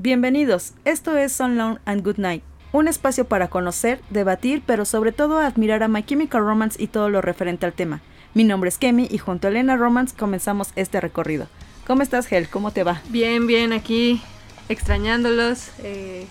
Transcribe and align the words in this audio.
Bienvenidos, 0.00 0.72
esto 0.84 1.16
es 1.16 1.38
Long 1.40 1.78
and 1.84 2.02
Good 2.02 2.18
Night, 2.18 2.42
un 2.72 2.88
espacio 2.88 3.26
para 3.26 3.48
conocer, 3.48 4.00
debatir, 4.08 4.62
pero 4.64 4.84
sobre 4.84 5.12
todo 5.12 5.38
admirar 5.38 5.82
a 5.82 5.88
My 5.88 6.02
Chemical 6.02 6.40
Romance 6.40 6.82
y 6.82 6.86
todo 6.86 7.10
lo 7.10 7.20
referente 7.20 7.66
al 7.66 7.72
tema. 7.72 8.00
Mi 8.32 8.44
nombre 8.44 8.68
es 8.68 8.78
Kemi 8.78 9.08
y 9.10 9.18
junto 9.18 9.48
a 9.48 9.50
Elena 9.50 9.76
Romance 9.76 10.16
comenzamos 10.16 10.70
este 10.76 11.00
recorrido. 11.00 11.48
¿Cómo 11.86 12.02
estás, 12.02 12.30
Hel? 12.30 12.48
¿Cómo 12.48 12.70
te 12.70 12.84
va? 12.84 13.02
Bien, 13.08 13.46
bien, 13.46 13.72
aquí 13.72 14.22
extrañándolos. 14.68 15.70
Eh, 15.82 16.26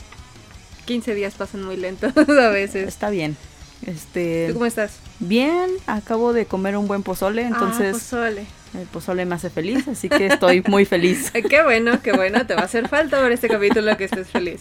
15 0.86 1.14
días 1.14 1.36
pasan 1.36 1.64
muy 1.64 1.76
lentos 1.76 2.16
a 2.30 2.50
veces. 2.50 2.88
Está 2.88 3.10
bien. 3.10 3.36
Este, 3.86 4.48
¿Tú 4.48 4.56
cómo 4.56 4.66
estás? 4.66 4.98
Bien, 5.20 5.70
acabo 5.86 6.34
de 6.34 6.46
comer 6.46 6.76
un 6.78 6.88
buen 6.88 7.04
pozole, 7.04 7.44
entonces 7.44 7.96
Ah, 7.96 8.00
pozole. 8.00 8.46
el 8.80 8.88
pozole 8.88 9.26
me 9.26 9.36
hace 9.36 9.50
feliz, 9.50 9.88
así 9.88 10.10
que 10.10 10.28
estoy 10.28 10.62
muy 10.68 10.86
feliz. 10.86 11.32
Qué 11.50 11.64
bueno, 11.64 12.02
qué 12.02 12.12
bueno. 12.12 12.46
Te 12.46 12.56
va 12.56 12.62
a 12.62 12.66
hacer 12.66 12.88
falta 12.90 13.22
ver 13.22 13.32
este 13.32 13.48
capítulo 13.48 13.96
que 13.98 14.06
estés 14.06 14.28
feliz. 14.30 14.60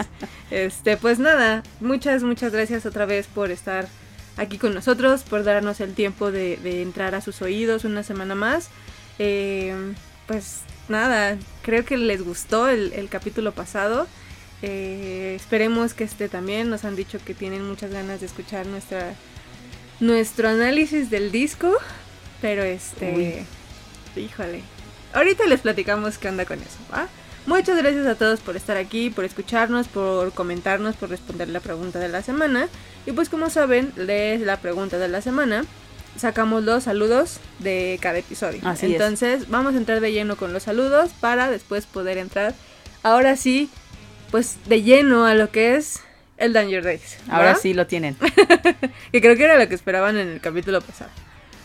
Este, 0.50 0.96
pues 0.96 1.18
nada, 1.18 1.62
muchas, 1.80 2.22
muchas 2.22 2.52
gracias 2.52 2.86
otra 2.86 3.04
vez 3.06 3.26
por 3.26 3.50
estar 3.50 3.88
aquí 4.36 4.58
con 4.58 4.74
nosotros, 4.74 5.22
por 5.22 5.42
darnos 5.44 5.80
el 5.80 5.94
tiempo 5.94 6.30
de, 6.30 6.56
de 6.58 6.82
entrar 6.82 7.14
a 7.14 7.20
sus 7.20 7.42
oídos 7.42 7.84
una 7.84 8.02
semana 8.02 8.34
más. 8.34 8.68
Eh, 9.18 9.74
pues 10.26 10.60
nada, 10.88 11.36
creo 11.62 11.84
que 11.84 11.96
les 11.96 12.22
gustó 12.22 12.68
el, 12.68 12.92
el 12.92 13.08
capítulo 13.08 13.52
pasado. 13.52 14.06
Eh, 14.68 15.34
esperemos 15.36 15.94
que 15.94 16.02
este 16.02 16.28
también. 16.28 16.68
Nos 16.68 16.84
han 16.84 16.96
dicho 16.96 17.18
que 17.24 17.34
tienen 17.34 17.64
muchas 17.64 17.92
ganas 17.92 18.18
de 18.20 18.26
escuchar 18.26 18.66
nuestra 18.66 19.14
nuestro 20.00 20.48
análisis 20.48 21.08
del 21.08 21.30
disco. 21.30 21.72
Pero 22.40 22.64
este. 22.64 23.44
Híjole. 24.16 24.62
Ahorita 25.12 25.46
les 25.46 25.60
platicamos 25.60 26.18
qué 26.18 26.28
onda 26.28 26.44
con 26.44 26.58
eso, 26.58 26.78
¿va? 26.92 27.06
Muchas 27.46 27.78
gracias 27.78 28.06
a 28.06 28.16
todos 28.16 28.40
por 28.40 28.56
estar 28.56 28.76
aquí, 28.76 29.08
por 29.08 29.24
escucharnos, 29.24 29.86
por 29.86 30.32
comentarnos, 30.32 30.96
por 30.96 31.10
responder 31.10 31.48
la 31.48 31.60
pregunta 31.60 32.00
de 32.00 32.08
la 32.08 32.22
semana. 32.22 32.68
Y 33.06 33.12
pues 33.12 33.28
como 33.28 33.50
saben, 33.50 33.92
de 33.94 34.38
la 34.44 34.56
pregunta 34.56 34.98
de 34.98 35.06
la 35.06 35.20
semana 35.20 35.64
sacamos 36.18 36.64
los 36.64 36.84
saludos 36.84 37.38
de 37.60 37.98
cada 38.02 38.18
episodio. 38.18 38.60
Así 38.64 38.86
es. 38.86 38.92
Entonces 38.92 39.48
vamos 39.48 39.74
a 39.74 39.76
entrar 39.76 40.00
de 40.00 40.12
lleno 40.12 40.36
con 40.36 40.52
los 40.52 40.64
saludos 40.64 41.10
para 41.20 41.50
después 41.50 41.86
poder 41.86 42.18
entrar 42.18 42.54
ahora 43.04 43.36
sí, 43.36 43.70
pues 44.36 44.58
de 44.66 44.82
lleno 44.82 45.24
a 45.24 45.34
lo 45.34 45.50
que 45.50 45.76
es 45.76 46.02
el 46.36 46.52
Danger 46.52 46.84
Days. 46.84 47.16
Ahora 47.30 47.54
sí 47.54 47.72
lo 47.72 47.86
tienen. 47.86 48.18
que 49.10 49.22
creo 49.22 49.34
que 49.34 49.44
era 49.44 49.56
lo 49.56 49.66
que 49.66 49.74
esperaban 49.74 50.18
en 50.18 50.28
el 50.28 50.42
capítulo 50.42 50.82
pasado. 50.82 51.10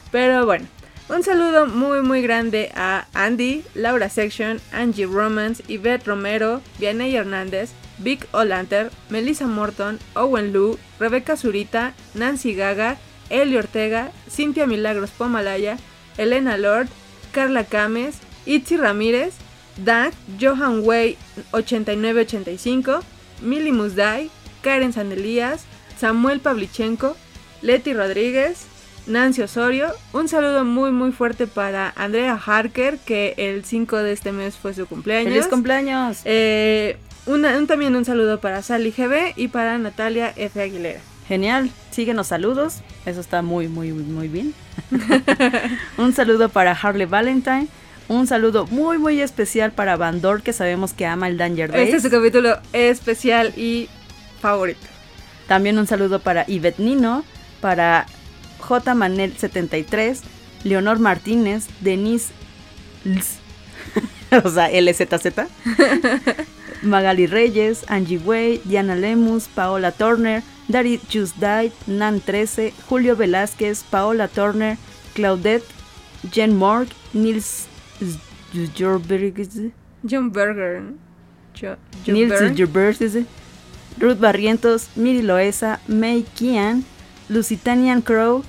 Pero 0.10 0.46
bueno, 0.46 0.68
un 1.10 1.22
saludo 1.22 1.68
muy 1.68 2.00
muy 2.00 2.22
grande 2.22 2.72
a 2.74 3.08
Andy, 3.14 3.66
Laura 3.76 4.08
Section, 4.08 4.62
Angie 4.72 5.06
Romance, 5.06 5.62
Yvette 5.68 6.08
Romero, 6.08 6.62
Vianney 6.80 7.14
Hernández, 7.14 7.72
Vic 7.98 8.26
Olanter, 8.32 8.90
Melissa 9.10 9.48
Morton, 9.48 10.00
Owen 10.14 10.54
Lu, 10.54 10.80
Rebeca 10.98 11.36
Zurita, 11.36 11.92
Nancy 12.14 12.56
Gaga, 12.56 12.96
Eli 13.30 13.58
Ortega, 13.58 14.14
Cintia 14.30 14.66
Milagros 14.66 15.12
Pomalaya, 15.12 15.76
Elena 16.18 16.56
Lord, 16.56 16.88
Carla 17.34 17.66
Cames, 17.66 18.20
Itzi 18.46 18.78
Ramírez, 18.78 19.34
Dan, 19.84 20.12
Johan 20.40 20.82
Way 20.86 21.18
8985, 21.52 23.02
Milly 23.42 23.72
Musday, 23.72 24.30
Karen 24.62 24.94
Sanelías, 24.94 25.64
Samuel 26.00 26.40
Pavlichenko, 26.40 27.16
Leti 27.62 27.94
Rodríguez, 27.94 28.66
Nancy 29.08 29.42
Osorio. 29.42 29.88
Un 30.14 30.28
saludo 30.28 30.64
muy 30.66 30.92
muy 30.92 31.12
fuerte 31.12 31.48
para 31.48 31.94
Andrea 31.96 32.40
Harker, 32.44 32.98
que 33.00 33.34
el 33.38 33.66
5 33.66 33.98
de 33.98 34.12
este 34.14 34.32
mes 34.32 34.56
fue 34.56 34.74
su 34.74 34.86
cumpleaños. 34.86 35.34
¡Feliz 35.34 35.48
cumpleaños! 35.48 36.20
Eh, 36.26 36.98
una- 37.26 37.58
un, 37.58 37.68
también 37.68 37.96
un 37.96 38.06
saludo 38.06 38.40
para 38.40 38.62
Sally 38.62 38.92
GB 38.92 39.34
y 39.36 39.48
para 39.48 39.78
Natalia 39.78 40.34
F. 40.36 40.62
Aguilera. 40.62 41.02
Genial, 41.28 41.72
síguenos 41.92 42.28
saludos, 42.28 42.80
eso 43.06 43.22
está 43.22 43.42
muy, 43.42 43.68
muy, 43.68 43.92
muy 43.94 44.28
bien. 44.28 44.54
un 45.98 46.14
saludo 46.14 46.50
para 46.50 46.72
Harley 46.74 47.06
Valentine, 47.06 47.68
un 48.16 48.28
saludo 48.28 48.68
muy, 48.68 48.98
muy 48.98 49.22
especial 49.22 49.72
para 49.72 49.96
Bandor, 49.98 50.42
que 50.42 50.54
sabemos 50.54 50.94
que 50.94 51.06
ama 51.06 51.28
el 51.28 51.38
Danger 51.38 51.72
Days. 51.72 51.86
Este 51.86 51.98
es 51.98 52.04
su 52.04 52.10
capítulo 52.10 52.60
especial 52.74 53.54
y 53.58 53.90
favorito. 54.42 54.80
También 55.48 55.78
un 55.80 55.88
saludo 55.88 56.20
para 56.20 56.46
Yvette 56.48 56.80
Nino, 56.80 57.24
para 57.62 58.06
J. 58.60 58.96
Manel 58.96 59.36
73, 59.38 60.22
Leonor 60.64 61.00
Martínez, 61.00 61.68
Denise 61.82 62.32
Ls- 63.06 63.40
o 64.44 64.50
sea, 64.50 64.70
LZZ, 64.70 65.48
Magali 66.84 67.28
Reyes, 67.28 67.84
Angie 67.88 68.18
Way, 68.18 68.62
Diana 68.66 68.96
Lemus, 68.96 69.48
Paola 69.48 69.92
Turner, 69.92 70.44
Dari 70.68 71.00
Jusdai, 71.12 71.72
Nan 71.88 72.22
13, 72.22 72.74
Julio 72.88 73.16
Velázquez, 73.16 73.84
Paola 73.90 74.28
Turner, 74.28 74.78
Claudette, 75.14 75.66
Jen 76.32 76.56
Morg, 76.56 76.88
Nils 77.14 77.66
John 80.04 80.32
Berger. 80.32 80.82
Jo- 81.60 81.76
John 82.06 82.16
Nils 82.16 82.30
Berg. 82.30 82.56
Gerberts, 82.56 83.16
Ruth 84.00 84.18
Barrientos, 84.20 84.88
Miri 84.96 85.22
Loesa, 85.22 85.80
May 85.88 86.24
Kian, 86.36 86.84
Lusitanian 87.30 88.02
Crow, 88.02 88.44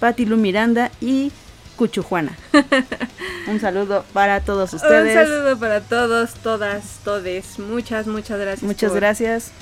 Patti 0.00 0.24
Lu 0.26 0.36
Miranda 0.36 0.90
y 1.00 1.30
Cuchujuana. 1.76 2.36
Un 3.48 3.60
saludo 3.60 4.04
para 4.12 4.40
todos 4.40 4.72
ustedes. 4.74 5.16
Un 5.16 5.22
saludo 5.22 5.58
para 5.58 5.80
todos, 5.82 6.34
todas, 6.34 6.98
todes. 7.04 7.58
Muchas, 7.58 8.06
muchas 8.06 8.38
gracias. 8.40 8.62
Muchas 8.62 8.90
por- 8.90 9.00
gracias 9.00 9.52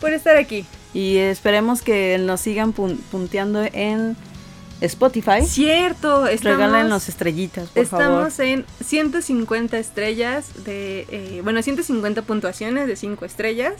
por 0.00 0.12
estar 0.12 0.36
aquí. 0.36 0.64
y 0.92 1.16
esperemos 1.18 1.82
que 1.82 2.18
nos 2.18 2.40
sigan 2.40 2.74
pun- 2.74 2.98
punteando 3.10 3.62
en 3.72 4.16
Spotify. 4.80 5.42
Cierto, 5.46 6.26
estamos, 6.26 6.58
Regálenos 6.58 7.08
estrellitas, 7.08 7.68
por 7.68 7.86
favor. 7.86 8.26
estamos 8.28 8.38
en 8.40 8.64
150 8.84 9.78
estrellas 9.78 10.64
de, 10.64 11.06
eh, 11.10 11.40
bueno, 11.42 11.62
150 11.62 12.22
puntuaciones 12.22 12.86
de 12.86 12.96
5 12.96 13.24
estrellas. 13.24 13.74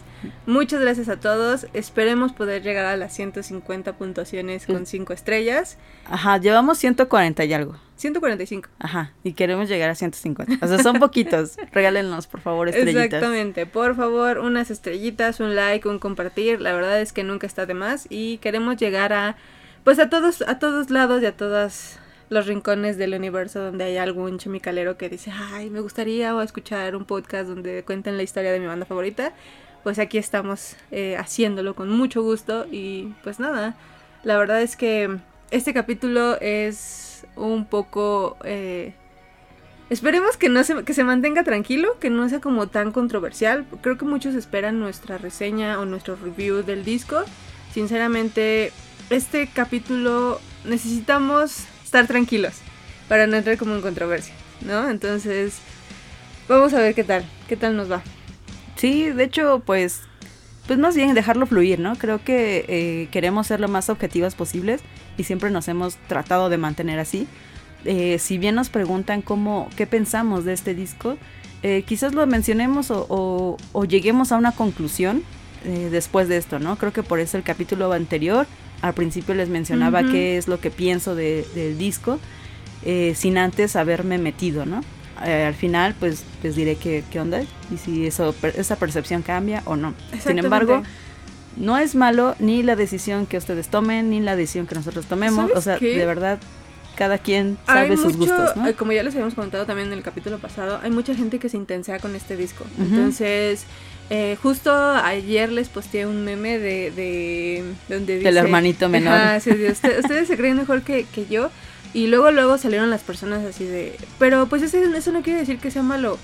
Muchas 0.47 0.81
gracias 0.81 1.09
a 1.09 1.19
todos. 1.19 1.66
Esperemos 1.72 2.32
poder 2.32 2.62
llegar 2.62 2.87
a 2.87 2.97
las 2.97 3.15
150 3.15 3.94
puntuaciones 3.94 4.66
con 4.66 4.87
5 4.87 5.12
estrellas. 5.12 5.78
Ajá, 6.06 6.38
llevamos 6.38 6.78
140 6.78 7.44
y 7.44 7.53
algo. 7.53 7.76
145. 7.97 8.69
Ajá, 8.81 9.12
y 9.22 9.34
queremos 9.34 9.69
llegar 9.69 9.88
a 9.91 9.94
150. 9.94 10.65
O 10.65 10.69
sea, 10.69 10.82
son 10.82 10.99
poquitos. 10.99 11.56
Regálenos, 11.72 12.26
por 12.26 12.41
favor, 12.41 12.69
estrellitas. 12.69 13.05
Exactamente. 13.05 13.66
Por 13.66 13.94
favor, 13.94 14.38
unas 14.38 14.71
estrellitas, 14.71 15.41
un 15.41 15.55
like, 15.55 15.88
un 15.88 15.99
compartir. 15.99 16.61
La 16.61 16.72
verdad 16.72 17.00
es 17.00 17.12
que 17.12 17.22
nunca 17.22 17.47
está 17.47 17.66
de 17.66 17.75
más 17.75 18.06
y 18.11 18.38
queremos 18.38 18.76
llegar 18.76 19.12
a 19.12 19.37
pues 19.84 19.98
a 19.98 20.08
todos 20.08 20.42
a 20.42 20.58
todos 20.58 20.90
lados 20.90 21.22
y 21.22 21.26
a 21.26 21.36
todos 21.36 21.98
los 22.30 22.46
rincones 22.46 22.96
del 22.96 23.14
universo 23.14 23.62
donde 23.62 23.84
hay 23.84 23.96
algún 23.98 24.38
chemicalero 24.38 24.96
que 24.96 25.08
dice, 25.08 25.30
"Ay, 25.30 25.70
me 25.70 25.80
gustaría 25.80 26.34
o 26.34 26.42
escuchar 26.42 26.96
un 26.96 27.04
podcast 27.04 27.48
donde 27.48 27.84
cuenten 27.84 28.16
la 28.16 28.22
historia 28.22 28.50
de 28.52 28.60
mi 28.60 28.66
banda 28.66 28.86
favorita." 28.86 29.32
Pues 29.82 29.98
aquí 29.98 30.16
estamos 30.18 30.76
eh, 30.90 31.16
haciéndolo 31.18 31.74
con 31.74 31.90
mucho 31.90 32.22
gusto 32.22 32.66
y 32.70 33.14
pues 33.22 33.38
nada. 33.38 33.76
La 34.24 34.38
verdad 34.38 34.62
es 34.62 34.76
que 34.76 35.18
este 35.50 35.74
capítulo 35.74 36.40
es 36.40 37.26
un 37.36 37.66
poco 37.66 38.38
eh, 38.44 38.94
Esperemos 39.90 40.38
que 40.38 40.48
no 40.48 40.64
se, 40.64 40.82
que 40.82 40.94
se 40.94 41.04
mantenga 41.04 41.44
tranquilo, 41.44 41.98
que 42.00 42.08
no 42.08 42.28
sea 42.28 42.40
como 42.40 42.68
tan 42.68 42.90
controversial. 42.90 43.66
Creo 43.82 43.98
que 43.98 44.06
muchos 44.06 44.34
esperan 44.34 44.80
nuestra 44.80 45.18
reseña 45.18 45.78
o 45.78 45.84
nuestro 45.84 46.16
review 46.16 46.62
del 46.62 46.84
disco. 46.84 47.22
Sinceramente, 47.72 48.72
este 49.10 49.47
capítulo 49.48 50.41
necesitamos 50.65 51.64
estar 51.84 52.06
tranquilos 52.06 52.55
para 53.08 53.26
no 53.26 53.37
entrar 53.37 53.56
como 53.58 53.75
en 53.75 53.82
controversia, 53.82 54.34
¿no? 54.62 54.88
Entonces, 54.88 55.58
vamos 56.49 56.73
a 56.75 56.78
ver 56.78 56.94
qué 56.94 57.05
tal, 57.05 57.25
qué 57.49 57.56
tal 57.56 57.76
nos 57.76 57.90
va. 57.90 58.02
Sí, 58.76 59.05
de 59.11 59.25
hecho, 59.25 59.62
pues, 59.64 60.00
pues 60.67 60.78
más 60.78 60.96
bien 60.96 61.14
dejarlo 61.14 61.46
fluir, 61.46 61.78
¿no? 61.78 61.96
Creo 61.96 62.23
que 62.25 62.64
eh, 62.69 63.08
queremos 63.11 63.46
ser 63.46 63.61
lo 63.61 63.69
más 63.69 63.88
objetivas 63.90 64.34
posibles 64.34 64.81
y 65.19 65.25
siempre 65.25 65.50
nos 65.50 65.69
hemos 65.69 65.96
tratado 66.08 66.49
de 66.49 66.58
mantener 66.58 66.99
así. 66.99 67.26
Eh, 67.84 68.19
si 68.19 68.38
bien 68.38 68.55
nos 68.55 68.70
preguntan 68.70 69.20
cómo, 69.23 69.69
qué 69.76 69.87
pensamos 69.87 70.44
de 70.44 70.55
este 70.55 70.75
disco, 70.75 71.19
eh, 71.62 71.84
quizás 71.87 72.14
lo 72.14 72.26
mencionemos 72.26 72.90
o, 72.90 73.06
o- 73.08 73.56
o 73.73 73.84
lleguemos 73.84 74.32
a 74.32 74.37
una 74.37 74.52
conclusión 74.52 75.23
eh, 75.67 75.88
después 75.90 76.28
de 76.28 76.37
esto, 76.38 76.58
¿no? 76.58 76.76
Creo 76.76 76.93
que 76.93 77.02
por 77.02 77.20
eso 77.20 77.37
el 77.37 77.43
capítulo 77.43 77.93
anterior, 77.93 78.46
al 78.82 78.94
principio 78.94 79.35
les 79.35 79.49
mencionaba 79.49 80.00
Ujú. 80.03 80.11
qué 80.12 80.37
es 80.38 80.49
lo 80.49 80.61
que 80.61 80.71
pienso 80.71 81.15
de- 81.15 81.47
del 81.55 81.79
disco, 81.79 82.19
eh, 82.85 83.15
sin 83.17 83.38
antes 83.38 83.76
haberme 83.76 84.19
metido, 84.19 84.67
¿no? 84.67 84.82
Eh, 85.25 85.44
al 85.47 85.55
final, 85.55 85.94
pues 85.99 86.25
les 86.43 86.56
diré 86.56 86.76
qué, 86.76 87.05
qué 87.11 87.21
onda 87.21 87.43
y 87.73 87.76
si 87.79 88.06
eso, 88.06 88.35
esa 88.56 88.76
percepción 88.76 89.23
cambia 89.23 89.62
o 89.65 89.76
no. 89.76 89.94
Sin 90.23 90.38
embargo, 90.38 90.82
no 91.56 91.79
es 91.79 91.94
malo 91.94 92.35
ni 92.41 92.62
la 92.65 92.75
decisión 92.76 93.26
que 93.26 93.38
ustedes 93.38 93.69
tomen, 93.69 94.11
ni 94.11 94.21
la 94.21 94.35
decisión 94.37 94.67
que 94.67 94.75
nosotros 94.75 95.06
tomemos. 95.06 95.43
¿Sabes 95.50 95.56
O 95.56 95.61
sea, 95.62 95.79
qué? 95.79 95.97
de 95.97 96.05
verdad, 96.05 96.41
cada 96.97 97.19
quien 97.19 97.56
sabe 97.65 97.91
Hay 97.93 97.97
sus 97.97 98.17
mucho, 98.17 98.37
gustos, 98.37 98.56
¿no? 98.56 98.67
eh, 98.69 98.75
como 98.75 98.93
ya 98.93 99.03
les 99.05 99.15
habíamos 99.15 99.35
comentado 99.35 99.65
también 99.67 99.88
en 99.88 99.94
el 99.94 100.03
capítulo 100.03 100.38
pasado, 100.38 100.81
hay 100.82 100.91
mucha 100.91 101.15
gente 101.15 101.38
que 101.38 101.49
se 101.49 101.56
intensea 101.56 102.00
con 102.00 102.15
este 102.17 102.37
disco. 102.37 102.65
Entonces, 102.79 103.65
eh, 104.10 104.36
justo 104.42 104.72
ayer 104.74 105.50
les 105.50 105.68
posteé 105.68 106.06
un 106.06 106.24
meme 106.24 106.58
de, 106.58 106.90
de 106.90 107.64
donde 107.88 108.14
dice... 108.18 108.24
Del 108.28 108.36
hermanito 108.36 108.88
menor. 108.88 109.14
Ajá, 109.14 109.40
sí, 109.40 109.50
sí, 109.52 109.66
usted- 109.66 110.00
ustedes 110.00 110.28
se 110.28 110.36
creen 110.36 110.56
mejor 110.56 110.82
que, 110.82 111.04
que 111.12 111.26
yo. 111.26 111.50
Y 111.94 112.08
luego, 112.08 112.30
luego 112.32 112.58
salieron 112.58 112.90
las 112.90 113.02
personas 113.02 113.44
así 113.44 113.64
de... 113.64 113.96
Pero 114.18 114.46
pues 114.46 114.62
ese- 114.62 114.82
eso 114.96 115.12
no 115.12 115.22
quiere 115.22 115.40
decir 115.40 115.58
que 115.58 115.70
sea 115.70 115.82
malo. 115.82 116.18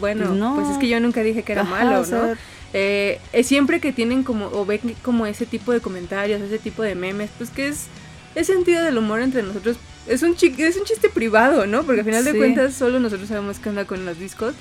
Bueno, 0.00 0.26
Pues 0.28 0.38
no. 0.38 0.54
pues 0.56 0.68
es 0.70 0.78
que 0.78 0.88
yo 0.88 1.00
nunca 1.00 1.22
dije 1.22 1.42
que 1.42 1.52
era 1.52 1.62
Ajá, 1.62 1.70
malo, 1.70 2.00
o 2.00 2.04
sea, 2.04 2.18
¿no? 2.26 2.32
Eh, 2.72 3.18
eh, 3.32 3.44
siempre 3.44 3.80
que 3.80 3.92
tienen 3.92 4.22
como, 4.22 4.46
o 4.46 4.64
ven 4.66 4.80
como 5.02 5.26
ese 5.26 5.44
tipo 5.46 5.72
de 5.72 5.80
comentarios, 5.80 6.40
ese 6.40 6.58
tipo 6.58 6.82
de 6.82 6.94
memes, 6.94 7.30
pues 7.38 7.50
que 7.50 7.68
es, 7.68 7.86
es 8.34 8.46
sentido 8.46 8.82
del 8.84 8.96
humor 8.98 9.20
entre 9.20 9.42
nosotros. 9.42 9.76
Es 10.06 10.22
un, 10.22 10.34
chi- 10.36 10.54
es 10.58 10.76
un 10.76 10.84
chiste 10.84 11.08
privado, 11.08 11.66
¿no? 11.66 11.82
Porque 11.84 12.00
al 12.00 12.06
final 12.06 12.24
de 12.24 12.36
cuentas 12.36 12.74
solo 12.74 12.98
nosotros 13.00 13.28
sabemos 13.28 13.58
qué 13.58 13.68
onda 13.70 13.84
con 13.86 14.04
los 14.04 14.18
discos. 14.18 14.54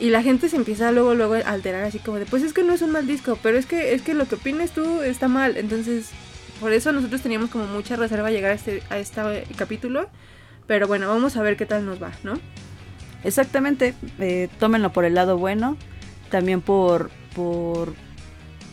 Y 0.00 0.10
la 0.10 0.22
gente 0.22 0.48
se 0.48 0.56
empieza 0.56 0.92
luego, 0.92 1.14
luego 1.14 1.34
a 1.34 1.38
alterar 1.38 1.84
así 1.84 1.98
como 1.98 2.18
de, 2.18 2.26
pues 2.26 2.42
es 2.42 2.52
que 2.52 2.62
no 2.62 2.72
es 2.72 2.82
un 2.82 2.92
mal 2.92 3.06
disco, 3.06 3.38
pero 3.42 3.58
es 3.58 3.66
que, 3.66 3.94
es 3.94 4.02
que 4.02 4.14
lo 4.14 4.26
que 4.26 4.36
opines 4.36 4.70
tú 4.70 5.02
está 5.02 5.26
mal. 5.28 5.56
Entonces, 5.56 6.10
por 6.60 6.72
eso 6.72 6.92
nosotros 6.92 7.20
teníamos 7.20 7.50
como 7.50 7.66
mucha 7.66 7.96
reserva 7.96 8.30
llegar 8.30 8.52
a 8.52 8.54
este, 8.54 8.82
a 8.90 8.98
este 8.98 9.44
capítulo. 9.56 10.08
Pero 10.66 10.86
bueno, 10.86 11.08
vamos 11.08 11.36
a 11.36 11.42
ver 11.42 11.56
qué 11.56 11.66
tal 11.66 11.86
nos 11.86 12.00
va, 12.00 12.12
¿no? 12.22 12.34
Exactamente, 13.24 13.94
eh, 14.20 14.48
tómenlo 14.60 14.92
por 14.92 15.04
el 15.04 15.14
lado 15.14 15.38
bueno, 15.38 15.76
también 16.30 16.60
por, 16.60 17.10
por, 17.34 17.94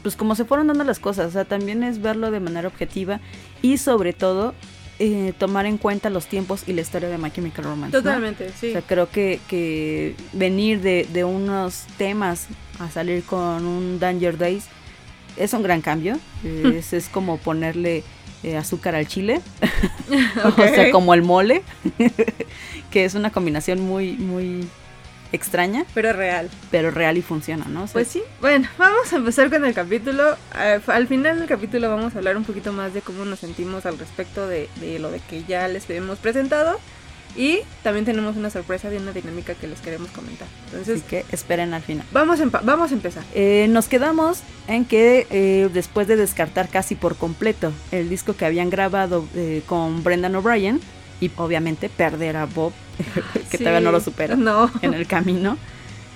pues 0.04 0.16
como 0.16 0.36
se 0.36 0.46
fueron 0.46 0.68
dando 0.68 0.84
las 0.84 1.00
cosas, 1.00 1.28
o 1.28 1.32
sea, 1.32 1.46
también 1.46 1.84
es 1.84 2.02
verlo 2.02 2.30
de 2.30 2.40
manera 2.40 2.68
objetiva 2.68 3.22
y 3.64 3.78
sobre 3.80 4.14
todo 4.14 4.54
eh, 5.00 5.34
tomar 5.38 5.66
en 5.66 5.78
cuenta 5.78 6.10
los 6.10 6.28
tiempos 6.28 6.64
y 6.68 6.74
la 6.74 6.82
historia 6.82 7.10
de 7.10 7.18
My 7.18 7.32
Chemical 7.32 7.66
Romance. 7.66 7.98
¿no? 7.98 8.04
Totalmente, 8.04 8.52
sí. 8.60 8.70
O 8.70 8.72
sea, 8.74 8.82
creo 8.82 9.10
que, 9.10 9.40
que 9.48 10.16
venir 10.34 10.82
de, 10.82 11.08
de 11.12 11.24
unos 11.24 11.86
temas 11.98 12.48
a 12.80 12.90
salir 12.90 13.24
con 13.24 13.66
un 13.66 14.00
Danger 14.00 14.38
Days 14.38 14.66
es 15.38 15.54
un 15.54 15.64
gran 15.64 15.82
cambio, 15.82 16.18
es, 16.44 16.94
es 16.94 17.10
como 17.10 17.38
ponerle 17.38 18.04
eh, 18.44 18.58
azúcar 18.58 18.96
al 18.96 19.08
chile, 19.08 19.42
o 20.44 20.52
sea, 20.56 20.92
como 20.92 21.14
el 21.14 21.24
mole, 21.24 21.64
que 22.92 23.06
es 23.06 23.16
una 23.16 23.32
combinación 23.32 23.82
muy, 23.82 24.14
muy 24.14 24.68
extraña, 25.36 25.86
Pero 25.94 26.14
real. 26.14 26.50
pero 26.72 26.92
real 26.92 27.18
y 27.18 27.22
funciona, 27.22 27.66
¿no? 27.66 27.84
O 27.84 27.88
sea, 27.88 27.94
Pues 27.94 28.08
sí, 28.08 28.22
bueno, 28.42 28.68
vamos 28.78 29.12
a 29.14 29.18
empezar 29.18 29.50
con 29.50 29.64
el 29.66 29.74
capítulo. 29.74 30.36
Eh, 30.58 30.80
al 30.88 31.08
final 31.08 31.40
del 31.40 31.48
capítulo 31.48 31.90
vamos 31.90 32.16
a 32.16 32.18
hablar 32.20 32.38
un 32.38 32.44
poquito 32.44 32.72
más 32.74 32.94
de 32.94 33.02
cómo 33.02 33.26
nos 33.26 33.40
sentimos 33.40 33.86
al 33.86 33.98
respecto 34.00 34.48
de, 34.48 34.70
de 34.80 35.00
lo 35.00 35.12
de 35.12 35.20
que 35.20 35.44
ya 35.44 35.68
les 35.68 35.90
hemos 35.90 36.18
presentado. 36.20 36.80
Y 37.38 37.60
también 37.84 38.06
tenemos 38.06 38.38
una 38.38 38.50
sorpresa 38.50 38.90
de 38.90 38.96
una 38.96 39.12
dinámica 39.12 39.56
que 39.56 39.68
les 39.68 39.82
queremos 39.82 40.10
comentar. 40.12 40.48
Entonces, 40.68 41.02
así 41.02 41.04
que 41.10 41.26
esperen 41.34 41.74
al 41.74 41.82
final. 41.82 42.06
vamos, 42.14 42.40
a 42.40 42.46
vamos 42.62 42.92
a 42.92 42.94
empezar. 42.94 43.24
Eh, 43.34 43.68
nos 43.70 43.90
quedamos 43.90 44.40
en 44.70 44.86
que 44.86 45.28
eh, 45.30 45.70
después 45.74 46.08
de 46.08 46.16
descartar 46.16 46.70
casi 46.70 46.96
por 46.96 47.18
completo 47.18 47.74
el 47.92 48.08
disco 48.08 48.38
que 48.38 48.46
habían 48.46 48.70
grabado 48.70 49.26
eh, 49.36 49.64
con 49.66 50.02
Brendan 50.02 50.34
O'Brien 50.38 50.80
y 51.22 51.32
obviamente 51.38 51.90
perder 51.90 52.38
a 52.38 52.46
Bob, 52.46 52.74
que 53.52 53.58
Sí. 53.58 53.64
todavía 53.64 53.82
no 53.82 53.92
lo 53.92 54.00
supera 54.00 54.36
No. 54.36 54.70
en 54.82 54.94
el 54.94 55.08
camino, 55.08 55.58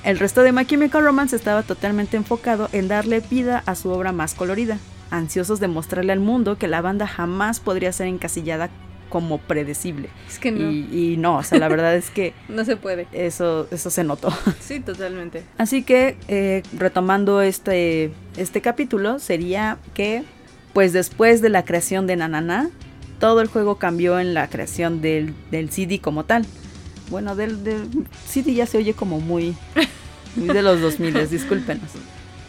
el 0.03 0.17
resto 0.19 0.41
de 0.43 0.51
My 0.51 0.65
Chemical 0.65 1.03
Romance 1.03 1.35
estaba 1.35 1.63
totalmente 1.63 2.15
enfocado 2.17 2.69
en 2.71 2.87
darle 2.87 3.19
vida 3.21 3.63
a 3.65 3.75
su 3.75 3.89
obra 3.89 4.11
más 4.11 4.33
colorida, 4.33 4.77
ansiosos 5.11 5.59
de 5.59 5.67
mostrarle 5.67 6.13
al 6.13 6.19
mundo 6.19 6.57
que 6.57 6.67
la 6.67 6.81
banda 6.81 7.05
jamás 7.07 7.59
podría 7.59 7.91
ser 7.91 8.07
encasillada 8.07 8.69
como 9.09 9.39
predecible. 9.39 10.07
Es 10.27 10.37
que 10.37 10.51
no. 10.51 10.69
Y, 10.69 10.87
y 11.13 11.17
no, 11.17 11.37
o 11.37 11.43
sea, 11.43 11.57
la 11.57 11.67
verdad 11.67 11.95
es 11.95 12.11
que 12.11 12.33
No 12.47 12.63
se 12.63 12.77
puede. 12.77 13.07
eso, 13.11 13.67
eso 13.71 13.89
se 13.89 14.03
notó. 14.03 14.31
Sí, 14.61 14.79
totalmente. 14.79 15.43
Así 15.57 15.81
que, 15.83 16.15
eh, 16.27 16.61
retomando 16.77 17.41
este, 17.41 18.11
este 18.37 18.61
capítulo, 18.61 19.17
sería 19.17 19.79
que, 19.95 20.23
pues 20.73 20.93
después 20.93 21.41
de 21.41 21.49
la 21.49 21.65
creación 21.65 22.05
de 22.05 22.17
Nanana, 22.17 22.69
todo 23.19 23.41
el 23.41 23.47
juego 23.47 23.75
cambió 23.75 24.19
en 24.19 24.33
la 24.33 24.49
creación 24.49 25.01
del, 25.01 25.33
del 25.51 25.69
CD 25.69 25.99
como 25.99 26.23
tal. 26.25 26.45
Bueno, 27.09 27.35
del, 27.35 27.63
del 27.63 27.87
CD 28.27 28.53
ya 28.53 28.65
se 28.65 28.77
oye 28.77 28.93
como 28.93 29.19
muy, 29.19 29.55
muy 30.35 30.47
de 30.47 30.61
los 30.61 30.79
2000, 30.81 31.29
discúlpenos. 31.29 31.89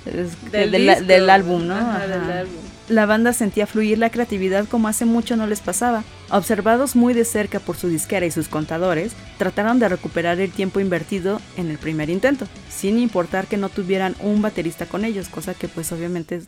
Es- 0.06 0.50
del, 0.52 0.72
del 1.06 1.30
álbum, 1.30 1.66
¿no? 1.66 1.74
Ajá, 1.74 1.96
Ajá. 1.96 2.06
del 2.06 2.30
álbum. 2.30 2.54
La 2.88 3.06
banda 3.06 3.32
sentía 3.32 3.68
fluir 3.68 3.98
la 3.98 4.10
creatividad 4.10 4.66
como 4.66 4.88
hace 4.88 5.04
mucho 5.04 5.36
no 5.36 5.46
les 5.46 5.60
pasaba. 5.60 6.02
Observados 6.30 6.96
muy 6.96 7.14
de 7.14 7.24
cerca 7.24 7.60
por 7.60 7.76
su 7.76 7.86
disquera 7.88 8.26
y 8.26 8.30
sus 8.32 8.48
contadores, 8.48 9.12
trataron 9.38 9.78
de 9.78 9.88
recuperar 9.88 10.40
el 10.40 10.50
tiempo 10.50 10.80
invertido 10.80 11.40
en 11.56 11.70
el 11.70 11.78
primer 11.78 12.10
intento, 12.10 12.46
sin 12.68 12.98
importar 12.98 13.46
que 13.46 13.56
no 13.58 13.68
tuvieran 13.68 14.16
un 14.20 14.42
baterista 14.42 14.86
con 14.86 15.04
ellos, 15.04 15.28
cosa 15.28 15.54
que 15.54 15.68
pues 15.68 15.92
obviamente, 15.92 16.42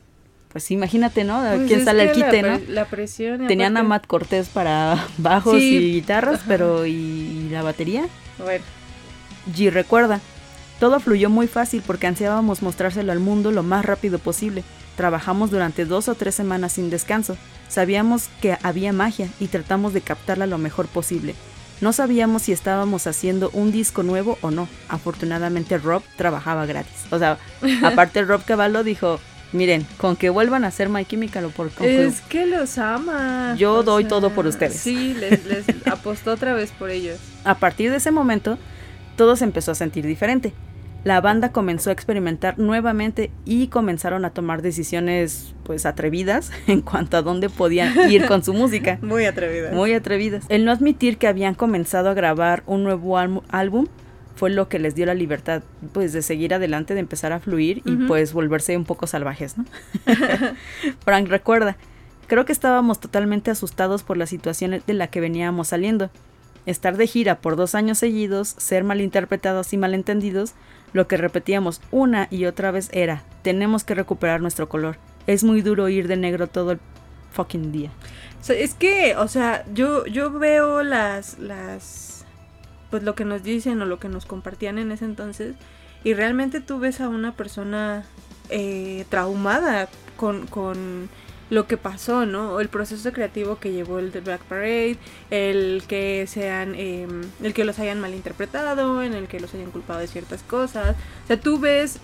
pues 0.52 0.70
imagínate, 0.70 1.24
¿no? 1.24 1.40
Pues 1.40 1.66
¿Quién 1.66 1.84
sale 1.84 2.06
la 2.06 2.12
quite, 2.12 2.42
no? 2.42 2.60
La 2.68 2.84
presión. 2.84 3.46
Tenían 3.46 3.76
a 3.76 3.82
Matt 3.82 4.06
Cortés 4.06 4.48
para 4.48 5.06
bajos 5.18 5.58
Sí. 5.58 5.76
y 5.76 5.92
guitarras, 5.94 6.36
Ajá. 6.40 6.44
pero 6.48 6.86
¿y, 6.86 6.92
y 6.92 7.48
la 7.50 7.62
batería? 7.62 8.04
Bueno, 8.38 8.64
G 9.56 9.70
recuerda, 9.70 10.20
todo 10.78 11.00
fluyó 11.00 11.30
muy 11.30 11.46
fácil 11.48 11.82
porque 11.86 12.06
ansiábamos 12.06 12.62
mostrárselo 12.62 13.12
al 13.12 13.20
mundo 13.20 13.50
lo 13.50 13.62
más 13.62 13.84
rápido 13.84 14.18
posible. 14.18 14.62
Trabajamos 14.96 15.50
durante 15.50 15.84
dos 15.86 16.08
o 16.08 16.14
tres 16.14 16.34
semanas 16.34 16.72
sin 16.72 16.90
descanso. 16.90 17.36
Sabíamos 17.68 18.28
que 18.42 18.58
había 18.62 18.92
magia 18.92 19.28
y 19.40 19.46
tratamos 19.46 19.94
de 19.94 20.02
captarla 20.02 20.46
lo 20.46 20.58
mejor 20.58 20.86
posible. 20.86 21.34
No 21.80 21.92
sabíamos 21.92 22.42
si 22.42 22.52
estábamos 22.52 23.06
haciendo 23.06 23.48
un 23.54 23.72
disco 23.72 24.02
nuevo 24.02 24.38
o 24.42 24.50
no. 24.50 24.68
Afortunadamente 24.88 25.78
Rob 25.78 26.02
trabajaba 26.16 26.66
gratis. 26.66 26.94
O 27.10 27.18
sea, 27.18 27.38
aparte 27.82 28.22
Rob 28.22 28.44
Cavallo 28.44 28.84
dijo, 28.84 29.18
miren, 29.52 29.86
con 29.96 30.16
que 30.16 30.30
vuelvan 30.30 30.64
a 30.64 30.68
hacer 30.68 30.88
My 30.88 31.04
Chemical 31.04 31.44
o 31.46 31.50
por 31.50 31.70
con 31.70 31.86
es 31.86 32.20
que 32.22 32.46
los 32.46 32.78
ama. 32.78 33.54
Yo 33.58 33.82
doy 33.82 34.04
todo 34.04 34.30
por 34.30 34.46
ustedes. 34.46 34.76
Sí, 34.76 35.14
les, 35.14 35.44
les 35.46 35.66
apostó 35.86 36.32
otra 36.32 36.54
vez 36.54 36.70
por 36.72 36.90
ellos. 36.90 37.18
A 37.44 37.56
partir 37.56 37.90
de 37.90 37.96
ese 37.98 38.10
momento, 38.10 38.58
todo 39.16 39.36
se 39.36 39.44
empezó 39.44 39.72
a 39.72 39.74
sentir 39.74 40.06
diferente. 40.06 40.52
La 41.04 41.20
banda 41.20 41.50
comenzó 41.50 41.90
a 41.90 41.92
experimentar 41.92 42.60
nuevamente 42.60 43.32
y 43.44 43.66
comenzaron 43.66 44.24
a 44.24 44.30
tomar 44.30 44.62
decisiones 44.62 45.52
pues 45.64 45.84
atrevidas 45.84 46.52
en 46.68 46.80
cuanto 46.80 47.16
a 47.16 47.22
dónde 47.22 47.48
podían 47.48 48.10
ir 48.10 48.26
con 48.26 48.44
su 48.44 48.54
música. 48.54 48.98
Muy 49.02 49.24
atrevida. 49.24 49.72
Muy 49.72 49.94
atrevidas. 49.94 50.44
El 50.48 50.64
no 50.64 50.70
admitir 50.70 51.18
que 51.18 51.26
habían 51.26 51.54
comenzado 51.54 52.08
a 52.08 52.14
grabar 52.14 52.62
un 52.66 52.84
nuevo 52.84 53.18
álbum 53.18 53.86
fue 54.34 54.50
lo 54.50 54.68
que 54.68 54.78
les 54.78 54.94
dio 54.94 55.06
la 55.06 55.14
libertad 55.14 55.62
pues 55.92 56.12
de 56.12 56.22
seguir 56.22 56.54
adelante, 56.54 56.94
de 56.94 57.00
empezar 57.00 57.32
a 57.32 57.40
fluir 57.40 57.82
y 57.84 57.96
pues 58.06 58.32
volverse 58.32 58.76
un 58.76 58.84
poco 58.84 59.06
salvajes, 59.06 59.56
¿no? 59.58 59.64
Frank 61.04 61.28
recuerda, 61.28 61.76
creo 62.26 62.44
que 62.44 62.52
estábamos 62.52 63.00
totalmente 63.00 63.50
asustados 63.50 64.02
por 64.02 64.16
la 64.16 64.26
situación 64.26 64.82
de 64.86 64.94
la 64.94 65.08
que 65.08 65.20
veníamos 65.20 65.68
saliendo. 65.68 66.10
Estar 66.64 66.96
de 66.96 67.08
gira 67.08 67.38
por 67.40 67.56
dos 67.56 67.74
años 67.74 67.98
seguidos, 67.98 68.54
ser 68.56 68.84
malinterpretados 68.84 69.72
y 69.72 69.76
malentendidos, 69.76 70.54
lo 70.92 71.08
que 71.08 71.16
repetíamos 71.16 71.80
una 71.90 72.28
y 72.30 72.44
otra 72.44 72.70
vez 72.70 72.88
era, 72.92 73.24
tenemos 73.42 73.82
que 73.82 73.94
recuperar 73.94 74.40
nuestro 74.40 74.68
color. 74.68 74.96
Es 75.26 75.42
muy 75.42 75.62
duro 75.62 75.88
ir 75.88 76.06
de 76.06 76.16
negro 76.16 76.46
todo 76.46 76.72
el 76.72 76.80
fucking 77.32 77.72
día. 77.72 77.90
O 78.40 78.44
sea, 78.44 78.56
es 78.56 78.74
que, 78.74 79.16
o 79.16 79.28
sea, 79.28 79.64
yo, 79.72 80.06
yo 80.06 80.30
veo 80.30 80.82
las, 80.82 81.38
las, 81.38 82.21
pues 82.92 83.04
lo 83.04 83.14
que 83.14 83.24
nos 83.24 83.42
dicen 83.42 83.80
o 83.80 83.86
lo 83.86 83.98
que 83.98 84.10
nos 84.10 84.26
compartían 84.26 84.76
en 84.76 84.92
ese 84.92 85.06
entonces 85.06 85.56
y 86.04 86.12
realmente 86.12 86.60
tú 86.60 86.78
ves 86.78 87.00
a 87.00 87.08
una 87.08 87.32
persona 87.32 88.04
eh, 88.50 89.06
traumada 89.08 89.88
con, 90.18 90.46
con 90.46 91.08
lo 91.48 91.66
que 91.66 91.78
pasó, 91.78 92.26
¿no? 92.26 92.52
O 92.52 92.60
el 92.60 92.68
proceso 92.68 93.10
creativo 93.14 93.58
que 93.58 93.72
llevó 93.72 93.98
el 93.98 94.12
de 94.12 94.20
Black 94.20 94.42
Parade, 94.42 94.98
el 95.30 95.84
que 95.88 96.26
sean, 96.26 96.74
eh, 96.76 97.08
el 97.42 97.54
que 97.54 97.64
los 97.64 97.78
hayan 97.78 97.98
malinterpretado, 97.98 99.02
en 99.02 99.14
el 99.14 99.26
que 99.26 99.40
los 99.40 99.54
hayan 99.54 99.70
culpado 99.70 100.00
de 100.00 100.06
ciertas 100.06 100.42
cosas. 100.42 100.94
O 101.24 101.26
sea, 101.28 101.40
tú 101.40 101.58
ves 101.58 101.98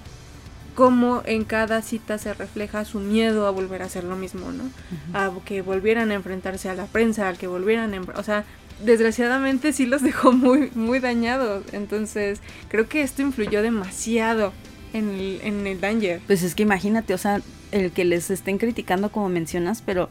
cómo 0.75 1.23
en 1.27 1.45
cada 1.45 1.83
cita 1.83 2.17
se 2.17 2.33
refleja 2.33 2.87
su 2.87 2.99
miedo 3.01 3.47
a 3.47 3.51
volver 3.51 3.83
a 3.83 3.87
hacer 3.87 4.05
lo 4.05 4.17
mismo, 4.17 4.53
¿no? 4.53 4.65
A 5.13 5.31
que 5.45 5.61
volvieran 5.61 6.13
a 6.13 6.15
enfrentarse 6.15 6.71
a 6.71 6.75
la 6.75 6.87
prensa, 6.87 7.29
al 7.29 7.37
que 7.37 7.47
volvieran 7.47 7.93
a... 7.93 8.01
O 8.19 8.23
sea, 8.23 8.47
desgraciadamente 8.85 9.73
sí 9.73 9.87
los 9.87 10.03
dejó 10.11 10.33
muy, 10.33 10.71
muy 10.75 10.99
dañados. 11.01 11.65
Entonces, 11.73 12.41
creo 12.69 12.89
que 12.89 13.03
esto 13.03 13.23
influyó 13.23 13.63
demasiado 13.63 14.53
en 14.93 15.09
el, 15.11 15.41
en 15.43 15.67
el 15.67 15.81
Danger. 15.81 16.21
Pues 16.27 16.43
es 16.43 16.55
que 16.55 16.63
imagínate, 16.63 17.15
o 17.15 17.19
sea, 17.19 17.41
el 17.73 17.91
que 17.93 18.05
les 18.05 18.31
estén 18.31 18.59
criticando 18.59 19.11
como 19.11 19.29
mencionas, 19.29 19.83
pero 19.85 20.09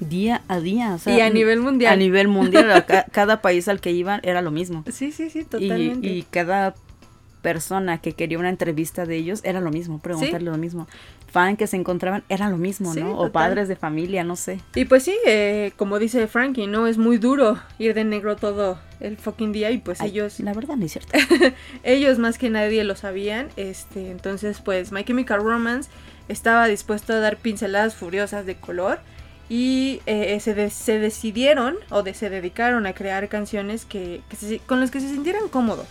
día 0.00 0.42
a 0.48 0.60
día, 0.60 0.94
o 0.94 0.98
sea, 0.98 1.16
y 1.16 1.20
a 1.20 1.30
nivel 1.30 1.58
a 1.58 1.62
mundial. 1.62 1.98
nivel 1.98 2.28
mundial, 2.28 2.70
a 2.70 2.86
ca- 2.86 3.06
cada 3.12 3.40
país 3.42 3.66
al 3.68 3.80
que 3.80 3.90
iban 3.92 4.20
era 4.22 4.42
lo 4.42 4.50
mismo. 4.50 4.84
Sí, 4.92 5.10
sí, 5.12 5.28
sí, 5.30 5.44
totalmente. 5.44 6.06
y 6.06 6.22
cada 6.30 6.74
persona 7.42 7.98
que 7.98 8.12
quería 8.12 8.38
una 8.38 8.48
entrevista 8.48 9.06
de 9.06 9.16
ellos 9.16 9.40
era 9.44 9.60
lo 9.60 9.70
mismo, 9.70 10.00
preguntarle 10.00 10.50
lo 10.50 10.58
mismo. 10.58 10.86
Fan 11.30 11.56
que 11.56 11.66
se 11.66 11.76
encontraban 11.76 12.24
era 12.28 12.48
lo 12.48 12.56
mismo, 12.56 12.92
Sí, 12.94 13.00
¿no? 13.00 13.18
O 13.18 13.30
padres 13.30 13.68
de 13.68 13.76
familia, 13.76 14.24
no 14.24 14.34
sé. 14.36 14.60
Y 14.74 14.84
pues 14.86 15.02
sí, 15.04 15.14
eh, 15.26 15.72
como 15.76 15.98
dice 15.98 16.26
Frankie, 16.26 16.66
¿no? 16.66 16.86
Es 16.86 16.98
muy 16.98 17.18
duro 17.18 17.58
ir 17.78 17.94
de 17.94 18.04
negro 18.04 18.36
todo 18.36 18.78
el 19.00 19.16
fucking 19.16 19.52
día 19.52 19.70
y 19.70 19.78
pues 19.78 20.00
Ay, 20.00 20.10
ellos, 20.10 20.40
La 20.40 20.54
verdad 20.54 20.76
no 20.76 20.86
es 20.86 20.92
cierto. 20.92 21.12
ellos 21.84 22.18
más 22.18 22.38
que 22.38 22.50
nadie 22.50 22.82
lo 22.84 22.96
sabían. 22.96 23.48
Este, 23.56 24.10
entonces 24.10 24.60
pues 24.60 24.90
My 24.92 25.04
Chemical 25.04 25.42
Romance 25.42 25.90
estaba 26.28 26.66
dispuesto 26.66 27.12
a 27.12 27.16
dar 27.20 27.36
pinceladas 27.36 27.94
furiosas 27.94 28.44
de 28.46 28.56
color 28.56 28.98
y 29.50 30.00
eh, 30.06 30.38
se, 30.40 30.54
de- 30.54 30.70
se 30.70 30.98
decidieron 30.98 31.76
o 31.90 32.02
de- 32.02 32.12
se 32.14 32.28
dedicaron 32.30 32.86
a 32.86 32.92
crear 32.92 33.28
canciones 33.28 33.84
que, 33.86 34.20
que 34.28 34.36
se- 34.36 34.58
con 34.60 34.80
las 34.80 34.90
que 34.90 35.00
se 35.00 35.08
sintieran 35.08 35.48
cómodos. 35.48 35.86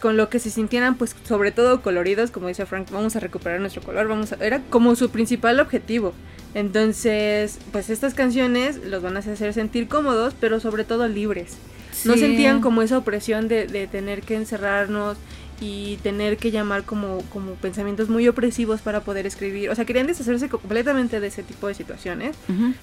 Con 0.00 0.16
lo 0.16 0.28
que 0.30 0.38
se 0.38 0.50
sintieran, 0.50 0.96
pues, 0.96 1.14
sobre 1.28 1.52
todo 1.52 1.82
coloridos, 1.82 2.30
como 2.30 2.48
dice 2.48 2.64
Frank, 2.66 2.88
vamos 2.90 3.16
a 3.16 3.20
recuperar 3.20 3.60
nuestro 3.60 3.82
color, 3.82 4.08
vamos 4.08 4.32
a... 4.32 4.36
Era 4.44 4.60
como 4.70 4.94
su 4.96 5.10
principal 5.10 5.60
objetivo. 5.60 6.14
Entonces, 6.54 7.58
pues 7.72 7.90
estas 7.90 8.14
canciones 8.14 8.76
los 8.84 9.02
van 9.02 9.16
a 9.16 9.20
hacer 9.20 9.52
sentir 9.52 9.88
cómodos, 9.88 10.34
pero 10.40 10.60
sobre 10.60 10.84
todo 10.84 11.08
libres. 11.08 11.56
No 12.04 12.14
sentían 12.16 12.60
como 12.60 12.82
esa 12.82 12.96
opresión 12.98 13.48
de, 13.48 13.66
de 13.66 13.86
tener 13.86 14.22
que 14.22 14.36
encerrarnos 14.36 15.16
y 15.60 15.96
tener 16.02 16.36
que 16.38 16.50
llamar 16.50 16.84
como, 16.84 17.18
como 17.32 17.52
pensamientos 17.54 18.08
muy 18.08 18.26
opresivos 18.28 18.80
para 18.80 19.00
poder 19.00 19.26
escribir. 19.26 19.68
O 19.70 19.74
sea, 19.74 19.84
querían 19.84 20.06
deshacerse 20.06 20.48
completamente 20.48 21.20
de 21.20 21.26
ese 21.26 21.42
tipo 21.42 21.66
de 21.68 21.74
situaciones. 21.74 22.36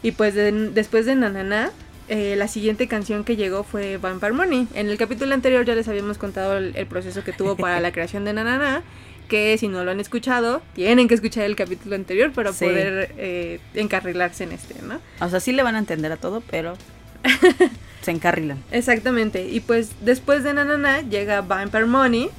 Y 0.04 0.12
pues 0.12 0.36
de- 0.36 0.52
después 0.72 1.06
de 1.06 1.16
Nanana, 1.16 1.72
eh, 2.10 2.36
la 2.38 2.48
siguiente 2.48 2.88
canción 2.88 3.24
que 3.24 3.36
llegó 3.36 3.64
fue 3.64 3.98
Vampire 3.98 4.34
Money. 4.34 4.68
En 4.76 4.90
el 4.90 4.98
capítulo 4.98 5.34
anterior 5.34 5.66
ya 5.66 5.76
les 5.76 5.88
habíamos 5.88 6.18
contado 6.18 6.58
el, 6.58 6.76
el 6.76 6.88
proceso 6.88 7.24
que 7.24 7.34
tuvo 7.34 7.56
para 7.56 7.80
la 7.80 7.92
creación 7.94 8.26
de 8.26 8.34
Nanana. 8.34 8.82
Que 9.28 9.58
si 9.58 9.68
no 9.68 9.84
lo 9.84 9.92
han 9.92 10.00
escuchado, 10.00 10.62
tienen 10.74 11.10
que 11.10 11.14
escuchar 11.16 11.44
el 11.44 11.58
capítulo 11.58 11.96
anterior 11.96 12.32
para 12.32 12.54
Sí. 12.54 12.64
poder 12.64 13.14
eh, 13.18 13.60
encarrilarse 13.74 14.46
en 14.46 14.54
este, 14.54 14.82
¿no? 14.82 15.02
O 15.20 15.28
sea, 15.30 15.42
sí 15.42 15.52
le 15.52 15.64
van 15.64 15.76
a 15.76 15.80
entender 15.80 16.14
a 16.14 16.16
todo, 16.16 16.42
pero 16.50 16.76
se 18.02 18.12
encarrilan. 18.12 18.64
Exactamente. 18.72 19.46
Y 19.50 19.60
pues 19.60 19.92
después 20.02 20.44
de 20.46 20.54
Nanana 20.54 21.02
llega 21.02 21.42
Vampire 21.42 21.86
Money. 21.86 22.30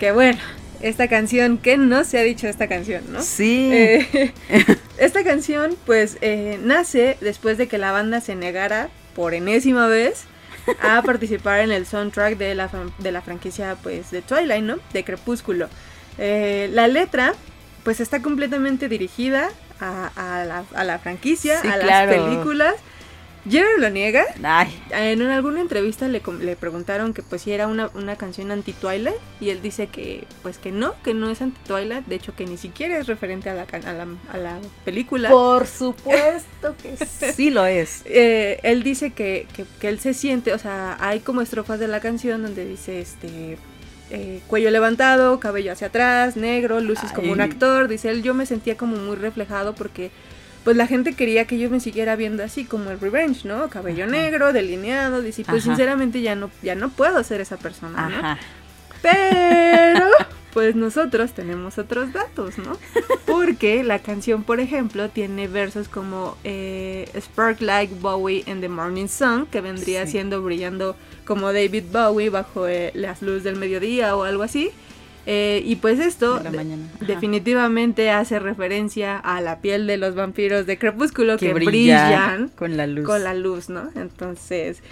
Que 0.00 0.10
bueno, 0.10 0.40
esta 0.82 1.08
canción, 1.08 1.58
¿qué 1.58 1.76
no 1.76 2.04
se 2.04 2.18
ha 2.18 2.22
dicho 2.22 2.48
esta 2.48 2.68
canción, 2.68 3.04
no? 3.12 3.22
Sí. 3.22 3.70
Eh, 3.72 4.32
esta 4.98 5.24
canción 5.24 5.76
pues 5.86 6.18
eh, 6.20 6.58
nace 6.62 7.16
después 7.20 7.58
de 7.58 7.68
que 7.68 7.78
la 7.78 7.92
banda 7.92 8.20
se 8.20 8.34
negara 8.34 8.88
por 9.14 9.34
enésima 9.34 9.86
vez 9.86 10.24
a 10.80 11.02
participar 11.06 11.60
en 11.60 11.72
el 11.72 11.86
soundtrack 11.86 12.36
de 12.36 12.54
la, 12.54 12.70
de 12.98 13.12
la 13.12 13.22
franquicia 13.22 13.76
pues 13.82 14.10
de 14.10 14.22
Twilight, 14.22 14.64
¿no? 14.64 14.76
De 14.92 15.04
Crepúsculo. 15.04 15.68
Eh, 16.18 16.68
la 16.72 16.88
letra 16.88 17.34
pues 17.84 18.00
está 18.00 18.20
completamente 18.22 18.88
dirigida 18.88 19.48
a, 19.80 20.40
a 20.40 20.44
la, 20.44 20.64
a 20.74 20.84
la 20.84 20.98
franquicia, 20.98 21.60
Sí, 21.60 21.68
a 21.68 21.78
claro. 21.80 22.12
las 22.12 22.20
películas. 22.22 22.74
Jerry 23.48 23.80
lo 23.80 23.90
niega. 23.90 24.24
Ay, 24.44 24.68
En 24.90 25.22
alguna 25.22 25.60
entrevista 25.60 26.06
le, 26.08 26.22
le 26.40 26.56
preguntaron 26.56 27.12
que 27.12 27.22
pues 27.22 27.42
si 27.42 27.52
era 27.52 27.66
una, 27.66 27.90
una 27.94 28.16
canción 28.16 28.50
anti-Twilight 28.52 29.16
y 29.40 29.50
él 29.50 29.60
dice 29.62 29.88
que 29.88 30.26
pues 30.42 30.58
que 30.58 30.70
no, 30.70 30.94
que 31.02 31.12
no 31.12 31.28
es 31.30 31.42
anti-Twilight, 31.42 32.06
de 32.06 32.14
hecho 32.14 32.34
que 32.36 32.46
ni 32.46 32.56
siquiera 32.56 32.98
es 32.98 33.06
referente 33.08 33.50
a 33.50 33.54
la, 33.54 33.62
a 33.62 33.92
la, 33.92 34.06
a 34.32 34.36
la 34.38 34.58
película. 34.84 35.28
por 35.30 35.66
supuesto 35.66 36.74
que 36.82 36.96
sí 37.34 37.50
lo 37.50 37.66
es. 37.66 38.02
Eh, 38.06 38.60
él 38.62 38.82
dice 38.82 39.10
que, 39.12 39.46
que, 39.54 39.64
que 39.80 39.88
él 39.88 39.98
se 39.98 40.14
siente, 40.14 40.52
o 40.52 40.58
sea, 40.58 40.96
hay 41.00 41.20
como 41.20 41.40
estrofas 41.40 41.80
de 41.80 41.88
la 41.88 42.00
canción 42.00 42.42
donde 42.42 42.64
dice 42.64 43.00
este 43.00 43.58
eh, 44.10 44.40
cuello 44.46 44.70
levantado, 44.70 45.40
cabello 45.40 45.72
hacia 45.72 45.88
atrás, 45.88 46.36
negro, 46.36 46.80
luces 46.80 47.12
como 47.12 47.32
un 47.32 47.40
Ay. 47.40 47.50
actor, 47.50 47.88
dice 47.88 48.10
él, 48.10 48.22
yo 48.22 48.34
me 48.34 48.46
sentía 48.46 48.76
como 48.76 48.96
muy 48.96 49.16
reflejado 49.16 49.74
porque 49.74 50.10
pues 50.64 50.76
la 50.76 50.86
gente 50.86 51.14
quería 51.14 51.46
que 51.46 51.58
yo 51.58 51.68
me 51.70 51.80
siguiera 51.80 52.16
viendo 52.16 52.42
así 52.44 52.64
como 52.64 52.90
el 52.90 53.00
Revenge, 53.00 53.44
¿no? 53.46 53.68
Cabello 53.68 54.04
Ajá. 54.04 54.12
negro, 54.12 54.52
delineado, 54.52 55.20
dice, 55.22 55.44
pues 55.44 55.62
Ajá. 55.64 55.72
sinceramente 55.74 56.20
ya 56.22 56.34
no, 56.34 56.50
ya 56.62 56.74
no 56.74 56.88
puedo 56.90 57.22
ser 57.24 57.40
esa 57.40 57.56
persona, 57.56 58.08
¿no? 58.08 58.18
Ajá. 58.18 58.38
Pero, 59.02 60.06
pues 60.52 60.76
nosotros 60.76 61.32
tenemos 61.32 61.78
otros 61.78 62.12
datos, 62.12 62.58
¿no? 62.58 62.76
Porque 63.26 63.82
la 63.82 63.98
canción, 64.00 64.44
por 64.44 64.60
ejemplo, 64.60 65.08
tiene 65.08 65.48
versos 65.48 65.88
como 65.88 66.36
eh, 66.44 67.08
Spark 67.18 67.60
Like 67.60 67.94
Bowie 68.00 68.44
in 68.46 68.60
the 68.60 68.68
Morning 68.68 69.08
Sun, 69.08 69.46
que 69.46 69.60
vendría 69.60 70.04
Sí. 70.06 70.12
siendo 70.12 70.42
brillando 70.42 70.94
como 71.24 71.52
David 71.52 71.84
Bowie 71.92 72.28
bajo 72.30 72.68
eh, 72.68 72.92
las 72.94 73.22
luces 73.22 73.44
del 73.44 73.56
mediodía 73.56 74.14
o 74.16 74.22
algo 74.24 74.42
así. 74.42 74.70
Eh, 75.24 75.62
y 75.64 75.76
pues 75.76 76.00
esto 76.00 76.40
De 76.40 76.76
definitivamente 77.06 78.10
hace 78.10 78.40
referencia 78.40 79.18
a 79.18 79.40
la 79.40 79.60
piel 79.60 79.86
de 79.86 79.96
los 79.96 80.16
vampiros 80.16 80.66
de 80.66 80.78
Crepúsculo 80.78 81.36
que, 81.36 81.46
que 81.48 81.54
brillan, 81.54 81.68
brillan 82.08 82.48
con 82.48 82.76
la 82.76 82.86
luz. 82.88 83.06
con 83.06 83.22
la 83.22 83.34
luz, 83.34 83.68
¿no? 83.68 83.90
Entonces, 83.94 84.82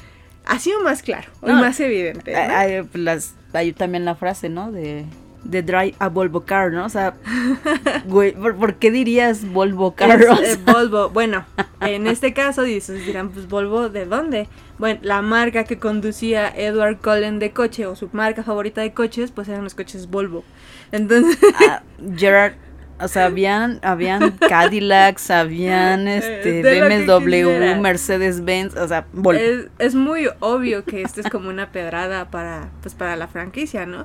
ha 0.46 0.58
sido 0.58 0.80
más 0.82 1.02
claro, 1.02 1.28
No, 1.42 1.54
más 1.54 1.80
evidente. 1.80 2.32
¿no? 2.32 2.38
Hay, 2.38 2.74
hay, 2.74 2.88
las, 2.94 3.34
hay 3.52 3.72
también 3.72 4.04
la 4.04 4.14
frase, 4.14 4.48
¿no? 4.48 4.70
De, 4.70 5.04
de 5.44 5.62
Drive 5.62 5.94
a 5.98 6.08
Volvo 6.08 6.42
Car, 6.42 6.72
¿no? 6.72 6.84
O 6.84 6.88
sea, 6.88 7.14
güey, 8.06 8.32
¿por, 8.32 8.56
por 8.56 8.74
qué 8.74 8.90
dirías 8.90 9.44
Volvo 9.50 9.94
Car? 9.94 10.20
Es, 10.42 10.56
eh, 10.56 10.58
Volvo. 10.64 11.10
Bueno, 11.10 11.44
en 11.80 12.06
este 12.06 12.32
caso 12.32 12.62
dices, 12.62 13.04
dirán, 13.06 13.30
pues 13.30 13.48
Volvo, 13.48 13.88
¿de 13.88 14.06
dónde? 14.06 14.48
Bueno, 14.78 15.00
la 15.02 15.22
marca 15.22 15.64
que 15.64 15.78
conducía 15.78 16.48
Edward 16.48 16.98
Cullen 17.00 17.38
de 17.38 17.52
coche 17.52 17.86
o 17.86 17.96
su 17.96 18.08
marca 18.12 18.42
favorita 18.42 18.80
de 18.80 18.92
coches, 18.92 19.30
pues 19.30 19.48
eran 19.48 19.64
los 19.64 19.74
coches 19.74 20.08
Volvo. 20.08 20.44
Entonces, 20.92 21.38
ah, 21.68 21.82
Gerard, 22.16 22.54
o 22.98 23.08
sea, 23.08 23.26
habían, 23.26 23.78
habían 23.82 24.32
Cadillacs, 24.32 25.30
habían 25.30 26.06
este, 26.06 26.60
Eh, 26.60 26.62
que 26.62 26.82
BMW, 26.82 27.24
quisiera. 27.24 27.80
Mercedes-Benz, 27.80 28.76
o 28.76 28.88
sea, 28.88 29.06
Volvo. 29.12 29.40
es, 29.40 29.68
es 29.78 29.94
muy 29.94 30.28
obvio 30.40 30.84
que 30.84 31.02
esto 31.02 31.20
es 31.20 31.28
como 31.30 31.48
una 31.48 31.72
pedrada 31.72 32.30
para, 32.30 32.68
pues, 32.82 32.94
para 32.94 33.16
la 33.16 33.26
franquicia, 33.26 33.86
¿no? 33.86 34.04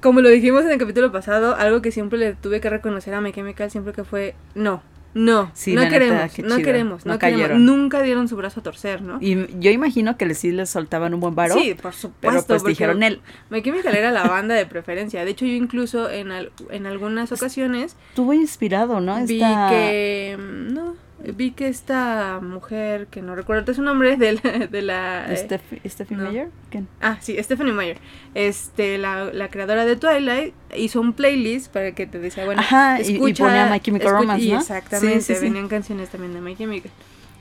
Como 0.00 0.20
lo 0.20 0.28
dijimos 0.28 0.64
en 0.64 0.72
el 0.72 0.78
capítulo 0.78 1.12
pasado, 1.12 1.54
algo 1.56 1.82
que 1.82 1.90
siempre 1.92 2.18
le 2.18 2.34
tuve 2.34 2.60
que 2.60 2.70
reconocer 2.70 3.14
a 3.14 3.20
My 3.20 3.32
Chemical 3.32 3.70
siempre 3.70 3.92
que 3.92 4.04
fue, 4.04 4.34
no, 4.54 4.82
no, 5.14 5.50
Sí, 5.54 5.74
no 5.74 5.82
neta, 5.82 5.92
queremos, 5.92 6.38
no 6.40 6.56
queremos, 6.56 7.06
No 7.06 7.12
no, 7.12 7.18
queremos. 7.20 7.40
cayeron. 7.42 7.64
Nunca 7.66 8.02
dieron 8.02 8.26
su 8.26 8.34
brazo 8.36 8.58
a 8.58 8.62
torcer, 8.64 9.00
¿no? 9.02 9.18
Y 9.20 9.46
yo 9.60 9.70
imagino 9.70 10.16
que 10.16 10.34
sí 10.34 10.50
les 10.50 10.70
soltaban 10.70 11.14
un 11.14 11.20
buen 11.20 11.36
varo, 11.36 11.54
Sí, 11.54 11.74
por 11.80 11.92
supuesto. 11.94 12.16
pero 12.20 12.42
pues 12.46 12.64
dijeron 12.64 13.02
él. 13.04 13.20
My 13.50 13.62
Chemical 13.62 13.94
era 13.94 14.10
la 14.10 14.24
banda 14.28 14.56
de 14.56 14.66
preferencia. 14.66 15.24
De 15.24 15.30
hecho, 15.30 15.44
yo 15.46 15.52
incluso 15.52 16.10
en, 16.10 16.32
al- 16.32 16.50
en 16.70 16.86
algunas 16.86 17.30
ocasiones 17.30 17.96
Estuvo 18.08 18.32
inspirado, 18.32 19.00
¿no? 19.00 19.24
vi 19.24 19.34
Esta- 19.36 19.68
que... 19.70 20.36
No, 20.40 20.96
vi 21.32 21.52
que 21.52 21.68
esta 21.68 22.40
mujer, 22.42 23.06
que 23.06 23.22
no 23.22 23.34
recuerdo 23.34 23.72
su 23.74 23.82
nombre, 23.82 24.16
de 24.18 24.32
la... 24.34 24.66
De 24.66 24.82
la 24.82 25.26
eh, 25.32 25.36
Steph- 25.48 25.88
Stephen 25.88 26.18
no. 26.18 26.24
Meyer, 26.24 26.48
¿quién? 26.70 26.86
ah, 27.00 27.18
sí, 27.20 27.36
Stephanie 27.42 27.72
Meyer. 27.72 27.98
Este, 28.34 28.98
la, 28.98 29.24
la 29.32 29.48
creadora 29.48 29.84
de 29.84 29.96
Twilight 29.96 30.54
hizo 30.76 31.00
un 31.00 31.12
playlist 31.12 31.72
para 31.72 31.92
que 31.92 32.06
te 32.06 32.18
decía, 32.18 32.44
bueno, 32.44 32.60
Ajá, 32.60 33.00
y- 33.00 33.04
y 33.10 33.14
escucha... 33.14 33.44
ponía 33.44 33.66
My 33.66 33.80
Chemical 33.80 34.10
Romance, 34.10 34.44
y 34.44 34.52
¿no? 34.52 34.58
Exactamente, 34.58 35.20
Sí, 35.20 35.34
sí, 35.34 35.40
sí. 35.40 35.44
venían 35.44 35.68
canciones 35.68 36.08
también 36.10 36.34
de 36.34 36.40
My 36.40 36.56
Chemical. 36.56 36.90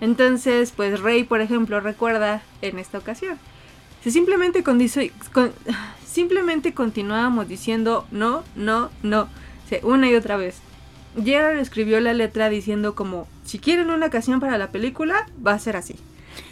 Entonces, 0.02 0.72
pues 0.76 1.00
Rey, 1.02 1.24
por 1.24 1.42
ejemplo, 1.42 1.80
recuerda 1.80 2.42
en 2.62 2.80
esta 2.80 2.98
ocasión. 2.98 3.38
Si 4.04 4.12
simplemente, 4.12 4.64
con- 4.64 4.80
simplemente 6.06 6.74
continuábamos 6.74 7.48
diciendo 7.48 8.06
no, 8.12 8.44
no, 8.56 8.90
no, 9.02 9.30
sí, 9.70 9.78
una 9.84 10.10
y 10.10 10.16
otra 10.16 10.38
vez. 10.38 10.58
Gerard 11.24 11.58
escribió 11.60 12.00
la 12.02 12.14
letra 12.14 12.50
diciendo 12.50 12.96
como, 12.96 13.28
si 13.46 13.60
quieren 13.60 13.90
una 13.90 14.10
canción 14.10 14.40
para 14.40 14.58
la 14.58 14.72
película, 14.72 15.28
va 15.46 15.54
a 15.54 15.60
ser 15.60 15.76
así. 15.76 15.96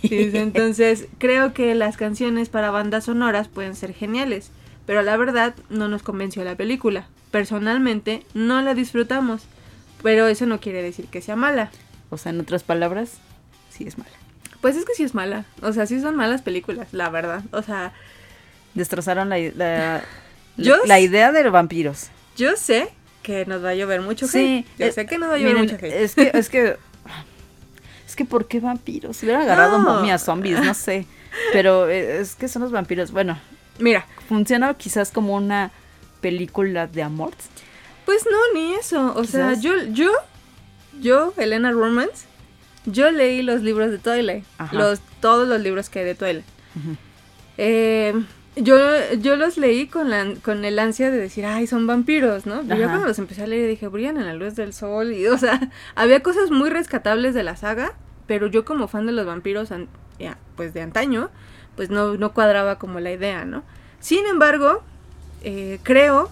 Entonces, 0.04 1.08
creo 1.18 1.54
que 1.54 1.74
las 1.76 1.98
canciones 1.98 2.50
para 2.50 2.72
bandas 2.72 3.06
sonoras 3.06 3.48
pueden 3.48 3.76
ser 3.76 3.94
geniales, 3.94 4.52
pero 4.86 5.02
la 5.02 5.18
verdad 5.18 5.56
no 5.70 5.88
nos 5.88 6.04
convenció 6.04 6.44
la 6.44 6.56
película. 6.56 7.08
Personalmente, 7.32 8.24
no 8.34 8.62
la 8.62 8.74
disfrutamos, 8.74 9.44
pero 10.04 10.28
eso 10.28 10.46
no 10.46 10.60
quiere 10.60 10.82
decir 10.82 11.06
que 11.06 11.22
sea 11.22 11.36
mala. 11.36 11.72
O 12.10 12.18
sea, 12.18 12.32
en 12.32 12.42
otras 12.42 12.64
palabras, 12.64 13.20
sí 13.70 13.86
es 13.86 13.98
mala. 13.98 14.12
Pues 14.60 14.76
es 14.76 14.86
que 14.86 14.94
sí 14.94 15.04
es 15.04 15.16
mala, 15.16 15.46
o 15.62 15.74
sea, 15.74 15.88
sí 15.88 16.00
son 16.02 16.16
malas 16.16 16.42
películas, 16.44 16.90
la 16.92 17.10
verdad. 17.10 17.44
O 17.52 17.64
sea, 17.64 17.94
Destrozaron 18.74 19.30
la, 19.30 19.38
la, 20.56 21.00
idea 21.00 21.32
de 21.32 21.44
los 21.44 22.10
yo 22.38 22.56
sé 22.56 22.90
que 23.22 23.46
nos 23.46 23.64
va 23.64 23.70
a 23.70 23.76
llover 23.76 24.02
mucho 24.02 24.28
Sí, 24.28 24.66
hate. 24.68 24.80
Yo 24.80 24.86
eh, 24.88 24.92
sé 24.92 25.06
que 25.06 25.18
nos 25.18 25.30
va 25.30 25.36
a 25.36 25.38
llover 25.38 25.56
Miren, 25.56 25.72
mucho 25.74 25.86
hate. 25.86 25.94
es 26.04 26.16
que, 26.16 26.32
es 26.34 26.50
que, 26.50 26.78
es 28.08 28.16
que 28.16 28.26
¿por 28.26 28.48
qué 28.48 28.60
vampiros? 28.60 29.18
Si 29.18 29.26
hubieran 29.26 29.44
agarrado 29.44 29.78
No. 29.80 29.96
momias, 29.96 30.24
zombies, 30.24 30.60
no 30.64 30.74
sé. 30.74 31.06
Pero 31.54 31.88
eh, 31.90 32.20
es 32.20 32.36
que 32.36 32.48
son 32.48 32.62
los 32.64 32.72
vampiros. 32.72 33.12
Bueno, 33.12 33.38
Mira, 33.80 34.06
funciona 34.28 34.74
quizás 34.74 35.12
como 35.12 35.36
una 35.36 35.72
película 36.20 36.88
de 36.88 37.04
amor. 37.04 37.32
pues 38.06 38.26
no, 38.30 38.38
ni 38.60 38.74
eso. 38.76 39.14
O 39.16 39.24
sea, 39.24 39.54
yo, 39.60 39.72
yo, 39.92 40.12
yo, 41.00 41.34
Elena 41.38 41.72
Romance, 41.72 42.26
yo 42.86 43.10
leí 43.12 43.42
los 43.42 43.62
libros 43.62 43.90
de 43.92 43.98
Twilight. 43.98 44.44
Ajá. 44.58 44.76
Los, 44.76 45.00
todos 45.22 45.48
los 45.48 45.60
libros 45.62 45.90
que 45.90 46.00
hay 46.00 46.06
de 46.06 46.16
Twilight. 46.16 46.46
Ujú. 46.76 46.96
Eh, 47.58 48.14
Yo, 48.64 48.78
yo 49.20 49.36
los 49.38 49.58
leí 49.58 49.88
con, 49.88 50.10
la, 50.10 50.34
con 50.44 50.64
el 50.66 50.78
ansia 50.80 51.10
de 51.10 51.18
decir, 51.18 51.46
ay, 51.46 51.68
son 51.68 51.88
vampiros, 51.88 52.46
¿no? 52.46 52.62
Pero 52.62 52.76
yo 52.80 52.86
cuando 52.90 53.08
los 53.08 53.20
empecé 53.20 53.44
a 53.44 53.48
leer 53.48 53.68
dije, 53.70 53.88
brillan 53.88 54.18
en 54.18 54.26
la 54.26 54.34
luz 54.34 54.56
del 54.56 54.74
sol. 54.74 55.14
Y, 55.14 55.26
o 55.28 55.38
sea, 55.38 55.60
había 55.96 56.22
cosas 56.22 56.52
muy 56.52 56.70
rescatables 56.70 57.34
de 57.34 57.44
la 57.44 57.56
saga, 57.56 57.94
pero 58.28 58.48
yo 58.48 58.64
como 58.66 58.88
fan 58.88 59.06
de 59.06 59.14
los 59.14 59.26
vampiros, 59.26 59.72
an- 59.72 59.88
ya, 60.20 60.38
pues 60.56 60.74
de 60.74 60.82
antaño, 60.82 61.30
pues 61.76 61.90
no, 61.90 62.16
no 62.18 62.34
cuadraba 62.34 62.78
como 62.78 63.00
la 63.00 63.12
idea, 63.12 63.46
¿no? 63.46 63.64
Sin 64.00 64.26
embargo, 64.28 64.84
eh, 65.44 65.80
creo 65.84 66.30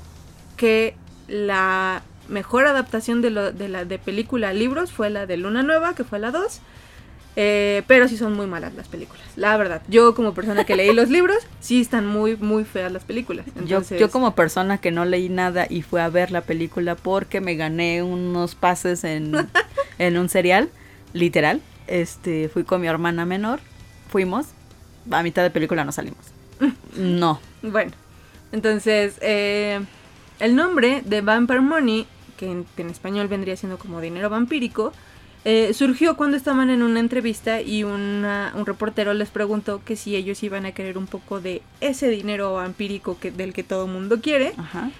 que 0.57 0.95
la 1.27 2.03
mejor 2.27 2.67
adaptación 2.67 3.21
de, 3.21 3.29
lo, 3.31 3.51
de 3.51 3.69
la 3.69 3.85
de 3.85 3.97
película 3.97 4.49
a 4.49 4.53
libros 4.53 4.91
fue 4.91 5.09
la 5.09 5.25
de 5.25 5.37
Luna 5.37 5.63
Nueva, 5.63 5.95
que 5.95 6.03
fue 6.03 6.19
la 6.19 6.31
2. 6.31 6.61
Eh, 7.35 7.83
pero 7.87 8.07
sí 8.07 8.17
son 8.17 8.33
muy 8.33 8.47
malas 8.47 8.73
las 8.73 8.87
películas, 8.87 9.23
la 9.35 9.55
verdad. 9.55 9.81
Yo 9.87 10.13
como 10.13 10.33
persona 10.33 10.65
que 10.65 10.75
leí 10.75 10.93
los 10.93 11.09
libros, 11.09 11.37
sí 11.61 11.79
están 11.79 12.05
muy, 12.05 12.35
muy 12.35 12.65
feas 12.65 12.91
las 12.91 13.03
películas. 13.05 13.45
Yo, 13.55 13.61
Entonces, 13.61 13.99
yo 13.99 14.09
como 14.09 14.35
persona 14.35 14.79
que 14.79 14.91
no 14.91 15.05
leí 15.05 15.29
nada 15.29 15.65
y 15.69 15.81
fue 15.81 16.01
a 16.01 16.09
ver 16.09 16.31
la 16.31 16.41
película 16.41 16.95
porque 16.95 17.39
me 17.39 17.55
gané 17.55 18.03
unos 18.03 18.55
pases 18.55 19.03
en, 19.03 19.33
en 19.99 20.17
un 20.17 20.27
serial, 20.27 20.69
literal. 21.13 21.61
Este, 21.87 22.49
fui 22.49 22.63
con 22.63 22.81
mi 22.81 22.87
hermana 22.87 23.25
menor, 23.25 23.59
fuimos, 24.09 24.47
a 25.09 25.23
mitad 25.23 25.43
de 25.43 25.49
película 25.49 25.85
no 25.85 25.91
salimos. 25.91 26.19
No. 26.97 27.39
Bueno, 27.61 27.91
entonces, 28.51 29.15
eh, 29.21 29.79
el 30.39 30.55
nombre 30.55 31.03
de 31.05 31.21
Vampire 31.21 31.61
Money, 31.61 32.05
que 32.37 32.51
en, 32.51 32.65
en 32.77 32.89
español 32.89 33.27
vendría 33.27 33.55
siendo 33.55 33.77
como 33.77 34.01
dinero 34.01 34.29
vampírico, 34.29 34.91
eh, 35.45 35.73
surgió 35.73 36.17
cuando 36.17 36.35
estaban 36.37 36.69
en 36.69 36.81
una 36.83 36.99
entrevista 36.99 37.61
y 37.61 37.83
una- 37.83 38.51
un 38.55 38.65
reportero 38.65 39.13
les 39.13 39.29
preguntó 39.29 39.81
que 39.83 39.95
si 39.95 40.15
ellos 40.15 40.43
iban 40.43 40.65
a 40.65 40.73
querer 40.73 40.97
un 40.97 41.07
poco 41.07 41.39
de 41.39 41.61
ese 41.81 42.09
dinero 42.09 42.53
vampírico 42.53 43.17
que, 43.19 43.31
del 43.31 43.53
que 43.53 43.63
todo 43.63 43.87
mundo 43.87 44.19
quiere. 44.21 44.53
Ajá. 44.57 44.91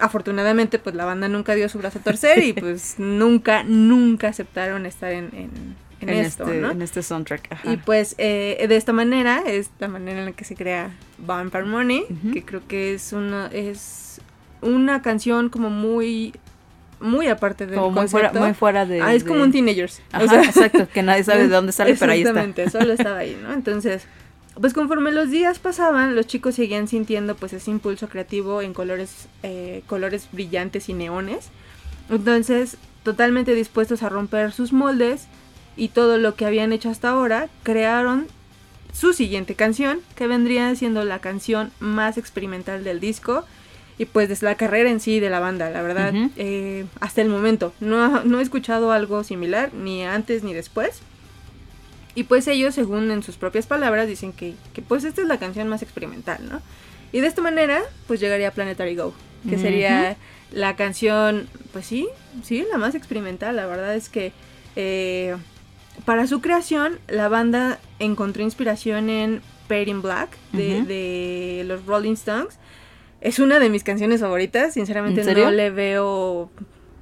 Afortunadamente, 0.00 0.78
pues 0.78 0.94
la 0.94 1.04
banda 1.04 1.28
nunca 1.28 1.54
dio 1.54 1.68
su 1.68 1.78
brazo 1.78 1.98
a 1.98 2.02
torcer 2.02 2.42
y 2.44 2.52
pues 2.52 2.94
nunca, 2.98 3.64
nunca 3.64 4.28
aceptaron 4.28 4.86
estar 4.86 5.10
en, 5.10 5.24
en, 5.34 5.50
en 6.00 6.08
En, 6.08 6.24
esto, 6.24 6.44
este, 6.44 6.60
¿no? 6.60 6.70
en 6.70 6.82
este 6.82 7.02
soundtrack. 7.02 7.48
Ajá. 7.52 7.72
Y 7.72 7.78
pues 7.78 8.14
eh, 8.18 8.64
de 8.68 8.76
esta 8.76 8.92
manera 8.92 9.42
es 9.46 9.70
la 9.80 9.88
manera 9.88 10.20
en 10.20 10.26
la 10.26 10.32
que 10.32 10.44
se 10.44 10.54
crea 10.54 10.90
Vampire 11.18 11.64
Money, 11.64 12.04
que 12.32 12.44
creo 12.44 12.60
que 12.68 12.94
es 12.94 13.12
una 13.12 13.46
es 13.48 14.20
una 14.60 15.02
canción 15.02 15.48
como 15.48 15.70
muy 15.70 16.32
muy 17.00 17.28
aparte 17.28 17.66
del 17.66 17.76
como 17.76 17.90
muy 17.90 18.08
fuera, 18.08 18.32
muy 18.32 18.54
fuera 18.54 18.84
de. 18.86 19.00
ah, 19.02 19.14
es 19.14 19.24
de- 19.24 19.28
como 19.30 19.42
un 19.42 19.52
Teenagers. 19.52 20.00
Ajá, 20.12 20.24
o 20.24 20.28
sea, 20.28 20.42
exacto, 20.42 20.88
que 20.92 21.02
nadie 21.02 21.24
sabe 21.24 21.42
de 21.42 21.48
dónde 21.54 21.72
sale, 21.72 21.94
pero 21.94 22.12
ahí 22.12 22.20
está. 22.22 22.30
Exactamente, 22.30 22.70
solo 22.70 22.92
estaba 22.92 23.18
ahí, 23.18 23.38
¿no? 23.42 23.52
Entonces, 23.52 24.04
pues 24.60 24.74
conforme 24.74 25.12
los 25.12 25.30
días 25.30 25.58
pasaban, 25.60 26.14
los 26.16 26.26
chicos 26.26 26.56
seguían 26.56 26.88
sintiendo 26.88 27.36
pues 27.36 27.52
ese 27.52 27.70
impulso 27.70 28.08
creativo 28.08 28.60
en 28.62 28.74
colores, 28.74 29.28
eh, 29.42 29.82
colores 29.86 30.28
brillantes 30.32 30.88
y 30.88 30.94
neones. 30.94 31.50
Entonces, 32.10 32.76
totalmente 33.02 33.54
dispuestos 33.54 34.02
a 34.02 34.08
romper 34.08 34.52
sus 34.52 34.72
moldes 34.72 35.26
y 35.76 35.88
todo 35.88 36.18
lo 36.18 36.34
que 36.34 36.44
habían 36.46 36.72
hecho 36.72 36.90
hasta 36.90 37.10
ahora, 37.10 37.48
crearon 37.62 38.26
su 38.92 39.12
siguiente 39.12 39.54
canción, 39.54 40.00
que 40.16 40.26
vendría 40.26 40.74
siendo 40.74 41.04
la 41.04 41.20
canción 41.20 41.70
más 41.78 42.18
experimental 42.18 42.82
del 42.82 42.98
disco. 42.98 43.44
Y 43.98 44.04
pues 44.04 44.28
desde 44.28 44.46
la 44.46 44.54
carrera 44.54 44.90
en 44.90 45.00
sí 45.00 45.18
de 45.18 45.28
la 45.28 45.40
banda, 45.40 45.70
la 45.70 45.82
verdad, 45.82 46.14
eh, 46.36 46.86
hasta 47.00 47.20
el 47.20 47.28
momento. 47.28 47.74
No, 47.80 48.22
no 48.22 48.38
he 48.38 48.42
escuchado 48.42 48.92
algo 48.92 49.24
similar, 49.24 49.74
ni 49.74 50.04
antes 50.04 50.44
ni 50.44 50.54
después. 50.54 51.00
Y 52.14 52.24
pues 52.24 52.46
ellos, 52.46 52.74
según 52.74 53.10
en 53.10 53.22
sus 53.22 53.36
propias 53.36 53.66
palabras, 53.66 54.06
dicen 54.06 54.32
que, 54.32 54.54
que 54.72 54.82
pues 54.82 55.04
esta 55.04 55.22
es 55.22 55.26
la 55.26 55.38
canción 55.38 55.68
más 55.68 55.82
experimental, 55.82 56.48
¿no? 56.48 56.60
Y 57.12 57.20
de 57.20 57.26
esta 57.26 57.42
manera, 57.42 57.80
pues 58.06 58.20
llegaría 58.20 58.52
Planetary 58.52 58.94
Go, 58.94 59.14
que 59.48 59.58
sería 59.58 60.16
la 60.52 60.76
canción, 60.76 61.48
pues 61.72 61.86
sí, 61.86 62.08
sí, 62.42 62.64
la 62.70 62.78
más 62.78 62.94
experimental. 62.94 63.56
La 63.56 63.66
verdad 63.66 63.94
es 63.94 64.08
que 64.08 64.32
eh, 64.76 65.36
para 66.04 66.26
su 66.26 66.40
creación, 66.40 66.98
la 67.08 67.28
banda 67.28 67.78
encontró 67.98 68.42
inspiración 68.42 69.10
en 69.10 69.42
Paid 69.68 69.88
in 69.88 70.02
Black 70.02 70.36
de, 70.52 70.82
de 70.82 71.64
los 71.66 71.84
Rolling 71.86 72.12
Stones. 72.14 72.58
Es 73.20 73.38
una 73.38 73.58
de 73.58 73.68
mis 73.68 73.82
canciones 73.84 74.20
favoritas, 74.20 74.74
sinceramente 74.74 75.24
no 75.34 75.50
le 75.50 75.70
veo, 75.70 76.50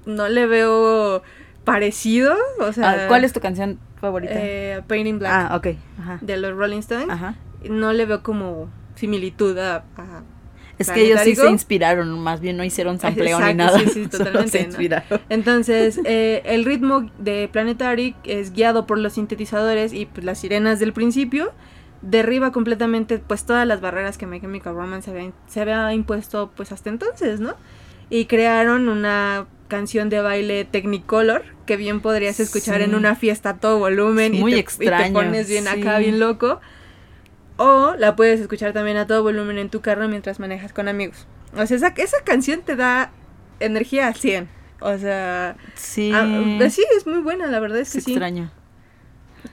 no 0.07 0.29
le 0.29 0.47
veo 0.47 1.23
parecido, 1.65 2.35
o 2.61 2.73
sea, 2.73 2.91
Ah, 2.91 3.09
¿Cuál 3.09 3.25
es 3.25 3.33
tu 3.33 3.41
canción 3.41 3.79
favorita? 4.01 4.33
eh, 4.37 4.83
Pain 4.87 5.07
in 5.07 5.19
Black 5.19 5.33
ah, 5.35 5.57
ok. 5.57 5.67
Ajá. 6.01 6.19
de 6.23 6.37
los 6.39 6.57
Rolling 6.57 6.79
Stones. 6.79 7.09
Ajá. 7.11 7.35
No 7.69 7.93
le 7.93 8.07
veo 8.07 8.23
como 8.23 8.71
similitud 8.95 9.59
a, 9.59 9.85
a- 9.97 10.23
Es 10.79 10.91
que 10.91 11.03
ellos 11.07 11.21
sí 11.23 11.35
se 11.35 11.49
inspiraron, 11.51 12.19
más 12.21 12.41
bien 12.41 12.57
no 12.57 12.65
hicieron 12.65 12.99
sampleo 13.01 13.39
ni 13.41 13.55
nada. 13.55 13.79
sí, 13.79 13.87
sí, 13.89 14.07
totalmente, 14.11 14.51
se 14.51 14.59
¿no? 14.61 14.65
inspiraron. 14.69 15.21
Entonces, 15.29 16.01
eh, 16.05 16.43
el 16.47 16.65
ritmo 16.65 17.11
de 17.19 17.49
Planetary 17.53 18.15
es 18.25 18.53
guiado 18.53 18.87
por 18.87 18.99
los 18.99 19.15
sintetizadores 19.15 19.93
y 19.93 20.07
pues, 20.07 20.25
las 20.25 20.39
sirenas 20.39 20.79
del 20.79 20.93
principio. 20.93 21.53
Derriba 22.09 22.53
completamente 22.53 23.19
pues 23.19 23.45
todas 23.45 23.67
las 23.67 23.81
barreras 23.81 24.17
que 24.17 24.27
My 24.27 24.41
Chemical 24.41 24.75
Romance 24.75 25.11
se 25.11 25.17
había, 25.17 25.33
se 25.49 25.61
había 25.61 25.93
impuesto 25.93 26.53
pues 26.57 26.71
hasta 26.73 26.89
entonces, 26.89 27.41
¿no? 27.41 27.55
Y 28.11 28.27
crearon 28.27 28.89
una 28.89 29.47
canción 29.69 30.09
de 30.09 30.21
baile 30.21 30.65
Technicolor 30.65 31.43
que 31.67 31.77
bien 31.77 32.01
podrías 32.01 32.39
escuchar 32.39 32.77
Sí. 32.79 32.85
en 32.85 32.95
una 32.95 33.17
fiesta 33.17 33.51
a 33.51 33.57
todo 33.57 33.79
volumen 33.81 34.35
Es 34.35 34.39
y, 34.39 34.43
muy 34.43 34.53
te, 34.53 34.59
y 34.59 34.63
te 34.63 34.65
extraño, 34.65 35.13
pones 35.13 35.49
bien 35.49 35.67
acá, 35.67 35.97
sí. 35.97 36.05
bien 36.05 36.21
loco. 36.21 36.61
O 37.57 37.95
la 37.99 38.15
puedes 38.17 38.39
escuchar 38.41 38.73
también 38.73 38.99
a 38.99 39.07
todo 39.07 39.23
volumen 39.23 39.59
en 39.59 39.71
tu 39.71 39.81
carro 39.81 40.07
mientras 40.09 40.39
manejas 40.39 40.73
con 40.73 40.89
amigos. 40.89 41.27
O 41.57 41.67
sea, 41.67 41.77
esa, 41.79 41.89
esa 41.97 42.19
canción 42.23 42.61
te 42.61 42.77
da 42.77 43.11
energía 43.61 44.07
al 44.09 44.15
100. 44.15 44.49
O 44.81 44.97
sea, 44.99 45.57
Sí. 45.75 46.13
ah, 46.15 46.69
sí, 46.71 46.85
es 46.97 47.07
muy 47.07 47.19
buena, 47.21 47.47
la 47.47 47.59
verdad 47.59 47.79
es 47.79 47.91
que 47.93 47.99
es 47.99 48.05
sí. 48.05 48.13
extraño. 48.13 48.53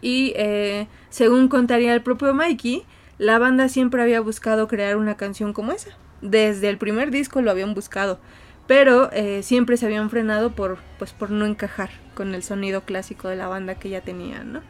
Y 0.01 0.33
eh, 0.35 0.87
según 1.09 1.47
contaría 1.47 1.93
el 1.93 2.01
propio 2.01 2.33
Mikey, 2.33 2.83
la 3.17 3.39
banda 3.39 3.69
siempre 3.69 4.01
había 4.01 4.21
buscado 4.21 4.67
crear 4.67 4.97
una 4.97 5.15
canción 5.15 5.53
como 5.53 5.71
esa. 5.71 5.91
Desde 6.21 6.69
el 6.69 6.77
primer 6.77 7.11
disco 7.11 7.41
lo 7.41 7.51
habían 7.51 7.73
buscado. 7.73 8.19
Pero 8.65 9.09
eh, 9.11 9.43
siempre 9.43 9.75
se 9.75 9.85
habían 9.85 10.09
frenado 10.09 10.53
por, 10.53 10.77
pues, 10.97 11.11
por 11.11 11.29
no 11.31 11.45
encajar 11.45 11.89
con 12.15 12.33
el 12.33 12.43
sonido 12.43 12.81
clásico 12.85 13.27
de 13.27 13.35
la 13.35 13.47
banda 13.47 13.75
que 13.75 13.89
ya 13.89 13.99
tenían, 13.99 14.53
¿no? 14.53 14.61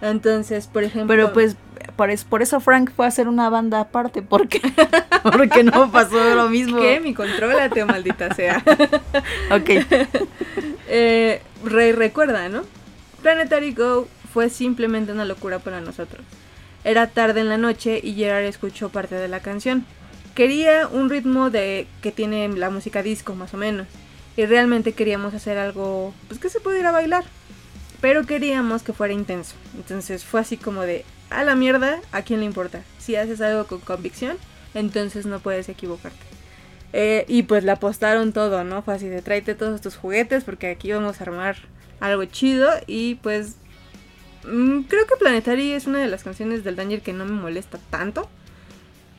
Entonces, 0.00 0.68
por 0.68 0.84
ejemplo... 0.84 1.08
Pero 1.08 1.32
pues 1.32 1.56
por, 1.96 2.10
es- 2.10 2.22
por 2.24 2.40
eso 2.42 2.60
Frank 2.60 2.92
fue 2.94 3.04
a 3.04 3.08
hacer 3.08 3.26
una 3.26 3.50
banda 3.50 3.80
aparte, 3.80 4.22
porque 4.22 4.60
porque 5.24 5.64
no 5.64 5.90
pasó 5.90 6.36
lo 6.36 6.48
mismo. 6.50 6.78
¿Qué? 6.80 7.00
Mi 7.00 7.14
contrólate, 7.14 7.84
maldita 7.84 8.32
sea. 8.34 8.62
Ok. 9.50 9.70
Eh, 10.88 11.40
Rey 11.64 11.92
recuerda, 11.92 12.48
¿no? 12.48 12.62
Planetary 13.22 13.72
Go 13.72 14.06
fue 14.32 14.50
simplemente 14.50 15.12
una 15.12 15.24
locura 15.24 15.58
para 15.58 15.80
nosotros. 15.80 16.24
Era 16.84 17.06
tarde 17.08 17.40
en 17.40 17.48
la 17.48 17.58
noche 17.58 18.00
y 18.02 18.14
Gerard 18.14 18.44
escuchó 18.44 18.88
parte 18.88 19.14
de 19.14 19.28
la 19.28 19.40
canción. 19.40 19.84
Quería 20.34 20.88
un 20.88 21.10
ritmo 21.10 21.50
de 21.50 21.86
que 22.00 22.10
tiene 22.10 22.48
la 22.48 22.70
música 22.70 23.02
disco 23.02 23.34
más 23.34 23.54
o 23.54 23.56
menos. 23.56 23.86
Y 24.36 24.46
realmente 24.46 24.92
queríamos 24.92 25.34
hacer 25.34 25.58
algo 25.58 26.14
pues 26.28 26.40
que 26.40 26.48
se 26.48 26.60
pudiera 26.60 26.90
bailar. 26.90 27.24
Pero 28.00 28.26
queríamos 28.26 28.82
que 28.82 28.92
fuera 28.92 29.12
intenso. 29.12 29.54
Entonces 29.76 30.24
fue 30.24 30.40
así 30.40 30.56
como 30.56 30.82
de 30.82 31.04
a 31.30 31.44
la 31.44 31.54
mierda, 31.54 32.00
¿a 32.10 32.22
quién 32.22 32.40
le 32.40 32.46
importa? 32.46 32.82
Si 32.98 33.16
haces 33.16 33.40
algo 33.40 33.66
con 33.66 33.80
convicción, 33.80 34.36
entonces 34.74 35.24
no 35.24 35.40
puedes 35.40 35.68
equivocarte. 35.68 36.18
Eh, 36.92 37.24
y 37.28 37.44
pues 37.44 37.64
le 37.64 37.70
apostaron 37.70 38.32
todo, 38.32 38.64
¿no? 38.64 38.82
Fue 38.82 38.94
así 38.94 39.08
de 39.08 39.22
tráete 39.22 39.54
todos 39.54 39.80
tus 39.80 39.96
juguetes 39.96 40.44
porque 40.44 40.70
aquí 40.70 40.92
vamos 40.92 41.20
a 41.20 41.24
armar 41.24 41.56
algo 42.00 42.24
chido. 42.24 42.68
Y 42.86 43.16
pues 43.16 43.56
creo 44.42 45.06
que 45.06 45.16
Planetary 45.18 45.72
es 45.72 45.86
una 45.86 45.98
de 45.98 46.08
las 46.08 46.24
canciones 46.24 46.64
del 46.64 46.76
Danger 46.76 47.00
que 47.00 47.12
no 47.12 47.24
me 47.24 47.32
molesta 47.32 47.78
tanto. 47.90 48.28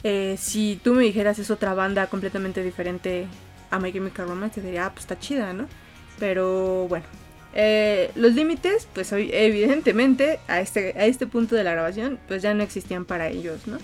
Eh, 0.04 0.36
si 0.38 0.80
tú 0.84 0.94
me 0.94 1.04
dijeras 1.04 1.40
es 1.40 1.50
otra 1.50 1.74
banda 1.74 2.08
completamente 2.08 2.62
diferente 2.62 3.28
a 3.72 3.80
My 3.80 3.92
Chemical 3.92 4.28
Romance, 4.28 4.62
te 4.62 4.68
diría, 4.68 4.88
ah, 4.88 4.92
pues 4.92 5.06
está 5.06 5.20
chida, 5.20 5.54
¿no? 5.54 5.68
Pero 6.20 6.88
bueno. 6.88 7.06
Eh, 7.56 8.12
los 8.16 8.34
límites, 8.34 8.88
pues 8.94 9.12
evidentemente, 9.12 10.40
a 10.48 10.60
este, 10.60 10.94
a 10.98 11.06
este 11.06 11.28
punto 11.28 11.56
de 11.56 11.64
la 11.64 11.72
grabación, 11.72 12.20
pues 12.28 12.42
ya 12.42 12.54
no 12.54 12.64
existían 12.64 13.06
para 13.06 13.30
ellos, 13.30 13.68
¿no? 13.68 13.78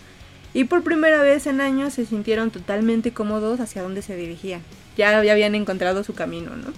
Y 0.54 0.64
por 0.64 0.84
primera 0.84 1.22
vez 1.22 1.46
en 1.46 1.62
años 1.62 1.94
se 1.94 2.06
sintieron 2.06 2.50
totalmente 2.50 3.14
cómodos 3.14 3.60
hacia 3.60 3.84
dónde 3.84 4.02
se 4.02 4.16
dirigían. 4.16 4.62
Ya, 4.98 5.24
ya 5.24 5.32
habían 5.32 5.54
encontrado 5.54 6.04
su 6.04 6.16
camino, 6.16 6.56
¿no? 6.56 6.74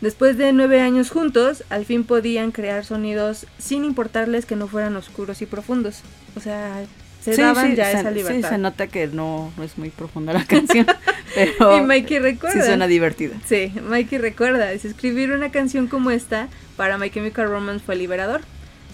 Después 0.00 0.36
de 0.36 0.52
nueve 0.52 0.80
años 0.80 1.10
juntos, 1.10 1.64
al 1.70 1.84
fin 1.86 2.04
podían 2.04 2.52
crear 2.52 2.84
sonidos 2.84 3.46
sin 3.58 3.84
importarles 3.84 4.44
que 4.46 4.56
no 4.56 4.68
fueran 4.68 4.94
oscuros 4.96 5.40
y 5.42 5.46
profundos. 5.46 6.02
O 6.36 6.40
sea, 6.40 6.84
se 7.22 7.34
Sí, 7.34 7.40
daban 7.42 7.70
sí, 7.70 7.76
ya 7.76 7.90
se, 7.90 7.98
esa 8.00 8.08
sí, 8.10 8.14
libertad. 8.16 8.48
se 8.50 8.58
nota 8.58 8.86
que 8.88 9.06
no, 9.08 9.52
no 9.56 9.62
es 9.64 9.78
muy 9.78 9.90
profunda 9.90 10.32
la 10.32 10.44
canción, 10.46 10.86
pero 11.34 11.78
y 11.78 11.80
Mikey 11.80 12.18
recuerda. 12.18 12.60
sí 12.60 12.66
suena 12.66 12.86
divertida. 12.86 13.36
Sí, 13.46 13.72
Mikey 13.88 14.18
recuerda, 14.18 14.70
es 14.72 14.84
escribir 14.84 15.32
una 15.32 15.50
canción 15.50 15.86
como 15.88 16.10
esta 16.10 16.48
para 16.76 16.98
My 16.98 17.10
Chemical 17.10 17.48
Romance 17.48 17.84
fue 17.84 17.96
liberador. 17.96 18.42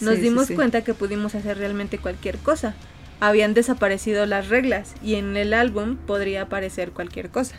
Nos 0.01 0.15
Sí, 0.15 0.21
sí, 0.21 0.23
dimos 0.23 0.47
sí. 0.47 0.55
cuenta 0.55 0.83
que 0.83 0.95
pudimos 0.95 1.35
hacer 1.35 1.59
realmente 1.59 1.99
cualquier 1.99 2.38
cosa. 2.38 2.75
habían 3.21 3.55
desaparecido 3.55 4.27
las 4.27 4.49
reglas 4.49 4.95
y 5.03 5.15
en 5.17 5.37
el 5.37 5.53
álbum 5.55 5.97
podría 5.97 6.43
aparecer 6.43 6.91
cualquier 6.91 7.29
cosa. 7.31 7.55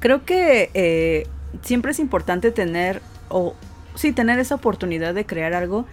Creo 0.00 0.24
que 0.24 0.70
eh, 0.74 1.26
siempre 1.62 1.92
es 1.92 1.98
importante 1.98 2.50
tener, 2.50 3.00
o 3.28 3.54
sí, 3.94 4.12
tener 4.12 4.38
esa 4.38 4.54
oportunidad 4.56 5.14
de 5.14 5.24
crear 5.26 5.54
algo 5.54 5.86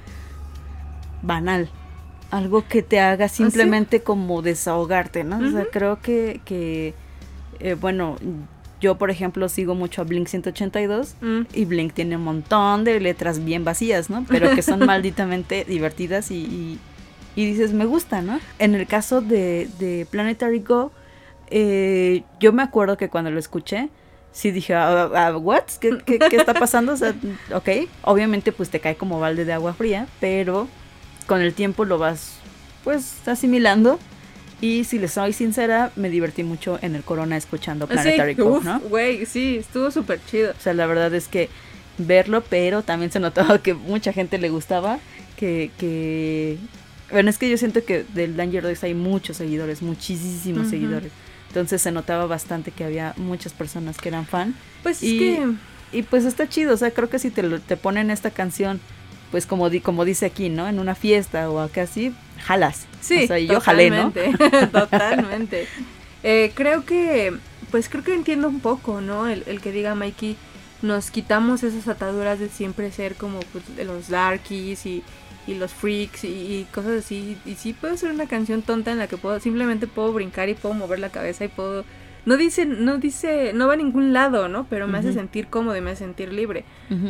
banal. 1.21 1.69
Algo 2.31 2.67
que 2.67 2.81
te 2.81 2.99
haga 2.99 3.27
simplemente 3.29 4.01
como 4.01 4.41
desahogarte, 4.41 5.23
¿no? 5.23 5.37
O 5.37 5.51
sea, 5.51 5.65
creo 5.71 6.01
que, 6.01 6.41
que 6.43 6.93
eh, 7.59 7.75
bueno, 7.79 8.17
yo 8.81 8.97
por 8.97 9.09
ejemplo 9.11 9.47
sigo 9.47 9.75
mucho 9.75 10.01
a 10.01 10.05
Blink 10.05 10.27
182 10.27 11.15
Mm. 11.21 11.41
y 11.53 11.65
Blink 11.65 11.93
tiene 11.93 12.17
un 12.17 12.23
montón 12.23 12.83
de 12.83 12.99
letras 12.99 13.43
bien 13.45 13.63
vacías, 13.63 14.09
¿no? 14.09 14.25
Pero 14.27 14.53
que 14.55 14.61
son 14.63 14.79
malditamente 14.85 15.63
divertidas 15.65 16.31
y, 16.31 16.35
y- 16.35 16.79
y 17.37 17.45
dices, 17.45 17.73
me 17.73 17.85
gusta, 17.85 18.21
¿no? 18.21 18.39
En 18.59 18.75
el 18.75 18.87
caso 18.87 19.19
de, 19.21 19.69
de 19.77 20.07
Planetary 20.09 20.59
Go, 20.59 20.91
eh, 21.51 22.23
yo 22.39 22.53
me 22.53 22.63
acuerdo 22.63 22.95
que 22.97 23.09
cuando 23.09 23.29
lo 23.29 23.39
escuché, 23.39 23.89
sí 24.35 24.51
dije, 24.51 24.73
"Ah, 24.75 25.09
ah, 25.15 25.37
¿what? 25.37 25.63
¿Qué, 25.79 25.97
qué, 26.05 26.19
qué 26.19 26.35
está 26.35 26.53
pasando? 26.53 26.93
O 26.93 26.97
sea, 26.97 27.15
ok, 27.53 27.69
obviamente 28.03 28.51
pues 28.51 28.69
te 28.69 28.79
cae 28.81 28.95
como 28.95 29.19
balde 29.19 29.45
de 29.45 29.53
agua 29.53 29.73
fría, 29.73 30.07
pero 30.19 30.67
con 31.25 31.41
el 31.41 31.53
tiempo 31.53 31.85
lo 31.85 31.97
vas 31.97 32.33
pues 32.83 33.27
asimilando. 33.27 33.97
Y 34.61 34.83
si 34.85 34.99
les 34.99 35.11
soy 35.13 35.33
sincera, 35.33 35.91
me 35.95 36.09
divertí 36.09 36.43
mucho 36.43 36.79
en 36.81 36.95
el 36.95 37.03
Corona 37.03 37.35
escuchando 37.37 37.87
Planetary 37.87 38.35
Sí, 38.35 38.41
¿no? 38.41 38.79
güey, 38.81 39.25
sí, 39.25 39.57
estuvo 39.57 39.91
súper 39.91 40.19
chido. 40.25 40.51
O 40.51 40.61
sea, 40.61 40.73
la 40.73 40.85
verdad 40.85 41.13
es 41.13 41.27
que 41.27 41.49
verlo, 41.97 42.41
pero 42.49 42.81
también 42.81 43.11
se 43.11 43.19
notaba 43.19 43.59
que 43.59 43.73
mucha 43.73 44.13
gente 44.13 44.37
le 44.37 44.49
gustaba, 44.49 44.99
que, 45.37 45.71
que... 45.77 46.57
Bueno, 47.11 47.29
es 47.29 47.37
que 47.37 47.49
yo 47.49 47.57
siento 47.57 47.83
que 47.83 48.05
del 48.13 48.35
Danger 48.37 48.63
Days 48.63 48.83
hay 48.83 48.93
muchos 48.93 49.37
seguidores, 49.37 49.81
muchísimos 49.81 50.69
seguidores. 50.69 51.11
Entonces 51.55 51.81
se 51.81 51.93
notaba 51.93 52.25
bastante 52.25 52.71
que 52.71 52.83
había 52.83 53.13
muchas 53.15 53.53
personas 53.53 53.97
que 53.97 54.09
eran 54.09 54.25
fan. 54.25 54.53
Pues 54.83 55.01
Y- 55.01 55.15
es 55.33 55.39
que 55.39 55.53
Y 55.97 56.01
pues 56.03 56.25
está 56.25 56.49
chido, 56.49 56.73
o 56.73 56.77
sea, 56.77 56.91
creo 56.91 57.09
que 57.09 57.17
si 57.17 57.29
te, 57.29 57.41
te 57.59 57.77
ponen 57.77 58.11
esta 58.11 58.29
canción, 58.29 58.81
pues 59.31 59.45
como, 59.45 59.69
di, 59.69 59.79
como 59.79 60.03
dice 60.03 60.25
aquí, 60.25 60.49
¿no? 60.49 60.67
En 60.67 60.79
una 60.79 60.95
fiesta 60.95 61.49
o 61.49 61.59
acá 61.61 61.83
así, 61.83 62.13
jalas. 62.43 62.87
Sí, 62.99 63.23
O 63.23 63.27
sea, 63.27 63.39
y 63.39 63.47
yo 63.47 63.61
jalé, 63.61 63.89
¿no? 63.89 64.11
totalmente, 64.11 64.67
totalmente. 64.73 65.67
Eh, 66.23 66.51
creo 66.55 66.83
que, 66.85 67.33
pues 67.71 67.87
creo 67.87 68.03
que 68.03 68.13
entiendo 68.13 68.49
un 68.49 68.59
poco, 68.59 68.99
¿no? 68.99 69.27
El, 69.27 69.43
el 69.47 69.61
que 69.61 69.71
diga 69.71 69.95
Mikey, 69.95 70.35
nos 70.81 71.09
quitamos 71.11 71.63
esas 71.63 71.87
ataduras 71.87 72.37
de 72.39 72.49
siempre 72.49 72.91
ser 72.91 73.15
como 73.15 73.39
pues, 73.53 73.63
de 73.77 73.85
los 73.85 74.09
darkies 74.09 74.85
y, 74.85 75.03
y 75.47 75.55
los 75.55 75.73
freaks 75.73 76.23
y, 76.23 76.27
y 76.27 76.67
cosas 76.73 77.05
así. 77.05 77.37
Y 77.45 77.55
sí 77.55 77.73
puede 77.73 77.97
ser 77.97 78.11
una 78.11 78.27
canción 78.27 78.61
tonta 78.61 78.91
en 78.91 78.97
la 78.97 79.07
que 79.07 79.17
puedo, 79.17 79.39
simplemente 79.39 79.87
puedo 79.87 80.11
brincar 80.13 80.49
y 80.49 80.53
puedo 80.53 80.73
mover 80.73 80.99
la 80.99 81.09
cabeza 81.09 81.45
y 81.45 81.47
puedo... 81.49 81.85
No 82.25 82.37
dice, 82.37 82.65
no 82.65 82.97
dice, 82.97 83.51
no 83.53 83.67
va 83.67 83.73
a 83.73 83.77
ningún 83.77 84.11
lado, 84.11 84.47
¿no? 84.47 84.65
Pero 84.67 84.87
me 84.87 84.97
hace 84.97 85.13
sentir 85.13 85.47
cómodo 85.47 85.77
y 85.77 85.81
me 85.81 85.91
hace 85.91 86.05
sentir 86.05 86.33
libre. 86.33 86.65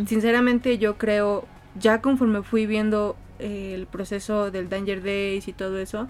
Sinceramente 0.05 0.77
yo 0.77 0.97
creo, 0.97 1.47
ya 1.79 2.01
conforme 2.01 2.43
fui 2.43 2.65
viendo 2.65 3.15
el 3.39 3.87
proceso 3.87 4.51
del 4.51 4.67
Danger 4.67 5.01
Days 5.01 5.47
y 5.47 5.53
todo 5.53 5.79
eso, 5.79 6.09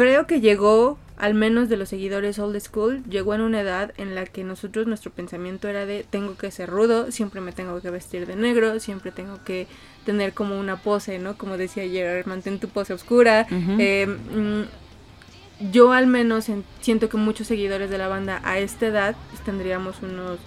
creo 0.00 0.26
que 0.26 0.40
llegó, 0.40 0.98
al 1.16 1.34
menos 1.34 1.68
de 1.68 1.76
los 1.76 1.88
seguidores 1.90 2.38
old 2.38 2.58
school, 2.60 3.02
llegó 3.08 3.34
en 3.34 3.42
una 3.42 3.60
edad 3.60 3.92
en 3.98 4.14
la 4.14 4.24
que 4.24 4.42
nosotros 4.44 4.86
nuestro 4.86 5.10
pensamiento 5.10 5.68
era 5.68 5.84
de 5.86 6.04
tengo 6.08 6.36
que 6.36 6.50
ser 6.50 6.70
rudo, 6.70 7.10
siempre 7.12 7.40
me 7.40 7.52
tengo 7.52 7.80
que 7.80 7.90
vestir 7.90 8.26
de 8.26 8.36
negro, 8.36 8.80
siempre 8.80 9.10
tengo 9.12 9.42
que 9.44 9.66
tener 10.06 10.32
como 10.32 10.58
una 10.58 10.76
pose, 10.76 11.18
¿no? 11.18 11.36
Como 11.36 11.56
decía 11.58 11.82
ayer, 11.82 12.26
mantén 12.26 12.58
tu 12.58 12.68
pose 12.68 12.94
oscura. 12.94 13.46
Eh, 13.78 14.06
mm, 14.06 15.70
yo 15.72 15.92
al 15.92 16.06
menos 16.06 16.48
en- 16.48 16.64
siento 16.80 17.08
que 17.10 17.18
muchos 17.18 17.46
seguidores 17.46 17.90
de 17.90 17.98
la 17.98 18.08
banda 18.08 18.40
a 18.44 18.58
esta 18.58 18.86
edad 18.86 19.14
pues, 19.30 19.42
tendríamos 19.44 20.00
unos... 20.02 20.38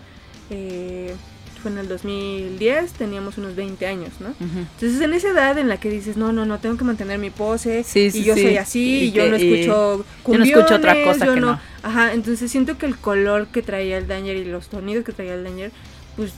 eh, 0.50 1.16
fue 1.64 1.72
en 1.72 1.80
el 1.80 1.88
2010, 1.88 2.94
teníamos 2.94 3.38
unos 3.40 3.56
20 3.56 3.88
años, 3.88 4.12
¿no? 4.20 4.36
Entonces 4.40 5.02
en 5.02 5.14
esa 5.14 5.30
edad 5.30 5.58
en 5.58 5.68
la 5.70 5.78
que 5.80 5.90
dices, 5.90 6.18
no, 6.18 6.32
no, 6.32 6.46
no, 6.46 6.60
tengo 6.60 6.78
que 6.78 6.84
mantener 6.84 7.18
mi 7.18 7.32
pose, 7.32 7.84
Sí, 7.84 8.12
sí, 8.12 8.20
y 8.20 8.24
yo 8.26 8.36
sí. 8.36 8.44
soy 8.44 8.58
así, 8.58 8.80
Y 8.82 9.04
y, 9.06 9.12
yo 9.14 9.24
que- 9.24 9.30
no 9.30 9.36
escucho 9.38 10.06
yo 10.28 10.38
no 10.38 10.44
escucho 10.44 10.76
otra 10.76 10.94
cumbiones, 10.94 11.06
cosa 11.16 11.26
yo 11.26 11.34
que 11.34 11.40
no. 11.40 11.60
Ajá, 11.82 12.14
entonces 12.14 12.52
siento 12.52 12.78
que 12.78 12.86
el 12.86 12.98
color 12.98 13.48
que 13.48 13.62
traía 13.64 13.98
el 13.98 14.08
Danger 14.08 14.36
y 14.38 14.46
los 14.46 14.66
sonidos 14.68 15.04
que 15.04 15.14
traía 15.14 15.34
el 15.34 15.44
Danger, 15.44 15.72
pues 16.16 16.32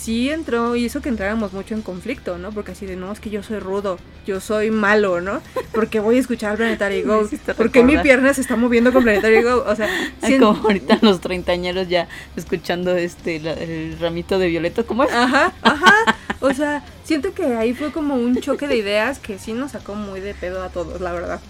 sí 0.00 0.30
entró, 0.30 0.76
y 0.76 0.86
eso 0.86 1.02
que 1.02 1.08
entráramos 1.10 1.52
mucho 1.52 1.74
en 1.74 1.82
conflicto, 1.82 2.38
¿no? 2.38 2.52
Porque 2.52 2.72
así 2.72 2.86
de, 2.86 2.96
no, 2.96 3.12
es 3.12 3.20
que 3.20 3.28
yo 3.30 3.42
soy 3.42 3.58
rudo, 3.58 3.98
yo 4.26 4.40
soy 4.40 4.70
malo, 4.70 5.20
¿no? 5.20 5.40
Porque 5.72 6.00
voy 6.00 6.16
a 6.16 6.20
escuchar 6.20 6.56
Planetary 6.56 7.02
Go, 7.04 7.28
porque 7.56 7.82
mi 7.84 7.98
pierna 7.98 8.32
se 8.32 8.40
está 8.40 8.56
moviendo 8.56 8.92
con 8.92 9.02
Planetary 9.02 9.42
Go, 9.42 9.64
o 9.66 9.76
sea, 9.76 9.86
Ay, 10.22 10.32
sien- 10.32 10.40
como 10.40 10.62
ahorita 10.62 10.98
los 11.02 11.20
treintañeros 11.20 11.88
ya 11.88 12.08
escuchando 12.36 12.96
este 12.96 13.40
la- 13.40 13.52
el 13.52 13.98
ramito 14.00 14.38
de 14.38 14.48
violeta, 14.48 14.82
¿cómo 14.84 15.04
es? 15.04 15.12
Ajá, 15.12 15.52
ajá. 15.62 15.94
O 16.40 16.54
sea, 16.54 16.82
siento 17.04 17.34
que 17.34 17.44
ahí 17.54 17.74
fue 17.74 17.92
como 17.92 18.14
un 18.14 18.40
choque 18.40 18.66
de 18.66 18.76
ideas 18.76 19.18
que 19.18 19.38
sí 19.38 19.52
nos 19.52 19.72
sacó 19.72 19.94
muy 19.94 20.20
de 20.20 20.32
pedo 20.32 20.62
a 20.62 20.70
todos, 20.70 21.00
la 21.02 21.12
verdad. 21.12 21.40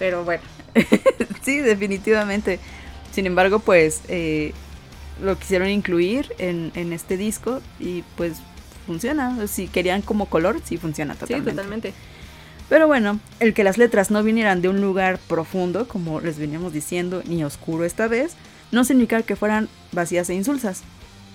Pero 0.00 0.24
bueno. 0.24 0.42
Sí, 1.42 1.58
definitivamente. 1.58 2.58
Sin 3.12 3.26
embargo, 3.26 3.60
pues 3.60 4.00
eh, 4.08 4.52
lo 5.22 5.38
quisieron 5.38 5.68
incluir 5.68 6.32
en, 6.38 6.72
en 6.74 6.92
este 6.92 7.16
disco 7.16 7.60
y 7.78 8.02
pues 8.16 8.34
funciona. 8.86 9.46
Si 9.46 9.68
querían 9.68 10.02
como 10.02 10.26
color, 10.26 10.60
sí 10.64 10.76
funciona 10.76 11.14
totalmente. 11.14 11.50
Sí, 11.50 11.56
totalmente. 11.56 11.94
Pero 12.68 12.86
bueno, 12.86 13.18
el 13.40 13.52
que 13.52 13.64
las 13.64 13.78
letras 13.78 14.10
no 14.10 14.22
vinieran 14.22 14.62
de 14.62 14.68
un 14.68 14.80
lugar 14.80 15.18
profundo, 15.28 15.88
como 15.88 16.20
les 16.20 16.38
veníamos 16.38 16.72
diciendo, 16.72 17.22
ni 17.26 17.42
oscuro 17.42 17.84
esta 17.84 18.06
vez, 18.06 18.34
no 18.70 18.84
significa 18.84 19.22
que 19.22 19.34
fueran 19.34 19.68
vacías 19.92 20.30
e 20.30 20.34
insulsas. 20.34 20.82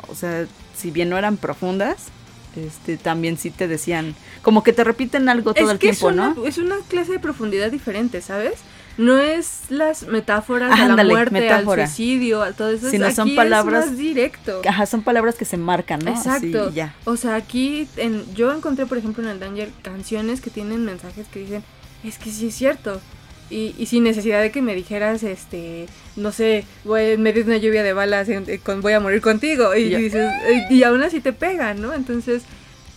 O 0.07 0.15
sea, 0.15 0.45
si 0.77 0.91
bien 0.91 1.09
no 1.09 1.17
eran 1.17 1.35
profundas, 1.35 2.07
este, 2.55 2.95
también 2.95 3.37
sí 3.37 3.51
te 3.51 3.67
decían, 3.67 4.15
como 4.41 4.63
que 4.63 4.71
te 4.71 4.85
repiten 4.85 5.27
algo 5.27 5.53
todo 5.53 5.65
es 5.65 5.71
el 5.71 5.79
que 5.79 5.87
tiempo, 5.87 6.09
es 6.09 6.13
una, 6.13 6.33
¿no? 6.33 6.45
es 6.45 6.57
una 6.57 6.77
clase 6.87 7.11
de 7.13 7.19
profundidad 7.19 7.69
diferente, 7.69 8.21
¿sabes? 8.21 8.53
No 8.97 9.19
es 9.19 9.61
las 9.69 10.03
metáforas 10.07 10.71
Ah, 10.73 10.85
a 10.85 10.87
la 10.95 11.03
muerte, 11.03 11.31
metáfora. 11.33 11.83
al 11.83 11.89
suicidio, 11.89 12.41
a 12.43 12.53
todo 12.53 12.69
eso. 12.69 12.89
Sino 12.89 13.05
Aquí 13.07 13.15
son 13.15 13.29
es 13.29 13.35
palabras- 13.35 13.87
más 13.87 13.97
directo. 13.97 14.61
Ajá, 14.67 14.85
son 14.85 15.01
palabras 15.03 15.35
que 15.35 15.43
se 15.45 15.57
marcan, 15.57 15.99
¿no? 16.05 16.11
Exacto. 16.11 16.71
ya. 16.73 16.95
O 17.03 17.17
sea, 17.17 17.35
aquí 17.35 17.87
en, 17.97 18.23
yo 18.35 18.53
encontré, 18.53 18.85
por 18.85 18.97
ejemplo, 18.97 19.23
en 19.23 19.29
el 19.29 19.39
Danger 19.39 19.69
canciones 19.81 20.39
que 20.39 20.49
tienen 20.49 20.85
mensajes 20.85 21.27
que 21.27 21.39
dicen, 21.39 21.63
es 22.03 22.17
que 22.17 22.31
sí 22.31 22.47
es 22.47 22.55
cierto. 22.55 23.01
Y, 23.49 23.75
y 23.77 23.85
sin 23.85 24.03
necesidad 24.03 24.41
de 24.41 24.49
que 24.51 24.61
me 24.63 24.73
dijeras, 24.73 25.21
este, 25.23 25.85
no 26.15 26.31
sé, 26.31 26.63
voy 26.83 27.01
en 27.11 27.21
medio 27.21 27.43
de 27.43 27.49
una 27.51 27.57
lluvia 27.57 27.83
de 27.83 27.93
balas, 27.93 28.27
en- 28.29 28.45
eh, 28.49 28.59
con, 28.59 28.81
voy 28.81 28.93
a 28.93 28.99
morir 28.99 29.21
contigo. 29.21 29.75
Y, 29.75 29.93
dices, 29.93 30.31
eh, 30.47 30.63
y 30.71 30.83
aún 30.83 31.03
así 31.03 31.19
te 31.19 31.31
pegan, 31.33 31.81
¿no? 31.81 31.93
Entonces, 31.93 32.43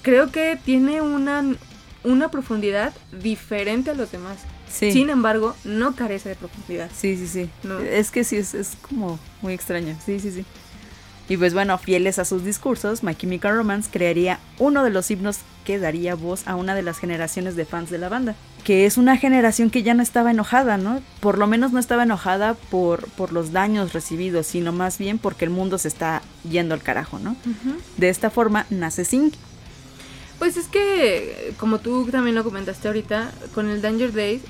creo 0.02 0.30
que 0.30 0.56
tiene 0.64 1.02
una, 1.02 1.44
una 2.04 2.30
profundidad 2.30 2.94
diferente 3.20 3.90
a 3.90 3.94
los 3.94 4.11
demás. 4.12 4.38
Sí. 4.70 4.92
Sin 4.92 5.11
embargo, 5.11 5.57
no 5.64 5.94
carece 5.94 6.31
de 6.31 6.35
profundidad. 6.35 6.90
Sí, 6.94 7.16
sí, 7.16 7.26
sí. 7.26 7.50
No. 7.62 7.78
Es 7.78 8.11
que 8.11 8.24
sí, 8.24 8.37
es, 8.37 8.54
es 8.54 8.72
como 8.83 9.18
muy 9.42 9.54
extraño. 9.54 9.96
Sí, 10.04 10.20
sí, 10.20 10.31
sí. 10.31 10.44
Y 11.28 11.37
pues 11.37 11.52
bueno, 11.52 11.76
fieles 11.76 12.18
a 12.18 12.24
sus 12.24 12.42
discursos, 12.42 13.02
My 13.02 13.14
Chemical 13.14 13.54
Romance 13.54 13.90
crearía 13.92 14.40
uno 14.59 14.83
de 14.83 14.90
los 14.90 15.11
himnos 15.11 15.40
que 15.64 15.78
daría 15.78 16.14
voz 16.14 16.48
a 16.48 16.57
una 16.57 16.74
de 16.74 16.83
las 16.83 16.98
generaciones 16.98 17.54
de 17.54 17.66
fans 17.66 17.90
de 17.90 17.98
la 17.98 18.09
banda. 18.09 18.35
Que 18.64 18.87
es 18.87 18.96
una 18.96 19.18
generación 19.18 19.68
que 19.68 19.83
ya 19.83 19.92
no 19.92 20.02
estaba 20.02 20.31
enojada, 20.31 20.78
¿no? 20.78 21.02
Por 21.20 21.37
lo 21.37 21.46
menos 21.46 21.72
no 21.72 21.81
estaba 21.81 22.04
enojada 22.04 22.54
por, 22.54 23.09
por 23.11 23.35
los 23.35 23.52
daños 23.52 23.92
recibidos, 23.92 24.46
sino 24.46 24.72
más 24.72 24.96
bien 24.96 25.18
porque 25.18 25.44
el 25.44 25.50
mundo 25.50 25.76
se 25.76 25.88
está 25.88 26.22
yendo 26.48 26.74
al 26.74 26.83
carajo, 26.83 27.18
¿no? 27.18 27.37
De 27.98 28.09
esta 28.09 28.31
forma 28.31 28.64
nace 28.70 29.04
Sing. 29.04 29.33
Pues 30.38 30.57
es 30.57 30.66
que, 30.66 31.52
como 31.59 31.78
tú 31.78 32.09
también 32.11 32.37
lo 32.37 32.44
comentaste 32.44 32.88
ahorita, 32.88 33.33
con 33.54 33.68
el 33.68 33.83
Danger 33.83 34.14
Days 34.14 34.40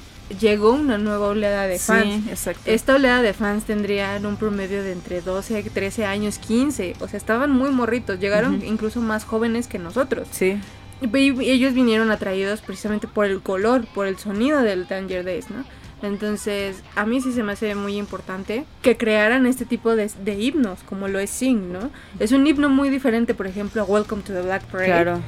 llegó 0.41 0.73
una 0.73 0.99
nueva 0.99 1.29
oleada 1.29 1.67
de 1.67 1.79
fans. 1.79 2.05
Sí, 2.05 2.25
exacto. 2.31 2.63
Esta 2.67 2.95
oleada 2.97 3.23
de 3.23 3.33
fans 3.33 3.65
tendrían 3.65 4.27
un 4.27 4.37
promedio 4.37 4.83
de 4.83 4.93
entre 4.93 5.21
12, 5.21 5.63
13 5.63 6.05
años, 6.05 6.39
15. 6.39 6.95
O 7.01 7.09
sea, 7.09 7.17
estaban 7.17 7.51
muy 7.51 7.71
morritos. 7.71 8.19
Llegaron 8.21 8.63
incluso 8.65 9.01
más 9.01 9.25
jóvenes 9.25 9.69
que 9.69 9.79
nosotros. 9.79 10.29
Sí, 10.31 10.61
Y, 11.01 11.17
y 11.17 11.51
ellos 11.51 11.75
vinieron 11.75 12.11
atraídos 12.11 12.61
precisamente 12.61 13.07
por 13.07 13.27
el 13.27 13.41
color, 13.41 13.87
por 13.95 14.07
el 14.07 14.19
sonido 14.19 14.63
del 14.63 14.87
Danger 14.87 15.25
Days, 15.25 15.51
¿no? 15.51 15.65
Entonces, 16.01 16.83
a 16.95 17.05
mí 17.07 17.21
sí 17.21 17.33
se 17.33 17.43
me 17.43 17.53
hace 17.53 17.75
muy 17.75 17.97
importante 17.97 18.65
que 18.83 18.97
crearan 18.97 19.47
este 19.47 19.65
tipo 19.65 19.97
de, 19.97 20.09
de 20.25 20.35
himnos, 20.41 20.85
como 20.85 21.09
lo 21.09 21.19
es 21.19 21.31
Sing, 21.31 21.73
¿no? 21.73 21.91
Es 22.21 22.31
un 22.33 22.47
himno 22.47 22.69
muy 22.69 22.89
diferente, 22.89 23.35
por 23.35 23.49
ejemplo, 23.49 23.83
a 23.83 23.85
Welcome 23.85 24.23
to 24.23 24.33
the 24.33 24.43
Black 24.43 24.63
Parade. 24.67 24.87
claro. 24.87 25.21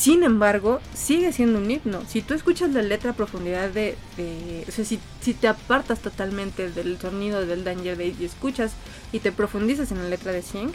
Sin 0.00 0.22
embargo, 0.22 0.80
sigue 0.94 1.30
siendo 1.30 1.58
un 1.58 1.70
himno. 1.70 2.02
Si 2.08 2.22
tú 2.22 2.32
escuchas 2.32 2.70
la 2.70 2.80
letra 2.80 3.10
a 3.10 3.14
profundidad 3.14 3.68
de... 3.68 3.96
de- 4.16 4.64
o 4.66 4.72
sea, 4.72 4.82
si, 4.86 4.98
si 5.20 5.34
te 5.34 5.46
apartas 5.46 5.98
totalmente 6.00 6.70
del 6.70 6.98
sonido 6.98 7.44
del 7.44 7.64
Danger 7.64 7.98
Days 7.98 8.16
y 8.18 8.24
escuchas 8.24 8.72
y 9.12 9.18
te 9.18 9.30
profundizas 9.30 9.92
en 9.92 9.98
la 10.02 10.08
letra 10.08 10.32
de 10.32 10.40
Sing, 10.40 10.70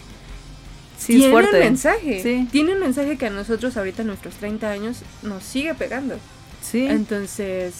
Sí, 0.98 1.14
es 1.14 1.20
tiene 1.20 1.32
fuerte. 1.32 1.58
un 1.58 1.60
mensaje. 1.64 2.22
Sí. 2.22 2.48
Tiene 2.52 2.74
un 2.74 2.80
mensaje 2.80 3.18
que 3.18 3.26
a 3.26 3.30
nosotros 3.32 3.76
ahorita, 3.78 4.04
a 4.04 4.06
nuestros 4.06 4.36
30 4.36 4.70
años, 4.70 4.98
nos 5.24 5.44
sigue 5.44 5.74
pegando. 5.74 6.18
Sí. 6.62 6.86
Entonces, 6.86 7.74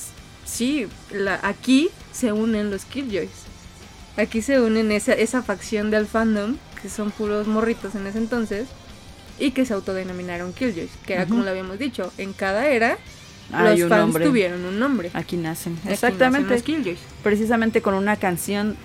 sí, 0.46 0.88
la, 1.12 1.40
aquí 1.44 1.90
se 2.12 2.34
unen 2.34 2.72
los 2.72 2.86
Killjoys. 2.86 3.30
Aquí 4.18 4.42
se 4.42 4.60
unen 4.60 4.92
esa, 4.92 5.14
esa 5.14 5.44
facción 5.44 5.92
del 5.92 6.08
fandom, 6.08 6.58
que 6.82 6.90
son 6.90 7.12
puros 7.12 7.46
morritos 7.48 7.94
en 7.96 8.08
ese 8.08 8.18
entonces, 8.18 8.68
y 9.40 9.52
que 9.52 9.66
se 9.66 9.74
autodenominaron 9.74 10.54
Killjoys, 10.54 10.92
que 11.06 11.14
era 11.14 11.26
como 11.26 11.44
lo 11.44 11.50
habíamos 11.50 11.78
dicho, 11.80 12.12
en 12.18 12.34
cada 12.34 12.68
era 12.68 12.98
Hay 13.52 13.80
los 13.80 13.90
fans 13.90 14.02
nombre. 14.02 14.26
tuvieron 14.26 14.66
un 14.66 14.80
nombre. 14.80 15.12
Aquí 15.14 15.38
nacen. 15.38 15.78
Aquí 15.84 15.94
Exactamente. 15.94 16.50
nacen 16.56 16.56
los 16.56 16.64
Killjoys. 16.64 17.00
precisamente 17.24 17.82
con 17.82 17.94
una 17.94 18.16
canción 18.18 18.76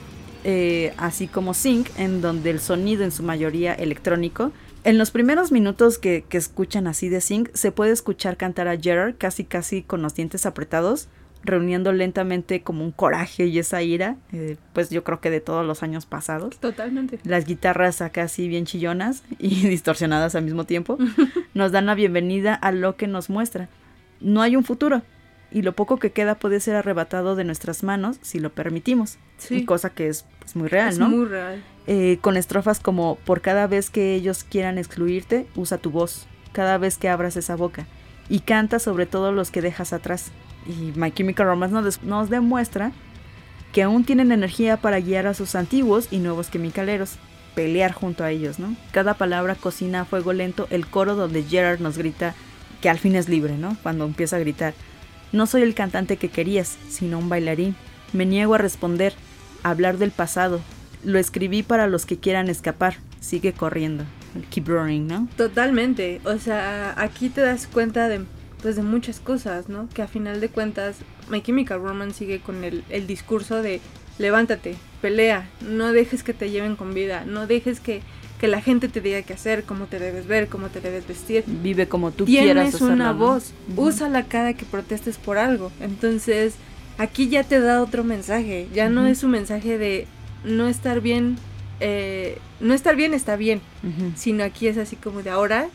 eh, 0.44 0.94
así 0.96 1.26
como 1.28 1.52
Sync, 1.54 1.88
en 1.98 2.20
donde 2.22 2.50
el 2.50 2.60
sonido 2.60 3.04
en 3.04 3.12
su 3.12 3.22
mayoría 3.22 3.74
electrónico. 3.74 4.52
En 4.82 4.96
los 4.96 5.10
primeros 5.10 5.52
minutos 5.52 5.98
que, 5.98 6.24
que 6.26 6.38
escuchan 6.38 6.86
así 6.86 7.10
de 7.10 7.20
Sync, 7.20 7.50
se 7.52 7.70
puede 7.72 7.92
escuchar 7.92 8.38
cantar 8.38 8.66
a 8.66 8.78
Gerard 8.78 9.14
casi 9.18 9.44
casi 9.44 9.82
con 9.82 10.00
los 10.00 10.14
dientes 10.14 10.46
apretados, 10.46 11.08
reuniendo 11.42 11.92
lentamente 11.92 12.62
como 12.62 12.85
un 12.85 12.92
coraje 12.92 13.46
y 13.46 13.59
esa 13.59 13.83
ira, 13.83 14.16
eh, 14.33 14.57
pues 14.72 14.90
yo 14.90 15.05
creo 15.05 15.20
que 15.20 15.31
de 15.31 15.40
todos 15.40 15.66
los 15.66 15.83
años 15.83 16.07
pasados. 16.07 16.59
Totalmente. 16.59 17.18
Las 17.24 17.46
guitarras 17.46 18.03
acá 18.03 18.24
así 18.24 18.48
bien 18.48 18.66
chillonas 18.66 19.22
y 19.38 19.48
distorsionadas 19.68 20.35
al 20.35 20.44
mismo 20.44 20.64
tiempo 20.64 20.98
nos 21.55 21.72
dan 21.72 21.87
la 21.87 21.94
bienvenida 21.94 22.55
a 22.55 22.72
lo 22.72 22.96
que 22.96 23.07
nos 23.07 23.31
muestra. 23.31 23.68
No 24.20 24.42
hay 24.42 24.57
un 24.57 24.64
futuro 24.64 25.03
y 25.50 25.62
lo 25.62 25.72
poco 25.72 25.98
que 25.98 26.12
queda 26.12 26.37
puede 26.37 26.61
ser 26.61 26.76
arrebatado 26.76 27.35
de 27.37 27.44
nuestras 27.44 27.83
manos 27.83 28.18
si 28.22 28.38
lo 28.38 28.50
permitimos. 28.50 29.18
Sí. 29.38 29.64
Cosa 29.64 29.90
que 29.90 30.09
es 30.09 30.26
pues, 30.38 30.55
muy 30.57 30.68
real, 30.68 30.90
es 30.90 30.98
¿no? 30.98 31.09
muy 31.09 31.26
real. 31.26 31.62
Eh, 31.87 32.18
con 32.20 32.37
estrofas 32.37 32.79
como 32.79 33.16
por 33.24 33.40
cada 33.40 33.66
vez 33.66 33.90
que 33.90 34.14
ellos 34.14 34.44
quieran 34.44 34.79
excluirte, 34.79 35.46
usa 35.57 35.79
tu 35.79 35.90
voz, 35.90 36.26
cada 36.53 36.79
vez 36.79 36.98
que 36.98 37.09
abras 37.09 37.37
esa 37.37 37.57
boca 37.57 37.87
y 38.30 38.40
canta 38.40 38.78
sobre 38.78 39.04
todo 39.04 39.32
los 39.32 39.50
que 39.50 39.60
dejas 39.60 39.92
atrás. 39.92 40.30
Y 40.66 40.92
My 40.98 41.10
Chemical 41.10 41.46
Romance 41.46 41.98
nos, 42.02 42.30
demuestra 42.30 42.92
que 43.72 43.82
aún 43.82 44.04
tienen 44.04 44.32
energía 44.32 44.78
para 44.78 45.00
guiar 45.00 45.26
a 45.26 45.34
sus 45.34 45.54
antiguos 45.54 46.08
y 46.10 46.18
nuevos 46.18 46.48
quimicaleros, 46.48 47.16
pelear 47.54 47.92
junto 47.92 48.24
a 48.24 48.30
ellos, 48.30 48.58
¿no? 48.58 48.74
Cada 48.92 49.14
palabra 49.14 49.56
cocina 49.56 50.02
a 50.02 50.04
fuego 50.04 50.32
lento 50.32 50.66
el 50.70 50.86
coro 50.86 51.16
donde 51.16 51.42
Gerard 51.42 51.80
nos 51.80 51.98
grita 51.98 52.34
que 52.80 52.88
al 52.88 52.98
fin 52.98 53.16
es 53.16 53.28
libre, 53.28 53.58
¿no? 53.58 53.76
Cuando 53.82 54.04
empieza 54.04 54.36
a 54.36 54.40
gritar, 54.40 54.74
no 55.32 55.46
soy 55.46 55.62
el 55.62 55.74
cantante 55.74 56.16
que 56.16 56.28
querías, 56.28 56.78
sino 56.88 57.18
un 57.18 57.28
bailarín. 57.28 57.76
Me 58.12 58.26
niego 58.26 58.54
a 58.54 58.58
responder, 58.58 59.12
a 59.62 59.70
hablar 59.70 59.98
del 59.98 60.10
pasado. 60.10 60.60
Lo 61.04 61.18
escribí 61.18 61.62
para 61.62 61.86
los 61.86 62.06
que 62.06 62.18
quieran 62.18 62.48
escapar. 62.48 62.96
Sigue 63.20 63.52
corriendo. 63.52 64.04
Keep 64.50 64.68
running, 64.68 65.06
¿no? 65.06 65.28
Totalmente. 65.36 66.20
O 66.24 66.38
sea, 66.38 66.94
aquí 66.96 67.28
te 67.28 67.40
das 67.40 67.66
cuenta 67.66 68.08
de, 68.08 68.20
pues, 68.62 68.76
de 68.76 68.82
muchas 68.82 69.20
cosas, 69.20 69.68
¿no? 69.68 69.88
Que 69.92 70.02
a 70.02 70.08
final 70.08 70.40
de 70.40 70.48
cuentas, 70.48 70.96
My 71.30 71.42
Chemical 71.42 71.80
Romance 71.82 72.18
sigue 72.18 72.40
con 72.40 72.62
el, 72.64 72.84
el 72.90 73.06
discurso 73.06 73.62
de 73.62 73.80
levántate, 74.18 74.76
pelea, 75.00 75.48
no 75.66 75.92
dejes 75.92 76.22
que 76.22 76.34
te 76.34 76.50
lleven 76.50 76.76
con 76.76 76.92
vida, 76.94 77.24
no 77.26 77.46
dejes 77.46 77.80
que, 77.80 78.02
que 78.38 78.48
la 78.48 78.60
gente 78.60 78.88
te 78.88 79.00
diga 79.00 79.22
qué 79.22 79.32
hacer, 79.32 79.64
cómo 79.64 79.86
te 79.86 79.98
debes 79.98 80.26
ver, 80.26 80.48
cómo 80.48 80.68
te 80.68 80.80
debes 80.80 81.06
vestir. 81.08 81.42
Vive 81.46 81.88
como 81.88 82.10
tú 82.10 82.26
quieras. 82.26 82.70
Tienes 82.70 82.80
una 82.82 83.12
voz, 83.12 83.52
Ujú. 83.72 83.88
úsala 83.88 84.24
cada 84.24 84.52
que 84.54 84.64
protestes 84.66 85.16
por 85.16 85.38
algo. 85.38 85.72
Entonces, 85.80 86.54
aquí 86.98 87.28
ya 87.28 87.44
te 87.44 87.60
da 87.60 87.82
otro 87.82 88.04
mensaje. 88.04 88.68
Ya 88.74 88.88
no 88.90 89.06
es 89.06 89.24
un 89.24 89.30
mensaje 89.30 89.78
de 89.78 90.06
no 90.44 90.68
estar 90.68 91.00
bien, 91.00 91.36
eh, 91.80 92.38
no 92.60 92.74
estar 92.74 92.94
bien 92.96 93.14
está 93.14 93.36
bien, 93.36 93.60
sino 94.16 94.44
aquí 94.44 94.68
es 94.68 94.78
así 94.78 94.96
como 94.96 95.22
de 95.22 95.30
ahora 95.30 95.68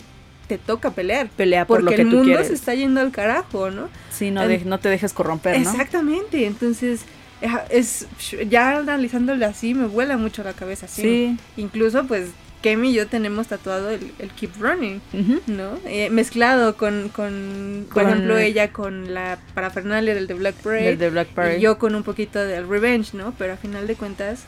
te 0.47 0.57
toca 0.59 0.91
pelear. 0.91 1.27
Pelea 1.29 1.65
por 1.65 1.79
Porque 1.79 1.91
lo 1.91 1.95
que 1.95 2.01
el 2.03 2.09
tú 2.09 2.15
mundo 2.17 2.31
quieres. 2.33 2.47
se 2.47 2.53
está 2.53 2.75
yendo 2.75 3.01
al 3.01 3.11
carajo, 3.11 3.71
¿no? 3.71 3.89
Sí, 4.11 4.29
no, 4.31 4.43
el- 4.43 4.49
de- 4.49 4.65
no 4.65 4.79
te 4.79 4.89
dejes 4.89 5.11
corromper, 5.13 5.59
¿no? 5.59 5.69
Exactamente. 5.71 6.45
Entonces, 6.45 7.01
eh, 7.41 7.47
es 7.71 8.07
ya 8.49 8.77
analizándolo 8.77 9.43
así 9.47 9.73
me 9.73 9.87
vuela 9.87 10.17
mucho 10.17 10.43
la 10.43 10.53
cabeza. 10.53 10.87
Sí. 10.87 11.01
Sí. 11.01 11.37
Incluso, 11.57 12.05
pues, 12.05 12.29
Kemi 12.61 12.89
y 12.91 12.93
yo 12.93 13.07
tenemos 13.07 13.47
tatuado 13.47 13.89
el, 13.91 14.11
el 14.19 14.29
Keep 14.31 14.51
Running. 14.59 15.01
¿no? 15.47 15.77
Eh, 15.85 16.09
mezclado 16.11 16.77
con, 16.77 17.09
con, 17.09 17.87
por 17.93 18.03
ejemplo, 18.03 18.37
ella 18.37 18.71
con 18.71 19.13
la 19.13 19.39
parafernalia 19.55 20.13
del 20.15 20.25
de 20.27 20.33
Black 20.35 20.55
Parade. 20.55 20.83
Del 20.85 20.97
de 20.99 21.09
Black 21.09 21.27
Parade. 21.29 21.57
Y 21.57 21.61
yo 21.61 21.77
con 21.79 21.93
un 21.95 22.03
poquito 22.03 22.39
del 22.39 22.67
Revenge, 22.67 23.15
¿no? 23.17 23.33
Pero 23.37 23.53
a 23.53 23.57
final 23.57 23.85
de 23.87 23.95
cuentas 23.95 24.43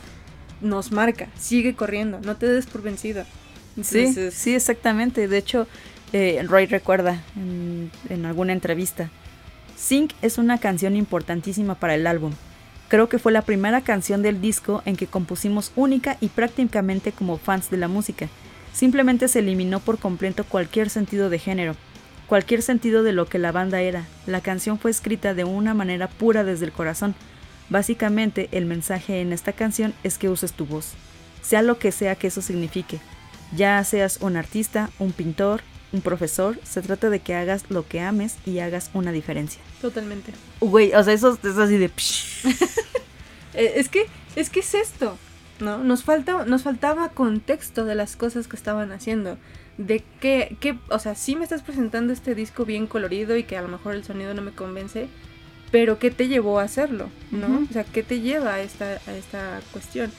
nos 0.60 0.92
marca, 0.92 1.28
sigue 1.38 1.74
corriendo, 1.74 2.20
no 2.20 2.36
te 2.36 2.46
des 2.46 2.66
por 2.66 2.82
vencido. 2.82 3.24
Sí, 3.82 4.12
sí, 4.32 4.54
exactamente. 4.54 5.28
De 5.28 5.38
hecho, 5.38 5.66
eh, 6.12 6.44
Roy 6.46 6.66
recuerda 6.66 7.22
en, 7.36 7.90
en 8.08 8.26
alguna 8.26 8.52
entrevista. 8.52 9.10
Sync 9.76 10.12
es 10.22 10.38
una 10.38 10.58
canción 10.58 10.96
importantísima 10.96 11.76
para 11.76 11.94
el 11.94 12.06
álbum. 12.06 12.32
Creo 12.88 13.08
que 13.08 13.18
fue 13.18 13.32
la 13.32 13.42
primera 13.42 13.82
canción 13.82 14.22
del 14.22 14.40
disco 14.40 14.82
en 14.86 14.96
que 14.96 15.06
compusimos 15.06 15.72
única 15.76 16.16
y 16.20 16.28
prácticamente 16.28 17.12
como 17.12 17.38
fans 17.38 17.70
de 17.70 17.76
la 17.76 17.86
música. 17.86 18.28
Simplemente 18.72 19.28
se 19.28 19.40
eliminó 19.40 19.80
por 19.80 19.98
completo 19.98 20.44
cualquier 20.44 20.88
sentido 20.88 21.30
de 21.30 21.38
género, 21.38 21.76
cualquier 22.26 22.62
sentido 22.62 23.02
de 23.02 23.12
lo 23.12 23.26
que 23.26 23.38
la 23.38 23.52
banda 23.52 23.80
era. 23.80 24.06
La 24.26 24.40
canción 24.40 24.78
fue 24.78 24.90
escrita 24.90 25.34
de 25.34 25.44
una 25.44 25.74
manera 25.74 26.08
pura 26.08 26.44
desde 26.44 26.64
el 26.64 26.72
corazón. 26.72 27.14
Básicamente, 27.70 28.48
el 28.52 28.64
mensaje 28.64 29.20
en 29.20 29.32
esta 29.32 29.52
canción 29.52 29.94
es 30.02 30.18
que 30.18 30.28
uses 30.28 30.52
tu 30.52 30.66
voz, 30.66 30.94
sea 31.42 31.62
lo 31.62 31.78
que 31.78 31.92
sea 31.92 32.16
que 32.16 32.28
eso 32.28 32.40
signifique. 32.40 32.98
Ya 33.56 33.82
seas 33.84 34.18
un 34.20 34.36
artista, 34.36 34.90
un 34.98 35.12
pintor, 35.12 35.62
un 35.92 36.00
profesor, 36.00 36.58
se 36.64 36.82
trata 36.82 37.10
de 37.10 37.20
que 37.20 37.34
hagas 37.34 37.64
lo 37.70 37.86
que 37.86 38.00
ames 38.00 38.36
y 38.44 38.58
hagas 38.58 38.90
una 38.94 39.12
diferencia. 39.12 39.60
Totalmente. 39.80 40.32
Güey, 40.60 40.92
o 40.92 41.02
sea, 41.02 41.14
eso 41.14 41.38
es 41.42 41.56
así 41.56 41.76
de... 41.76 41.90
Eh, 43.54 43.80
es 43.80 43.88
que, 43.88 44.06
es 44.36 44.50
que 44.50 44.60
es 44.60 44.74
esto, 44.74 45.16
¿no? 45.58 45.78
Nos 45.78 46.04
falta, 46.04 46.44
nos 46.44 46.62
faltaba 46.62 47.08
contexto 47.08 47.86
de 47.86 47.94
las 47.94 48.14
cosas 48.14 48.46
que 48.46 48.54
estaban 48.54 48.92
haciendo. 48.92 49.36
De 49.78 50.04
qué, 50.20 50.56
qué, 50.60 50.78
o 50.90 50.98
sea, 50.98 51.16
sí 51.16 51.34
me 51.34 51.44
estás 51.44 51.62
presentando 51.62 52.12
este 52.12 52.36
disco 52.36 52.66
bien 52.66 52.86
colorido 52.86 53.36
y 53.36 53.44
que 53.44 53.56
a 53.56 53.62
lo 53.62 53.68
mejor 53.68 53.94
el 53.94 54.04
sonido 54.04 54.34
no 54.34 54.42
me 54.42 54.52
convence, 54.52 55.08
pero 55.70 55.98
¿qué 55.98 56.10
te 56.10 56.28
llevó 56.28 56.58
a 56.58 56.64
hacerlo? 56.64 57.10
¿No? 57.30 57.46
Ujú. 57.46 57.66
O 57.70 57.72
sea, 57.72 57.84
¿qué 57.84 58.02
te 58.02 58.20
lleva 58.20 58.54
a 58.54 58.62
esta, 58.62 59.00
a 59.06 59.12
esta 59.14 59.60
cuestión? 59.72 60.10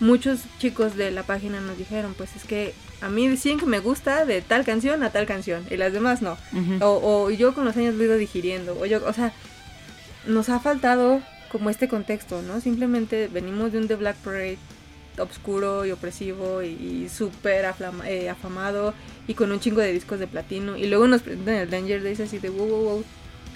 Muchos 0.00 0.40
chicos 0.58 0.96
de 0.96 1.10
la 1.10 1.22
página 1.24 1.60
nos 1.60 1.76
dijeron, 1.76 2.14
pues 2.16 2.34
es 2.36 2.44
que 2.44 2.74
a 3.00 3.08
mí 3.08 3.28
decían 3.28 3.58
que 3.58 3.66
me 3.66 3.80
gusta 3.80 4.24
de 4.24 4.40
tal 4.40 4.64
canción 4.64 5.02
a 5.02 5.10
tal 5.10 5.26
canción 5.26 5.64
y 5.70 5.76
las 5.76 5.92
demás 5.92 6.22
no. 6.22 6.38
O, 6.80 7.00
o 7.24 7.30
yo 7.30 7.54
con 7.54 7.64
los 7.64 7.76
años 7.76 7.94
lo 7.94 8.02
he 8.02 8.06
ido 8.06 8.16
digiriendo. 8.16 8.78
O, 8.78 8.86
yo, 8.86 9.04
o 9.06 9.12
sea, 9.12 9.32
nos 10.26 10.48
ha 10.48 10.58
faltado 10.60 11.20
como 11.52 11.68
este 11.68 11.88
contexto, 11.88 12.42
¿no? 12.42 12.60
Simplemente 12.60 13.28
venimos 13.28 13.72
de 13.72 13.78
un 13.78 13.88
The 13.88 13.96
Black 13.96 14.16
Parade 14.16 14.58
obscuro 15.18 15.84
y 15.84 15.90
opresivo 15.90 16.62
y, 16.62 16.68
y 16.68 17.08
súper 17.10 17.66
eh, 18.06 18.30
afamado 18.30 18.94
y 19.26 19.34
con 19.34 19.52
un 19.52 19.60
chingo 19.60 19.80
de 19.80 19.92
discos 19.92 20.18
de 20.18 20.26
platino. 20.26 20.76
Y 20.76 20.86
luego 20.86 21.06
nos 21.08 21.22
presentan 21.22 21.56
el 21.56 21.70
Danger 21.70 22.02
Days 22.02 22.20
así 22.20 22.38
de 22.38 22.48
wow, 22.48 22.66
wow, 22.66 22.82
wow. 22.84 23.04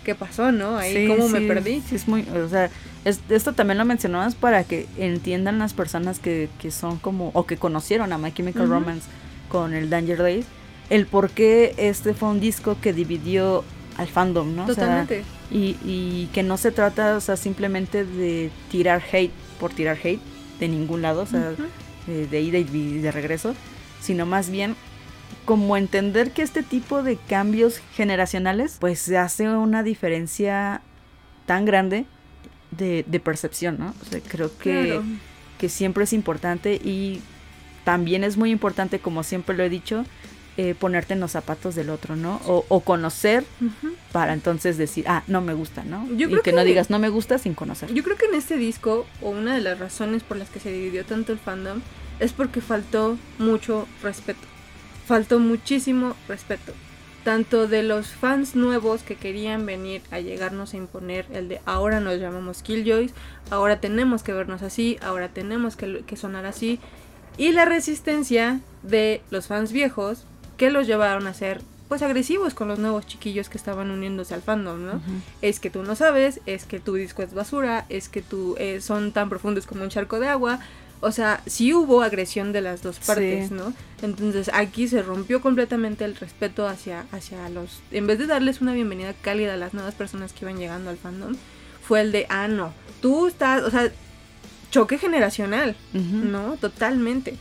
¿Qué 0.05 0.15
pasó, 0.15 0.53
no? 0.53 0.77
Ahí, 0.77 0.95
Sí, 0.95 1.07
¿cómo 1.09 1.29
me 1.29 1.41
sí, 1.41 1.47
perdí? 1.49 1.83
sí, 1.89 1.95
es 1.97 2.07
muy, 2.09 2.23
o 2.29 2.49
sea, 2.49 2.71
es- 3.05 3.21
esto 3.31 3.55
también 3.55 3.79
lo 3.79 3.85
mencionabas 3.85 4.35
para 4.35 4.65
que 4.65 4.87
entiendan 4.99 5.59
las 5.59 5.73
personas 5.73 6.19
que, 6.19 6.49
que 6.61 6.71
son 6.71 6.99
como, 6.99 7.31
o 7.35 7.47
que 7.47 7.57
conocieron 7.57 8.13
a 8.13 8.19
My 8.19 8.33
Chemical 8.33 8.65
Ujú. 8.65 8.73
Romance 8.73 9.09
con 9.49 9.73
el 9.75 9.89
Danger 9.91 10.19
Days, 10.19 10.47
el 10.91 11.07
por 11.07 11.31
qué 11.31 11.75
este 11.79 12.13
fue 12.15 12.29
un 12.29 12.41
disco 12.41 12.77
que 12.81 12.93
dividió 12.93 13.65
al 13.97 14.09
fandom, 14.09 14.55
¿no? 14.55 14.65
O 14.65 14.67
sea, 14.67 14.75
Totalmente. 14.75 15.25
y, 15.51 15.77
y 15.85 16.29
que 16.35 16.43
no 16.43 16.57
se 16.59 16.71
trata, 16.71 17.17
o 17.17 17.21
sea, 17.21 17.37
simplemente 17.37 18.05
de 18.05 18.51
tirar 18.71 19.03
hate 19.13 19.33
por 19.59 19.73
tirar 19.73 19.97
hate 20.03 20.21
de 20.61 20.69
ningún 20.69 21.01
lado, 21.01 21.23
o 21.23 21.27
sea, 21.27 21.53
Ujú. 21.53 21.63
de, 22.07 22.27
de 22.27 22.41
ida 22.43 22.59
y 22.59 22.99
de 22.99 23.11
regreso, 23.11 23.55
sino 24.03 24.27
más 24.27 24.51
bien 24.51 24.77
como 25.45 25.77
entender 25.77 26.31
que 26.33 26.43
este 26.43 26.63
tipo 26.63 27.03
de 27.03 27.17
cambios 27.17 27.81
generacionales 27.95 28.77
pues 28.81 29.11
hace 29.13 29.49
una 29.49 29.83
diferencia 29.83 30.81
tan 31.47 31.65
grande 31.65 32.07
de, 32.71 33.05
de 33.07 33.21
percepción, 33.21 33.77
¿no? 33.79 33.95
O 34.01 34.05
sea, 34.07 34.21
creo 34.27 34.57
que, 34.59 34.85
Claro. 34.87 35.03
que 35.59 35.69
siempre 35.69 36.05
es 36.05 36.13
importante 36.13 36.75
y 36.77 37.21
también 37.85 38.25
es 38.25 38.37
muy 38.37 38.51
importante, 38.51 38.99
como 38.99 39.23
siempre 39.23 39.55
lo 39.57 39.63
he 39.63 39.69
dicho, 39.69 40.05
eh, 40.57 40.75
ponerte 40.79 41.15
en 41.15 41.21
los 41.21 41.33
zapatos 41.33 41.75
del 41.75 41.91
otro, 41.91 42.17
¿no? 42.17 42.41
O, 42.47 42.65
o 42.69 42.81
conocer 42.81 43.45
para 44.13 44.33
entonces 44.33 44.79
decir, 44.79 45.05
ah, 45.09 45.25
no 45.27 45.41
me 45.41 45.53
gusta, 45.53 45.85
¿no? 45.85 46.07
Yo 46.17 46.29
y 46.29 46.31
creo 46.31 46.43
que, 46.43 46.53
no 46.53 46.65
digas 46.65 46.91
no 46.91 46.99
me 46.99 47.09
gusta 47.11 47.39
sin 47.39 47.55
conocer. 47.55 47.93
Yo 47.93 48.03
creo 48.05 48.17
que 48.17 48.27
en 48.27 48.35
este 48.35 48.57
disco, 48.57 49.05
o 49.21 49.31
una 49.31 49.55
de 49.55 49.61
las 49.61 49.79
razones 49.79 50.23
por 50.23 50.37
las 50.37 50.49
que 50.51 50.61
se 50.61 50.71
dividió 50.73 51.05
tanto 51.05 51.33
el 51.33 51.39
fandom, 51.39 51.81
es 52.21 52.33
porque 52.33 52.61
faltó 52.61 53.19
mucho 53.39 53.87
respeto. 54.03 54.47
Faltó 55.07 55.39
muchísimo 55.39 56.15
respeto. 56.29 56.73
Tanto 57.25 57.67
de 57.69 57.83
los 57.83 58.09
fans 58.09 58.55
nuevos 58.55 59.03
que 59.03 59.17
querían 59.17 59.65
venir 59.65 60.03
a 60.11 60.21
llegarnos 60.21 60.75
a 60.75 60.77
imponer 60.77 61.27
el 61.33 61.49
de 61.49 61.61
ahora 61.65 62.01
nos 62.01 62.19
llamamos 62.21 62.63
Killjoys, 62.63 63.13
ahora 63.51 63.81
tenemos 63.81 64.23
que 64.23 64.35
vernos 64.35 64.63
así, 64.63 64.99
ahora 65.01 65.29
tenemos 65.29 65.77
que, 65.77 66.05
que 66.07 66.17
sonar 66.17 66.45
así. 66.45 66.81
Y 67.39 67.53
la 67.53 67.65
resistencia 67.65 68.61
de 68.83 69.23
los 69.31 69.47
fans 69.47 69.73
viejos 69.73 70.25
que 70.57 70.71
los 70.71 70.87
llevaron 70.87 71.27
a 71.27 71.35
ser 71.35 71.63
pues 71.89 72.03
agresivos 72.03 72.55
con 72.55 72.69
los 72.69 72.79
nuevos 72.79 73.07
chiquillos 73.07 73.49
que 73.49 73.59
estaban 73.59 73.91
uniéndose 73.91 74.35
al 74.35 74.43
fandom, 74.43 74.85
¿no? 74.85 75.01
Es 75.43 75.61
que 75.61 75.71
tú 75.71 75.83
no 75.83 75.95
sabes, 75.95 76.41
es 76.47 76.65
que 76.65 76.81
tu 76.81 76.95
disco 76.95 77.23
es 77.23 77.35
basura, 77.35 77.85
es 77.89 78.09
que 78.09 78.23
tú 78.23 78.57
eh, 78.59 78.81
son 78.81 79.13
tan 79.13 79.29
profundos 79.29 79.67
como 79.67 79.83
un 79.83 79.91
charco 79.91 80.19
de 80.19 80.29
agua. 80.29 80.61
O 81.05 81.13
sea, 81.13 81.43
sí 81.47 81.73
hubo 81.75 82.03
agresión 82.03 82.53
de 82.53 82.61
las 82.63 82.83
dos 82.83 82.99
partes, 82.99 83.49
Sí. 83.49 83.55
¿no? 83.55 83.73
Entonces 84.03 84.51
aquí 84.53 84.89
se 84.89 85.03
rompió 85.03 85.41
completamente 85.41 86.05
el 86.05 86.17
respeto 86.17 86.67
hacia, 86.67 87.07
hacia 87.13 87.49
los... 87.51 87.81
En 87.91 88.07
vez 88.07 88.19
de 88.19 88.27
darles 88.27 88.61
una 88.61 88.73
bienvenida 88.73 89.13
cálida 89.21 89.55
a 89.55 89.57
las 89.57 89.75
nuevas 89.75 89.95
personas 89.95 90.33
que 90.33 90.45
iban 90.45 90.59
llegando 90.59 90.91
al 90.91 90.97
fandom, 90.97 91.35
fue 91.87 92.01
el 92.01 92.13
de, 92.13 92.27
ah, 92.31 92.49
no, 92.49 92.73
tú 93.03 93.27
estás, 93.27 93.63
o 93.63 93.71
sea, 93.71 93.91
choque 94.71 94.99
generacional. 94.99 95.77
¿no? 95.93 96.57
Totalmente. 96.61 97.37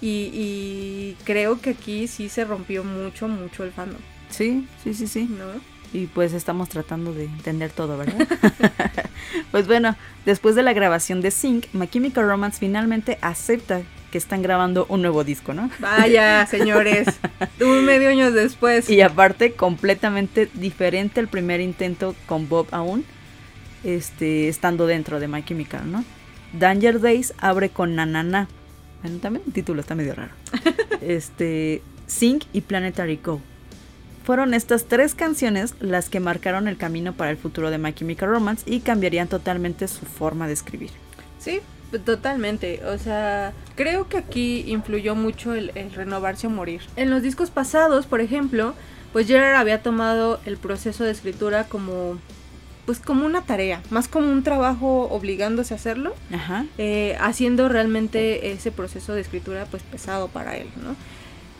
Y, 0.00 0.30
y 0.34 1.16
creo 1.24 1.60
que 1.60 1.70
aquí 1.70 2.06
sí 2.06 2.28
se 2.28 2.44
rompió 2.44 2.84
mucho, 2.84 3.28
mucho 3.28 3.64
el 3.64 3.72
fandom, 3.72 4.00
Sí, 4.28 4.68
sí, 4.84 4.92
sí, 4.92 5.06
sí. 5.06 5.24
¿no? 5.24 5.46
Y 5.92 6.06
pues 6.06 6.32
estamos 6.32 6.68
tratando 6.68 7.12
de 7.12 7.24
entender 7.24 7.70
todo, 7.70 7.96
¿verdad? 7.96 8.26
pues 9.50 9.66
bueno, 9.66 9.96
después 10.24 10.54
de 10.54 10.62
la 10.62 10.72
grabación 10.72 11.20
de 11.20 11.30
Sync, 11.30 11.66
My 11.72 11.88
Chemical 11.88 12.26
Romance 12.26 12.58
finalmente 12.58 13.18
acepta 13.22 13.82
que 14.10 14.18
están 14.18 14.42
grabando 14.42 14.86
un 14.88 15.02
nuevo 15.02 15.24
disco, 15.24 15.54
¿no? 15.54 15.70
Vaya, 15.78 16.46
señores, 16.50 17.08
un 17.60 17.84
medio 17.84 18.08
años 18.08 18.34
después. 18.34 18.88
Y 18.90 19.00
aparte, 19.00 19.52
completamente 19.52 20.48
diferente 20.54 21.20
al 21.20 21.28
primer 21.28 21.60
intento 21.60 22.14
con 22.26 22.48
Bob 22.48 22.68
aún, 22.70 23.04
este, 23.84 24.48
estando 24.48 24.86
dentro 24.86 25.20
de 25.20 25.28
My 25.28 25.44
Chemical, 25.44 25.90
¿no? 25.90 26.04
Danger 26.52 27.00
Days 27.00 27.34
abre 27.38 27.70
con 27.70 27.94
Nanana. 27.94 28.48
Bueno, 29.02 29.18
también 29.18 29.44
el 29.46 29.52
título 29.52 29.80
está 29.80 29.94
medio 29.94 30.14
raro. 30.14 30.32
Este, 31.02 31.82
Sync 32.06 32.44
y 32.52 32.62
Planetary 32.62 33.20
Go. 33.22 33.40
Fueron 34.26 34.54
estas 34.54 34.86
tres 34.86 35.14
canciones 35.14 35.74
las 35.78 36.08
que 36.08 36.18
marcaron 36.18 36.66
el 36.66 36.76
camino 36.76 37.12
para 37.12 37.30
el 37.30 37.36
futuro 37.36 37.70
de 37.70 37.78
My 37.78 37.92
Chemical 37.92 38.28
Romance 38.28 38.68
y 38.68 38.80
cambiarían 38.80 39.28
totalmente 39.28 39.86
su 39.86 40.04
forma 40.04 40.48
de 40.48 40.52
escribir. 40.52 40.90
Sí, 41.38 41.60
totalmente. 42.04 42.84
O 42.86 42.98
sea, 42.98 43.52
creo 43.76 44.08
que 44.08 44.16
aquí 44.16 44.64
influyó 44.66 45.14
mucho 45.14 45.54
el, 45.54 45.70
el 45.76 45.92
renovarse 45.92 46.48
o 46.48 46.50
morir. 46.50 46.82
En 46.96 47.08
los 47.08 47.22
discos 47.22 47.50
pasados, 47.50 48.06
por 48.06 48.20
ejemplo, 48.20 48.74
pues 49.12 49.28
Gerard 49.28 49.54
había 49.54 49.80
tomado 49.84 50.40
el 50.44 50.56
proceso 50.56 51.04
de 51.04 51.12
escritura 51.12 51.62
como 51.62 52.18
pues 52.84 52.98
como 53.00 53.26
una 53.26 53.42
tarea, 53.42 53.80
más 53.90 54.08
como 54.08 54.30
un 54.30 54.42
trabajo 54.44 55.08
obligándose 55.10 55.74
a 55.74 55.76
hacerlo, 55.76 56.14
Ajá. 56.32 56.66
eh, 56.78 57.16
haciendo 57.20 57.68
realmente 57.68 58.52
ese 58.52 58.70
proceso 58.70 59.12
de 59.12 59.20
escritura 59.20 59.66
pues 59.70 59.82
pesado 59.82 60.28
para 60.28 60.56
él, 60.56 60.68
¿no? 60.76 60.94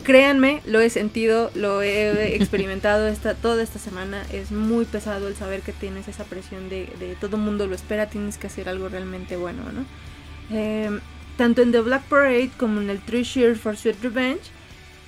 Créanme, 0.03 0.61
lo 0.65 0.79
he 0.79 0.89
sentido, 0.89 1.51
lo 1.53 1.81
he 1.81 2.35
experimentado 2.35 3.07
esta, 3.07 3.33
toda 3.33 3.61
esta 3.61 3.79
semana. 3.79 4.25
Es 4.31 4.51
muy 4.51 4.85
pesado 4.85 5.27
el 5.27 5.35
saber 5.35 5.61
que 5.61 5.73
tienes 5.73 6.07
esa 6.07 6.23
presión 6.23 6.69
de, 6.69 6.87
de 6.99 7.15
todo 7.19 7.35
el 7.35 7.43
mundo 7.43 7.67
lo 7.67 7.75
espera, 7.75 8.09
tienes 8.09 8.37
que 8.37 8.47
hacer 8.47 8.69
algo 8.69 8.89
realmente 8.89 9.35
bueno, 9.35 9.63
¿no? 9.71 9.85
Eh, 10.55 10.99
tanto 11.37 11.61
en 11.61 11.71
The 11.71 11.81
Black 11.81 12.03
Parade 12.03 12.51
como 12.57 12.81
en 12.81 12.89
el 12.89 12.99
Three 12.99 13.23
Cheers 13.23 13.59
for 13.59 13.75
Sweet 13.75 14.01
Revenge, 14.01 14.41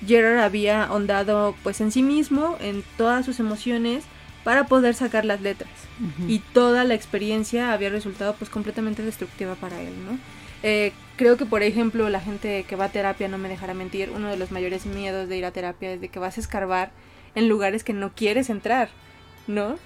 Gerard 0.06 0.38
había 0.38 0.84
ahondado 0.84 1.54
pues 1.62 1.80
en 1.80 1.90
sí 1.92 2.02
mismo, 2.02 2.56
en 2.60 2.84
todas 2.96 3.24
sus 3.24 3.40
emociones, 3.40 4.04
para 4.44 4.66
poder 4.66 4.94
sacar 4.94 5.24
las 5.24 5.42
letras 5.42 5.70
y 6.26 6.38
toda 6.38 6.84
la 6.84 6.94
experiencia 6.94 7.74
había 7.74 7.90
resultado 7.90 8.34
pues 8.38 8.48
completamente 8.48 9.02
destructiva 9.02 9.54
para 9.54 9.82
él, 9.82 9.92
¿no? 10.06 10.18
Eh, 10.62 10.92
creo 11.16 11.36
que 11.36 11.46
por 11.46 11.62
ejemplo 11.62 12.08
la 12.10 12.20
gente 12.20 12.64
que 12.68 12.76
va 12.76 12.86
a 12.86 12.88
terapia 12.92 13.28
no 13.28 13.38
me 13.38 13.48
dejará 13.48 13.74
mentir, 13.74 14.10
uno 14.14 14.28
de 14.28 14.36
los 14.36 14.50
mayores 14.50 14.86
miedos 14.86 15.28
de 15.28 15.36
ir 15.38 15.44
a 15.44 15.50
terapia 15.52 15.92
es 15.92 16.00
de 16.00 16.08
que 16.08 16.18
vas 16.18 16.36
a 16.36 16.40
escarbar 16.40 16.90
en 17.34 17.48
lugares 17.48 17.84
que 17.84 17.92
no 17.92 18.12
quieres 18.14 18.50
entrar, 18.50 18.88
¿no? 19.46 19.76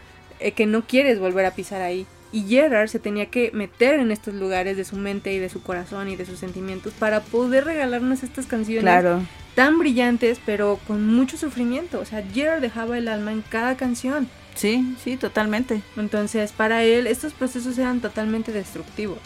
Eh, 0.40 0.52
que 0.52 0.66
no 0.66 0.82
quieres 0.86 1.18
volver 1.18 1.46
a 1.46 1.52
pisar 1.52 1.80
ahí. 1.82 2.06
Y 2.32 2.42
Gerard 2.48 2.88
se 2.88 2.98
tenía 2.98 3.26
que 3.26 3.50
meter 3.52 4.00
en 4.00 4.10
estos 4.10 4.34
lugares 4.34 4.76
de 4.76 4.84
su 4.84 4.96
mente 4.96 5.32
y 5.32 5.38
de 5.38 5.48
su 5.48 5.62
corazón 5.62 6.08
y 6.08 6.16
de 6.16 6.26
sus 6.26 6.40
sentimientos 6.40 6.92
para 6.92 7.20
poder 7.20 7.64
regalarnos 7.64 8.24
estas 8.24 8.46
canciones 8.46 8.82
Claro. 8.82 9.20
tan 9.54 9.78
brillantes 9.78 10.40
pero 10.44 10.80
con 10.88 11.06
mucho 11.06 11.36
sufrimiento. 11.36 12.00
O 12.00 12.04
sea, 12.04 12.24
Gerard 12.34 12.60
dejaba 12.60 12.98
el 12.98 13.06
alma 13.06 13.30
en 13.30 13.42
cada 13.42 13.76
canción. 13.76 14.28
Sí, 14.56 14.96
sí, 15.02 15.16
totalmente. 15.16 15.82
Entonces, 15.96 16.50
para 16.52 16.82
él, 16.82 17.06
estos 17.06 17.32
procesos 17.32 17.78
eran 17.78 18.00
totalmente 18.00 18.50
destructivos. 18.50 19.18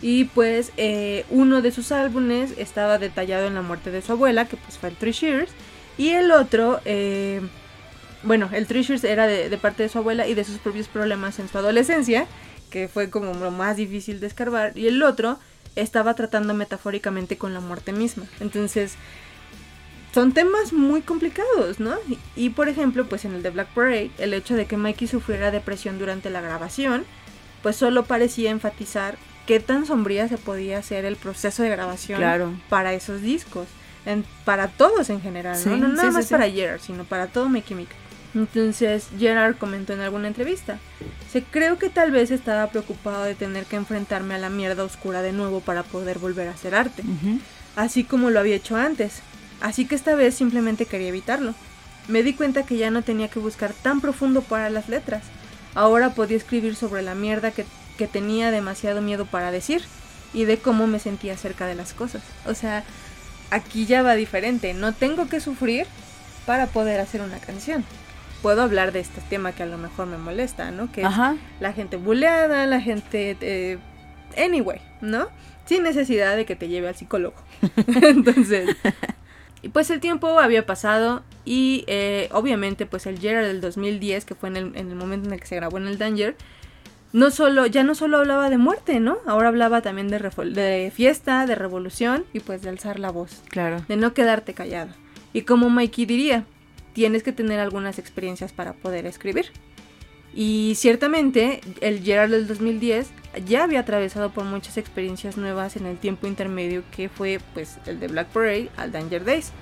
Y 0.00 0.24
pues, 0.24 0.72
eh, 0.76 1.24
uno 1.30 1.60
de 1.60 1.72
sus 1.72 1.90
álbumes 1.90 2.54
estaba 2.56 2.98
detallado 2.98 3.46
en 3.46 3.54
la 3.54 3.62
muerte 3.62 3.90
de 3.90 4.02
su 4.02 4.12
abuela, 4.12 4.46
que 4.46 4.56
pues 4.56 4.78
fue 4.78 4.90
el 4.90 4.96
Three 4.96 5.12
Shears. 5.12 5.50
Y 5.96 6.10
el 6.10 6.30
otro, 6.30 6.80
eh, 6.84 7.40
bueno, 8.22 8.48
el 8.52 8.66
Three 8.66 8.82
Shears 8.82 9.02
era 9.04 9.26
de, 9.26 9.56
parte 9.58 9.82
de 9.82 9.88
su 9.88 9.98
abuela 9.98 10.26
y 10.26 10.34
de 10.34 10.44
sus 10.44 10.58
propios 10.58 10.86
problemas 10.86 11.38
en 11.40 11.48
su 11.48 11.58
adolescencia, 11.58 12.26
que 12.70 12.86
fue 12.86 13.10
como 13.10 13.34
lo 13.34 13.50
más 13.50 13.76
difícil 13.76 14.20
de 14.20 14.28
escarbar. 14.28 14.78
Y 14.78 14.86
el 14.86 15.02
otro 15.02 15.38
estaba 15.74 16.14
tratando 16.14 16.54
metafóricamente 16.54 17.36
con 17.36 17.52
la 17.52 17.60
muerte 17.60 17.92
misma. 17.92 18.26
Entonces, 18.38 18.94
son 20.14 20.32
temas 20.32 20.72
muy 20.72 21.02
complicados, 21.02 21.80
¿no? 21.80 21.96
Y, 22.08 22.18
y, 22.36 22.50
por 22.50 22.68
ejemplo, 22.68 23.08
pues 23.08 23.24
en 23.24 23.34
el 23.34 23.42
de 23.42 23.50
Black 23.50 23.68
Parade, 23.74 24.12
el 24.18 24.32
hecho 24.32 24.54
de 24.54 24.66
que 24.66 24.76
Mikey 24.76 25.08
sufriera 25.08 25.50
depresión 25.50 25.98
durante 25.98 26.30
la 26.30 26.40
grabación, 26.40 27.04
pues 27.62 27.74
solo 27.74 28.04
parecía 28.04 28.50
enfatizar 28.50 29.18
qué 29.48 29.58
tan 29.60 29.86
sombría 29.86 30.28
se 30.28 30.36
podía 30.38 30.78
hacer 30.78 31.04
el 31.06 31.16
proceso 31.16 31.62
de 31.62 31.70
grabación 31.70 32.18
Claro. 32.18 32.52
para 32.68 32.92
esos 32.92 33.22
discos, 33.22 33.66
en- 34.04 34.24
para 34.44 34.68
todos 34.68 35.08
en 35.10 35.20
general, 35.22 35.54
¿no? 35.64 35.74
Sí, 35.74 35.80
no 35.80 35.88
nada 35.88 36.10
sí, 36.10 36.14
más 36.14 36.26
sí, 36.26 36.30
para 36.34 36.50
Gerard, 36.50 36.80
sino 36.80 37.04
para 37.04 37.26
todo 37.28 37.48
My 37.48 37.62
Chemical. 37.62 37.96
Entonces 38.34 39.08
Gerard 39.18 39.56
comentó 39.56 39.94
en 39.94 40.00
alguna 40.00 40.28
entrevista, 40.28 40.78
se 41.32 41.42
creo 41.42 41.78
que 41.78 41.88
tal 41.88 42.10
vez 42.10 42.30
estaba 42.30 42.66
preocupado 42.68 43.24
de 43.24 43.34
tener 43.34 43.64
que 43.64 43.76
enfrentarme 43.76 44.34
a 44.34 44.38
la 44.38 44.50
mierda 44.50 44.84
oscura 44.84 45.22
de 45.22 45.32
nuevo 45.32 45.60
para 45.60 45.82
poder 45.82 46.18
volver 46.18 46.46
a 46.48 46.52
hacer 46.52 46.74
arte 46.74 47.02
Ujú. 47.02 47.40
así 47.74 48.04
como 48.04 48.28
lo 48.30 48.38
había 48.40 48.56
hecho 48.56 48.76
antes. 48.76 49.22
Así 49.62 49.86
que 49.86 49.94
esta 49.94 50.14
vez 50.14 50.34
simplemente 50.34 50.84
quería 50.86 51.08
evitarlo. 51.08 51.54
Me 52.06 52.22
di 52.22 52.34
cuenta 52.34 52.64
que 52.64 52.76
ya 52.76 52.90
no 52.90 53.00
tenía 53.02 53.28
que 53.28 53.38
buscar 53.40 53.72
tan 53.72 54.00
profundo 54.02 54.42
para 54.42 54.70
las 54.70 54.88
letras. 54.90 55.24
Ahora 55.74 56.10
podía 56.10 56.36
escribir 56.36 56.76
sobre 56.76 57.02
la 57.02 57.14
mierda 57.14 57.50
que, 57.50 57.64
que 57.98 58.06
tenía 58.06 58.50
demasiado 58.50 59.02
miedo 59.02 59.26
para 59.26 59.50
decir 59.50 59.82
y 60.32 60.44
de 60.44 60.56
cómo 60.58 60.86
me 60.86 60.98
sentía 60.98 61.36
cerca 61.36 61.66
de 61.66 61.74
las 61.74 61.92
cosas. 61.92 62.22
O 62.46 62.54
sea, 62.54 62.84
aquí 63.50 63.84
ya 63.84 64.02
va 64.02 64.14
diferente. 64.14 64.72
No 64.72 64.94
tengo 64.94 65.28
que 65.28 65.40
sufrir 65.40 65.86
para 66.46 66.66
poder 66.66 67.00
hacer 67.00 67.20
una 67.20 67.38
canción. 67.38 67.84
Puedo 68.40 68.62
hablar 68.62 68.92
de 68.92 69.00
este 69.00 69.20
tema 69.28 69.52
que 69.52 69.64
a 69.64 69.66
lo 69.66 69.76
mejor 69.76 70.06
me 70.06 70.16
molesta, 70.16 70.70
¿no? 70.70 70.90
Que 70.92 71.02
es 71.02 71.06
Ajá. 71.06 71.36
la 71.60 71.72
gente 71.72 71.96
buleada, 71.96 72.66
la 72.66 72.80
gente... 72.80 73.36
eh, 73.40 73.78
anyway, 74.36 74.80
¿no? 75.00 75.28
Sin 75.66 75.82
necesidad 75.82 76.36
de 76.36 76.46
que 76.46 76.56
te 76.56 76.68
lleve 76.68 76.88
al 76.88 76.96
psicólogo. 76.96 77.36
Entonces... 78.02 78.74
Y 79.60 79.70
pues 79.70 79.90
el 79.90 79.98
tiempo 79.98 80.38
había 80.38 80.66
pasado 80.66 81.24
y 81.44 81.82
eh, 81.88 82.28
obviamente 82.30 82.86
pues 82.86 83.06
el 83.06 83.18
Gerard 83.18 83.44
del 83.44 83.60
2010, 83.60 84.24
que 84.24 84.36
fue 84.36 84.50
en 84.50 84.56
el, 84.56 84.76
en 84.76 84.90
el 84.90 84.94
momento 84.94 85.26
en 85.26 85.34
el 85.34 85.40
que 85.40 85.46
se 85.48 85.56
grabó 85.56 85.78
en 85.78 85.88
el 85.88 85.98
Danger, 85.98 86.36
no 87.12 87.30
solo, 87.30 87.66
ya 87.66 87.82
no 87.84 87.94
solo 87.94 88.18
hablaba 88.18 88.50
de 88.50 88.58
muerte, 88.58 89.00
¿no? 89.00 89.18
Ahora 89.26 89.48
hablaba 89.48 89.80
también 89.80 90.08
de, 90.08 90.92
fiesta, 90.94 91.46
de 91.46 91.54
revolución 91.54 92.24
y 92.32 92.40
pues 92.40 92.62
de 92.62 92.68
alzar 92.68 92.98
la 92.98 93.10
voz, 93.10 93.42
Claro. 93.48 93.84
de 93.88 93.96
no 93.96 94.12
quedarte 94.14 94.54
callado. 94.54 94.90
Y 95.32 95.42
como 95.42 95.70
Mikey 95.70 96.06
diría, 96.06 96.44
tienes 96.92 97.22
que 97.22 97.32
tener 97.32 97.60
algunas 97.60 97.98
experiencias 97.98 98.52
para 98.52 98.72
poder 98.74 99.06
escribir. 99.06 99.46
Y 100.34 100.74
ciertamente 100.76 101.60
el 101.80 102.02
Gerard 102.02 102.30
del 102.30 102.46
2010 102.46 103.08
ya 103.46 103.64
había 103.64 103.80
atravesado 103.80 104.30
por 104.30 104.44
muchas 104.44 104.76
experiencias 104.76 105.36
nuevas 105.36 105.76
en 105.76 105.86
el 105.86 105.96
tiempo 105.96 106.26
intermedio 106.26 106.82
que 106.94 107.08
fue 107.08 107.40
pues 107.54 107.78
el 107.86 107.98
de 107.98 108.08
Black 108.08 108.28
Parade 108.28 108.68
al 108.76 108.92
Danger 108.92 109.24
Days, 109.24 109.52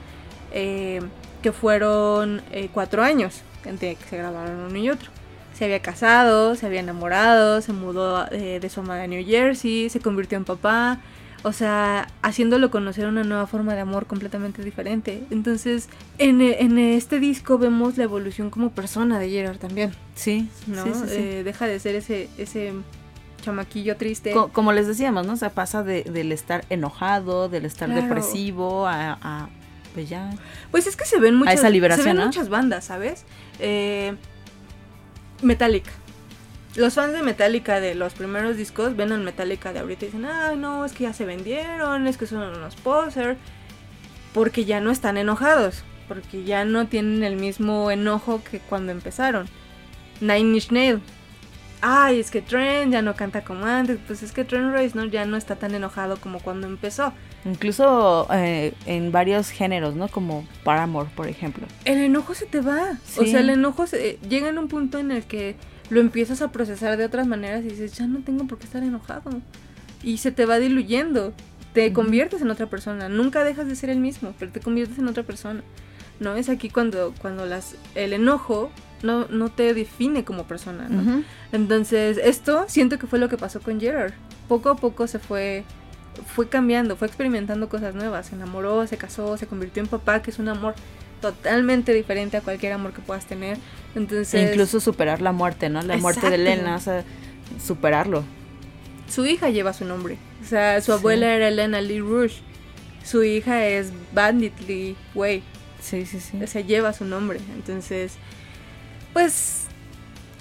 eh, 0.53 1.01
que 1.43 1.53
fueron 1.53 2.43
eh, 2.51 2.69
cuatro 2.73 3.03
años 3.03 3.43
entre 3.65 3.95
que 3.95 4.05
se 4.05 4.17
grabaron 4.17 4.59
uno 4.59 4.77
y 4.77 4.91
otro. 4.91 5.11
Se 5.57 5.65
había 5.65 5.81
casado, 5.81 6.55
se 6.55 6.67
había 6.67 6.81
enamorado, 6.81 7.61
se 7.63 7.73
mudó 7.73 8.27
eh, 8.31 8.59
de 8.61 8.69
su 8.69 8.81
amada 8.81 9.05
a 9.05 9.07
New 9.07 9.25
Jersey, 9.25 9.89
se 9.89 10.01
convirtió 10.01 10.37
en 10.37 10.45
papá, 10.45 10.99
o 11.43 11.53
sea, 11.53 12.09
haciéndolo 12.23 12.71
conocer 12.71 13.07
una 13.07 13.25
nueva 13.25 13.47
forma 13.47 13.75
de 13.75 13.81
amor 13.81 14.07
completamente 14.07 14.63
diferente. 14.63 15.23
Entonces, 15.31 15.89
en, 16.19 16.43
en 16.43 16.79
este 16.79 17.21
disco 17.21 17.57
vemos 17.57 17.97
la 17.97 18.05
evolución 18.05 18.51
como 18.51 18.71
persona 18.71 19.19
de 19.19 19.31
Gerard 19.31 19.57
también, 19.59 19.93
Sí, 20.15 20.49
¿no? 20.67 20.85
sí, 20.85 20.91
sí, 20.93 21.01
sí. 21.09 21.15
Eh, 21.17 21.43
deja 21.45 21.67
de 21.67 21.79
ser 21.81 21.95
ese, 21.95 22.29
ese 22.37 22.73
chamaquillo 23.43 23.97
triste. 23.97 24.33
Co- 24.33 24.49
como 24.49 24.73
les 24.73 24.87
decíamos, 24.87 25.27
¿no? 25.27 25.35
O 25.35 25.37
sea, 25.37 25.51
pasa 25.51 25.83
de- 25.83 26.03
del 26.05 26.33
estar 26.33 26.65
enojado, 26.69 27.49
del 27.49 27.65
estar 27.65 27.89
Claro. 27.89 28.03
depresivo 28.03 28.87
a, 28.87 29.13
a, 29.23 29.49
pues 29.95 30.09
ya. 30.09 30.31
Pues 30.71 30.87
es 30.87 30.97
que 30.97 31.05
se 31.07 31.19
ven 31.19 31.37
muchas, 31.37 31.55
esa 31.55 31.71
liberación, 31.71 32.05
se 32.05 32.11
ven 32.11 32.17
¿no? 32.19 32.27
muchas 32.27 32.49
bandas, 32.49 32.85
¿sabes? 32.85 33.25
Eh, 33.61 34.15
Metallica. 35.43 35.91
Los 36.75 36.95
fans 36.95 37.13
de 37.15 37.23
Metallica 37.23 37.81
de 37.81 37.95
los 37.95 38.13
primeros 38.13 38.57
discos 38.57 38.97
ven 38.97 39.13
al 39.13 39.23
Metallica 39.23 39.73
de 39.73 39.79
ahorita 39.79 40.05
y 40.05 40.09
dicen, 40.09 40.27
ay 40.27 40.57
no, 40.57 40.85
es 40.85 40.93
que 40.93 41.05
ya 41.05 41.13
se 41.13 41.25
vendieron, 41.25 42.07
es 42.07 42.19
que 42.19 42.27
son 42.27 42.43
unos 42.57 42.77
posers, 42.77 43.39
porque 44.35 44.65
ya 44.65 44.81
no 44.81 44.91
están 44.91 45.17
enojados. 45.17 45.85
porque 46.09 46.45
ya 46.45 46.65
no 46.65 46.87
tienen 46.87 47.25
el 47.25 47.37
mismo 47.37 47.91
enojo 47.91 48.41
que 48.49 48.61
cuando 48.61 48.93
empezaron. 48.93 49.49
Nine 50.21 50.55
Inch 50.55 50.71
Nail. 50.71 51.01
Ay, 51.83 52.21
es 52.21 52.31
que 52.31 52.41
Trent 52.43 52.93
ya 52.93 53.03
no 53.03 53.15
canta 53.15 53.45
como 53.45 53.67
antes. 53.67 53.99
Pues 54.07 54.23
es 54.23 54.33
que 54.33 54.45
Trent 54.45 54.73
Reznor 54.73 55.11
ya 55.11 55.25
no 55.27 55.37
está 55.37 55.57
tan 55.57 55.75
enojado 55.75 56.17
como 56.17 56.41
cuando 56.41 56.67
empezó. 56.67 57.13
Incluso 57.45 58.27
eh, 58.33 58.75
en 58.87 59.13
varios 59.13 59.51
géneros, 59.51 59.95
¿no? 59.95 60.09
Como 60.09 60.47
Paramore, 60.65 61.09
por 61.15 61.29
ejemplo. 61.29 61.67
El 61.85 61.99
enojo 61.99 62.35
se 62.35 62.47
te 62.47 62.61
va. 62.61 62.93
O 63.19 63.25
Sí. 63.25 63.31
sea, 63.31 63.41
el 63.41 63.51
enojo 63.51 63.87
se- 63.87 64.19
llega 64.29 64.49
en 64.49 64.59
un 64.59 64.69
punto 64.69 64.99
en 64.99 65.11
el 65.13 65.25
que 65.25 65.57
lo 65.91 66.01
empiezas 66.01 66.43
a 66.43 66.51
procesar 66.51 66.97
de 66.97 67.05
otras 67.05 67.27
maneras 67.27 67.65
y 67.65 67.69
dices, 67.69 67.93
ya 67.93 68.07
no 68.07 68.21
tengo 68.21 68.47
por 68.47 68.59
qué 68.59 68.65
estar 68.65 68.83
enojado. 68.83 69.31
Y 70.03 70.19
se 70.19 70.33
te 70.33 70.47
va 70.47 70.59
diluyendo. 70.59 71.33
Te 71.73 71.93
conviertes 71.93 72.41
en 72.41 72.51
otra 72.51 72.67
persona. 72.67 73.09
Nunca 73.11 73.45
dejas 73.45 73.67
de 73.69 73.77
ser 73.77 73.91
el 73.91 73.99
mismo, 74.01 74.33
pero 74.39 74.51
te 74.51 74.61
conviertes 74.61 74.99
en 74.99 75.09
otra 75.09 75.23
persona. 75.25 75.63
No 76.21 76.35
es 76.35 76.49
aquí 76.49 76.71
cuando, 76.71 77.13
cuando 77.21 77.45
las, 77.45 77.77
el 77.95 78.15
enojo 78.15 78.71
no, 79.03 79.27
no 79.29 79.49
te 79.51 79.75
define 79.75 80.25
como 80.25 80.45
persona. 80.45 80.89
¿no? 80.89 81.23
Entonces, 81.53 82.19
esto 82.23 82.65
siento 82.69 82.99
que 82.99 83.07
fue 83.07 83.19
lo 83.19 83.29
que 83.29 83.37
pasó 83.37 83.61
con 83.61 83.81
Gerard. 83.81 84.13
Poco 84.49 84.69
a 84.71 84.77
poco 84.77 85.07
se 85.07 85.19
fue 85.19 85.65
fue 86.35 86.49
cambiando, 86.49 86.97
fue 86.97 87.07
experimentando 87.09 87.69
cosas 87.69 87.95
nuevas, 87.95 88.27
se 88.29 88.35
enamoró, 88.37 88.87
se 88.87 88.97
casó, 88.97 89.37
se 89.37 89.47
convirtió 89.47 89.83
en 89.83 89.89
papá, 89.89 90.23
que 90.23 90.31
es 90.31 90.39
un 90.39 90.49
amor 90.49 90.75
totalmente 91.21 91.93
diferente 91.93 92.39
a 92.39 92.41
cualquier 92.41 92.73
amor 92.73 92.93
que 92.95 93.03
puedas 93.03 93.27
tener. 93.27 93.59
Entonces, 93.95 94.33
E 94.35 94.51
incluso 94.51 94.81
superar 94.81 95.21
la 95.21 95.33
muerte, 95.33 95.69
¿no? 95.69 95.83
La 95.83 95.97
muerte 95.99 96.29
de. 96.31 96.37
Elena, 96.37 96.77
o 96.77 96.81
sea, 96.81 97.05
superarlo. 97.63 98.25
su 99.09 99.27
hija 99.27 99.51
lleva 99.51 99.73
su 99.73 99.85
nombre. 99.85 100.17
O 100.43 100.47
sea, 100.47 100.81
su 100.81 100.87
Sí. 100.93 100.99
abuela 100.99 101.35
era 101.35 101.49
Elena 101.49 101.81
Lee 101.81 102.01
Rouge. 102.01 102.37
Su 103.05 103.23
hija 103.23 103.65
es 103.67 103.93
Bandit 104.15 104.59
Lee 104.67 104.97
Way. 105.15 105.43
Sí, 105.81 106.07
sí, 106.07 106.19
sí. 106.19 106.43
O 106.43 106.47
sea, 106.47 106.63
lleva 106.63 106.93
su 106.93 107.05
nombre. 107.05 107.39
Entonces, 107.55 108.15
pues 109.17 109.65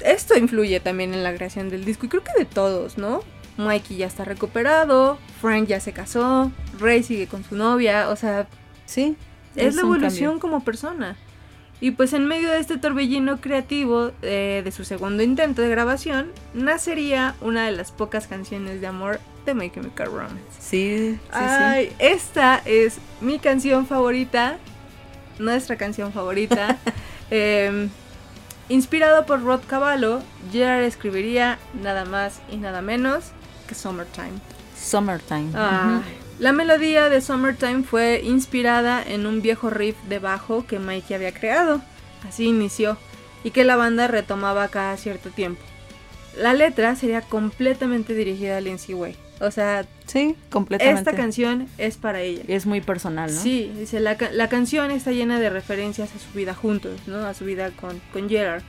esto 0.01 0.37
influye 0.37 0.81
también 0.81 1.13
en 1.13 1.23
la 1.23 1.33
creación 1.33 1.69
del 1.69 1.85
disco 1.85 2.07
y 2.07 2.09
creo 2.09 2.25
que 2.25 2.37
de 2.37 2.43
todos, 2.43 2.97
¿no? 2.97 3.21
Mikey 3.55 3.95
ya 3.95 4.05
está 4.05 4.25
recuperado, 4.25 5.17
Frank 5.39 5.67
ya 5.67 5.79
se 5.79 5.93
casó, 5.93 6.51
Ray 6.77 7.01
sigue 7.01 7.27
con 7.27 7.45
su 7.45 7.55
novia, 7.55 8.09
o 8.09 8.17
sea, 8.17 8.49
Sí. 8.85 9.15
es, 9.55 9.75
la 9.75 9.83
evolución 9.83 10.39
como 10.39 10.61
persona. 10.65 11.15
Y 11.79 11.91
pues 11.91 12.11
en 12.11 12.25
medio 12.25 12.51
de 12.51 12.59
este 12.59 12.77
torbellino 12.77 13.39
creativo 13.39 14.11
eh, 14.21 14.61
de 14.65 14.71
su 14.73 14.83
segundo 14.83 15.23
intento 15.23 15.61
de 15.61 15.69
grabación, 15.69 16.33
nacería 16.53 17.35
una 17.39 17.67
de 17.67 17.71
las 17.71 17.93
pocas 17.93 18.27
canciones 18.27 18.81
de 18.81 18.87
amor 18.87 19.21
de 19.45 19.53
My 19.53 19.69
Chemical 19.69 20.07
Romance. 20.07 20.41
Sí, 20.59 21.11
sí, 21.11 21.19
sí. 21.29 21.31
Ay, 21.31 21.95
esta 21.97 22.61
es 22.65 22.97
mi 23.21 23.39
canción 23.39 23.87
favorita, 23.87 24.57
nuestra 25.39 25.77
canción 25.77 26.11
favorita. 26.11 26.77
Em, 27.31 27.89
inspirado 28.69 29.25
por 29.25 29.43
Rod 29.43 29.61
Cavallo, 29.67 30.21
Gerard 30.51 30.83
escribiría 30.83 31.59
nada 31.81 32.05
más 32.05 32.41
y 32.51 32.57
nada 32.57 32.81
menos 32.81 33.25
que 33.67 33.75
Summertime. 33.75 34.33
Summertime. 34.77 35.49
Ujú. 35.49 36.03
La 36.39 36.51
melodía 36.51 37.09
de 37.09 37.21
Summertime 37.21 37.83
fue 37.83 38.21
inspirada 38.23 39.01
en 39.01 39.25
un 39.25 39.41
viejo 39.41 39.69
riff 39.69 39.95
de 40.09 40.19
bajo 40.19 40.65
que 40.67 40.79
Mikey 40.79 41.15
había 41.15 41.33
creado. 41.33 41.81
Así 42.27 42.45
inició. 42.45 42.97
Y 43.43 43.51
que 43.51 43.63
la 43.63 43.75
banda 43.75 44.07
retomaba 44.07 44.67
cada 44.67 44.97
cierto 44.97 45.29
tiempo. 45.29 45.61
La 46.37 46.53
letra 46.53 46.95
sería 46.95 47.21
completamente 47.21 48.13
dirigida 48.13 48.57
a 48.57 48.61
Lindsay 48.61 48.95
Way. 48.95 49.15
O 49.41 49.51
sea, 49.51 49.85
Sí, 50.05 50.35
completamente. 50.49 50.99
esta 50.99 51.13
canción 51.13 51.67
es 51.77 51.97
para 51.97 52.21
ella. 52.21 52.43
es 52.47 52.65
muy 52.65 52.79
personal, 52.81 53.33
¿no? 53.33 53.41
Sí, 53.41 53.71
dice, 53.77 53.99
la, 53.99 54.17
la 54.31 54.47
canción 54.49 54.91
está 54.91 55.11
llena 55.11 55.39
de 55.39 55.49
referencias 55.49 56.09
a 56.15 56.19
su 56.19 56.31
vida 56.37 56.53
juntos, 56.53 56.99
¿no? 57.07 57.17
A 57.25 57.33
su 57.33 57.43
vida 57.45 57.71
con, 57.71 57.99
con 58.13 58.29
Gerard. 58.29 58.63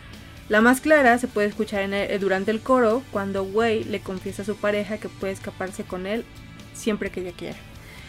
La 0.49 0.61
más 0.61 0.81
clara 0.81 1.19
se 1.19 1.29
puede 1.29 1.49
escuchar 1.49 1.83
en 1.83 1.95
el- 1.95 2.19
durante 2.21 2.51
el 2.51 2.61
coro 2.61 3.03
cuando 3.13 3.43
Way 3.45 3.85
le 3.85 4.01
confiesa 4.01 4.43
a 4.43 4.45
su 4.45 4.57
pareja 4.57 4.99
que 4.99 5.09
puede 5.09 5.33
escaparse 5.33 5.85
con 5.85 6.07
él 6.07 6.25
siempre 6.75 7.11
que 7.11 7.21
ella 7.21 7.33
quiera. 7.37 7.57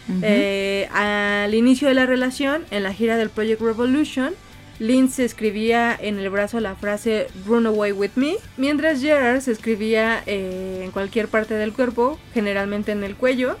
Ujú. 0.08 0.20
Eh, 0.22 0.88
al 0.92 1.54
inicio 1.54 1.86
de 1.88 1.94
la 1.94 2.06
relación, 2.06 2.64
en 2.70 2.82
la 2.82 2.92
gira 2.92 3.16
del 3.16 3.30
Project 3.30 3.60
Revolution, 3.60 4.34
Lynn 4.78 5.10
se 5.10 5.24
escribía 5.24 5.96
en 6.00 6.18
el 6.18 6.30
brazo 6.30 6.60
la 6.60 6.76
frase 6.76 7.26
Run 7.46 7.66
away 7.66 7.90
with 7.92 8.12
me, 8.14 8.36
mientras 8.56 9.00
Gerard 9.00 9.40
se 9.40 9.50
escribía 9.52 10.22
eh, 10.26 10.82
en 10.84 10.90
cualquier 10.92 11.26
parte 11.28 11.54
del 11.54 11.72
cuerpo, 11.72 12.18
generalmente 12.32 12.92
en 12.92 13.02
el 13.02 13.16
cuello, 13.16 13.56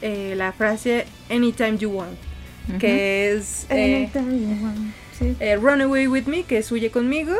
eh, 0.00 0.34
la 0.36 0.52
frase 0.52 1.04
Anytime 1.30 1.76
you 1.76 1.90
want, 1.90 2.16
que 2.78 3.32
es 3.32 3.66
eh, 3.68 4.08
Sí. 5.18 5.36
eh, 5.40 5.56
Run 5.56 5.82
away 5.82 6.06
with 6.08 6.24
me, 6.24 6.44
que 6.44 6.56
es 6.58 6.72
huye 6.72 6.90
conmigo, 6.90 7.34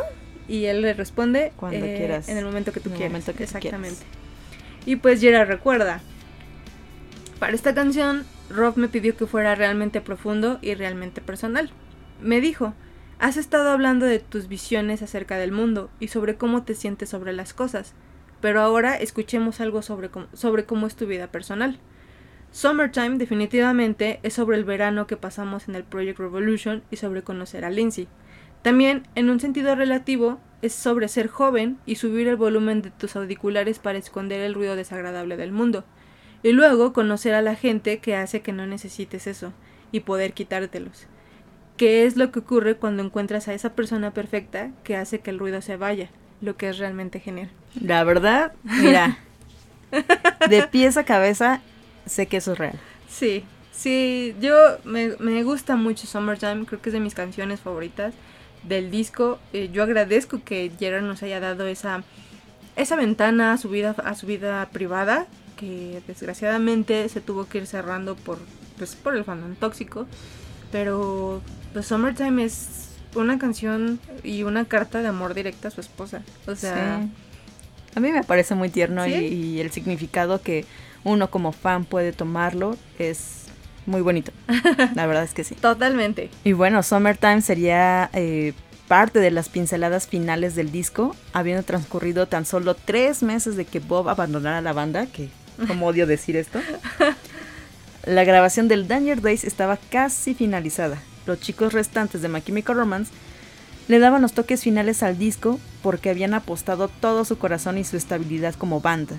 y 0.47 0.65
él 0.65 0.81
le 0.81 0.93
responde 0.93 1.51
Cuando 1.55 1.85
eh, 1.85 1.95
quieras. 1.97 2.29
en 2.29 2.37
el 2.37 2.45
momento 2.45 2.71
que 2.71 2.79
tú 2.79 2.89
En 2.89 2.93
el 2.93 2.97
quieras. 2.97 3.11
momento 3.13 3.31
que 3.31 3.37
tú 3.39 3.43
Exactamente. 3.43 4.01
Y 4.85 4.97
pues 4.97 5.21
Gerard 5.21 5.47
recuerda. 5.47 6.01
Para 7.39 7.53
esta 7.55 7.73
canción, 7.73 8.25
Rob 8.49 8.77
me 8.77 8.87
pidió 8.89 9.17
que 9.17 9.25
fuera 9.25 9.55
realmente 9.55 10.01
profundo 10.01 10.59
y 10.61 10.75
realmente 10.75 11.19
personal. 11.19 11.71
Me 12.21 12.39
dijo, 12.41 12.73
has 13.23 13.37
estado 13.37 13.69
hablando 13.69 14.05
de 14.05 14.19
tus 14.19 14.49
visiones 14.49 15.01
acerca 15.01 15.37
del 15.37 15.53
mundo 15.53 15.89
y 16.01 16.09
sobre 16.09 16.35
cómo 16.35 16.63
te 16.63 16.75
sientes 16.75 17.07
sobre 17.07 17.31
las 17.31 17.53
cosas, 17.53 17.93
pero 18.41 18.59
ahora 18.59 18.97
escuchemos 18.97 19.61
algo 19.61 19.81
sobre 19.81 20.09
cómo, 20.09 20.27
sobre 20.33 20.65
cómo 20.65 20.87
es 20.87 20.97
tu 20.97 21.07
vida 21.07 21.27
personal. 21.27 21.79
Summertime 22.51 23.17
definitivamente 23.17 24.19
es 24.23 24.33
sobre 24.33 24.57
el 24.57 24.65
verano 24.65 25.07
que 25.07 25.15
pasamos 25.15 25.69
en 25.69 25.75
el 25.75 25.85
Project 25.85 26.19
Revolution 26.19 26.83
y 26.91 26.97
sobre 26.97 27.21
conocer 27.21 27.63
a 27.63 27.69
Lindsay. 27.69 28.09
También, 28.61 29.07
en 29.15 29.29
un 29.29 29.39
sentido 29.39 29.73
relativo, 29.73 30.41
es 30.61 30.73
sobre 30.73 31.07
ser 31.07 31.29
joven 31.29 31.77
y 31.85 31.95
subir 31.95 32.27
el 32.27 32.35
volumen 32.35 32.81
de 32.81 32.91
tus 32.91 33.15
auriculares 33.15 33.79
para 33.79 33.99
esconder 33.99 34.41
el 34.41 34.53
ruido 34.53 34.75
desagradable 34.75 35.37
del 35.37 35.53
mundo. 35.53 35.85
Y 36.43 36.51
luego 36.51 36.91
conocer 36.91 37.35
a 37.35 37.41
la 37.41 37.55
gente 37.55 37.99
que 37.99 38.17
hace 38.17 38.41
que 38.41 38.51
no 38.51 38.67
necesites 38.67 39.27
eso 39.27 39.53
y 39.93 40.01
poder 40.01 40.33
quitártelos. 40.33 41.07
¿Qué 41.77 42.05
es 42.05 42.17
lo 42.17 42.31
que 42.31 42.39
ocurre 42.39 42.75
cuando 42.75 43.03
encuentras 43.03 43.47
a 43.47 43.53
esa 43.53 43.73
persona 43.73 44.11
perfecta 44.11 44.71
que 44.83 44.95
hace 44.95 45.19
que 45.19 45.31
el 45.31 45.39
ruido 45.39 45.61
se 45.61 45.75
vaya? 45.75 46.09
Lo 46.41 46.55
que 46.55 46.69
es 46.69 46.77
realmente 46.77 47.19
genial. 47.19 47.49
La 47.81 48.03
verdad, 48.03 48.53
mira, 48.63 49.17
de 50.49 50.63
pies 50.67 50.97
a 50.97 51.05
cabeza, 51.05 51.61
sé 52.05 52.27
que 52.27 52.37
eso 52.37 52.51
es 52.51 52.57
real. 52.57 52.79
Sí, 53.09 53.43
sí, 53.71 54.35
yo 54.39 54.55
me, 54.83 55.15
me 55.19 55.43
gusta 55.43 55.75
mucho 55.75 56.05
Summertime, 56.05 56.65
creo 56.65 56.81
que 56.81 56.89
es 56.89 56.93
de 56.93 56.99
mis 56.99 57.15
canciones 57.15 57.59
favoritas 57.59 58.13
del 58.63 58.91
disco. 58.91 59.39
Eh, 59.51 59.69
yo 59.71 59.83
agradezco 59.83 60.41
que 60.43 60.71
Gerard 60.77 61.03
nos 61.03 61.23
haya 61.23 61.39
dado 61.39 61.67
esa, 61.67 62.03
esa 62.75 62.95
ventana 62.95 63.53
a 63.53 63.57
su 63.57 63.69
vida, 63.69 63.95
a 64.03 64.15
su 64.15 64.27
vida 64.27 64.69
privada, 64.71 65.27
que 65.57 66.01
desgraciadamente 66.07 67.07
se 67.09 67.21
tuvo 67.21 67.47
que 67.47 67.59
ir 67.59 67.67
cerrando 67.67 68.15
por, 68.15 68.39
pues, 68.77 68.95
por 68.95 69.15
el 69.15 69.23
fandom 69.23 69.55
tóxico. 69.55 70.07
Pero 70.71 71.41
pues, 71.73 71.87
Summertime 71.87 72.43
es 72.43 72.89
una 73.15 73.37
canción 73.37 73.99
y 74.23 74.43
una 74.43 74.65
carta 74.65 75.01
de 75.01 75.07
amor 75.07 75.33
directa 75.33 75.67
a 75.67 75.71
su 75.71 75.81
esposa. 75.81 76.21
O 76.47 76.55
sea, 76.55 77.01
Sí. 77.01 77.09
A 77.95 77.99
mí 77.99 78.11
me 78.11 78.23
parece 78.23 78.55
muy 78.55 78.69
tierno 78.69 79.05
y 79.05 79.59
el 79.59 79.69
significado 79.71 80.41
que 80.41 80.65
uno 81.03 81.29
como 81.29 81.51
fan 81.51 81.85
puede 81.85 82.11
tomarlo 82.11 82.75
es 82.97 83.43
muy 83.85 84.01
bonito. 84.01 84.31
La 84.95 85.05
verdad 85.05 85.23
es 85.23 85.33
que 85.33 85.43
sí. 85.43 85.53
totalmente. 85.55 86.29
Y 86.43 86.53
bueno, 86.53 86.81
Summertime 86.81 87.41
sería 87.41 88.09
eh, 88.13 88.53
parte 88.87 89.19
de 89.19 89.29
las 89.29 89.49
pinceladas 89.49 90.07
finales 90.07 90.55
del 90.55 90.71
disco, 90.71 91.15
habiendo 91.33 91.63
transcurrido 91.63 92.27
tan 92.27 92.45
solo 92.45 92.73
tres 92.73 93.21
meses 93.21 93.55
de 93.55 93.65
que 93.65 93.79
Bob 93.79 94.09
abandonara 94.09 94.61
la 94.61 94.73
banda, 94.73 95.05
que 95.05 95.29
como 95.67 95.87
odio 95.87 96.07
decir 96.07 96.35
esto. 96.35 96.59
La 98.05 98.25
grabación 98.25 98.67
del 98.67 98.87
Danger 98.87 99.21
Days 99.21 99.43
estaba 99.45 99.77
casi 99.77 100.33
finalizada. 100.33 100.97
Los 101.25 101.39
chicos 101.39 101.73
restantes 101.73 102.21
de 102.21 102.27
My 102.29 102.41
Chemical 102.41 102.75
Romance 102.75 103.11
le 103.87 103.99
daban 103.99 104.21
los 104.21 104.33
toques 104.33 104.61
finales 104.63 105.03
al 105.03 105.17
disco 105.17 105.59
porque 105.81 106.09
habían 106.09 106.33
apostado 106.33 106.87
todo 106.87 107.25
su 107.25 107.37
corazón 107.37 107.77
y 107.77 107.83
su 107.83 107.97
estabilidad 107.97 108.55
como 108.55 108.79
banda. 108.81 109.15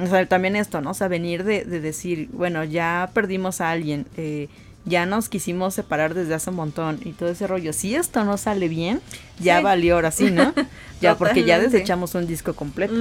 O 0.00 0.06
sea, 0.06 0.26
también 0.26 0.56
esto, 0.56 0.80
¿no? 0.80 0.90
O 0.90 0.94
sea, 0.94 1.08
venir 1.08 1.44
de, 1.44 1.64
de 1.64 1.80
decir, 1.80 2.28
bueno, 2.32 2.62
ya 2.64 3.10
perdimos 3.14 3.60
a 3.60 3.70
alguien, 3.70 4.06
eh, 4.16 4.48
ya 4.84 5.06
nos 5.06 5.28
quisimos 5.28 5.74
separar 5.74 6.14
desde 6.14 6.34
hace 6.34 6.50
un 6.50 6.56
montón 6.56 6.98
y 7.04 7.12
todo 7.12 7.28
ese 7.30 7.46
rollo. 7.46 7.72
Si 7.72 7.94
esto 7.94 8.24
no 8.24 8.36
sale 8.38 8.68
bien, 8.68 9.00
ya 9.40 9.58
Sí. 9.58 9.64
valió 9.64 9.94
ahora 9.94 10.10
sí, 10.10 10.30
¿no? 10.30 10.52
ya, 11.00 11.16
porque 11.16 11.44
ya 11.44 11.58
desechamos 11.58 12.14
un 12.14 12.26
disco 12.26 12.54
completo. 12.54 12.94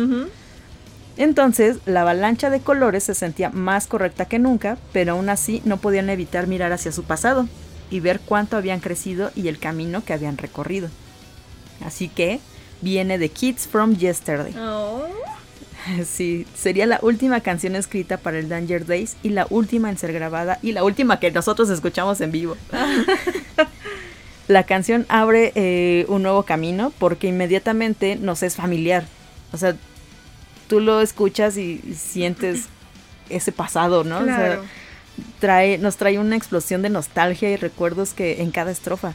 Entonces, 1.17 1.77
la 1.85 2.01
avalancha 2.01 2.49
de 2.51 2.59
colores 2.59 3.03
se 3.03 3.15
sentía 3.15 3.49
más 3.49 3.87
correcta 3.87 4.25
que 4.25 4.37
nunca, 4.37 4.77
pero 4.93 5.13
aún 5.13 5.29
así 5.29 5.61
no 5.65 5.77
podían 5.77 6.09
evitar 6.09 6.45
mirar 6.47 6.71
hacia 6.73 6.91
su 6.91 7.03
pasado 7.03 7.47
y 7.89 7.99
ver 7.99 8.19
cuánto 8.19 8.57
habían 8.57 8.79
crecido 8.79 9.31
y 9.35 9.47
el 9.47 9.59
camino 9.59 10.03
que 10.03 10.13
habían 10.13 10.37
recorrido. 10.37 10.89
Así 11.85 12.09
que 12.09 12.39
viene 12.81 13.17
de 13.17 13.29
Kids 13.29 13.67
from 13.67 13.95
Yesterday. 13.95 14.53
Oh. 14.57 15.03
Sí, 16.05 16.45
sería 16.53 16.85
la 16.85 16.99
última 17.01 17.39
canción 17.39 17.75
escrita 17.75 18.17
para 18.17 18.39
el 18.39 18.49
Danger 18.49 18.85
Days 18.85 19.15
y 19.23 19.29
la 19.29 19.47
última 19.49 19.89
en 19.89 19.97
ser 19.97 20.11
grabada 20.11 20.59
y 20.61 20.73
la 20.73 20.83
última 20.83 21.19
que 21.19 21.31
nosotros 21.31 21.69
escuchamos 21.69 22.19
en 22.19 22.31
vivo. 22.31 22.57
La 24.47 24.63
canción 24.63 25.05
abre 25.09 25.51
eh, 25.55 26.05
un 26.07 26.23
nuevo 26.23 26.43
camino 26.43 26.93
porque 26.99 27.27
inmediatamente 27.27 28.15
nos 28.15 28.43
es 28.43 28.55
familiar. 28.55 29.05
O 29.51 29.57
sea, 29.57 29.75
tú 30.69 30.79
lo 30.79 31.01
escuchas 31.01 31.57
y 31.57 31.79
sientes 31.93 32.67
ese 33.29 33.51
pasado, 33.51 34.05
¿no? 34.05 34.23
Claro. 34.23 34.61
O 34.61 34.63
sea, 34.63 34.71
trae, 35.39 35.77
nos 35.77 35.97
trae 35.97 36.19
una 36.19 36.35
explosión 36.35 36.81
de 36.81 36.89
nostalgia 36.89 37.49
y 37.49 37.55
recuerdos 37.55 38.13
que 38.13 38.41
en 38.41 38.51
cada 38.51 38.71
estrofa. 38.71 39.13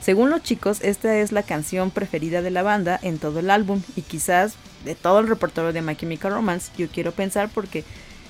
Según 0.00 0.30
los 0.30 0.42
chicos, 0.42 0.80
esta 0.82 1.16
es 1.16 1.32
la 1.32 1.42
canción 1.42 1.90
preferida 1.90 2.42
de 2.42 2.50
la 2.50 2.62
banda 2.62 2.98
en 3.02 3.18
todo 3.18 3.40
el 3.40 3.50
álbum 3.50 3.82
y 3.96 4.02
quizás 4.02 4.54
de 4.84 4.94
todo 4.94 5.18
el 5.18 5.26
repertorio 5.28 5.72
de 5.72 5.82
My 5.82 5.96
Chemical 5.96 6.32
Romance. 6.32 6.70
Yo 6.78 6.86
quiero 6.88 7.12
pensar 7.12 7.48
porque 7.52 7.84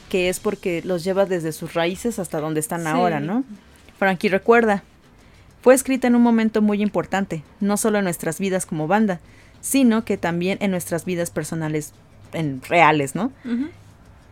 que 0.09 0.29
es 0.29 0.39
porque 0.41 0.83
los 0.85 1.03
lleva 1.05 1.27
desde 1.27 1.53
sus 1.53 1.75
raíces 1.75 2.19
hasta 2.19 2.41
donde 2.41 2.61
están 2.61 2.83
Sí. 2.83 2.89
ahora, 2.89 3.21
¿no? 3.21 3.45
Frankie 3.99 4.29
recuerda, 4.29 4.85
fue 5.63 5.75
escrita 5.75 6.07
en 6.07 6.15
un 6.15 6.23
momento 6.23 6.63
muy 6.63 6.81
importante, 6.81 7.43
no 7.61 7.77
solo 7.77 7.99
en 7.99 8.05
nuestras 8.05 8.39
vidas 8.39 8.67
como 8.67 8.87
banda, 8.87 9.19
sino 9.61 10.05
que 10.05 10.17
también 10.17 10.59
en 10.61 10.71
nuestras 10.71 11.05
vidas 11.05 11.31
personales, 11.31 11.93
en 12.33 12.63
reales, 12.63 13.17
¿no? 13.17 13.33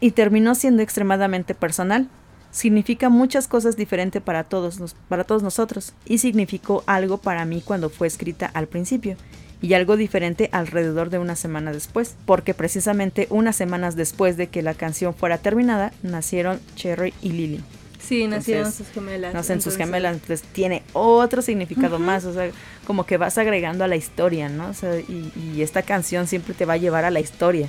Y 0.01 0.13
terminó 0.13 0.55
siendo 0.55 0.81
extremadamente 0.83 1.55
personal. 1.55 2.09
Significa 2.55 3.09
muchas 3.09 3.49
cosas 3.49 3.77
diferentes 3.77 4.23
para 4.23 4.45
todos, 4.45 4.79
nos- 4.79 4.95
para 5.09 5.25
todos 5.25 5.43
nosotros 5.43 5.93
y 6.07 6.19
significó 6.19 6.85
algo 6.87 7.19
para 7.19 7.45
mí 7.45 7.61
cuando 7.65 7.91
fue 7.91 8.07
escrita 8.07 8.47
al 8.55 8.69
principio 8.69 9.17
y 9.61 9.75
algo 9.75 9.97
diferente 9.97 10.51
alrededor 10.53 11.11
de 11.11 11.19
una 11.19 11.35
semana 11.35 11.73
después, 11.73 12.15
porque 12.27 12.55
precisamente 12.55 13.27
unas 13.31 13.57
semanas 13.57 13.97
después 13.97 14.37
de 14.37 14.47
que 14.47 14.63
la 14.63 14.75
canción 14.75 15.15
fuera 15.17 15.39
terminada 15.39 15.93
nacieron 16.05 16.61
Cherry 16.77 17.13
y 17.23 17.31
Lily. 17.33 17.61
Sí, 17.99 18.29
nacieron 18.29 18.67
Entonces, 18.67 18.87
sus 18.87 18.95
gemelas. 18.95 19.35
Nacen 19.35 19.61
sus 19.61 19.73
entonces- 19.73 19.87
gemelas, 19.87 20.15
entonces 20.15 20.43
tiene 20.53 20.85
otro 20.93 21.43
significado 21.43 21.99
más, 21.99 22.25
o 22.25 22.35
sea, 22.35 22.51
como 22.87 23.05
que 23.05 23.17
vas 23.17 23.37
agregando 23.37 23.83
a 23.83 23.89
la 23.89 23.97
historia, 23.97 24.49
¿no? 24.49 24.69
O 24.69 24.75
sea, 24.75 24.97
y, 25.01 25.33
y 25.57 25.63
esta 25.63 25.83
canción 25.83 26.29
siempre 26.29 26.55
te 26.55 26.67
va 26.67 26.75
a 26.75 26.77
llevar 26.77 27.05
a 27.05 27.11
la 27.11 27.19
historia. 27.19 27.69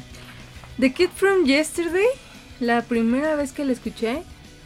The 0.79 0.93
Kid 0.93 1.09
from 1.15 1.45
Yesterday, 1.45 2.05
la 2.59 2.83
primera 2.83 3.36
vez 3.36 3.51
que 3.51 3.65
la 3.65 3.71
escuché, 3.71 4.21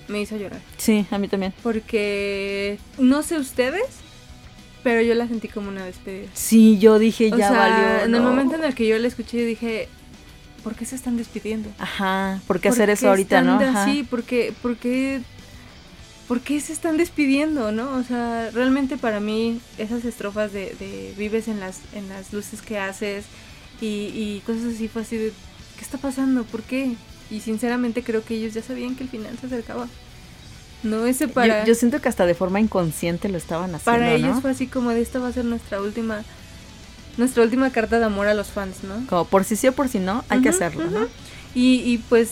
me 0.09 0.21
hizo 0.21 0.35
llorar. 0.37 0.59
Sí, 0.77 1.05
a 1.11 1.17
mí 1.17 1.27
también. 1.27 1.53
Porque 1.63 2.77
no 2.97 3.23
sé 3.23 3.37
ustedes, 3.37 3.83
pero 4.83 5.01
yo 5.01 5.13
la 5.15 5.27
sentí 5.27 5.47
como 5.47 5.69
una 5.69 5.85
despedida. 5.85 6.27
Sí, 6.33 6.77
yo 6.79 6.99
dije, 6.99 7.29
O 7.33 7.37
ya 7.37 7.49
sea, 7.49 7.57
valió. 7.57 8.05
en 8.05 8.15
el 8.15 8.21
momento 8.21 8.55
en 8.55 8.63
el 8.63 8.73
que 8.75 8.87
yo 8.87 8.97
la 8.97 9.07
escuché, 9.07 9.37
dije, 9.45 9.87
¿por 10.63 10.75
qué 10.75 10.85
se 10.85 10.95
están 10.95 11.15
despidiendo? 11.17 11.69
Ajá, 11.79 12.41
¿por 12.47 12.59
qué 12.59 12.69
¿Por 12.69 12.73
hacer 12.75 12.89
eso 12.89 13.09
ahorita, 13.09 13.41
no? 13.41 13.59
de 13.59 13.65
Ajá. 13.65 13.83
así? 13.83 14.03
¿Por 14.03 14.23
qué, 14.23 14.53
por, 14.61 14.77
qué, 14.77 15.21
por 16.27 16.41
qué 16.41 16.59
se 16.59 16.73
están 16.73 16.97
despidiendo, 16.97 17.71
no? 17.71 17.95
O 17.97 18.03
sea, 18.03 18.49
realmente 18.53 18.97
para 18.97 19.19
mí 19.19 19.59
esas 19.77 20.05
estrofas 20.05 20.51
de, 20.53 20.75
de 20.79 21.13
vives 21.17 21.47
en 21.47 21.59
las, 21.59 21.79
en 21.93 22.09
las 22.09 22.33
luces 22.33 22.61
que 22.61 22.77
haces 22.79 23.25
y, 23.81 23.85
y 24.13 24.41
cosas 24.45 24.73
así 24.75 24.87
fue 24.87 25.03
así 25.03 25.17
de, 25.17 25.33
¿qué 25.77 25.81
está 25.83 25.97
pasando? 25.97 26.43
¿Por 26.45 26.63
qué? 26.63 26.93
Y 27.29 27.41
sinceramente 27.41 28.03
creo 28.03 28.23
que 28.23 28.35
ellos 28.35 28.53
ya 28.53 28.61
sabían 28.61 28.95
que 28.95 29.03
el 29.03 29.09
final 29.09 29.37
se 29.39 29.47
acercaba. 29.47 29.87
No 30.83 31.05
ese 31.05 31.27
para... 31.27 31.65
yo, 31.65 31.75
siento 31.75 32.01
que 32.01 32.09
hasta 32.09 32.25
de 32.25 32.33
forma 32.33 32.59
inconsciente 32.59 33.27
lo 33.29 33.37
estaban 33.37 33.75
haciendo, 33.75 33.83
para 33.83 34.13
ellos 34.13 34.35
¿no? 34.35 34.41
fue 34.41 34.51
así 34.51 34.67
como 34.67 34.91
de 34.91 35.01
esta 35.01 35.19
va 35.19 35.27
a 35.27 35.33
ser 35.33 35.45
nuestra 35.45 35.81
última... 35.81 36.23
Nuestra 37.17 37.43
última 37.43 37.69
carta 37.71 37.99
de 37.99 38.05
amor 38.05 38.27
a 38.27 38.33
los 38.33 38.47
fans, 38.47 38.83
¿no? 38.83 39.05
Como 39.07 39.25
por 39.25 39.43
si 39.43 39.57
sí 39.57 39.67
o 39.67 39.73
por 39.73 39.89
si 39.89 39.99
no, 39.99 40.23
hay 40.29 40.41
que 40.41 40.49
hacerlo. 40.49 40.85
¿no? 40.89 41.07
Y, 41.53 41.81
y 41.81 41.97
pues 41.97 42.31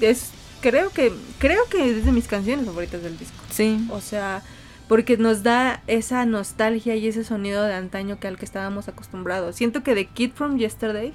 es 0.00 0.30
creo 0.64 0.90
que 0.90 1.12
creo 1.38 1.62
que 1.70 1.90
es 1.90 2.06
de 2.06 2.10
mis 2.10 2.26
canciones 2.26 2.64
favoritas 2.64 3.02
del 3.02 3.18
disco. 3.18 3.36
Sí. 3.50 3.86
O 3.90 4.00
sea, 4.00 4.42
porque 4.88 5.18
nos 5.18 5.42
da 5.42 5.82
esa 5.86 6.24
nostalgia 6.24 6.96
y 6.96 7.06
ese 7.06 7.22
sonido 7.22 7.64
de 7.64 7.74
antaño 7.74 8.18
que 8.18 8.28
al 8.28 8.38
que 8.38 8.46
estábamos 8.46 8.88
acostumbrados. 8.88 9.56
Siento 9.56 9.82
que 9.82 9.94
The 9.94 10.06
Kid 10.06 10.32
from 10.34 10.56
Yesterday 10.56 11.12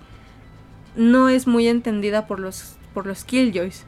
no 0.95 1.29
es 1.29 1.47
muy 1.47 1.67
entendida 1.67 2.27
por 2.27 2.39
los 2.39 2.75
por 2.93 3.05
los 3.05 3.23
Killjoys, 3.23 3.83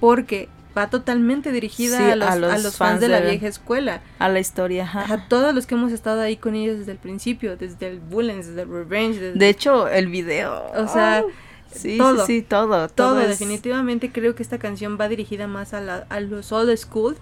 porque 0.00 0.48
va 0.76 0.90
totalmente 0.90 1.50
dirigida 1.50 1.98
Sí, 1.98 2.04
a, 2.04 2.16
los, 2.16 2.28
a 2.28 2.32
a 2.32 2.36
los 2.38 2.62
fans 2.62 2.76
fans 2.76 3.00
de 3.00 3.08
la 3.08 3.20
de- 3.20 3.30
vieja 3.30 3.48
escuela, 3.48 4.00
A 4.18 4.28
la 4.28 4.38
historia, 4.38 4.84
ajá. 4.84 5.12
a 5.12 5.28
todos 5.28 5.54
los 5.54 5.66
que 5.66 5.74
hemos 5.74 5.92
estado 5.92 6.20
ahí 6.20 6.36
con 6.36 6.54
ellos 6.54 6.78
desde 6.78 6.92
el 6.92 6.98
principio, 6.98 7.56
desde 7.56 7.88
el 7.88 7.98
Bullens, 8.00 8.46
desde 8.46 8.62
el 8.62 8.68
Revenge, 8.68 9.18
desde 9.18 9.38
De 9.38 9.48
hecho, 9.48 9.88
el 9.88 10.06
video. 10.06 10.62
O 10.76 10.86
sea, 10.86 11.24
sí, 11.74 11.98
todo. 11.98 12.26
sí, 12.26 12.40
sí, 12.40 12.42
todo. 12.42 12.88
todo, 12.88 12.88
Todo, 13.14 13.20
es- 13.22 13.28
definitivamente 13.28 14.12
creo 14.12 14.34
que 14.36 14.42
esta 14.44 14.58
canción 14.58 14.96
va 15.00 15.08
dirigida 15.08 15.48
más 15.48 15.74
a, 15.74 15.80
la- 15.80 16.06
a 16.10 16.20
los 16.20 16.52
old 16.52 16.76
school 16.76 17.16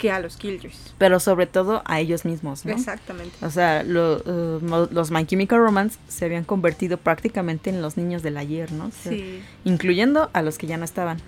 que 0.00 0.10
a 0.10 0.18
los 0.18 0.36
Killjoys. 0.36 0.94
Pero 0.98 1.20
sobre 1.20 1.46
todo 1.46 1.82
a 1.84 2.00
ellos 2.00 2.24
mismos, 2.24 2.64
¿no? 2.64 2.72
Exactamente. 2.72 3.36
O 3.44 3.50
sea, 3.50 3.82
lo- 3.84 4.16
uh, 4.16 4.58
mo- 4.64 4.88
los 4.90 5.10
My 5.12 5.24
Chemical 5.26 5.60
Romance 5.60 5.98
se 6.08 6.24
habían 6.24 6.42
convertido 6.44 6.96
prácticamente 6.96 7.70
en 7.70 7.82
los 7.82 7.96
niños 7.96 8.22
del 8.22 8.36
ayer, 8.38 8.72
¿no? 8.72 8.86
O 8.86 8.90
sea, 8.90 9.12
Sí. 9.12 9.40
Incluyendo 9.64 10.30
a 10.32 10.42
los 10.42 10.58
que 10.58 10.66
ya 10.66 10.76
no 10.78 10.84
estaban. 10.84 11.18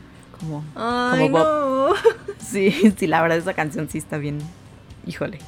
Como, 0.41 0.65
Ay, 0.75 1.29
como 1.31 1.39
Bob. 1.39 1.47
no. 1.47 1.95
Sí, 2.41 2.93
sí, 2.99 3.07
la 3.07 3.23
verdad 3.23 3.39
esa 3.39 3.55
canción 3.55 3.89
sí 3.89 3.99
está 3.99 4.19
bien. 4.19 4.39
Híjole. 5.07 5.39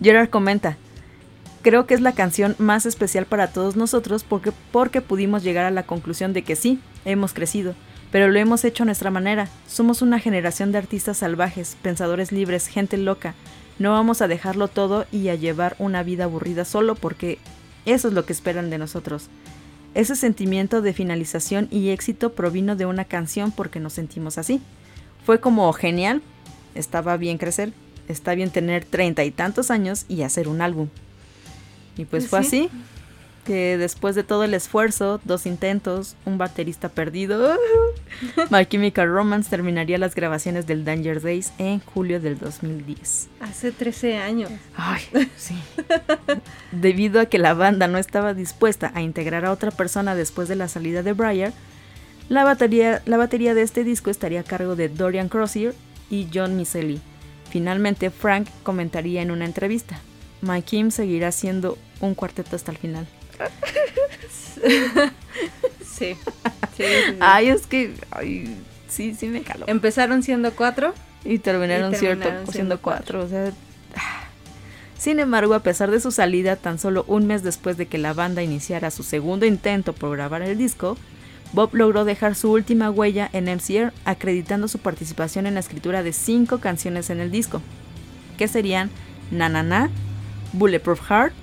Gerard 0.00 0.30
comenta, 0.30 0.76
creo 1.62 1.86
que 1.86 1.94
es 1.94 2.00
la 2.00 2.12
canción 2.12 2.54
más 2.58 2.86
especial 2.86 3.26
para 3.26 3.48
todos 3.48 3.74
nosotros 3.76 4.24
porque, 4.24 4.52
porque 4.72 5.00
pudimos 5.00 5.42
llegar 5.42 5.64
a 5.66 5.70
la 5.70 5.82
conclusión 5.82 6.32
de 6.32 6.42
que 6.42 6.56
sí, 6.56 6.80
hemos 7.04 7.32
crecido, 7.34 7.74
pero 8.10 8.28
lo 8.28 8.38
hemos 8.38 8.64
hecho 8.64 8.82
a 8.82 8.86
nuestra 8.86 9.10
manera. 9.10 9.48
Somos 9.66 10.02
una 10.02 10.18
generación 10.18 10.72
de 10.72 10.78
artistas 10.78 11.18
salvajes, 11.18 11.76
pensadores 11.82 12.32
libres, 12.32 12.66
gente 12.66 12.96
loca. 12.96 13.34
No 13.78 13.92
vamos 13.92 14.22
a 14.22 14.28
dejarlo 14.28 14.68
todo 14.68 15.06
y 15.12 15.28
a 15.28 15.34
llevar 15.34 15.76
una 15.78 16.02
vida 16.02 16.24
aburrida 16.24 16.64
solo 16.64 16.94
porque 16.94 17.38
eso 17.86 18.08
es 18.08 18.14
lo 18.14 18.24
que 18.24 18.32
esperan 18.32 18.70
de 18.70 18.78
nosotros. 18.78 19.28
Ese 19.94 20.16
sentimiento 20.16 20.82
de 20.82 20.92
finalización 20.92 21.68
y 21.70 21.90
éxito 21.90 22.32
provino 22.32 22.76
de 22.76 22.86
una 22.86 23.04
canción 23.04 23.52
porque 23.52 23.80
nos 23.80 23.94
sentimos 23.94 24.36
así. 24.38 24.60
Fue 25.24 25.40
como 25.40 25.72
genial, 25.72 26.22
estaba 26.74 27.16
bien 27.16 27.38
crecer, 27.38 27.72
está 28.08 28.34
bien 28.34 28.50
tener 28.50 28.84
treinta 28.84 29.24
y 29.24 29.30
tantos 29.30 29.70
años 29.70 30.04
y 30.08 30.22
hacer 30.22 30.48
un 30.48 30.60
álbum. 30.60 30.88
Y 31.96 32.04
pues 32.04 32.26
Pues 32.26 32.30
fue 32.30 32.44
sí. 32.44 32.46
así, 32.46 32.70
que 33.48 33.78
después 33.78 34.14
de 34.14 34.24
todo 34.24 34.44
el 34.44 34.52
esfuerzo, 34.52 35.22
dos 35.24 35.46
intentos, 35.46 36.16
un 36.26 36.36
baterista 36.36 36.90
perdido, 36.90 37.56
My 38.50 38.66
Chemical 38.66 39.08
Romance 39.08 39.48
terminaría 39.48 39.96
las 39.96 40.14
grabaciones 40.14 40.66
del 40.66 40.84
Danger 40.84 41.22
Days 41.22 41.54
en 41.56 41.80
julio 41.80 42.20
del 42.20 42.38
2010. 42.38 43.28
Hace 43.40 43.72
13 43.72 44.18
años. 44.18 44.50
Ay, 44.76 45.00
sí. 45.38 45.54
Debido 46.72 47.22
a 47.22 47.26
que 47.26 47.38
la 47.38 47.54
banda 47.54 47.88
no 47.88 47.96
estaba 47.96 48.34
dispuesta 48.34 48.92
a 48.94 49.00
integrar 49.00 49.46
a 49.46 49.52
otra 49.52 49.70
persona 49.70 50.14
después 50.14 50.48
de 50.48 50.56
la 50.56 50.68
salida 50.68 51.02
de 51.02 51.14
Briar, 51.14 51.54
la 52.28 52.44
batería, 52.44 53.00
la 53.06 53.16
batería 53.16 53.54
de 53.54 53.62
este 53.62 53.82
disco 53.82 54.10
estaría 54.10 54.40
a 54.40 54.44
cargo 54.44 54.76
de 54.76 54.90
Dorian 54.90 55.30
Crozier 55.30 55.74
y 56.10 56.28
John 56.34 56.54
Miseli. 56.58 57.00
Finalmente, 57.48 58.10
Frank 58.10 58.46
comentaría 58.62 59.22
en 59.22 59.30
una 59.30 59.46
entrevista: 59.46 59.98
My 60.42 60.60
Kim 60.60 60.90
seguirá 60.90 61.32
siendo 61.32 61.78
un 62.02 62.14
cuarteto 62.14 62.54
hasta 62.54 62.72
el 62.72 62.76
final. 62.76 63.08
Sí. 65.98 66.16
Sí, 66.76 66.84
sí. 66.84 67.16
Ay, 67.20 67.48
es 67.48 67.66
que. 67.66 67.94
Ay, 68.10 68.56
sí, 68.88 69.14
sí 69.14 69.26
me 69.26 69.42
caló. 69.42 69.64
Empezaron 69.68 70.22
siendo 70.22 70.52
cuatro. 70.52 70.94
Y 71.24 71.38
terminaron, 71.40 71.92
Y 71.92 71.96
cierto, 71.96 72.28
siendo 72.28 72.52
siendo 72.52 72.80
cuatro. 72.80 73.24
O 73.24 73.28
sea, 73.28 73.52
ah. 73.96 74.24
sin 74.96 75.18
embargo, 75.18 75.54
a 75.54 75.62
pesar 75.62 75.90
de 75.90 76.00
su 76.00 76.10
salida, 76.10 76.56
tan 76.56 76.78
solo 76.78 77.04
un 77.08 77.26
mes 77.26 77.42
después 77.42 77.76
de 77.76 77.86
que 77.86 77.98
la 77.98 78.12
banda 78.12 78.42
iniciara 78.42 78.90
su 78.90 79.02
segundo 79.02 79.44
intento 79.44 79.92
por 79.92 80.16
grabar 80.16 80.42
el 80.42 80.56
disco, 80.56 80.96
Bob 81.52 81.74
logró 81.74 82.04
dejar 82.04 82.34
su 82.34 82.52
última 82.52 82.90
huella 82.90 83.28
en 83.32 83.46
MCR, 83.46 83.92
acreditando 84.04 84.68
su 84.68 84.78
participación 84.78 85.46
en 85.46 85.54
la 85.54 85.60
escritura 85.60 86.02
de 86.02 86.12
cinco 86.12 86.58
canciones 86.58 87.10
en 87.10 87.20
el 87.20 87.30
disco, 87.30 87.62
que 88.36 88.48
serían 88.48 88.90
Na 89.30 89.48
Na 89.48 89.62
Na, 89.62 89.90
Bulletproof 90.52 91.00
Heart, 91.10 91.34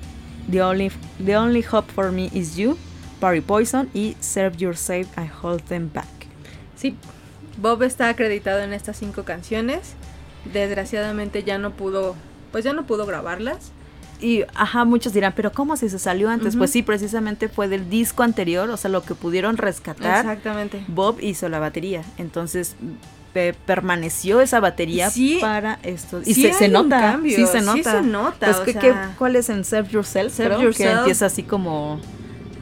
The 0.50 0.62
Only, 0.62 0.92
The 1.24 1.38
Only 1.38 1.62
Hope 1.62 1.92
for 1.92 2.12
Me 2.12 2.30
Is 2.34 2.56
You, 2.56 2.78
Party 3.20 3.42
Poison 3.42 3.90
y 3.94 4.16
Serve 4.20 4.58
Yourself 4.58 5.08
I 5.18 5.30
Hold 5.42 5.64
Them 5.64 5.90
Back. 5.94 6.08
Sí. 6.76 6.96
Bob 7.58 7.84
está 7.84 8.10
acreditado 8.10 8.62
en 8.62 8.74
estas 8.74 8.98
cinco 8.98 9.24
canciones. 9.24 9.94
Desgraciadamente 10.52 11.44
ya 11.44 11.58
no 11.58 11.72
pudo, 11.72 12.16
pues 12.52 12.64
ya 12.64 12.74
no 12.74 12.86
pudo 12.86 13.06
grabarlas. 13.06 13.72
Y, 14.22 14.44
ajá, 14.54 14.86
muchos 14.86 15.14
dirán, 15.14 15.34
pero 15.36 15.52
¿cómo 15.52 15.76
si 15.76 15.90
se 15.90 16.00
salió 16.00 16.30
antes? 16.30 16.56
Pues 16.56 16.72
sí, 16.72 16.82
precisamente 16.82 17.50
fue 17.50 17.68
del 17.68 17.90
disco 17.90 18.24
anterior, 18.24 18.70
o 18.70 18.78
sea, 18.78 18.90
lo 18.90 19.04
que 19.04 19.14
pudieron 19.14 19.58
rescatar. 19.58 20.26
Exactamente. 20.26 20.84
Bob 20.88 21.18
hizo 21.20 21.50
la 21.50 21.60
batería, 21.60 22.04
entonces 22.18 22.76
pe- 23.36 23.54
permaneció 23.66 24.40
esa 24.40 24.62
batería 24.62 25.10
Sí. 25.10 25.40
para 25.42 25.78
esto. 25.84 26.22
Y 26.26 26.34
Sí 26.36 26.54
se, 26.54 26.70
nota, 26.70 27.02
cambio, 27.02 27.36
sí 27.36 27.46
se 27.46 27.60
sí 27.60 27.66
nota. 27.66 27.92
se 27.92 28.02
nota, 28.02 28.46
Pues, 28.48 28.58
o 28.60 28.64
¿qué- 28.64 28.72
sea- 28.72 28.82
qué- 28.82 28.94
¿Cuál 29.18 29.36
es 29.36 29.50
en 29.50 29.66
Serve 29.66 29.90
Yourself? 29.90 30.34
Serve 30.34 30.56
creo, 30.56 30.62
Yourself. 30.70 30.94
Que 30.94 31.00
empieza 31.00 31.26
así 31.26 31.44
como, 31.44 32.00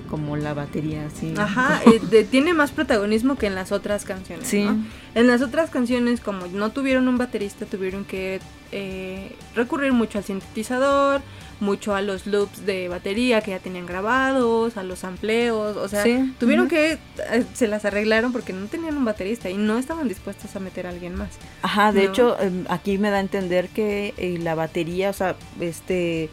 como 0.09 0.35
la 0.35 0.55
batería, 0.55 1.03
sí. 1.19 1.31
Ajá, 1.37 1.79
eh, 1.85 1.99
de- 2.09 2.23
tiene 2.23 2.55
más 2.55 2.71
protagonismo 2.71 3.35
que 3.35 3.45
en 3.45 3.53
las 3.53 3.71
otras 3.71 4.03
canciones. 4.03 4.47
Sí. 4.47 4.63
¿no? 4.63 4.83
En 5.13 5.27
las 5.27 5.43
otras 5.43 5.69
canciones, 5.69 6.19
como 6.21 6.47
no 6.47 6.71
tuvieron 6.71 7.07
un 7.07 7.19
baterista, 7.19 7.67
tuvieron 7.67 8.03
que 8.03 8.39
eh, 8.71 9.35
recurrir 9.55 9.93
mucho 9.93 10.17
al 10.17 10.23
sintetizador, 10.23 11.21
mucho 11.63 11.95
a 11.95 12.01
los 12.01 12.27
loops 12.27 12.65
de 12.65 12.89
batería 12.89 13.41
que 13.41 13.51
ya 13.51 13.59
tenían 13.59 13.85
grabados, 13.85 14.77
a 14.77 14.83
los 14.83 15.03
amplios, 15.03 15.77
o 15.77 15.87
sea, 15.87 16.03
Sí, 16.03 16.33
tuvieron 16.39 16.67
que, 16.67 16.93
eh, 17.31 17.45
se 17.53 17.67
las 17.67 17.85
arreglaron 17.85 18.31
porque 18.31 18.53
no 18.53 18.67
tenían 18.67 18.97
un 18.97 19.05
baterista 19.05 19.49
y 19.49 19.55
no 19.55 19.77
estaban 19.79 20.07
dispuestos 20.07 20.55
a 20.55 20.59
meter 20.59 20.85
a 20.85 20.89
alguien 20.89 21.15
más. 21.15 21.29
Ajá, 21.61 21.91
de 21.91 22.03
¿no? 22.03 22.09
hecho, 22.09 22.39
em, 22.39 22.65
aquí 22.69 22.97
me 22.97 23.09
da 23.09 23.17
a 23.17 23.21
entender 23.21 23.69
que 23.69 24.13
eh, 24.17 24.37
la 24.39 24.55
batería, 24.55 25.09
o 25.09 25.13
sea, 25.13 25.35
este 25.59 26.29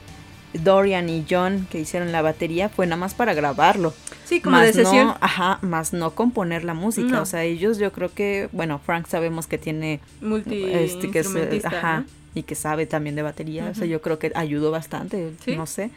Dorian 0.53 1.09
y 1.09 1.25
John 1.29 1.67
que 1.71 1.79
hicieron 1.79 2.11
la 2.13 2.23
batería 2.23 2.69
fue 2.69 2.87
nada 2.87 2.97
más 2.97 3.15
para 3.15 3.35
grabarlo. 3.35 3.95
Sí, 4.25 4.41
como 4.41 4.57
más 4.57 4.67
de 4.67 4.73
sesión. 4.73 5.09
no, 5.09 5.17
ajá, 5.21 5.59
más 5.63 5.93
no 5.93 6.11
componer 6.15 6.65
la 6.65 6.75
música. 6.75 7.09
No. 7.09 7.23
O 7.23 7.27
sea, 7.27 7.45
ellos 7.45 7.79
yo 7.79 7.93
creo 7.93 8.13
que, 8.13 8.49
bueno, 8.53 8.81
Frank 8.85 9.07
sabemos 9.07 9.47
que 9.47 9.59
tiene 9.59 10.01
multi 10.21 10.65
este 10.65 11.11
que 11.11 11.21
es, 11.21 11.35
eh, 11.35 11.63
ajá, 11.65 12.01
¿no? 12.01 12.20
Y 12.35 12.43
que 12.45 12.55
sabe 12.55 12.87
también 12.87 13.17
de 13.17 13.23
batería. 13.23 13.69
O 13.71 13.75
sea, 13.75 13.87
yo 13.87 14.01
creo 14.01 14.19
que 14.19 14.31
ayudó 14.35 14.71
bastante, 14.71 15.33
Sí. 15.45 15.57
no 15.57 15.67
sé, 15.67 15.91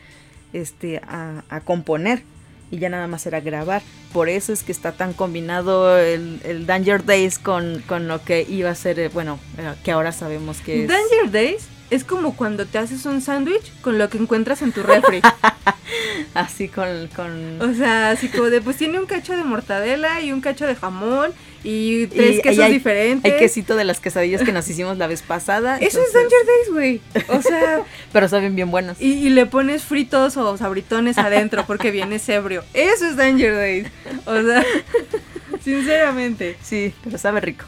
este, 0.53 0.97
a, 1.07 1.43
a 1.49 1.61
componer. 1.61 2.23
Y 2.71 2.79
ya 2.79 2.89
nada 2.89 3.05
más 3.07 3.25
era 3.27 3.39
grabar. 3.39 3.83
Por 4.13 4.29
eso 4.29 4.51
es 4.51 4.63
que 4.63 4.71
está 4.71 4.93
tan 4.93 5.13
combinado 5.13 5.99
el, 5.99 6.39
el 6.43 6.65
Danger 6.65 7.05
Days 7.05 7.37
con, 7.37 7.83
con 7.87 8.07
lo 8.07 8.23
que 8.23 8.47
iba 8.49 8.71
a 8.71 8.75
ser, 8.75 8.97
eh, 8.99 9.09
bueno, 9.09 9.37
eh, 9.59 9.73
que 9.83 9.91
ahora 9.91 10.11
sabemos 10.11 10.59
que 10.59 10.83
es. 10.83 10.87
Danger 10.87 11.29
Days 11.31 11.67
es 11.93 12.03
como 12.03 12.35
cuando 12.35 12.65
te 12.65 12.77
haces 12.77 13.05
un 13.05 13.21
sándwich 13.21 13.71
con 13.81 13.97
lo 13.97 14.09
que 14.09 14.17
encuentras 14.17 14.61
en 14.61 14.71
tu 14.71 14.83
refri. 14.83 15.21
Así 16.33 16.67
con... 16.67 17.07
con 17.15 17.61
o 17.61 17.73
sea, 17.75 18.09
así 18.11 18.27
como 18.29 18.49
de, 18.49 18.61
pues 18.61 18.77
tiene 18.77 18.99
un 18.99 19.05
cacho 19.05 19.35
de 19.35 19.43
mortadela 19.43 20.21
y 20.21 20.31
un 20.31 20.41
cacho 20.41 20.65
de 20.65 20.75
jamón 20.75 21.31
y 21.63 22.07
tres 22.07 22.37
y 22.39 22.41
quesos 22.41 22.65
hay- 22.65 22.73
diferentes. 22.73 23.31
Hay 23.31 23.37
quesito 23.37 23.75
de 23.75 23.83
las 23.83 23.99
quesadillas 23.99 24.41
que 24.41 24.51
nos 24.51 24.67
hicimos 24.67 24.97
la 24.97 25.05
vez 25.07 25.21
pasada. 25.21 25.77
Eso 25.77 26.01
es 26.01 26.11
Danger 26.13 26.39
Days, 26.45 26.69
güey. 26.71 27.01
O 27.37 27.41
sea, 27.41 27.81
Pero 28.13 28.27
saben 28.27 28.55
bien 28.55 28.71
buenas. 28.71 28.99
y, 28.99 29.13
y 29.13 29.29
le 29.29 29.45
pones 29.45 29.83
fritos 29.83 30.35
o 30.37 30.57
sabritones 30.57 31.17
adentro 31.19 31.65
porque 31.67 31.91
vienes 31.91 32.27
ebrio. 32.29 32.63
Eso 32.73 33.05
es 33.05 33.15
Danger 33.15 33.53
Days. 33.55 33.87
O 34.25 34.41
sea, 34.41 34.65
sinceramente. 35.63 36.57
Sí, 36.63 36.93
pero 37.03 37.17
sabe 37.17 37.41
rico. 37.41 37.65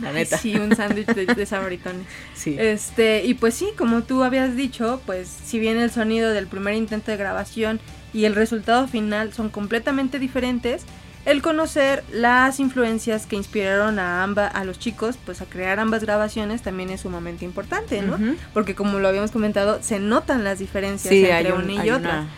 La 0.00 0.08
Ay, 0.08 0.14
neta. 0.14 0.38
Sí, 0.38 0.54
un 0.56 0.74
sándwich 0.74 1.06
de, 1.08 1.26
de 1.26 1.46
sabritones. 1.46 2.06
Sí. 2.34 2.56
Este, 2.58 3.24
y 3.24 3.34
pues 3.34 3.54
sí, 3.54 3.68
como 3.76 4.02
tú 4.02 4.22
habías 4.24 4.56
dicho, 4.56 5.00
pues 5.06 5.28
si 5.28 5.58
bien 5.58 5.76
el 5.78 5.90
sonido 5.90 6.30
del 6.30 6.46
primer 6.46 6.74
intento 6.74 7.10
de 7.10 7.16
grabación 7.18 7.80
y 8.14 8.24
el 8.24 8.34
resultado 8.34 8.88
final 8.88 9.32
son 9.34 9.50
completamente 9.50 10.18
diferentes, 10.18 10.82
el 11.26 11.42
conocer 11.42 12.02
las 12.12 12.58
influencias 12.60 13.26
que 13.26 13.36
inspiraron 13.36 13.98
a 13.98 14.22
ambas 14.22 14.54
a 14.54 14.64
los 14.64 14.78
chicos, 14.78 15.16
pues 15.26 15.42
a 15.42 15.44
crear 15.44 15.78
ambas 15.78 16.02
grabaciones 16.02 16.62
también 16.62 16.88
es 16.88 17.02
sumamente 17.02 17.44
importante, 17.44 18.00
¿no? 18.00 18.14
Ujú. 18.14 18.36
Porque 18.54 18.74
como 18.74 18.98
lo 19.00 19.06
habíamos 19.08 19.30
comentado, 19.32 19.80
se 19.82 19.98
notan 20.00 20.44
las 20.44 20.58
diferencias 20.58 21.12
Sí, 21.12 21.26
entre 21.26 21.52
un- 21.52 21.64
una 21.70 21.84
y 21.84 21.90
otra. 21.90 22.20
una 22.20 22.28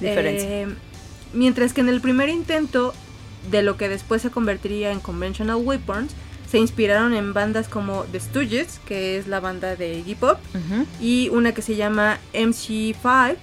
diferencia. 0.00 0.48
Eh, 0.50 0.66
mientras 1.34 1.72
que 1.72 1.82
en 1.82 1.88
el 1.88 2.00
primer 2.00 2.28
intento 2.28 2.94
de 3.52 3.62
lo 3.62 3.76
que 3.76 3.88
después 3.88 4.22
se 4.22 4.30
convertiría 4.30 4.90
en 4.90 4.98
Conventional 4.98 5.58
Weapons, 5.58 6.12
se 6.50 6.58
inspiraron 6.58 7.14
en 7.14 7.32
bandas 7.32 7.68
como 7.68 8.04
The 8.12 8.20
Stooges, 8.20 8.80
que 8.86 9.18
es 9.18 9.26
la 9.26 9.40
banda 9.40 9.74
de 9.76 10.02
Pop, 10.18 10.38
Ujú. 10.54 10.86
y 11.00 11.28
una 11.30 11.52
que 11.52 11.62
se 11.62 11.76
llama 11.76 12.18
MC5. 12.32 13.36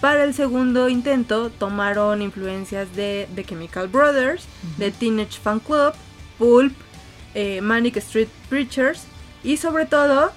Para 0.00 0.24
el 0.24 0.34
segundo 0.34 0.88
intento 0.88 1.50
tomaron 1.50 2.20
influencias 2.22 2.94
de 2.94 3.28
The 3.34 3.44
Chemical 3.44 3.88
Brothers, 3.88 4.44
de 4.76 4.90
Teenage 4.90 5.38
Fan 5.42 5.58
Club, 5.60 5.94
Pulp, 6.38 6.74
eh, 7.34 7.60
Manic 7.62 7.96
Street 7.96 8.28
Preachers 8.50 9.04
y 9.42 9.56
sobre 9.56 9.86
todo 9.86 10.30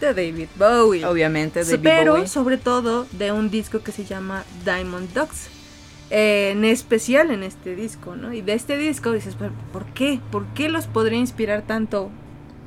de 0.00 0.14
David 0.14 0.48
Bowie. 0.56 1.04
Obviamente, 1.04 1.64
David 1.64 1.80
pero 1.82 2.12
Bowie. 2.14 2.28
sobre 2.28 2.56
todo 2.56 3.06
de 3.12 3.30
un 3.32 3.50
disco 3.50 3.80
que 3.80 3.92
se 3.92 4.04
llama 4.04 4.44
Diamond 4.64 5.12
Dogs. 5.12 5.48
Eh, 6.10 6.50
en 6.52 6.64
especial 6.64 7.30
en 7.30 7.42
este 7.42 7.76
disco, 7.76 8.16
¿no? 8.16 8.32
Y 8.32 8.40
de 8.40 8.54
este 8.54 8.76
disco 8.78 9.12
dices, 9.12 9.36
"¿Pero 9.38 9.52
¿por 9.72 9.84
qué? 9.86 10.20
¿Por 10.30 10.46
qué 10.54 10.68
los 10.68 10.86
podría 10.86 11.18
inspirar 11.18 11.62
tanto 11.62 12.10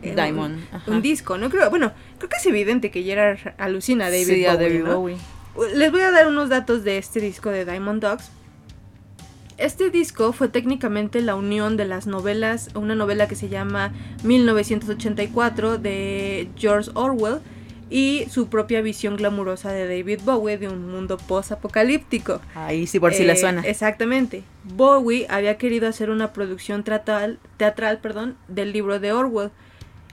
en 0.02 0.16
Diamond. 0.16 0.60
un, 0.88 1.02
disco? 1.02 1.38
No 1.38 1.50
creo, 1.50 1.70
bueno, 1.70 1.92
creo 2.18 2.30
que 2.30 2.38
es 2.38 2.46
evidente 2.46 2.92
que 2.92 3.04
Gerard 3.04 3.39
alucina 3.58 4.08
a 4.08 4.10
David 4.12 4.26
sí, 4.26 4.46
a 4.46 4.58
David 4.58 4.84
¿no? 4.84 5.00
Bowie. 5.00 5.18
Les 5.76 5.92
voy 5.92 6.02
a 6.02 6.12
dar 6.12 6.28
unos 6.28 6.50
datos 6.50 6.84
de 6.84 6.98
este 6.98 7.20
disco 7.20 7.50
de 7.50 7.66
Diamond 7.66 8.02
Dogs. 8.02 8.32
Este 9.58 9.92
disco 9.92 10.34
fue 10.34 10.48
técnicamente 10.48 11.22
la 11.22 11.36
unión 11.36 11.78
de 11.78 11.86
las 11.86 12.08
novelas, 12.08 12.70
una 12.74 12.96
novela 12.96 13.28
que 13.28 13.36
se 13.36 13.48
llama 13.48 13.94
1984 14.24 15.78
de 15.78 16.50
George 16.58 16.89
Orwell 16.96 17.42
y 17.92 18.26
su 18.30 18.48
propia 18.48 18.82
visión 18.82 19.18
glamurosa 19.18 19.72
de 19.72 19.86
David 19.86 20.22
Bowie 20.24 20.58
de 20.58 20.70
un 20.70 20.89
mundo 20.89 21.18
post-apocalíptico. 21.18 22.39
Ahí 22.56 22.88
sí, 22.88 23.00
por 23.00 23.14
si 23.14 23.24
le 23.24 23.34
Eh, 23.34 23.38
suena. 23.38 23.62
Exactamente. 23.62 24.44
Bowie 24.64 25.28
había 25.30 25.58
querido 25.58 25.88
hacer 25.88 26.10
una 26.10 26.32
producción 26.34 26.84
teatral, 26.84 27.38
teatral 27.58 28.00
perdón, 28.00 28.38
del 28.48 28.72
libro 28.74 29.00
de 29.00 29.12
Orwell 29.12 29.52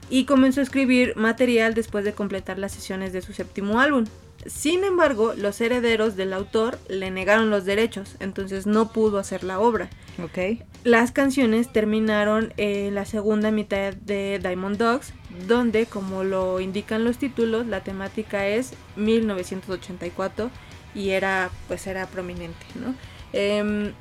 y 0.09 0.25
comenzó 0.25 0.59
a 0.59 0.63
escribir 0.63 1.15
material 1.15 1.73
después 1.73 2.03
de 2.03 2.13
completar 2.13 2.57
las 2.57 2.71
sesiones 2.71 3.13
de 3.13 3.21
su 3.21 3.33
séptimo 3.33 3.79
álbum. 3.79 4.05
Sin 4.45 4.85
embargo, 4.85 5.33
los 5.35 5.59
herederos 5.59 6.15
del 6.15 6.31
autor 6.31 6.79
le 6.87 7.11
negaron 7.11 7.49
los 7.49 7.65
derechos, 7.65 8.15
entonces 8.19 8.65
no 8.65 8.93
pudo 8.93 9.19
hacer 9.19 9.43
la 9.43 9.59
obra. 9.59 9.89
Ok. 10.23 10.61
Las 10.85 11.11
canciones 11.11 11.71
terminaron 11.73 12.53
en 12.55 12.95
la 12.95 13.05
segunda 13.05 13.51
mitad 13.51 13.93
de 13.93 14.39
Diamond 14.41 14.77
Dogs, 14.77 15.13
donde, 15.47 15.87
como 15.87 16.23
lo 16.23 16.61
indican 16.61 17.03
los 17.03 17.17
títulos, 17.17 17.67
la 17.67 17.83
temática 17.83 18.47
es 18.47 18.71
1984 18.95 20.49
y 20.95 21.09
era, 21.09 21.49
pues, 21.67 21.85
era 21.85 22.07
prominente, 22.07 22.65
¿no? 22.75 22.95
Em, 23.33 23.91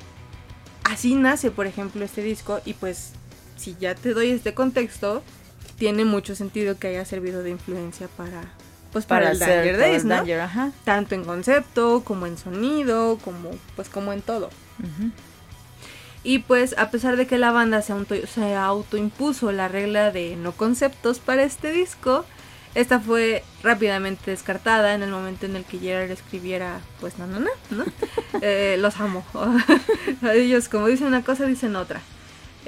así 0.84 1.16
nace, 1.16 1.50
por 1.50 1.66
ejemplo, 1.66 2.04
este 2.04 2.22
disco 2.22 2.60
y 2.64 2.74
pues, 2.74 3.12
si 3.56 3.76
ya 3.80 3.96
te 3.96 4.14
doy 4.14 4.30
este 4.30 4.54
contexto, 4.54 5.22
tiene 5.78 6.04
mucho 6.04 6.34
sentido 6.34 6.78
que 6.78 6.88
haya 6.88 7.04
servido 7.04 7.42
de 7.42 7.50
influencia 7.50 8.08
para, 8.16 8.42
pues, 8.92 9.06
para, 9.06 9.30
el 9.30 9.38
Danger 9.38 9.78
Days, 9.78 10.04
¿no? 10.04 10.16
Danger, 10.16 10.40
ajá. 10.40 10.72
Tanto 10.84 11.14
en 11.14 11.24
concepto, 11.24 12.02
como 12.04 12.26
en 12.26 12.36
sonido, 12.36 13.18
como, 13.24 13.50
pues, 13.76 13.88
como 13.88 14.12
en 14.12 14.22
todo. 14.22 14.50
Y 16.24 16.40
pues 16.40 16.76
a 16.76 16.90
pesar 16.90 17.16
de 17.16 17.26
que 17.26 17.38
la 17.38 17.52
banda 17.52 17.80
se, 17.80 17.92
auto, 17.92 18.14
se 18.26 18.54
autoimpuso 18.54 19.52
la 19.52 19.68
regla 19.68 20.10
de 20.10 20.36
no 20.36 20.52
conceptos 20.52 21.20
para 21.20 21.44
este 21.44 21.72
disco, 21.72 22.24
esta 22.74 23.00
fue 23.00 23.44
rápidamente 23.62 24.30
descartada 24.30 24.94
en 24.94 25.02
el 25.02 25.10
momento 25.10 25.46
en 25.46 25.56
el 25.56 25.64
que 25.64 25.78
Gerard 25.78 26.10
escribiera 26.10 26.80
pues 27.00 27.18
no, 27.18 27.26
no, 27.26 27.40
no, 27.40 27.50
¿no? 27.70 27.84
Eh, 28.42 28.76
los 28.78 29.00
amo. 29.00 29.24
Ellos 30.34 30.68
como 30.68 30.88
dicen 30.88 31.06
una 31.06 31.22
cosa 31.22 31.46
dicen 31.46 31.76
otra. 31.76 32.02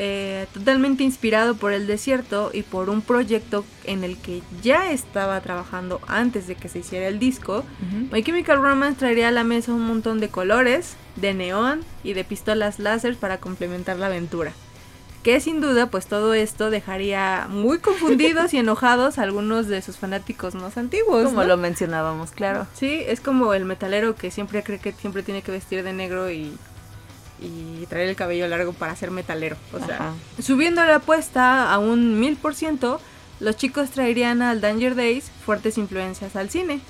Eh, 0.02 0.46
totalmente 0.54 1.04
inspirado 1.04 1.56
por 1.56 1.74
el 1.74 1.86
desierto 1.86 2.50
y 2.54 2.62
por 2.62 2.88
un 2.88 3.02
proyecto 3.02 3.66
en 3.84 4.02
el 4.02 4.16
que 4.16 4.40
ya 4.62 4.92
estaba 4.92 5.38
trabajando 5.42 6.00
antes 6.06 6.46
de 6.46 6.54
que 6.54 6.70
se 6.70 6.78
hiciera 6.78 7.06
el 7.06 7.18
disco. 7.18 7.64
My 8.10 8.22
Chemical 8.22 8.62
Romance 8.62 8.98
traería 8.98 9.28
a 9.28 9.30
la 9.30 9.44
mesa 9.44 9.74
un 9.74 9.82
montón 9.82 10.18
de 10.18 10.30
colores, 10.30 10.96
de 11.16 11.34
neón 11.34 11.82
y 12.02 12.14
de 12.14 12.24
pistolas 12.24 12.78
láser 12.78 13.14
para 13.14 13.40
complementar 13.40 13.98
la 13.98 14.06
aventura. 14.06 14.54
Que 15.22 15.38
sin 15.38 15.60
duda, 15.60 15.90
pues 15.90 16.06
todo 16.06 16.32
esto 16.32 16.70
dejaría 16.70 17.46
muy 17.50 17.78
confundidos 17.80 18.54
y 18.54 18.56
enojados 18.56 19.18
a 19.18 19.22
algunos 19.24 19.66
de 19.66 19.82
sus 19.82 19.98
fanáticos 19.98 20.54
más 20.54 20.78
antiguos. 20.78 21.24
Como 21.24 21.42
¿no? 21.42 21.46
lo 21.46 21.56
mencionábamos, 21.58 22.30
claro. 22.30 22.66
Sí, 22.72 23.02
es 23.06 23.20
como 23.20 23.52
el 23.52 23.66
metalero 23.66 24.14
que 24.14 24.30
siempre 24.30 24.62
cree 24.62 24.78
que 24.78 24.92
siempre 24.92 25.22
tiene 25.22 25.42
que 25.42 25.52
vestir 25.52 25.82
de 25.82 25.92
negro 25.92 26.30
y, 26.30 26.56
y 27.40 27.86
traer 27.86 28.08
el 28.08 28.16
cabello 28.16 28.46
largo 28.48 28.72
para 28.72 28.94
ser 28.96 29.10
metalero. 29.10 29.56
O 29.72 29.84
sea, 29.84 29.96
Ajá. 29.96 30.12
Subiendo 30.42 30.84
la 30.84 30.96
apuesta 30.96 31.72
a 31.72 31.78
un 31.78 32.20
mil 32.20 32.36
por 32.36 32.54
ciento, 32.54 33.00
los 33.40 33.56
chicos 33.56 33.90
traerían 33.90 34.42
al 34.42 34.60
Danger 34.60 34.94
Days 34.94 35.30
fuertes 35.44 35.78
influencias 35.78 36.36
al 36.36 36.50
cine 36.50 36.80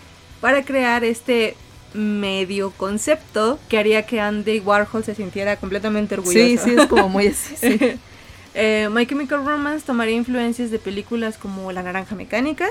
para 0.41 0.65
crear 0.65 1.05
este 1.05 1.57
medio 1.95 2.71
concepto 2.73 3.59
que 3.69 3.79
haría 3.79 4.07
que 4.07 4.21
Andy 4.21 4.61
Warhol 4.61 5.05
se 5.05 5.15
sintiera 5.15 5.57
completamente 5.57 6.15
orgulloso. 6.15 6.47
Sí, 6.47 6.59
sí, 6.59 6.77
es 6.79 6.87
como 6.87 7.09
muy 7.09 7.29
así. 7.29 7.57
Sí. 7.57 7.79
Eh, 8.53 8.89
My 8.91 9.07
Chemical 9.07 9.45
Romance 9.47 9.87
tomaría 9.87 10.17
influencias 10.17 10.73
de 10.73 10.81
películas 10.81 11.39
como 11.39 11.71
La 11.71 11.85
Naranja 11.85 12.17
Mecánica. 12.17 12.67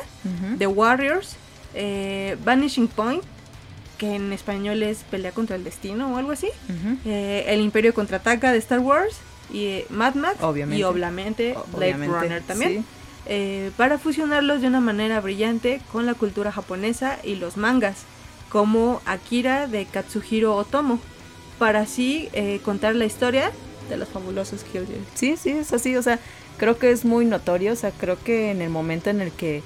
The 0.57 0.67
Warriors, 0.67 1.38
eh, 1.73 2.36
Vanishing 2.43 2.89
Point, 2.89 3.23
que 4.00 4.16
en 4.16 4.34
español 4.34 4.82
es 4.82 5.00
Pelea 5.12 5.32
contra 5.32 5.56
el 5.58 5.64
Destino 5.64 6.12
o 6.12 6.18
algo 6.18 6.32
así, 6.32 6.47
eh, 7.06 7.43
El 7.47 7.62
Imperio 7.62 7.93
Contraataca 7.93 8.52
de 8.52 8.58
Star 8.58 8.80
Wars 8.80 9.18
y 9.54 9.66
eh, 9.66 9.86
Mad 9.89 10.16
Max 10.16 10.38
Obviamente. 10.41 10.80
y 10.80 10.84
obviamente 10.84 11.54
O- 11.56 11.66
Blade 11.78 11.93
obviamente, 11.93 12.20
Runner 12.20 12.41
también. 12.43 12.72
sí. 12.80 12.84
eh, 13.28 13.72
para 13.78 13.97
fusionarlos 14.00 14.62
de 14.62 14.68
una 14.68 14.80
manera 14.80 15.20
brillante 15.22 15.82
con 15.91 16.06
la 16.08 16.14
cultura 16.16 16.52
japonesa 16.52 17.20
y 17.24 17.36
los 17.36 17.58
mangas, 17.58 17.97
como 18.50 19.02
Akira 19.06 19.68
de 19.68 19.86
Katsuhiro 19.86 20.56
Otomo. 20.56 21.00
para 21.60 21.82
así 21.82 22.30
contar 22.64 22.95
la 22.95 23.06
historia 23.06 23.52
de 23.89 23.97
los 23.97 24.08
fabulosos 24.08 24.64
Killjoys. 24.64 24.97
Sí, 25.14 25.36
sí, 25.36 25.50
es 25.50 25.74
así, 25.74 25.95
o 25.97 26.02
sea, 26.02 26.20
creo 26.58 26.78
que 26.80 26.89
es 26.91 27.04
muy 27.04 27.26
notorio, 27.26 27.74
o 27.74 27.76
sea, 27.76 27.91
creo 27.91 28.18
que 28.24 28.50
en 28.52 28.62
el 28.62 28.70
momento 28.70 29.10
en 29.10 29.20
el 29.20 29.32
que 29.32 29.62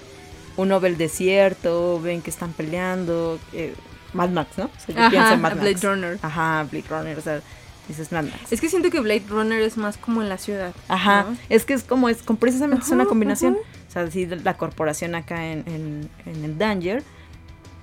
uno 0.57 0.79
ve 0.79 0.87
el 0.89 0.97
desierto, 0.97 1.99
ven 2.01 2.21
que 2.23 2.29
están 2.31 2.51
peleando, 2.53 3.37
eh, 3.53 3.75
Mad 4.13 4.29
Max, 4.29 4.51
¿no? 4.57 4.65
O 4.65 4.69
sea, 4.85 4.95
yo 4.95 5.01
Ajá, 5.01 5.09
pienso 5.09 5.33
en 5.33 5.41
Mad 5.41 5.53
Blade 5.55 5.71
Max. 5.73 5.83
Runner. 5.83 6.19
Ajá, 6.21 6.67
Blade 6.71 6.85
Runner, 6.89 7.17
o 7.17 7.21
sea, 7.21 7.41
dices 7.87 8.11
Mad 8.11 8.23
Max. 8.25 8.51
Es 8.51 8.61
que 8.61 8.69
siento 8.69 8.89
que 8.89 8.99
Blade 8.99 9.23
Runner 9.29 9.61
es 9.61 9.77
más 9.77 9.97
como 9.97 10.21
en 10.21 10.29
la 10.29 10.37
ciudad. 10.37 10.73
Ajá, 10.87 11.25
¿no? 11.29 11.37
es 11.49 11.65
que 11.65 11.73
es 11.73 11.83
como, 11.83 12.09
es 12.09 12.21
como 12.23 12.39
precisamente 12.39 12.85
es 12.85 12.91
una 12.91 13.05
combinación. 13.05 13.53
ajá. 13.55 13.63
O 13.89 13.91
sea, 13.93 14.09
sí, 14.09 14.25
la 14.25 14.55
corporación 14.57 15.13
acá 15.13 15.45
en, 15.51 15.59
en, 15.67 16.09
en 16.25 16.43
el 16.45 16.57
Danger 16.57 17.03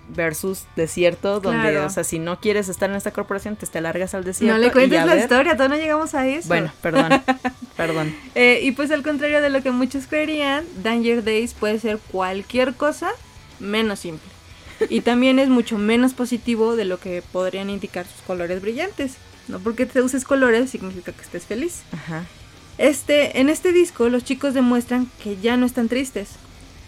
versus 0.09 0.64
desierto, 0.74 1.39
donde, 1.39 1.70
Claro. 1.70 1.87
o 1.87 1.91
sea, 1.91 2.03
si 2.03 2.18
no 2.18 2.41
quieres 2.41 2.68
estar 2.68 2.91
en 2.91 2.97
esta 2.97 3.12
corporación, 3.12 3.55
te, 3.55 3.64
te 3.68 3.81
largas 3.81 4.12
al 4.14 4.24
desierto. 4.24 4.57
No 4.57 4.61
le 4.61 4.72
cuentes 4.72 4.99
la 5.07 5.14
ver- 5.14 5.22
historia, 5.22 5.53
todavía 5.57 5.76
no 5.76 5.83
llegamos 5.83 6.14
a 6.16 6.26
eso. 6.26 6.49
Bueno, 6.49 6.72
perdón, 6.83 7.22
perdón. 7.76 8.12
Eh, 8.35 8.59
y 8.62 8.72
pues 8.72 8.91
al 8.91 9.05
contrario 9.05 9.41
de 9.41 9.51
lo 9.51 9.62
que 9.62 9.70
muchos 9.70 10.09
creerían, 10.09 10.64
Danger 10.83 11.22
Days 11.22 11.55
puede 11.55 11.78
ser 11.78 11.99
cualquier 12.11 12.74
cosa 12.74 13.11
menos 13.61 14.01
simple. 14.01 14.28
Y 14.89 15.03
también 15.03 15.39
es 15.39 15.49
mucho 15.49 15.78
menos 15.78 16.14
positivo 16.14 16.76
de 16.76 16.85
lo 16.85 16.99
que 16.99 17.22
podrían 17.33 17.70
indicar 17.70 18.07
sus 18.07 18.22
colores 18.22 18.62
brillantes. 18.62 19.16
No 19.49 19.59
porque 19.59 19.87
te 19.87 20.01
uses 20.01 20.24
colores 20.24 20.70
significa 20.70 21.12
que 21.12 21.22
estés 21.22 21.45
feliz. 21.45 21.83
Ajá. 21.93 22.24
Este, 22.78 23.41
en 23.41 23.51
este 23.51 23.72
disco 23.72 24.09
los 24.09 24.24
chicos 24.24 24.55
demuestran 24.55 25.11
que 25.22 25.37
ya 25.37 25.57
no 25.59 25.66
están 25.66 25.89
tristes, 25.89 26.31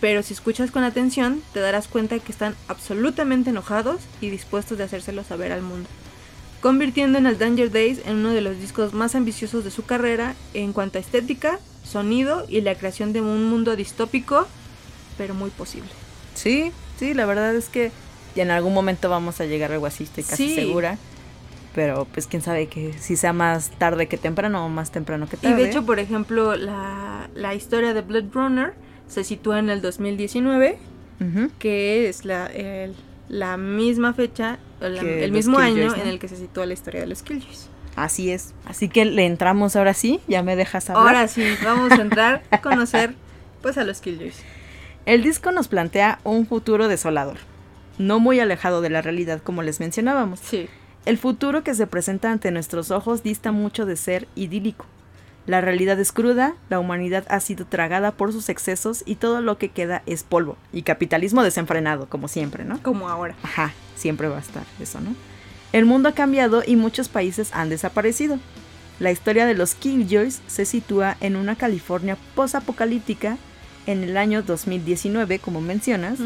pero 0.01 0.23
si 0.23 0.33
escuchas 0.33 0.71
con 0.71 0.85
atención 0.85 1.43
te 1.53 1.61
darás 1.61 1.87
cuenta 1.87 2.19
que 2.19 2.33
están 2.33 2.55
absolutamente 2.67 3.51
enojados 3.51 4.01
y 4.21 4.31
dispuestos 4.31 4.79
de 4.79 4.85
hacérselo 4.85 5.23
saber 5.23 5.53
al 5.53 5.61
mundo, 5.61 5.89
convirtiendo 6.63 7.19
en 7.19 7.27
el 7.27 7.39
Danger 7.39 7.71
Days 7.71 8.01
en 8.07 8.17
uno 8.17 8.31
de 8.31 8.41
los 8.41 8.59
discos 8.59 8.95
más 8.95 9.15
ambiciosos 9.15 9.65
de 9.65 9.71
su 9.71 9.85
carrera 9.85 10.35
en 10.55 10.73
cuanto 10.73 10.97
a 10.97 11.01
estética, 11.03 11.61
sonido 11.85 12.47
y 12.49 12.63
la 12.63 12.75
creación 12.75 13.13
de 13.13 13.21
un 13.21 13.45
mundo 13.45 13.77
distópico, 13.77 14.49
pero 15.19 15.35
muy 15.35 15.51
posible. 15.51 15.91
Sí, 16.35 16.73
sí, 16.99 17.15
la 17.15 17.27
verdad 17.27 17.55
es 17.55 17.69
que 17.69 17.91
en 18.37 18.51
algún 18.51 18.73
momento 18.75 19.09
vamos 19.11 19.41
a 19.41 19.45
llegar 19.47 19.71
a 19.71 19.75
algo 19.75 19.87
así, 19.87 20.05
estoy 20.05 20.25
casi 20.25 20.49
Sí. 20.49 20.55
segura. 20.55 20.99
Pero 21.75 22.07
pues 22.13 22.27
quién 22.27 22.43
sabe 22.43 22.67
que 22.67 22.93
si 22.99 23.17
sea 23.17 23.33
más 23.33 23.71
tarde 23.71 24.07
que 24.07 24.19
temprano 24.19 24.67
o 24.67 24.69
más 24.69 24.91
temprano 24.91 25.27
que 25.27 25.37
Y 25.37 25.39
tarde. 25.41 25.57
de 25.63 25.71
hecho, 25.71 25.87
por 25.87 25.99
ejemplo, 25.99 26.55
la, 26.55 27.31
la 27.35 27.55
historia 27.55 27.95
de 27.95 28.03
Blood 28.03 28.27
Runner 28.35 28.75
se 29.09 29.25
sitúa 29.25 29.59
en 29.59 29.71
el 29.71 29.81
2019 29.81 30.79
Ujú. 31.21 31.51
que 31.59 32.09
es 32.11 32.27
la, 32.27 32.47
el- 32.49 32.95
la 33.31 33.57
misma 33.57 34.13
fecha, 34.13 34.59
la- 34.81 35.01
el 35.01 35.33
mismo 35.33 35.59
año 35.59 35.95
en 35.95 36.09
el 36.09 36.19
que 36.19 36.29
se 36.29 36.37
sitúa 36.37 36.67
la 36.67 36.75
historia 36.75 37.01
de 37.01 37.07
los 37.07 37.23
Killjoys. 37.23 37.69
Así 37.97 38.31
es. 38.31 38.53
Así 38.67 38.89
que 38.91 39.05
le 39.07 39.25
entramos 39.25 39.75
ahora 39.77 39.95
sí, 39.95 40.21
ya 40.29 40.43
me 40.43 40.57
dejas 40.57 40.91
hablar. 40.91 41.07
Ahora 41.07 41.29
sí, 41.29 41.43
vamos 41.65 41.93
a 41.93 42.03
entrar 42.03 42.43
a 42.51 42.61
conocer 42.61 43.15
pues 43.63 43.79
a 43.79 43.85
los 43.85 44.01
Killjoys. 44.03 44.37
El 45.05 45.25
disco 45.25 45.51
nos 45.51 45.67
plantea 45.67 46.21
un 46.23 46.47
futuro 46.47 46.87
desolador, 46.87 47.39
no 47.99 48.21
muy 48.21 48.39
alejado 48.39 48.81
de 48.81 48.91
la 48.91 49.03
realidad 49.03 49.43
como 49.43 49.63
les 49.63 49.81
mencionábamos. 49.81 50.39
Sí. 50.39 50.69
El 51.05 51.19
futuro 51.19 51.65
que 51.65 51.75
se 51.75 51.89
presenta 51.89 52.31
ante 52.31 52.53
nuestros 52.53 52.93
ojos 52.93 53.25
dista 53.25 53.51
mucho 53.51 53.85
de 53.85 53.97
ser 53.97 54.29
idílico. 54.37 54.87
La 55.45 55.61
realidad 55.61 55.99
es 55.99 56.13
cruda, 56.13 56.55
la 56.71 56.79
humanidad 56.79 57.25
ha 57.29 57.41
sido 57.41 57.67
tragada 57.67 58.13
por 58.13 58.33
sus 58.33 58.49
excesos 58.49 59.03
y 59.05 59.17
todo 59.17 59.41
lo 59.41 59.59
que 59.59 59.71
queda 59.71 60.05
es 60.07 60.23
polvo. 60.23 60.57
Y 60.73 60.83
capitalismo 60.83 61.43
desenfrenado, 61.43 62.09
como 62.09 62.29
siempre, 62.29 62.65
¿no? 62.65 62.81
Como 62.81 63.09
ahora. 63.09 63.35
Ajá, 63.43 63.73
siempre 63.97 64.29
va 64.29 64.37
a 64.37 64.41
estar 64.41 64.63
eso, 64.81 65.01
¿no? 65.01 65.17
El 65.73 65.85
mundo 65.85 66.11
ha 66.11 66.13
cambiado 66.13 66.63
y 66.65 66.77
muchos 66.77 67.09
países 67.09 67.53
han 67.53 67.71
desaparecido. 67.71 68.39
La 69.01 69.11
historia 69.11 69.47
de 69.47 69.55
los 69.55 69.75
Killjoys 69.75 70.43
se 70.47 70.65
sitúa 70.65 71.17
en 71.21 71.35
una 71.35 71.57
California 71.57 72.17
posapocalíptica 72.37 73.37
en 73.87 74.03
el 74.05 74.17
año 74.17 74.43
2019, 74.43 75.39
como 75.39 75.61
mencionas, 75.61 76.19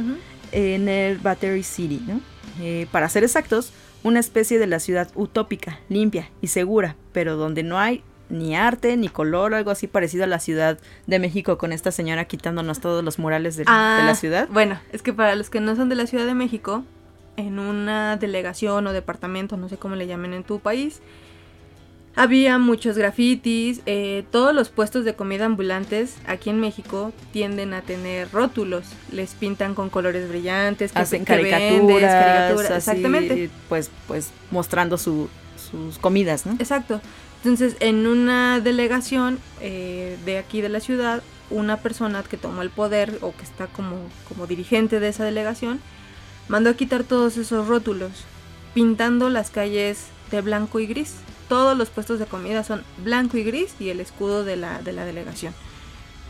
en 0.53 0.89
el 0.89 1.19
Battery 1.19 1.63
City, 1.63 2.03
¿no? 2.07 2.21
Eh, 2.61 2.87
para 2.91 3.09
ser 3.09 3.25
exactos, 3.25 3.73
una 4.03 4.21
especie 4.21 4.59
de 4.59 4.67
la 4.67 4.79
ciudad 4.81 5.11
utópica, 5.15 5.81
limpia 5.89 6.31
y 6.41 6.47
segura, 6.49 6.97
pero 7.13 7.37
donde 7.37 7.63
no 7.63 7.79
hay 7.79 8.03
ni 8.29 8.57
arte 8.57 8.97
ni 8.97 9.09
color, 9.09 9.55
algo 9.55 9.71
así 9.71 9.87
parecido 9.87 10.25
a 10.25 10.27
la 10.27 10.41
Ciudad 10.41 10.79
de 11.07 11.19
México 11.19 11.59
con 11.59 11.73
esta 11.73 11.91
señora 11.93 12.25
quitándonos 12.25 12.81
todos 12.81 13.05
los 13.05 13.19
murales 13.19 13.57
de, 13.57 13.65
de 13.65 13.71
Ah, 13.71 14.03
la 14.05 14.15
ciudad. 14.15 14.49
Bueno, 14.51 14.81
es 14.93 15.03
que 15.03 15.13
para 15.13 15.35
los 15.37 15.49
que 15.51 15.61
no 15.61 15.77
son 15.77 15.89
de 15.89 15.95
la 15.95 16.07
Ciudad 16.07 16.27
de 16.27 16.35
México, 16.35 16.83
en 17.37 17.59
una 17.59 18.17
delegación 18.17 18.87
o 18.87 18.93
departamento, 18.93 19.57
no 19.57 19.69
sé 19.69 19.77
cómo 19.77 19.95
le 19.97 20.07
llamen 20.07 20.33
en 20.33 20.43
tu 20.45 20.59
país, 20.61 21.01
había 22.17 22.59
muchos 22.59 22.97
grafitis, 22.97 23.81
eh, 23.87 24.25
todos 24.33 24.55
los 24.55 24.71
puestos 24.71 25.05
de 25.05 25.15
comida 25.15 25.45
ambulantes 25.45 26.15
aquí 26.27 26.51
en 26.51 26.59
México 26.59 27.13
tienden 27.33 27.75
a 27.75 27.83
tener 27.83 28.31
rótulos, 28.33 28.87
les 29.13 29.35
pintan 29.35 29.75
con 29.75 29.91
colores 29.91 30.29
brillantes, 30.29 30.93
que, 30.93 30.99
hacen 30.99 31.21
que 31.25 31.35
caricaturas, 31.35 31.79
vendes, 31.79 32.03
caricaturas, 32.11 32.71
así, 32.71 32.91
exactamente. 32.91 33.51
pues, 33.69 33.91
pues 34.09 34.31
mostrando 34.51 34.97
su- 34.99 35.29
sus 35.71 35.99
comidas, 35.99 36.47
¿no? 36.47 36.53
Exacto. 36.59 37.01
Entonces, 37.45 37.77
en 37.81 38.07
una 38.07 38.61
delegación 38.61 39.39
eh, 39.61 40.17
de 40.25 40.39
aquí 40.39 40.63
de 40.63 40.69
la 40.71 40.81
ciudad, 40.81 41.23
una 41.51 41.77
persona 41.77 42.23
que 42.25 42.37
tomó 42.37 42.63
el 42.63 42.71
poder 42.71 43.19
o 43.21 43.33
que 43.37 43.45
está 43.45 43.67
como, 43.67 43.97
como 44.29 44.47
dirigente 44.47 44.99
de 45.01 45.09
esa 45.09 45.25
delegación, 45.25 45.81
mandó 46.49 46.71
a 46.71 46.75
quitar 46.75 47.05
todos 47.05 47.37
esos 47.37 47.69
rótulos, 47.69 48.11
pintando 48.75 49.29
las 49.29 49.51
calles 49.51 50.07
de 50.31 50.41
blanco 50.41 50.81
y 50.81 50.87
gris. 50.87 51.15
Todos 51.49 51.77
los 51.77 51.91
puestos 51.91 52.19
de 52.19 52.27
comida 52.27 52.65
son 52.65 52.83
blanco 53.05 53.37
y 53.37 53.45
gris 53.45 53.75
y 53.79 53.91
el 53.91 54.01
escudo 54.01 54.45
de 54.45 54.57
la, 54.57 54.83
de 54.83 54.93
la 54.93 55.05
delegación. 55.05 55.55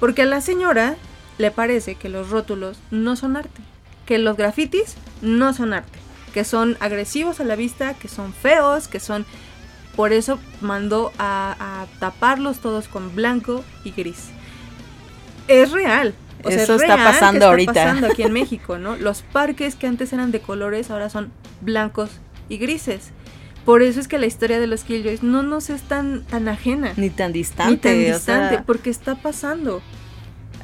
Porque 0.01 0.23
a 0.23 0.27
la 0.27 0.41
señora 0.41 0.97
le 1.39 1.51
parece 1.51 1.95
que 1.95 2.09
los 2.09 2.31
rótulos 2.31 2.79
no 2.91 3.17
son 3.17 3.37
arte, 3.37 3.63
que 4.05 4.19
los 4.19 4.37
grafitis 4.37 4.95
no 5.23 5.55
son 5.55 5.73
arte, 5.73 5.99
que 6.35 6.45
son 6.45 6.77
agresivos 6.81 7.41
a 7.41 7.45
la 7.45 7.57
vista, 7.57 7.95
que 7.95 8.09
son 8.09 8.33
feos, 8.33 8.89
que 8.89 9.01
son... 9.01 9.25
Por 9.97 10.13
eso 10.13 10.39
mandó 10.61 11.11
a, 11.19 11.57
a 11.59 11.87
taparlos 12.01 12.59
todos 12.59 12.87
con 12.89 13.15
blanco 13.17 13.65
y 13.85 13.93
gris. 13.93 14.29
Es 15.49 15.73
real. 15.73 16.15
O 16.45 16.51
sea, 16.51 16.63
Eso 16.63 16.75
es 16.75 16.83
está 16.83 16.97
real 16.97 17.09
pasando 17.13 17.39
está 17.39 17.49
ahorita. 17.49 17.73
pasando 17.73 18.07
aquí 18.09 18.23
en 18.23 18.33
México, 18.35 18.77
¿no? 18.77 18.97
Los 18.97 19.23
parques 19.23 19.75
que 19.75 19.87
antes 19.87 20.13
eran 20.13 20.33
de 20.33 20.41
colores 20.41 20.91
ahora 20.91 21.09
son 21.09 21.33
blancos 21.63 22.11
y 22.51 22.59
grises. 22.59 23.11
Por 23.67 23.83
eso 23.83 23.99
es 23.99 24.07
que 24.07 24.19
la 24.19 24.27
historia 24.27 24.61
de 24.61 24.69
los 24.69 24.85
Killjoys 24.85 25.25
no 25.25 25.43
nos 25.43 25.71
es 25.71 25.83
tan, 25.83 26.23
tan 26.23 26.49
ajena. 26.49 26.93
Ni 26.97 27.11
tan 27.11 27.33
distante. 27.33 27.73
Ni 27.73 27.77
tan 27.79 28.13
o 28.13 28.15
distante, 28.17 28.55
sea, 28.55 28.65
porque 28.65 28.91
está 28.91 29.17
pasando. 29.17 29.83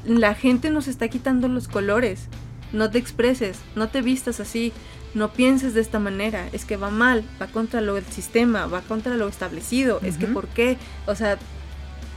La 0.06 0.36
gente 0.36 0.70
nos 0.70 0.86
está 0.86 1.08
quitando 1.08 1.48
los 1.48 1.66
colores. 1.66 2.28
No 2.72 2.92
te 2.92 2.98
expreses, 2.98 3.58
no 3.74 3.88
te 3.88 4.02
vistas 4.02 4.38
así, 4.38 4.72
no 5.14 5.32
pienses 5.32 5.74
de 5.74 5.80
esta 5.80 5.98
manera. 5.98 6.48
Es 6.52 6.64
que 6.64 6.76
va 6.76 6.90
mal, 6.90 7.24
va 7.42 7.48
contra 7.48 7.80
lo 7.80 7.94
del 7.94 8.06
sistema, 8.06 8.66
va 8.66 8.82
contra 8.82 9.16
lo 9.16 9.26
establecido. 9.26 9.98
Es 10.04 10.16
que. 10.16 10.28
¿por 10.28 10.46
qué? 10.46 10.78
O 11.06 11.16
sea, 11.16 11.38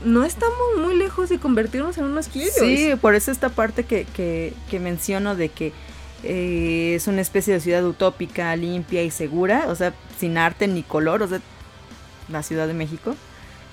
no 0.04 0.24
estamos 0.24 0.56
muy 0.80 0.96
lejos 0.96 1.28
de 1.30 1.40
convertirnos 1.40 1.98
en 1.98 2.04
unos 2.04 2.28
Killjoys. 2.28 2.54
Sí, 2.54 2.92
por 3.00 3.16
eso 3.16 3.32
esta 3.32 3.48
parte 3.48 3.82
que, 3.82 4.04
que, 4.04 4.54
que 4.70 4.78
menciono 4.78 5.34
de 5.34 5.48
que 5.48 5.72
eh, 6.22 6.94
es 6.94 7.08
una 7.08 7.20
especie 7.20 7.54
de 7.54 7.60
ciudad 7.60 7.84
utópica, 7.84 8.54
limpia 8.56 9.02
y 9.02 9.10
segura, 9.10 9.66
o 9.68 9.74
sea, 9.74 9.92
sin 10.18 10.38
arte 10.38 10.66
ni 10.68 10.82
color, 10.82 11.22
o 11.22 11.28
sea, 11.28 11.40
la 12.28 12.42
Ciudad 12.42 12.66
de 12.66 12.74
México. 12.74 13.14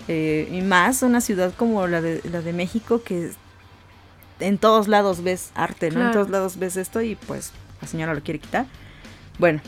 Eh, 0.07 0.49
y 0.51 0.61
más 0.61 1.01
una 1.01 1.21
ciudad 1.21 1.53
como 1.55 1.87
la 1.87 2.01
de, 2.01 2.21
la 2.29 2.41
de 2.41 2.51
México 2.51 3.01
que 3.03 3.31
en 4.39 4.57
todos 4.57 4.87
lados 4.89 5.23
ves 5.23 5.51
arte, 5.55 5.91
¿no? 5.91 6.01
En 6.07 6.11
todos 6.11 6.29
lados 6.29 6.57
ves 6.59 6.75
esto 6.75 7.01
y 7.01 7.15
pues 7.15 7.51
la 7.81 7.87
señora 7.87 8.13
lo 8.13 8.21
quiere 8.21 8.39
quitar. 8.39 8.65
Bueno, 9.39 9.61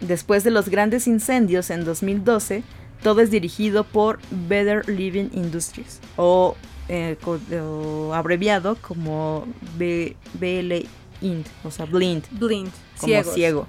después 0.00 0.44
de 0.44 0.50
los 0.50 0.68
grandes 0.68 1.06
incendios 1.06 1.70
en 1.70 1.84
2012, 1.84 2.62
todo 3.02 3.22
es 3.22 3.30
dirigido 3.30 3.84
por 3.84 4.18
Better 4.48 4.86
Living 4.86 5.30
Industries 5.32 6.00
o, 6.16 6.56
eh, 6.90 7.16
o 7.26 8.12
abreviado 8.14 8.76
como 8.82 9.46
B- 9.78 10.14
BL 10.34 10.86
o 11.64 11.70
sea, 11.70 11.86
Blind, 11.86 12.24
Blind, 12.32 12.70
como 12.98 13.06
ciegos. 13.06 13.34
ciego. 13.34 13.66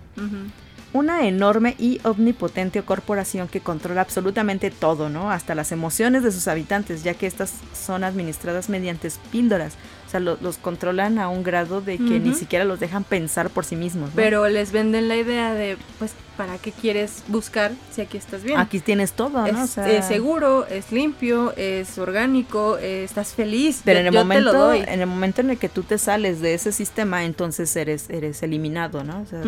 Una 0.94 1.26
enorme 1.26 1.76
y 1.80 2.02
omnipotente 2.04 2.82
corporación 2.84 3.48
que 3.48 3.62
controla 3.62 4.02
absolutamente 4.02 4.72
todo, 4.72 5.08
¿no? 5.08 5.32
Hasta 5.32 5.56
las 5.56 5.72
emociones 5.72 6.22
de 6.24 6.32
sus 6.34 6.50
habitantes, 6.50 7.02
ya 7.04 7.14
que 7.14 7.28
estas 7.28 7.54
son 7.74 8.04
administradas 8.04 8.68
mediante 8.68 9.10
píldoras. 9.32 9.76
O 10.08 10.10
sea, 10.12 10.20
lo- 10.20 10.38
los 10.42 10.58
controlan 10.58 11.18
a 11.18 11.30
un 11.30 11.44
grado 11.44 11.80
de 11.80 11.98
que 11.98 12.20
ni 12.20 12.34
siquiera 12.34 12.66
los 12.66 12.82
dejan 12.82 13.06
pensar 13.06 13.50
por 13.50 13.64
sí 13.64 13.78
mismos. 13.78 14.10
¿no? 14.10 14.16
Pero 14.16 14.46
les 14.50 14.74
venden 14.74 15.08
la 15.08 15.16
idea 15.16 15.54
de, 15.54 15.78
pues, 15.98 16.12
¿para 16.42 16.58
qué 16.58 16.72
quieres 16.72 17.24
buscar 17.28 17.72
si 17.92 18.02
aquí 18.02 18.18
estás 18.18 18.42
bien? 18.42 18.58
Aquí 18.60 18.80
tienes 18.80 19.12
todo, 19.14 19.46
es, 19.46 19.54
¿no? 19.54 19.64
O 19.64 19.68
sea, 19.68 19.88
es 19.92 20.06
seguro, 20.06 20.66
es 20.66 20.92
limpio, 20.92 21.54
es 21.56 22.00
orgánico, 22.00 22.80
eh, 22.80 23.04
estás 23.04 23.36
feliz. 23.36 23.82
Pero 23.86 24.00
yo- 24.00 24.02
en 24.02 24.08
el 24.08 24.14
yo 24.14 24.20
te 24.22 24.24
momento, 24.26 24.52
lo 24.54 24.60
doy. 24.60 24.80
en 24.80 25.02
el 25.02 25.06
momento 25.06 25.42
en 25.42 25.52
el 25.52 25.60
que 25.60 25.70
tú 25.70 25.84
te 25.84 26.00
sales 26.00 26.42
de 26.42 26.56
ese 26.56 26.72
sistema, 26.72 27.26
entonces 27.26 27.76
eres, 27.76 28.10
eres 28.10 28.42
eliminado, 28.42 29.04
¿no? 29.04 29.22
O 29.22 29.26
sea, 29.28 29.44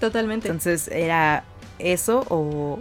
totalmente. 0.00 0.48
entonces 0.48 0.88
era 0.88 1.44
eso 1.78 2.24
o 2.30 2.78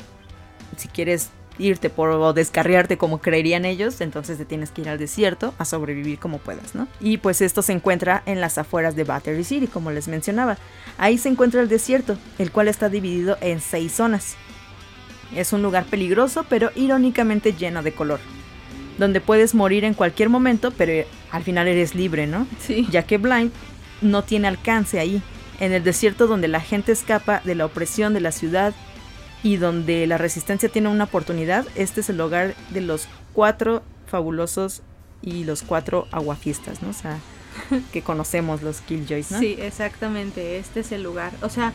si 0.78 0.88
quieres 0.88 1.30
irte 1.60 1.89
por 1.89 2.10
o 2.10 2.34
descarriarte 2.34 2.97
como 2.97 3.20
creerían 3.20 3.66
ellos, 3.66 4.01
entonces 4.01 4.38
te 4.38 4.45
tienes 4.45 4.72
que 4.72 4.82
ir 4.82 4.89
al 4.89 4.97
desierto 4.97 5.53
a 5.58 5.66
sobrevivir 5.66 6.20
como 6.20 6.38
puedas, 6.38 6.76
¿no? 6.76 6.88
Y 6.99 7.18
pues 7.18 7.41
esto 7.41 7.62
se 7.62 7.74
encuentra 7.74 8.24
en 8.26 8.41
las 8.41 8.58
afueras 8.58 8.95
de 8.95 9.03
Battery 9.03 9.43
City, 9.43 9.68
como 9.68 9.91
les 9.91 10.08
mencionaba. 10.08 10.58
Ahí 10.97 11.18
se 11.18 11.30
encuentra 11.30 11.62
el 11.62 11.70
desierto, 11.70 12.18
el 12.38 12.51
cual 12.51 12.68
está 12.68 12.89
dividido 12.89 13.38
en 13.41 13.62
seis 13.62 13.93
zonas. 13.93 14.36
Es 15.36 15.53
un 15.53 15.62
lugar 15.62 15.86
peligroso, 15.86 16.45
pero 16.47 16.72
irónicamente 16.76 17.53
lleno 17.53 17.84
de 17.84 17.93
color. 17.93 18.20
Donde 18.97 19.22
puedes 19.22 19.53
morir 19.53 19.84
en 19.84 19.93
cualquier 19.93 20.30
momento, 20.30 20.72
pero 20.72 21.05
al 21.32 21.43
final 21.43 21.68
eres 21.68 21.95
libre, 21.95 22.28
¿no? 22.28 22.47
Sí. 22.60 22.88
Ya 22.89 23.03
que 23.03 23.18
Blind 23.18 23.51
no 24.01 24.24
tiene 24.24 24.47
alcance 24.47 24.99
ahí. 24.99 25.22
En 25.60 25.74
el 25.74 25.84
desierto 25.84 26.28
donde 26.28 26.47
la 26.47 26.62
gente 26.62 26.91
escapa 26.91 27.41
de 27.43 27.55
la 27.55 27.66
opresión 27.66 28.14
de 28.14 28.22
la 28.22 28.32
ciudad 28.32 28.74
y 29.48 29.56
donde 29.58 30.06
la 30.08 30.18
resistencia 30.18 30.68
tiene 30.68 30.89
una 30.89 31.06
oportunidad, 31.06 31.66
este 31.76 32.02
es 32.02 32.10
el 32.10 32.20
hogar 32.20 32.54
de 32.72 32.82
los 32.82 33.08
cuatro 33.34 33.82
fabulosos 34.08 34.82
y 35.22 35.45
los 35.45 35.62
cuatro 35.62 36.08
aguafiestas, 36.12 36.82
¿no? 36.82 36.89
O 36.89 36.93
sea, 36.93 37.20
que 37.93 38.02
conocemos 38.02 38.62
los 38.62 38.82
Killjoys, 38.82 39.32
¿no? 39.32 39.39
Sí, 39.39 39.56
exactamente, 39.60 40.58
este 40.58 40.82
es 40.82 40.91
el 40.91 41.04
lugar. 41.04 41.32
O 41.41 41.50
sea, 41.50 41.72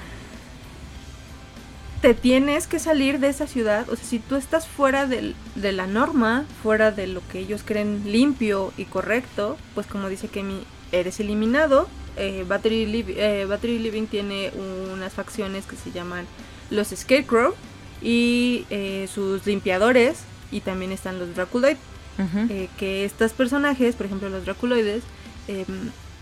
te 2.03 2.15
tienes 2.15 2.67
que 2.67 2.79
salir 2.79 3.21
de 3.21 3.29
esa 3.29 3.47
ciudad. 3.47 3.89
O 3.89 3.97
sea, 3.97 4.05
si 4.05 4.19
tú 4.19 4.37
estás 4.37 4.67
fuera 4.67 5.07
del- 5.07 5.35
de 5.55 5.73
la 5.73 5.87
norma, 5.87 6.45
fuera 6.63 6.91
de 6.91 7.07
lo 7.07 7.27
que 7.29 7.39
ellos 7.39 7.63
creen 7.65 8.03
limpio 8.07 8.73
y 8.77 8.85
correcto, 8.87 9.57
pues 9.75 9.87
como 9.87 10.09
dice 10.09 10.29
Kemi, 10.29 10.65
eres 10.91 11.21
eliminado. 11.21 11.89
Eh, 12.17 12.45
Battery, 12.47 12.85
Liv- 12.87 13.15
eh, 13.17 13.47
Battery 13.49 13.79
Living 13.79 14.07
tiene 14.07 14.51
unas 14.93 15.13
facciones 15.15 15.65
que 15.65 15.77
se 15.77 15.93
llaman 15.93 16.27
los 16.73 16.89
Scarecrow 16.89 17.55
y 18.03 18.67
eh, 18.71 19.09
sus 19.13 19.47
limpiadores. 19.47 20.25
Y 20.51 20.61
también 20.61 20.93
están 20.93 21.19
los 21.19 21.35
Draculite 21.35 21.79
Ujú. 22.19 22.47
eh, 22.53 22.69
que 22.77 23.05
estos 23.07 23.33
personajes, 23.33 23.95
por 23.95 24.07
ejemplo 24.07 24.29
los 24.29 24.45
draculoides, 24.45 25.03
eh, 25.49 25.65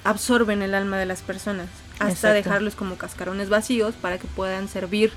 absorben 0.04 0.62
el 0.62 0.74
alma 0.74 0.98
de 0.98 1.06
las 1.06 1.20
personas 1.22 1.66
hasta 1.98 2.10
Exacto. 2.28 2.34
dejarlos 2.34 2.74
como 2.76 2.96
cascarones 2.96 3.48
vacíos 3.48 3.94
para 4.00 4.18
que 4.18 4.26
puedan 4.28 4.68
servir 4.68 5.12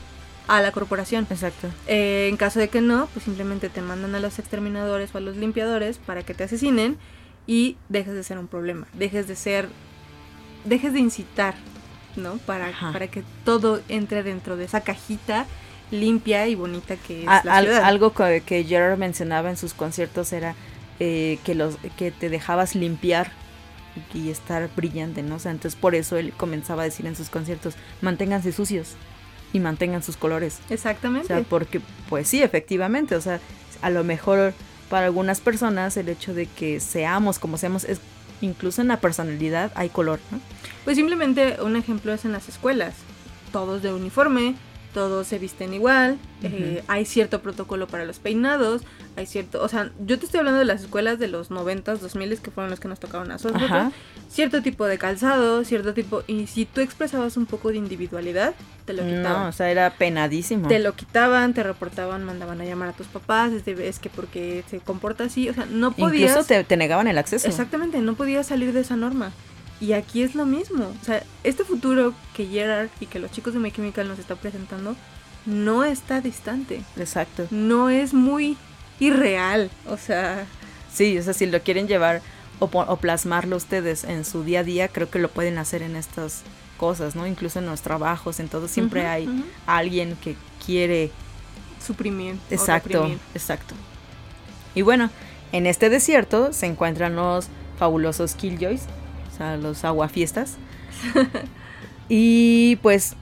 a 0.47 0.61
la 0.61 0.71
corporación. 0.71 1.27
Exacto. 1.29 1.69
Eh, 1.87 2.27
en 2.29 2.37
caso 2.37 2.59
de 2.59 2.67
que 2.69 2.81
no, 2.81 3.07
pues 3.13 3.23
simplemente 3.25 3.69
te 3.69 3.81
mandan 3.81 4.15
a 4.15 4.19
los 4.19 4.39
exterminadores 4.39 5.13
o 5.13 5.19
a 5.19 5.21
los 5.21 5.37
limpiadores 5.37 5.99
para 5.99 6.23
que 6.23 6.33
te 6.33 6.43
asesinen 6.43 6.97
y 7.47 7.77
dejes 7.89 8.13
de 8.15 8.23
ser 8.23 8.37
un 8.39 8.47
problema, 8.47 8.87
dejes 8.93 9.27
de 9.27 9.35
ser, 9.35 9.69
dejes 10.65 10.91
de 10.93 10.99
incitar, 10.99 11.55
¿no? 12.15 12.37
Para, 12.37 12.67
Ajá. 12.67 12.91
para 12.91 13.07
que 13.07 13.23
todo 13.45 13.81
entre 13.89 14.23
dentro 14.23 14.55
de 14.57 14.65
esa 14.65 14.81
cajita 14.81 15.45
limpia 15.91 16.47
y 16.47 16.55
bonita 16.55 16.95
que 16.95 17.23
es 17.23 17.27
A- 17.27 17.41
la 17.43 17.57
al- 17.57 17.83
algo 17.83 18.13
que, 18.13 18.41
que 18.45 18.63
Gerard 18.63 18.97
mencionaba 18.97 19.49
en 19.49 19.57
sus 19.57 19.73
conciertos 19.73 20.33
era 20.33 20.55
eh, 20.99 21.39
que 21.43 21.55
los 21.55 21.75
que 21.97 22.11
te 22.11 22.29
dejabas 22.29 22.75
limpiar 22.75 23.31
y, 24.13 24.19
y 24.19 24.29
estar 24.31 24.69
brillante, 24.75 25.21
¿no? 25.21 25.35
O 25.35 25.39
sea, 25.39 25.51
entonces 25.51 25.79
por 25.79 25.93
eso 25.95 26.17
él 26.17 26.33
comenzaba 26.35 26.81
a 26.83 26.85
decir 26.85 27.05
en 27.05 27.15
sus 27.15 27.29
conciertos, 27.29 27.75
manténganse 28.01 28.51
sucios 28.51 28.89
y 29.51 29.59
mantengan 29.59 30.01
sus 30.01 30.17
colores. 30.17 30.59
O 30.69 30.73
Exactamente. 30.73 31.27
sea, 31.27 31.41
porque, 31.43 31.79
pues 32.09 32.27
sí, 32.27 32.41
efectivamente, 32.41 33.15
o 33.15 33.21
sea, 33.21 33.39
a 33.83 33.89
lo 33.91 34.03
mejor 34.03 34.53
para 34.89 35.05
algunas 35.07 35.41
personas 35.41 35.95
el 35.97 36.09
hecho 36.09 36.33
de 36.33 36.45
que 36.47 36.79
seamos 36.79 37.37
como 37.39 37.57
seamos 37.57 37.83
es 37.83 37.99
incluso 38.43 38.81
en 38.81 38.89
la 38.89 38.99
personalidad 38.99 39.71
hay 39.75 39.89
color, 39.89 40.19
¿no? 40.31 40.39
Pues 40.83 40.97
simplemente 40.97 41.57
un 41.61 41.75
ejemplo 41.75 42.13
es 42.13 42.25
en 42.25 42.31
las 42.31 42.49
escuelas. 42.49 42.93
Todos 43.51 43.81
de 43.81 43.93
uniforme, 43.93 44.55
todos 44.93 45.27
se 45.27 45.39
visten 45.39 45.73
igual, 45.73 46.17
eh, 46.43 46.83
hay 46.87 47.05
cierto 47.05 47.41
protocolo 47.41 47.87
para 47.87 48.05
los 48.05 48.19
peinados, 48.19 48.81
hay 49.15 49.25
cierto, 49.25 49.61
o 49.63 49.67
sea, 49.67 49.91
yo 50.05 50.17
te 50.19 50.25
estoy 50.25 50.39
hablando 50.39 50.59
de 50.59 50.65
las 50.65 50.81
escuelas 50.81 51.19
de 51.19 51.27
los 51.27 51.49
90s, 51.51 51.99
2000 51.99 52.39
que 52.39 52.51
fueron 52.51 52.69
los 52.71 52.79
que 52.79 52.87
nos 52.87 52.99
tocaron 52.99 53.29
a 53.29 53.33
nosotros, 53.33 53.63
Ajá. 53.63 53.91
cierto 54.29 54.61
tipo 54.61 54.85
de 54.85 54.97
calzado, 54.97 55.63
cierto 55.65 55.93
tipo, 55.93 56.23
y 56.27 56.47
si 56.47 56.65
tú 56.65 56.81
expresabas 56.81 57.37
un 57.37 57.45
poco 57.45 57.69
de 57.69 57.77
individualidad, 57.77 58.53
te 58.85 58.93
lo 58.93 59.03
quitaban. 59.03 59.43
No, 59.43 59.47
o 59.47 59.51
sea, 59.51 59.69
era 59.71 59.89
penadísimo. 59.91 60.67
Te 60.67 60.79
lo 60.79 60.93
quitaban, 60.93 61.53
te 61.53 61.63
reportaban, 61.63 62.23
mandaban 62.23 62.59
a 62.61 62.65
llamar 62.65 62.89
a 62.89 62.93
tus 62.93 63.07
papás, 63.07 63.51
es, 63.53 63.65
de- 63.65 63.87
es 63.87 63.99
que 63.99 64.09
porque 64.09 64.63
se 64.69 64.79
comporta 64.79 65.23
así, 65.25 65.47
o 65.49 65.53
sea, 65.53 65.65
no 65.65 65.91
podías... 65.91 66.31
Incluso 66.31 66.47
te, 66.47 66.63
te 66.63 66.77
negaban 66.77 67.07
el 67.07 67.17
acceso. 67.17 67.47
Exactamente, 67.47 67.99
no 67.99 68.15
podía 68.15 68.43
salir 68.43 68.73
de 68.73 68.81
esa 68.81 68.95
norma. 68.95 69.31
Y 69.83 69.93
aquí 69.93 70.23
es 70.23 70.33
lo 70.33 70.45
mismo. 70.45 70.85
O 71.01 71.05
sea, 71.05 71.23
este 71.43 71.65
futuro 71.65 72.13
que 72.33 72.45
Gerard 72.47 72.89
y 73.01 73.05
que 73.05 73.19
los 73.19 73.31
chicos 73.31 73.53
de 73.53 73.59
My 73.59 73.71
Chemical 73.71 74.07
nos 74.07 74.17
están 74.17 74.37
presentando 74.37 74.95
no 75.45 75.83
está 75.83 76.21
distante. 76.21 76.81
Exacto. 76.95 77.47
No 77.51 77.89
es 77.89 78.13
muy 78.13 78.55
irreal. 78.99 79.69
O 79.87 79.97
sea, 79.97 80.45
Sí, 80.93 81.17
o 81.17 81.23
sea, 81.23 81.33
si 81.33 81.47
lo 81.47 81.59
quieren 81.61 81.87
llevar 81.87 82.21
o, 82.59 82.65
o 82.65 82.97
plasmarlo 82.97 83.57
ustedes 83.57 84.03
en 84.03 84.25
su 84.25 84.43
día 84.43 84.59
a 84.59 84.63
día, 84.63 84.87
creo 84.87 85.09
que 85.09 85.19
lo 85.19 85.27
pueden 85.27 85.57
hacer 85.57 85.81
en 85.81 85.95
estas 85.95 86.43
cosas, 86.77 87.15
¿no? 87.15 87.25
Incluso 87.25 87.59
en 87.59 87.65
los 87.65 87.81
trabajos, 87.81 88.39
en 88.39 88.47
todo, 88.47 88.67
siempre 88.67 89.05
hay 89.07 89.27
alguien 89.65 90.15
que 90.21 90.35
quiere... 90.63 91.11
suprimir. 91.83 92.37
Exacto, 92.51 93.09
exacto. 93.33 93.75
Y 94.75 94.83
bueno, 94.83 95.09
en 95.51 95.65
este 95.65 95.89
desierto 95.89 96.53
se 96.53 96.67
encuentran 96.67 97.15
los 97.15 97.47
fabulosos 97.77 98.35
Killjoys, 98.35 98.83
o 99.33 99.37
sea, 99.37 99.57
los 99.57 99.83
aguafiestas. 99.83 100.57
y 102.09 102.77
pues 102.77 103.15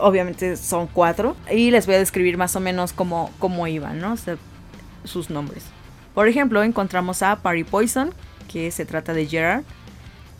obviamente 0.00 0.56
son 0.56 0.86
cuatro. 0.86 1.36
Y 1.50 1.70
les 1.70 1.86
voy 1.86 1.96
a 1.96 1.98
describir 1.98 2.36
más 2.36 2.56
o 2.56 2.60
menos 2.60 2.92
cómo, 2.92 3.30
cómo 3.38 3.66
iban, 3.66 4.00
¿no? 4.00 4.12
O 4.12 4.16
sea, 4.16 4.36
sus 5.04 5.30
nombres. 5.30 5.64
Por 6.14 6.28
ejemplo, 6.28 6.62
encontramos 6.62 7.22
a 7.22 7.36
Parry 7.36 7.64
Poison, 7.64 8.12
que 8.52 8.70
se 8.70 8.84
trata 8.84 9.12
de 9.12 9.26
Gerard. 9.26 9.64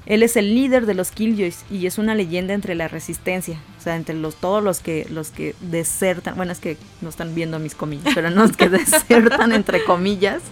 Él 0.07 0.22
es 0.22 0.37
el 0.37 0.55
líder 0.55 0.85
de 0.85 0.93
los 0.93 1.11
Killjoys 1.11 1.64
y 1.70 1.87
es 1.87 1.97
una 1.97 2.14
leyenda 2.14 2.53
entre 2.53 2.75
la 2.75 2.89
resistencia. 2.89 3.59
O 3.79 3.83
sea, 3.83 3.97
entre 3.97 4.14
los, 4.14 4.37
todos 4.37 4.62
los 4.62 4.81
que, 4.81 5.07
los 5.11 5.31
que 5.31 5.55
desertan. 5.62 6.37
Bueno, 6.37 6.53
es 6.53 6.59
que 6.59 6.77
no 7.01 7.09
están 7.09 7.35
viendo 7.35 7.59
mis 7.59 7.75
comillas, 7.75 8.12
pero 8.14 8.29
no 8.31 8.45
es 8.45 8.57
que 8.57 8.68
desertan 8.68 9.53
entre 9.53 9.83
comillas. 9.85 10.43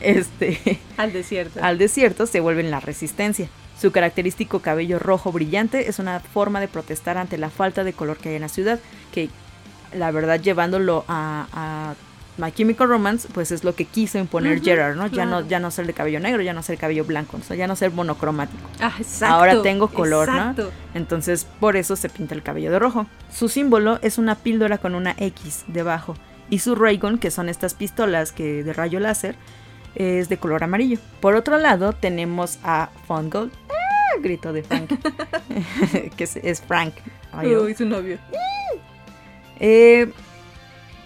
Este 0.00 0.80
Al 0.96 1.12
desierto. 1.12 1.60
al 1.62 1.78
desierto 1.78 2.26
se 2.26 2.40
vuelven 2.40 2.70
la 2.70 2.80
resistencia. 2.80 3.48
Su 3.82 3.90
característico 3.90 4.60
cabello 4.60 5.00
rojo 5.00 5.32
brillante 5.32 5.88
es 5.88 5.98
una 5.98 6.20
forma 6.20 6.60
de 6.60 6.68
protestar 6.68 7.18
ante 7.18 7.36
la 7.36 7.50
falta 7.50 7.82
de 7.82 7.92
color 7.92 8.16
que 8.16 8.28
hay 8.28 8.36
en 8.36 8.42
la 8.42 8.48
ciudad, 8.48 8.78
que 9.10 9.28
la 9.92 10.12
verdad 10.12 10.40
llevándolo 10.40 11.04
a, 11.08 11.48
a 11.52 11.94
My 12.38 12.52
Chemical 12.52 12.88
Romance, 12.88 13.26
pues 13.34 13.50
es 13.50 13.64
lo 13.64 13.74
que 13.74 13.86
quiso 13.86 14.18
imponer 14.18 14.62
Gerard, 14.62 14.94
¿no? 14.94 15.08
Ya 15.08 15.26
no 15.26 15.40
ya 15.40 15.58
no 15.58 15.72
ser 15.72 15.88
de 15.88 15.94
cabello 15.94 16.20
negro, 16.20 16.42
ya 16.42 16.52
no 16.52 16.62
ser 16.62 16.78
cabello 16.78 17.04
blanco, 17.04 17.38
o 17.38 17.42
sea, 17.42 17.56
ya 17.56 17.66
no 17.66 17.74
ser 17.74 17.90
monocromático. 17.90 18.62
Ah, 18.78 18.94
exacto. 18.96 19.34
Ahora 19.34 19.60
tengo 19.62 19.88
color, 19.88 20.28
¿no? 20.28 20.34
exacto. 20.34 20.70
Entonces, 20.94 21.44
por 21.58 21.74
eso 21.76 21.96
se 21.96 22.08
pinta 22.08 22.36
el 22.36 22.44
cabello 22.44 22.70
de 22.70 22.78
rojo. 22.78 23.06
Su 23.32 23.48
símbolo 23.48 23.98
es 24.02 24.16
una 24.16 24.36
píldora 24.36 24.78
con 24.78 24.94
una 24.94 25.16
X 25.18 25.64
debajo. 25.66 26.14
Y 26.50 26.60
su 26.60 26.76
Raygun, 26.76 27.18
que 27.18 27.32
son 27.32 27.48
estas 27.48 27.74
pistolas 27.74 28.30
que 28.30 28.62
de 28.62 28.72
rayo 28.72 29.00
láser, 29.00 29.34
es 29.94 30.28
de 30.28 30.38
color 30.38 30.64
amarillo. 30.64 30.98
Por 31.20 31.34
otro 31.34 31.58
lado, 31.58 31.92
tenemos 31.92 32.58
a 32.62 32.90
Fungold. 33.06 33.50
Grito 34.20 34.52
de 34.52 34.62
Frank. 34.62 34.90
que 36.16 36.24
es, 36.24 36.36
es 36.36 36.60
Frank. 36.60 36.94
Ay, 37.32 37.54
oh. 37.54 37.62
Uy, 37.64 37.74
su 37.74 37.86
novio. 37.86 38.18
Eh, 39.60 40.10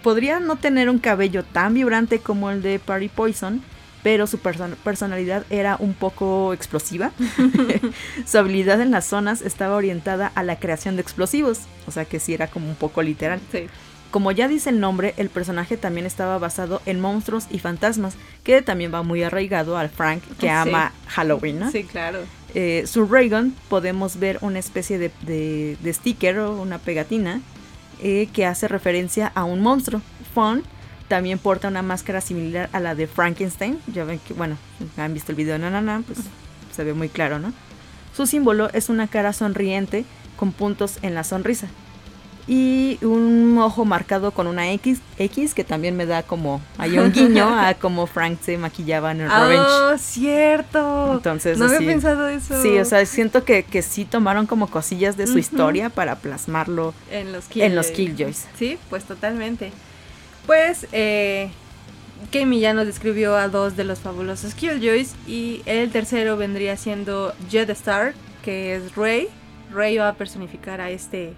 podría 0.02 0.40
no 0.40 0.56
tener 0.56 0.88
un 0.88 0.98
cabello 0.98 1.44
tan 1.44 1.74
vibrante 1.74 2.18
como 2.20 2.50
el 2.50 2.62
de 2.62 2.78
Parry 2.78 3.08
Poison, 3.08 3.62
pero 4.02 4.26
su 4.26 4.38
person- 4.38 4.76
personalidad 4.76 5.44
era 5.50 5.76
un 5.78 5.94
poco 5.94 6.52
explosiva. 6.52 7.10
su 8.26 8.38
habilidad 8.38 8.80
en 8.80 8.90
las 8.90 9.06
zonas 9.06 9.42
estaba 9.42 9.76
orientada 9.76 10.30
a 10.34 10.42
la 10.42 10.58
creación 10.58 10.96
de 10.96 11.02
explosivos, 11.02 11.60
o 11.86 11.90
sea 11.90 12.04
que 12.04 12.20
sí 12.20 12.34
era 12.34 12.46
como 12.48 12.68
un 12.68 12.76
poco 12.76 13.02
literal. 13.02 13.40
Sí. 13.52 13.66
Como 14.12 14.30
ya 14.32 14.48
dice 14.48 14.70
el 14.70 14.80
nombre, 14.80 15.12
el 15.18 15.28
personaje 15.28 15.76
también 15.76 16.06
estaba 16.06 16.38
basado 16.38 16.80
en 16.86 17.00
monstruos 17.00 17.46
y 17.50 17.58
fantasmas, 17.58 18.14
que 18.44 18.62
también 18.62 18.94
va 18.94 19.02
muy 19.02 19.22
arraigado 19.24 19.76
al 19.76 19.90
Frank 19.90 20.22
que 20.38 20.46
Sí. 20.46 20.48
ama 20.48 20.92
Halloween, 21.08 21.58
¿no? 21.58 21.70
Sí, 21.70 21.82
claro. 21.84 22.20
Eh, 22.58 22.86
su 22.86 23.04
Raygun 23.04 23.54
podemos 23.68 24.18
ver 24.18 24.38
una 24.40 24.58
especie 24.58 24.96
de, 24.98 25.10
de- 25.26 25.76
de 25.82 25.92
sticker 25.92 26.38
o 26.38 26.58
una 26.58 26.78
pegatina 26.78 27.42
eh, 28.02 28.28
que 28.32 28.46
hace 28.46 28.66
referencia 28.66 29.30
a 29.34 29.44
un 29.44 29.60
monstruo. 29.60 30.00
Fawn 30.34 30.62
también 31.06 31.38
porta 31.38 31.68
una 31.68 31.82
máscara 31.82 32.22
similar 32.22 32.70
a 32.72 32.80
la 32.80 32.94
de 32.94 33.06
Frankenstein. 33.08 33.78
Ya 33.92 34.04
ven 34.04 34.18
que, 34.20 34.32
bueno, 34.32 34.56
han 34.96 35.12
visto 35.12 35.32
el 35.32 35.36
video 35.36 35.52
de 35.52 35.58
Nanana, 35.58 36.02
pues 36.06 36.18
se 36.74 36.82
ve 36.82 36.94
muy 36.94 37.10
claro, 37.10 37.38
¿no? 37.38 37.52
Su 38.16 38.26
símbolo 38.26 38.70
es 38.72 38.88
una 38.88 39.06
cara 39.06 39.34
sonriente 39.34 40.06
con 40.38 40.52
puntos 40.52 40.98
en 41.02 41.14
la 41.14 41.24
sonrisa. 41.24 41.68
Y 42.48 42.98
un 43.04 43.58
ojo 43.58 43.84
marcado 43.84 44.30
con 44.30 44.46
una 44.46 44.70
X, 44.72 45.00
X 45.18 45.52
que 45.52 45.64
también 45.64 45.96
me 45.96 46.06
da 46.06 46.22
como, 46.22 46.60
hay 46.78 46.96
un 46.98 47.12
guiño 47.12 47.48
a 47.48 47.74
como 47.80 48.06
Frank 48.06 48.38
se 48.40 48.56
maquillaba 48.56 49.10
en 49.10 49.22
el 49.22 49.30
Revenge. 49.30 49.66
¡Oh, 49.68 49.98
cierto! 49.98 51.14
Entonces, 51.14 51.58
no 51.58 51.64
había 51.64 51.78
así- 51.78 51.86
pensado 51.86 52.28
eso. 52.28 52.62
Sí, 52.62 52.78
o 52.78 52.84
sea, 52.84 53.04
siento 53.04 53.44
que, 53.44 53.64
que 53.64 53.82
sí 53.82 54.04
tomaron 54.04 54.46
como 54.46 54.68
cosillas 54.68 55.16
de 55.16 55.26
su 55.26 55.38
historia 55.38 55.90
para 55.90 56.16
plasmarlo 56.16 56.94
En 57.10 57.32
los 57.32 57.46
en 57.56 57.74
los 57.74 57.88
Killjoys. 57.88 58.46
Sí, 58.56 58.78
pues 58.90 59.04
totalmente. 59.04 59.72
Pues, 60.46 60.86
eh, 60.92 61.50
ya 62.32 62.74
nos 62.74 62.86
describió 62.86 63.36
a 63.36 63.48
dos 63.48 63.76
de 63.76 63.84
los 63.84 63.98
fabulosos 64.00 64.54
Killjoys 64.54 65.14
y 65.26 65.62
el 65.66 65.90
tercero 65.90 66.36
vendría 66.36 66.76
siendo 66.76 67.34
Star, 67.72 68.14
que 68.44 68.76
es 68.76 68.94
Rey. 68.94 69.28
Rey 69.72 69.96
va 69.96 70.10
a 70.10 70.14
personificar 70.14 70.80
a 70.80 70.90
este, 70.90 71.34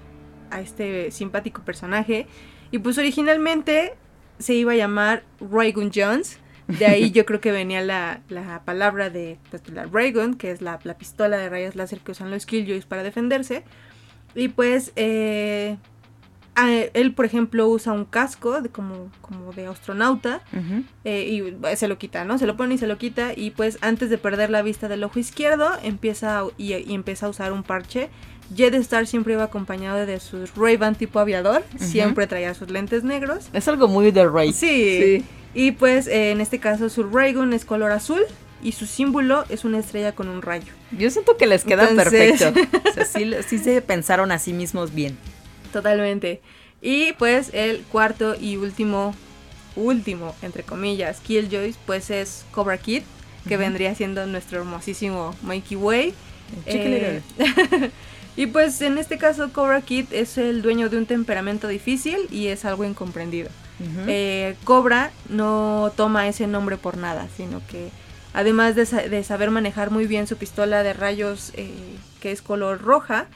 a 0.51 0.61
este 0.61 1.11
simpático 1.11 1.63
personaje. 1.63 2.27
Y 2.71 2.79
pues 2.79 2.99
originalmente 2.99 3.95
se 4.39 4.55
iba 4.55 4.73
a 4.73 4.77
llamar 4.77 5.25
Raygun 5.41 5.91
Jones. 5.95 6.39
De 6.67 6.87
ahí 6.87 7.11
yo 7.13 7.25
creo 7.25 7.41
que 7.41 7.53
venía 7.53 7.81
la, 7.83 8.21
la 8.29 8.63
palabra 8.65 9.11
de 9.11 9.39
pues, 9.51 9.69
la 9.69 9.85
Raygun, 9.85 10.35
que 10.35 10.51
es 10.51 10.61
la, 10.61 10.79
la, 10.85 10.99
pistola 10.99 11.39
de 11.39 11.49
rayos 11.49 11.77
láser 11.77 12.01
que 12.01 12.13
usan 12.13 12.31
los 12.31 12.47
Killjoys 12.47 12.85
para 12.85 13.03
defenderse. 13.03 13.65
Y 14.35 14.49
pues 14.49 14.93
eh, 14.97 15.79
él, 16.95 17.15
por 17.15 17.25
ejemplo, 17.25 17.69
usa 17.69 17.93
un 17.93 18.05
casco 18.05 18.61
de 18.61 18.69
como, 18.69 19.11
como 19.21 19.53
de 19.53 19.67
astronauta 19.67 20.43
eh, 21.05 21.25
y 21.25 21.77
se 21.77 21.89
lo 21.89 21.99
quita, 21.99 22.25
¿no? 22.25 22.39
Se 22.39 22.47
lo 22.47 22.57
pone 22.57 22.75
y 22.75 22.79
se 22.79 22.87
lo 22.87 22.99
quita 22.99 23.33
y 23.35 23.51
pues 23.51 23.79
antes 23.81 24.11
de 24.11 24.19
perder 24.19 24.51
la 24.51 24.63
vista 24.63 24.89
del 24.89 25.05
ojo 25.05 25.19
izquierdo 25.19 25.71
empieza 25.83 26.43
y, 26.57 26.73
empieza 26.93 27.27
a 27.27 27.29
usar 27.29 27.53
un 27.53 27.63
parche. 27.63 28.11
Star 28.57 29.07
siempre 29.07 29.35
iba 29.35 29.45
acompañado 29.45 30.07
de 30.07 30.21
sus 30.21 30.55
Ray-Ban 30.55 30.95
tipo 30.95 31.19
aviador, 31.19 31.63
siempre 31.79 32.27
traía 32.27 32.55
sus 32.55 32.71
lentes 32.71 33.05
negros. 33.05 33.49
Es 33.53 33.69
algo 33.69 33.89
muy 33.89 34.11
de 34.11 34.27
Ray. 34.27 34.53
Sí. 34.53 35.25
Y 35.55 35.73
pues 35.73 36.07
eh, 36.07 36.31
en 36.31 36.41
este 36.41 36.59
caso 36.59 36.89
su 36.89 37.05
Raygun 37.05 37.53
es 37.53 37.65
color 37.65 37.93
azul 37.93 38.21
y 38.63 38.73
su 38.73 38.87
símbolo 38.87 39.45
es 39.49 39.65
una 39.65 39.79
estrella 39.79 40.13
con 40.13 40.29
un 40.29 40.43
rayo. 40.43 40.73
Yo 40.93 41.11
siento 41.11 41.37
que 41.37 41.47
les 41.47 41.65
queda 41.65 41.89
perfecto. 41.89 42.53
o 42.91 42.93
sea, 42.93 43.05
sí, 43.05 43.31
sí 43.47 43.59
se 43.59 43.81
pensaron 43.83 44.33
a 44.33 44.39
sí 44.39 44.53
mismos 44.53 44.95
bien. 44.95 45.17
Totalmente. 45.73 46.41
Y 46.81 47.13
pues 47.15 47.51
el 47.53 47.83
cuarto 47.83 48.35
y 48.39 48.57
último, 48.57 49.15
último, 49.77 50.35
entre 50.43 50.63
comillas, 50.63 51.21
Killjoys, 51.21 51.77
pues 51.87 52.11
es 52.11 52.45
Cobra 52.53 52.79
Kid, 52.79 53.03
que 53.47 53.57
vendría 53.57 53.95
siendo 53.95 54.27
nuestro 54.27 54.59
hermosísimo 54.59 55.35
Mikey 55.43 55.77
Way. 55.77 56.15
Eh, 56.67 57.21
y 58.39 58.47
pues 58.47 58.81
en 58.83 58.99
este 58.99 59.19
caso 59.19 59.53
Cobra 59.53 59.81
Kid 59.81 60.07
es 60.13 60.39
el 60.39 60.63
dueño 60.63 60.89
de 60.89 60.97
un 60.97 61.07
temperamento 61.07 61.67
difícil 61.67 62.19
y 62.31 62.47
es 62.47 62.65
algo 62.65 62.85
incomprendido. 62.85 63.51
Eh, 64.07 64.55
Cobra 64.63 65.11
no 65.29 65.91
toma 65.97 66.29
ese 66.29 66.47
nombre 66.47 66.77
por 66.77 66.99
nada, 66.99 67.27
sino 67.37 67.61
que 67.67 67.89
además 68.33 68.77
de, 68.77 69.25
saber 69.25 69.51
manejar 69.51 69.91
muy 69.91 70.07
bien 70.07 70.29
su 70.29 70.37
pistola 70.37 70.85
de 70.85 70.93
rayos 70.93 71.51
eh, 71.55 71.73
que 72.21 72.31
es 72.31 72.41
color 72.41 72.81
roja, 72.81 73.27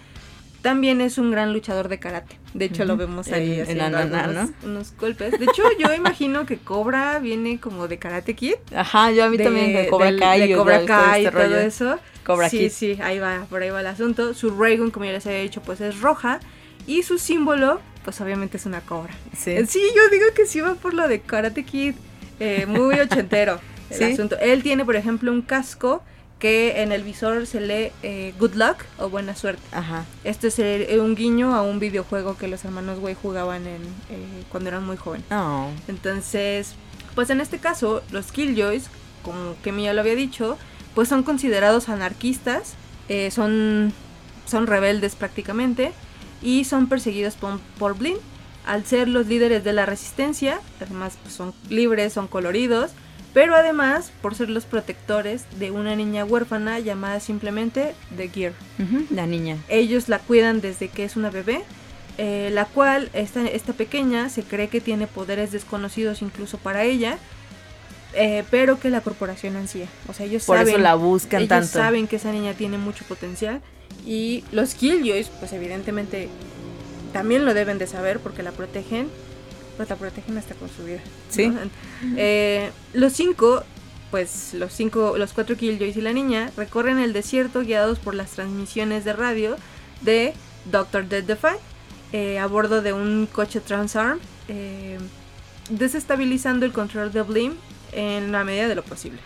también 0.63 1.01
es 1.01 1.19
un 1.19 1.33
gran 1.33 1.53
luchador 1.53 1.89
de 1.89 1.99
karate. 1.99 2.39
De 2.55 2.67
hecho, 2.67 2.85
lo 2.85 2.97
vemos 2.97 3.27
ahí 3.33 3.59
en, 3.59 3.81
haciendo 3.81 4.53
unos 4.63 4.95
golpes. 4.97 5.33
De 5.37 5.47
hecho, 5.47 5.65
yo 5.81 5.93
imagino 5.95 6.47
que 6.47 6.59
Cobra 6.59 7.19
viene 7.19 7.59
como 7.59 7.89
de 7.89 7.99
Karate 7.99 8.35
Kid. 8.35 8.55
Ajá, 8.73 9.11
yo 9.11 9.25
a 9.25 9.29
mí 9.29 9.37
también 9.37 9.73
de 9.73 9.89
Cobra 9.89 10.15
Kai. 10.17 10.49
De 10.49 10.55
Cobra 10.55 10.85
Kai 10.85 11.23
y 11.23 11.27
este 11.27 11.41
todo 11.41 11.59
eso. 11.59 11.99
Cobra 12.25 12.49
sí, 12.49 12.59
Kid. 12.59 12.71
Sí, 12.71 12.99
ahí 13.03 13.19
va, 13.19 13.47
por 13.49 13.63
ahí 13.63 13.71
va 13.71 13.81
el 13.81 13.87
asunto. 13.87 14.35
Su 14.35 14.51
Raygun, 14.51 14.91
como 14.91 15.07
ya 15.07 15.13
les 15.13 15.27
había 15.27 15.41
dicho, 15.41 15.61
pues 15.63 15.81
es 15.81 16.01
roja. 16.01 16.41
Y 16.87 17.03
su 17.03 17.19
símbolo, 17.19 17.81
pues 18.05 18.21
obviamente 18.21 18.57
es 18.57 18.67
una 18.67 18.81
cobra. 18.81 19.15
Sí. 19.37 19.67
Sí, 19.67 19.81
yo 19.95 20.09
digo 20.11 20.27
que 20.35 20.47
sí 20.47 20.61
va 20.61 20.75
por 20.75 20.95
lo 20.95 21.09
de 21.09 21.21
Karate 21.21 21.65
Kid. 21.65 21.95
Eh, 22.41 22.67
muy 22.67 22.99
ochentero 22.99 23.61
el 23.91 24.13
asunto. 24.13 24.37
Él 24.41 24.63
tiene, 24.63 24.85
por 24.85 24.97
ejemplo, 24.97 25.31
un 25.31 25.43
casco 25.43 26.03
que 26.43 26.83
en 26.83 26.91
el 26.91 27.05
visor 27.05 27.47
se 27.47 27.61
lee 27.61 27.93
eh, 28.03 28.35
Good 28.41 28.55
Luck 28.55 28.79
o 28.99 29.09
Buena 29.09 29.37
Suerte. 29.37 29.63
Ajá. 29.71 30.05
Este 30.25 30.49
es 30.49 30.59
eh, 30.59 30.99
un 30.99 31.15
guiño 31.15 31.55
a 31.55 31.63
un 31.63 31.79
videojuego 31.79 32.37
que 32.37 32.49
los 32.49 32.65
hermanos 32.65 32.99
Way 32.99 33.15
jugaban 33.23 33.65
en, 33.69 33.83
eh, 34.11 34.43
cuando 34.49 34.69
eran 34.69 34.85
muy 34.85 34.97
jóvenes. 34.97 35.25
Oh. 35.31 35.69
Entonces, 35.87 36.75
pues 37.15 37.31
en 37.31 37.41
este 37.41 37.59
caso, 37.59 38.03
los 38.11 38.33
Killjoys, 38.33 38.87
como 39.23 39.55
que 39.63 39.71
ya 39.81 39.93
lo 39.93 40.01
había 40.01 40.17
dicho, 40.17 40.59
pues 40.95 41.09
son 41.09 41.23
considerados 41.23 41.89
anarquistas, 41.89 42.75
son, 43.31 43.93
son 44.47 44.67
rebeldes 44.67 45.17
prácticamente 45.17 45.93
y 46.43 46.65
son 46.65 46.89
perseguidos 46.89 47.35
por, 47.35 47.59
por 47.79 47.97
Blin. 47.97 48.17
Al 48.65 48.87
ser 48.87 49.09
los 49.09 49.27
líderes 49.27 49.65
de 49.65 49.73
la 49.73 49.87
resistencia, 49.87 50.61
además 50.81 51.19
pues, 51.23 51.35
son 51.35 51.53
libres, 51.69 52.13
son 52.13 52.29
coloridos, 52.29 52.93
pero 53.35 53.55
además 53.57 54.13
por 54.21 54.35
ser 54.35 54.51
los 54.51 54.67
protectores 54.67 55.45
de 55.59 55.71
una 55.71 55.97
niña 55.97 56.25
huérfana 56.25 56.79
llamada 56.79 57.19
simplemente 57.21 57.95
The 58.17 58.29
Gear. 58.29 58.53
la 59.11 59.27
niña. 59.27 59.57
Ellos 59.69 60.09
la 60.09 60.19
cuidan 60.19 60.61
desde 60.61 60.89
que 60.89 61.05
es 61.05 61.17
una 61.17 61.31
bebé, 61.31 61.63
eh, 62.19 62.51
la 62.53 62.67
cual 62.67 63.11
esta, 63.15 63.47
esta 63.47 63.73
pequeña 63.73 64.29
se 64.29 64.43
cree 64.43 64.69
que 64.69 64.81
tiene 64.81 65.07
poderes 65.07 65.51
desconocidos 65.51 66.23
incluso 66.23 66.59
para 66.59 66.85
ella. 66.85 67.19
Eh, 68.15 68.45
pero 68.51 68.79
que 68.79 68.91
la 68.91 69.01
corporación 69.01 69.57
ansía. 69.57 69.87
O 70.09 70.13
sea, 70.13 70.27
ellos 70.27 70.45
Por 70.45 70.59
eso 70.59 70.79
la 70.79 70.95
buscan 70.95 71.41
ellos 71.41 71.49
tanto. 71.49 71.69
saben 71.69 72.07
que 72.07 72.17
esa 72.17 72.33
niña 72.33 72.55
tiene 72.55 72.79
mucho 72.79 73.05
potencial. 73.07 73.61
Y 74.07 74.45
los 74.53 74.75
Killjoys, 74.75 75.29
pues 75.29 75.53
evidentemente 75.53 76.29
también 77.13 77.45
lo 77.45 77.55
deben 77.55 77.79
de 77.79 77.87
saber 77.87 78.21
porque 78.21 78.43
la 78.43 78.53
protegen 78.53 79.09
pues 79.77 79.89
la 79.89 79.97
protegen 79.97 80.37
hasta 80.39 80.55
con 80.55 80.69
su 80.69 80.85
vida. 80.85 81.01
Sí. 81.31 81.53
Eh, 82.17 82.71
los 82.93 83.13
cinco, 83.13 83.65
pues 84.11 84.55
los 84.55 84.73
cinco, 84.73 85.17
los 85.17 85.33
cuatro 85.33 85.57
Killjoys 85.57 85.97
y 85.97 86.01
la 86.01 86.13
niña 86.13 86.51
recorren 86.57 86.99
el 86.99 87.13
desierto 87.13 87.61
guiados 87.61 87.99
por 87.99 88.15
las 88.15 88.31
transmisiones 88.31 89.05
de 89.05 89.13
radio 89.13 89.57
de 90.03 90.35
Doctor 90.71 91.09
Dead 91.09 91.25
Defy 91.25 91.57
eh, 92.13 92.39
a 92.39 92.47
bordo 92.47 92.83
de 92.83 92.93
un 92.93 93.27
coche 93.33 93.61
Transarm, 93.61 94.19
eh, 94.49 94.99
desestabilizando 95.71 96.67
el 96.67 96.73
control 96.73 97.13
de 97.13 97.23
Blim 97.23 97.55
en 97.93 98.33
la 98.33 98.45
medida 98.45 98.69
de 98.69 98.75
lo 98.75 98.83
posible. 98.83 99.19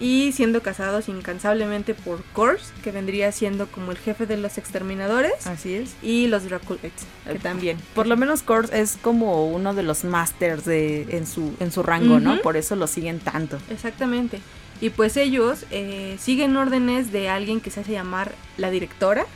Y 0.00 0.32
siendo 0.32 0.62
cazados 0.62 1.08
incansablemente 1.08 1.94
por 1.94 2.22
Kors, 2.32 2.72
que 2.82 2.90
vendría 2.90 3.30
siendo 3.32 3.66
como 3.68 3.92
el 3.92 3.98
jefe 3.98 4.26
de 4.26 4.36
los 4.36 4.58
exterminadores. 4.58 5.46
Así 5.46 5.74
es. 5.74 5.94
Y 6.02 6.26
los 6.26 6.44
Draculates, 6.44 7.06
que 7.30 7.38
también. 7.38 7.78
Por 7.94 8.06
lo 8.06 8.16
menos 8.16 8.42
Kors 8.42 8.72
es 8.72 8.98
como 9.00 9.46
uno 9.46 9.74
de 9.74 9.82
los 9.82 10.04
masters 10.04 10.64
de, 10.64 11.02
en, 11.16 11.26
su, 11.26 11.54
en 11.60 11.70
su 11.70 11.82
rango, 11.82 12.20
¿no? 12.20 12.40
Por 12.40 12.56
eso 12.56 12.76
lo 12.76 12.86
siguen 12.86 13.20
tanto. 13.20 13.58
Exactamente. 13.70 14.40
Y 14.80 14.90
pues 14.90 15.16
ellos 15.16 15.64
eh, 15.70 16.16
siguen 16.18 16.56
órdenes 16.56 17.12
de 17.12 17.28
alguien 17.28 17.60
que 17.60 17.70
se 17.70 17.80
hace 17.80 17.92
llamar 17.92 18.34
la 18.58 18.70
directora. 18.70 19.26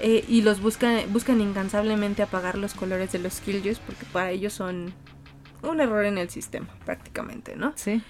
Eh, 0.00 0.22
y 0.28 0.42
los 0.42 0.60
buscan, 0.60 1.10
buscan 1.14 1.40
incansablemente 1.40 2.22
apagar 2.22 2.58
los 2.58 2.74
colores 2.74 3.10
de 3.12 3.20
los 3.20 3.40
Killjoys 3.40 3.78
porque 3.78 4.04
para 4.12 4.32
ellos 4.32 4.52
son 4.52 4.92
un 5.62 5.80
error 5.80 6.04
en 6.04 6.18
el 6.18 6.30
sistema, 6.30 6.68
prácticamente, 6.84 7.56
¿no? 7.56 7.72
Sí. 7.76 8.02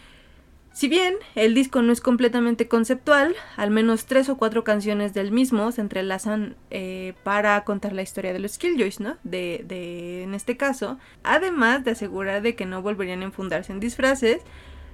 Si 0.73 0.89
bien 0.89 1.17
el 1.35 1.55
disco 1.55 1.83
no 1.83 1.93
es 1.93 2.01
completamente 2.01 2.69
conceptual, 2.69 3.35
al 3.57 3.71
menos 3.71 4.07
tres 4.07 4.29
o 4.29 4.37
cuatro 4.37 4.63
canciones 4.63 5.13
del 5.15 5.33
mismo 5.33 5.73
se 5.73 5.81
entrelazan 5.81 6.57
eh, 6.71 7.15
para 7.25 7.65
contar 7.65 7.93
la 7.93 8.03
historia 8.03 8.33
de 8.33 8.39
los 8.39 8.57
Killjoys, 8.57 9.01
¿no? 9.01 9.17
De, 9.25 9.65
de, 9.67 10.23
en 10.23 10.33
este 10.33 10.57
caso, 10.57 10.99
además 11.25 11.85
de 11.85 11.91
asegurar 11.91 12.43
de 12.43 12.55
que 12.55 12.67
no 12.67 12.83
volverían 12.83 13.23
a 13.23 13.25
enfundarse 13.25 13.73
en 13.73 13.81
disfraces, 13.81 14.43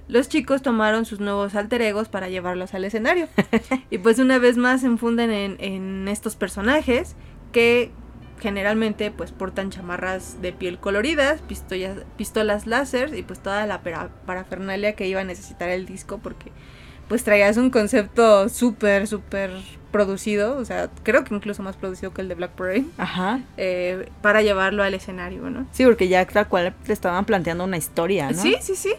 los 0.07 0.29
chicos 0.29 0.63
tomaron 0.63 1.05
sus 1.05 1.19
nuevos 1.19 1.53
alter 1.53 1.81
egos 1.83 2.09
para 2.09 2.27
llevarlos 2.27 2.73
al 2.73 2.85
escenario. 2.85 3.27
y 3.91 3.99
pues 3.99 4.17
una 4.17 4.39
vez 4.39 4.57
más 4.57 4.81
se 4.81 4.87
enfunden 4.87 5.29
en, 5.29 5.57
en 5.59 6.07
estos 6.07 6.35
personajes 6.35 7.15
que 7.51 7.91
generalmente 8.39 9.11
pues 9.11 9.31
portan 9.31 9.69
chamarras 9.69 10.41
de 10.41 10.53
piel 10.53 10.79
coloridas, 10.79 11.41
pistolas, 11.41 11.99
pistolas 12.17 12.67
láser 12.67 13.15
y 13.15 13.23
pues 13.23 13.39
toda 13.39 13.65
la 13.65 13.81
parafernalia 14.25 14.93
que 14.93 15.07
iba 15.07 15.21
a 15.21 15.23
necesitar 15.23 15.69
el 15.69 15.85
disco 15.85 16.19
porque 16.21 16.51
pues 17.07 17.23
traías 17.23 17.57
un 17.57 17.69
concepto 17.69 18.49
súper, 18.49 19.07
súper 19.07 19.51
producido, 19.91 20.57
o 20.57 20.65
sea, 20.65 20.89
creo 21.03 21.23
que 21.23 21.33
incluso 21.33 21.63
más 21.63 21.77
producido 21.77 22.13
que 22.13 22.21
el 22.21 22.27
de 22.27 22.35
Black 22.35 22.51
Parade, 22.51 22.85
Ajá. 22.97 23.39
Eh, 23.55 24.09
para 24.21 24.41
llevarlo 24.41 24.83
al 24.83 24.93
escenario, 24.93 25.49
¿no? 25.49 25.65
Sí, 25.71 25.85
porque 25.85 26.09
ya 26.09 26.25
tal 26.25 26.47
cual 26.49 26.73
te 26.85 26.91
estaban 26.91 27.23
planteando 27.25 27.63
una 27.63 27.77
historia, 27.77 28.29
¿no? 28.31 28.41
Sí, 28.41 28.57
sí, 28.61 28.75
sí. 28.75 28.93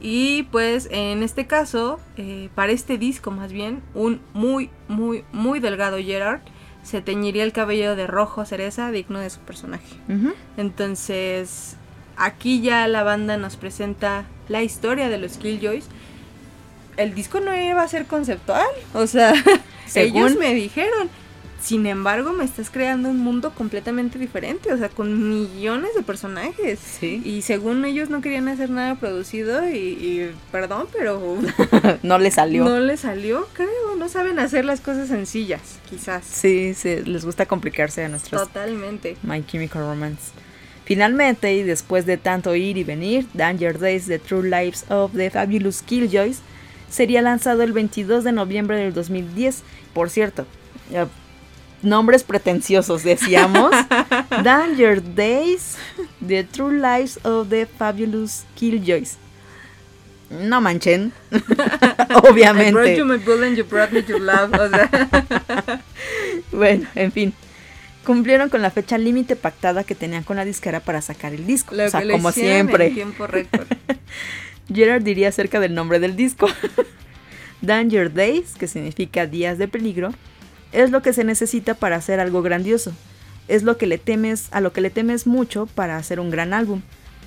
Y 0.00 0.42
pues 0.50 0.88
en 0.90 1.22
este 1.22 1.46
caso, 1.46 2.00
eh, 2.16 2.48
para 2.56 2.72
este 2.72 2.98
disco 2.98 3.30
más 3.30 3.52
bien, 3.52 3.82
un 3.94 4.20
muy, 4.34 4.68
muy, 4.88 5.24
muy 5.32 5.60
delgado 5.60 5.98
Gerard 5.98 6.40
se 6.82 7.00
teñiría 7.00 7.44
el 7.44 7.52
cabello 7.52 7.96
de 7.96 8.06
rojo 8.06 8.44
cereza, 8.44 8.90
digno 8.90 9.20
de 9.20 9.30
su 9.30 9.40
personaje. 9.40 9.96
Entonces, 10.56 11.76
aquí 12.16 12.60
ya 12.60 12.86
la 12.88 13.02
banda 13.02 13.36
nos 13.36 13.56
presenta 13.56 14.24
la 14.48 14.62
historia 14.62 15.08
de 15.08 15.18
los 15.18 15.36
Killjoys. 15.36 15.86
El 16.96 17.14
disco 17.14 17.40
no 17.40 17.56
iba 17.56 17.82
a 17.82 17.88
ser 17.88 18.06
conceptual, 18.06 18.66
o 18.94 19.06
sea, 19.06 19.32
ellos 19.94 20.36
me 20.36 20.54
dijeron, 20.54 21.08
sin 21.62 21.86
embargo, 21.86 22.32
me 22.32 22.44
estás 22.44 22.70
creando 22.70 23.08
un 23.08 23.18
mundo 23.18 23.52
completamente 23.54 24.18
diferente, 24.18 24.72
o 24.72 24.76
sea, 24.76 24.88
con 24.88 25.30
millones 25.30 25.94
de 25.94 26.02
personajes. 26.02 26.80
Sí. 26.80 27.22
Y 27.24 27.42
según 27.42 27.84
ellos 27.84 28.10
no 28.10 28.20
querían 28.20 28.48
hacer 28.48 28.68
nada 28.68 28.96
producido 28.96 29.68
y, 29.68 30.32
perdón, 30.50 30.88
pero... 30.92 31.38
no 32.02 32.18
le 32.18 32.32
salió. 32.32 32.64
No 32.64 32.80
le 32.80 32.96
salió, 32.96 33.46
creo. 33.52 33.94
No 33.96 34.08
saben 34.08 34.40
hacer 34.40 34.64
las 34.64 34.80
cosas 34.80 35.08
sencillas, 35.08 35.60
quizás. 35.88 36.24
Sí, 36.24 36.74
sí, 36.74 36.96
les 37.04 37.24
gusta 37.24 37.46
complicarse 37.46 38.04
a 38.04 38.08
nuestros... 38.08 38.42
Totalmente. 38.42 39.16
My 39.22 39.44
Chemical 39.46 39.82
Romance. 39.82 40.32
Finalmente, 40.84 41.54
y 41.54 41.62
después 41.62 42.06
de 42.06 42.16
tanto 42.16 42.56
ir 42.56 42.76
y 42.76 42.82
venir, 42.82 43.26
Danger 43.34 43.78
Days 43.78 44.06
The 44.06 44.18
True 44.18 44.50
Lives 44.50 44.84
of 44.90 45.12
the 45.12 45.30
Fabulous 45.30 45.80
Killjoys 45.82 46.40
sería 46.90 47.22
lanzado 47.22 47.62
el 47.62 47.72
22 47.72 48.24
de 48.24 48.32
noviembre 48.32 48.78
del 48.78 48.92
2010. 48.92 49.62
Por 49.94 50.10
cierto, 50.10 50.44
nombres 51.82 52.22
pretenciosos, 52.22 53.02
decíamos. 53.02 53.72
Danger 54.44 55.02
Days 55.14 55.76
The 56.26 56.44
True 56.44 56.78
Lives 56.78 57.18
of 57.24 57.48
the 57.48 57.66
Fabulous 57.66 58.44
Killjoys. 58.54 59.18
No 60.30 60.60
manchen. 60.60 61.12
Obviamente. 62.24 63.02
bueno, 66.52 66.86
en 66.94 67.12
fin 67.12 67.34
cumplieron 68.04 68.48
con 68.48 68.62
la 68.62 68.70
fecha 68.70 68.98
límite 68.98 69.36
pactada 69.36 69.84
que 69.84 69.94
tenían 69.94 70.24
con 70.24 70.36
la 70.36 70.44
disquera 70.44 70.80
para 70.80 71.00
sacar 71.02 71.32
el 71.32 71.46
disco. 71.46 71.74
o 71.74 71.88
sea, 71.88 72.02
como 72.08 72.32
siempre. 72.32 72.90
tiempo 72.90 73.26
récord. 73.26 73.66
Gerard 74.72 75.02
diría 75.02 75.28
acerca 75.28 75.60
del 75.60 75.74
nombre 75.74 76.00
del 76.00 76.16
disco. 76.16 76.48
Danger 77.60 78.12
Days, 78.12 78.54
que 78.54 78.66
significa 78.66 79.26
días 79.26 79.58
de 79.58 79.68
peligro, 79.68 80.12
es 80.72 80.90
lo 80.90 81.02
que 81.02 81.12
se 81.12 81.24
necesita 81.24 81.74
para 81.74 81.96
hacer 81.96 82.20
algo 82.20 82.42
grandioso. 82.42 82.92
Es 83.48 83.62
lo 83.62 83.76
que 83.76 83.86
le 83.86 83.98
temes, 83.98 84.48
a 84.50 84.60
lo 84.60 84.72
que 84.72 84.80
le 84.80 84.90
temes 84.90 85.26
mucho 85.26 85.66
para 85.66 85.96
hacer 85.96 86.20
un 86.20 86.30
gran 86.30 86.54
álbum. 86.54 86.82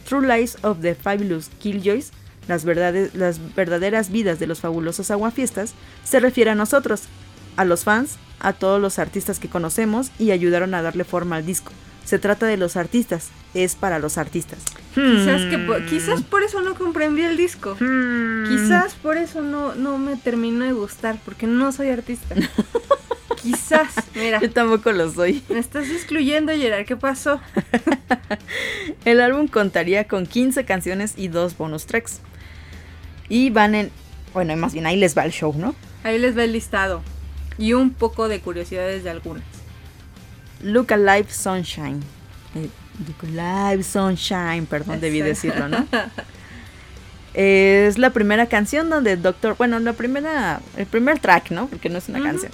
True 0.08 0.28
Lies 0.28 0.58
of 0.64 0.82
the 0.82 0.96
Fabulous 0.96 1.50
Killjoys, 1.60 2.12
las, 2.48 2.64
las 2.66 3.56
verdaderas 3.56 4.12
vidas 4.12 4.40
de 4.40 4.48
los 4.48 4.60
fabulosos 4.60 5.12
aguafiestas, 5.12 5.74
se 6.04 6.20
refiere 6.20 6.52
a 6.52 6.56
nosotros, 6.56 7.04
a 7.56 7.66
los 7.66 7.84
fans, 7.84 8.18
a 8.40 8.54
todos 8.54 8.82
los 8.82 9.00
artistas 9.00 9.40
que 9.40 9.50
conocemos 9.50 10.12
y 10.20 10.32
ayudaron 10.32 10.74
a 10.74 10.82
darle 10.82 11.04
forma 11.04 11.38
al 11.38 11.46
disco. 11.46 11.72
Se 12.06 12.20
trata 12.20 12.46
de 12.46 12.58
los 12.58 12.76
artistas, 12.78 13.30
es 13.56 13.74
para 13.76 13.98
los 13.98 14.20
artistas. 14.20 14.60
Quizás, 14.94 15.42
que 15.50 15.58
por, 15.58 15.84
quizás 15.88 16.22
por 16.22 16.44
eso 16.44 16.62
no 16.62 16.76
comprendí 16.76 17.24
el 17.24 17.36
disco. 17.36 17.76
Hmm. 17.80 18.48
Quizás 18.48 18.94
por 18.94 19.18
eso 19.18 19.42
no, 19.42 19.74
no 19.74 19.98
me 19.98 20.16
terminó 20.16 20.66
de 20.66 20.74
gustar, 20.74 21.18
porque 21.26 21.48
no 21.48 21.72
soy 21.72 21.90
artista. 21.90 22.36
quizás, 23.46 23.94
mira. 24.16 24.40
Yo 24.42 24.50
tampoco 24.50 24.92
lo 24.92 25.12
soy. 25.12 25.44
Me 25.50 25.60
estás 25.60 25.88
excluyendo, 25.90 26.52
Gerard, 26.52 26.86
¿qué 26.86 26.96
pasó? 26.96 27.40
el 29.06 29.22
álbum 29.22 29.48
contaría 29.48 30.08
con 30.08 30.26
15 30.26 30.66
canciones 30.66 31.14
y 31.16 31.28
dos 31.28 31.56
bonus 31.56 31.86
tracks. 31.86 32.22
Y 33.30 33.52
van 33.52 33.76
en... 33.76 33.92
Bueno, 34.34 34.56
más 34.58 34.74
bien 34.74 34.86
ahí 34.88 34.98
les 34.98 35.16
va 35.16 35.24
el 35.26 35.32
show, 35.32 35.54
¿no? 35.56 35.76
Ahí 36.04 36.18
les 36.18 36.38
va 36.38 36.44
el 36.44 36.54
listado 36.54 37.02
y 37.58 37.74
un 37.74 37.92
poco 37.92 38.28
de 38.28 38.40
curiosidades 38.40 39.04
de 39.04 39.12
algunas. 39.12 39.44
Look 40.62 40.92
Alive 40.92 41.28
Sunshine. 41.30 42.02
Eh, 42.56 42.70
Look 43.08 43.40
Alive 43.40 43.84
Sunshine, 43.84 44.66
perdón, 44.66 45.00
debí 45.00 45.22
decirlo, 45.22 45.68
¿no? 45.68 45.88
es 47.34 47.98
la 47.98 48.10
primera 48.10 48.48
canción 48.48 48.90
donde 48.90 49.18
Doctor, 49.18 49.56
bueno, 49.58 49.80
la 49.80 49.94
primera, 49.94 50.62
el 50.78 50.86
primer 50.86 51.20
track, 51.20 51.52
¿no? 51.52 51.68
Porque 51.68 51.90
no 51.90 52.00
es 52.00 52.10
una 52.10 52.22
canción. 52.22 52.52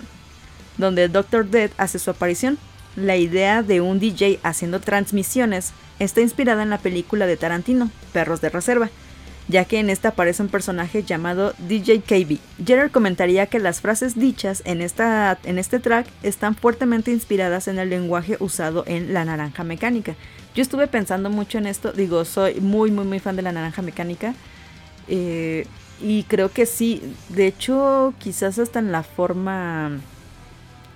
Donde 0.82 1.07
Doctor 1.07 1.49
Dead 1.49 1.71
hace 1.77 1.97
su 1.97 2.09
aparición. 2.09 2.57
La 2.97 3.15
idea 3.15 3.63
de 3.63 3.79
un 3.79 3.99
DJ 3.99 4.39
haciendo 4.43 4.82
transmisiones 4.82 5.71
está 5.99 6.19
inspirada 6.19 6.63
en 6.63 6.69
la 6.69 6.79
película 6.79 7.25
de 7.25 7.38
Tarantino, 7.38 7.89
Perros 8.11 8.41
de 8.41 8.49
Reserva 8.49 8.89
ya 9.47 9.65
que 9.65 9.79
en 9.79 9.89
esta 9.89 10.09
aparece 10.09 10.41
un 10.41 10.49
personaje 10.49 11.03
llamado 11.03 11.53
DJ 11.59 12.01
KB. 12.01 12.38
Gerard 12.65 12.91
comentaría 12.91 13.47
que 13.47 13.59
las 13.59 13.82
frases 13.82 14.17
dichas 14.17 14.61
en, 14.65 14.82
esta, 14.82 15.38
en 15.43 15.59
este 15.59 15.79
track 15.79 16.07
están 16.23 16.55
fuertemente 16.55 17.11
inspiradas 17.11 17.67
en 17.67 17.77
el 17.77 17.89
lenguaje 17.89 18.38
usado 18.39 18.84
en 18.88 19.13
La 19.13 19.25
Naranja 19.25 19.63
Mecánica. 19.63 20.15
Yo 20.55 20.61
estuve 20.61 20.88
pensando 20.88 21.29
mucho 21.29 21.57
en 21.57 21.67
esto, 21.67 21.91
digo, 21.91 22.25
soy 22.25 22.61
muy, 22.61 22.91
muy, 22.91 23.05
muy 23.05 23.19
fan 23.19 23.36
de 23.36 23.41
La 23.41 23.51
Naranja 23.51 23.82
Mecánica. 23.82 24.34
Eh, 25.07 25.65
y 26.01 26.23
creo 26.23 26.51
que 26.51 26.65
sí, 26.65 27.01
de 27.29 27.47
hecho, 27.47 28.13
quizás 28.19 28.57
hasta 28.57 28.79
en 28.79 28.91
la 28.91 29.03
forma 29.03 29.99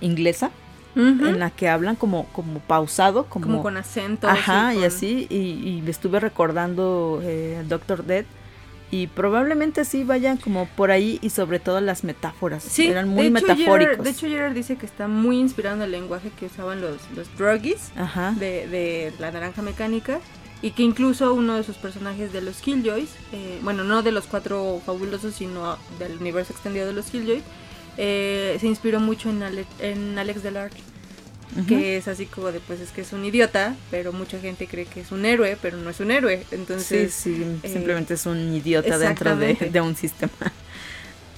inglesa, 0.02 0.52
en 0.96 1.40
la 1.40 1.50
que 1.50 1.68
hablan 1.68 1.98
como, 1.98 2.26
como 2.28 2.60
pausado, 2.60 3.26
como, 3.26 3.62
con 3.62 3.76
acento. 3.76 4.30
Ajá, 4.30 4.74
y, 4.74 4.84
así, 4.86 5.28
y, 5.30 5.36
y, 5.36 5.82
me 5.82 5.92
estuve 5.92 6.22
recordando 6.22 7.20
eh, 7.24 7.64
Doctor 7.68 8.06
Dead. 8.06 8.26
Y 8.92 9.08
probablemente 9.08 9.84
sí 9.84 10.06
vayan 10.06 10.38
como 10.38 10.68
por 10.68 10.92
ahí 10.92 11.20
y 11.22 11.32
sobre 11.32 11.60
todo 11.60 11.82
las 11.82 12.06
metáforas. 12.06 12.64
Sí, 12.64 12.88
eran 12.88 13.10
muy 13.10 13.30
metafóricos. 13.30 14.06
de 14.06 14.10
hecho, 14.10 14.28
Gerard 14.28 14.54
dice 14.54 14.78
que 14.78 14.86
está 14.86 15.08
muy 15.10 15.40
inspirado 15.40 15.76
en 15.78 15.82
el 15.82 15.92
lenguaje 15.92 16.30
que 16.40 16.46
usaban 16.46 16.80
los, 16.80 16.98
los 17.14 17.28
druggies 17.36 17.92
de, 18.40 18.68
de 18.68 19.14
la 19.20 19.32
naranja 19.32 19.62
mecánica 19.62 20.20
y 20.62 20.72
que 20.72 20.84
incluso 20.84 21.34
uno 21.34 21.58
de 21.58 21.64
sus 21.64 21.78
personajes 21.78 22.34
de 22.34 22.42
los 22.42 22.58
Killjoys, 22.58 23.10
eh, 23.34 23.60
bueno, 23.62 23.84
no 23.84 24.02
de 24.02 24.12
los 24.12 24.26
cuatro 24.26 24.82
fabulosos, 24.86 25.36
sino 25.36 25.78
del 26.00 26.18
universo 26.18 26.54
extendido 26.54 26.88
de 26.88 26.94
los 26.94 27.06
Killjoys, 27.08 27.44
eh, 27.98 28.58
se 28.60 28.68
inspiró 28.68 29.00
mucho 29.00 29.30
en, 29.30 29.44
en 29.80 30.18
Alex 30.18 30.44
Delarge 30.44 30.82
que 31.68 31.98
es 31.98 32.08
así 32.08 32.26
como 32.26 32.52
de 32.52 32.60
pues 32.60 32.82
es 32.82 32.92
que 32.92 33.02
es 33.02 33.14
un 33.14 33.24
idiota, 33.24 33.76
pero 33.90 34.12
mucha 34.12 34.40
gente 34.40 34.68
cree 34.68 34.86
que 34.86 35.02
es 35.02 35.12
un 35.12 35.26
héroe, 35.26 35.58
pero 35.62 35.78
no 35.78 35.90
es 35.90 36.00
un 36.00 36.12
héroe. 36.12 36.44
Entonces, 36.52 37.14
sí, 37.14 37.36
sí, 37.36 37.60
eh, 37.64 37.70
simplemente 37.70 38.16
es 38.16 38.26
un 38.26 38.54
idiota 38.54 38.98
dentro 38.98 39.36
de, 39.38 39.54
de, 39.54 39.82
un 39.82 39.96
sistema. 39.96 40.32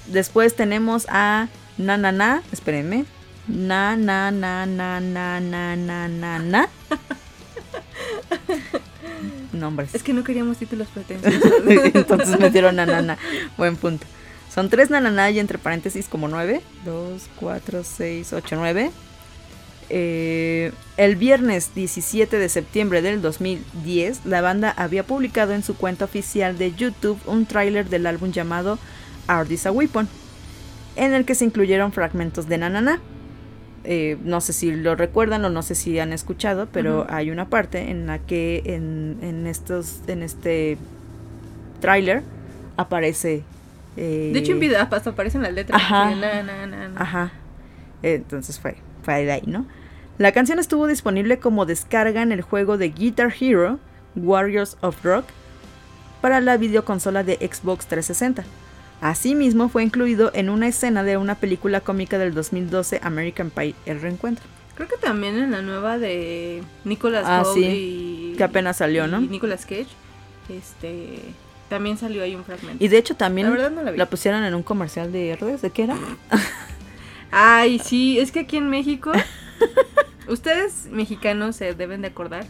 Después 0.07 0.55
tenemos 0.55 1.05
a 1.09 1.49
Na 1.77 1.97
Na 1.97 2.11
Na, 2.11 2.41
espérenme. 2.51 3.05
Na 3.47 3.95
Na 3.95 4.31
Na 4.31 4.65
Na 4.65 4.99
Na 4.99 5.39
Na 5.39 5.75
Na 5.75 6.07
Na 6.07 6.39
Na. 6.39 6.69
Nombres. 9.51 9.93
Es 9.93 10.03
que 10.03 10.13
no 10.13 10.23
queríamos 10.23 10.57
títulos 10.57 10.87
pretensiosos. 10.87 11.51
Entonces 11.93 12.39
metieron 12.39 12.79
a 12.79 12.85
Na 12.85 13.17
Buen 13.57 13.75
punto. 13.75 14.05
Son 14.57 14.69
tres 14.69 14.89
Na 14.89 15.29
y 15.29 15.37
entre 15.37 15.59
paréntesis 15.59 16.07
como 16.07 16.27
nueve. 16.27 16.61
Dos, 16.83 17.29
cuatro, 17.39 17.83
seis, 17.83 18.33
ocho, 18.33 18.55
nueve. 18.55 18.89
Eh, 19.91 20.71
el 20.97 21.15
viernes 21.15 21.75
17 21.75 22.39
de 22.39 22.49
septiembre 22.49 23.03
del 23.03 23.21
2010, 23.21 24.25
la 24.25 24.41
banda 24.41 24.73
había 24.75 25.03
publicado 25.03 25.53
en 25.53 25.61
su 25.61 25.77
cuenta 25.77 26.05
oficial 26.05 26.57
de 26.57 26.73
YouTube 26.73 27.19
un 27.27 27.45
tráiler 27.45 27.87
del 27.87 28.07
álbum 28.07 28.31
llamado 28.31 28.79
Art 29.27 29.51
is 29.51 29.67
a 29.67 29.71
Weapon, 29.71 30.07
en 30.95 31.13
el 31.13 31.23
que 31.23 31.35
se 31.35 31.45
incluyeron 31.45 31.91
fragmentos 31.91 32.49
de 32.49 32.57
Nanana. 32.57 32.99
Eh, 33.83 34.17
no 34.23 34.41
sé 34.41 34.53
si 34.53 34.71
lo 34.71 34.95
recuerdan 34.95 35.45
o 35.45 35.51
no 35.51 35.61
sé 35.61 35.75
si 35.75 35.99
han 35.99 36.13
escuchado, 36.13 36.67
pero 36.73 37.05
hay 37.11 37.29
una 37.29 37.47
parte 37.47 37.91
en 37.91 38.07
la 38.07 38.17
que 38.17 38.63
en, 38.65 39.45
estos, 39.45 40.01
en 40.07 40.23
este 40.23 40.79
tráiler 41.79 42.23
aparece... 42.75 43.43
Eh, 43.97 44.29
de 44.31 44.39
hecho 44.39 44.51
en 44.51 44.59
video 44.59 44.79
hasta 44.79 45.09
aparecen 45.09 45.41
las 45.41 45.53
letras. 45.53 45.81
Ajá. 45.81 46.13
Ajá. 46.95 47.31
Entonces 48.03 48.59
fue, 48.59 48.77
fue 49.01 49.25
de 49.25 49.31
ahí, 49.31 49.43
¿no? 49.45 49.65
La 50.17 50.31
canción 50.31 50.59
estuvo 50.59 50.87
disponible 50.87 51.39
como 51.39 51.65
descarga 51.65 52.21
en 52.21 52.31
el 52.31 52.41
juego 52.41 52.77
de 52.77 52.89
Guitar 52.89 53.33
Hero 53.39 53.79
Warriors 54.15 54.77
of 54.81 55.03
Rock 55.03 55.25
para 56.21 56.39
la 56.41 56.57
videoconsola 56.57 57.23
de 57.23 57.35
Xbox 57.35 57.87
360. 57.87 58.43
Asimismo 59.01 59.69
fue 59.69 59.83
incluido 59.83 60.31
en 60.33 60.49
una 60.49 60.67
escena 60.67 61.03
de 61.03 61.17
una 61.17 61.35
película 61.35 61.81
cómica 61.81 62.17
del 62.17 62.33
2012 62.33 62.99
American 63.03 63.51
Pie 63.51 63.75
El 63.85 64.01
Reencuentro. 64.01 64.43
Creo 64.73 64.87
que 64.87 64.97
también 64.97 65.37
en 65.37 65.51
la 65.51 65.61
nueva 65.61 65.97
de 65.97 66.63
Nicolas 66.83 67.23
ah, 67.27 67.43
sí, 67.53 68.33
que 68.37 68.43
apenas 68.43 68.77
salió, 68.77 69.07
¿no? 69.07 69.21
Nicolas 69.21 69.65
Cage. 69.65 69.87
Este 70.49 71.19
también 71.69 71.97
salió 71.97 72.23
ahí 72.23 72.35
un 72.35 72.43
fragmento. 72.43 72.83
Y 72.83 72.87
de 72.87 72.97
hecho 72.97 73.15
también 73.15 73.53
la, 73.95 74.05
pusieron 74.05 74.43
en 74.43 74.53
un 74.55 74.63
comercial 74.63 75.11
de 75.11 75.37
redes, 75.39 75.61
¿de 75.61 75.69
qué 75.69 75.83
era? 75.83 75.97
Ay, 77.31 77.79
sí, 77.79 78.19
es 78.19 78.31
que 78.31 78.41
aquí 78.41 78.57
en 78.57 78.69
México 78.69 79.11
Ustedes 80.27 80.87
mexicanos 80.91 81.55
se 81.55 81.73
deben 81.73 82.01
de 82.01 82.09
acordar. 82.09 82.45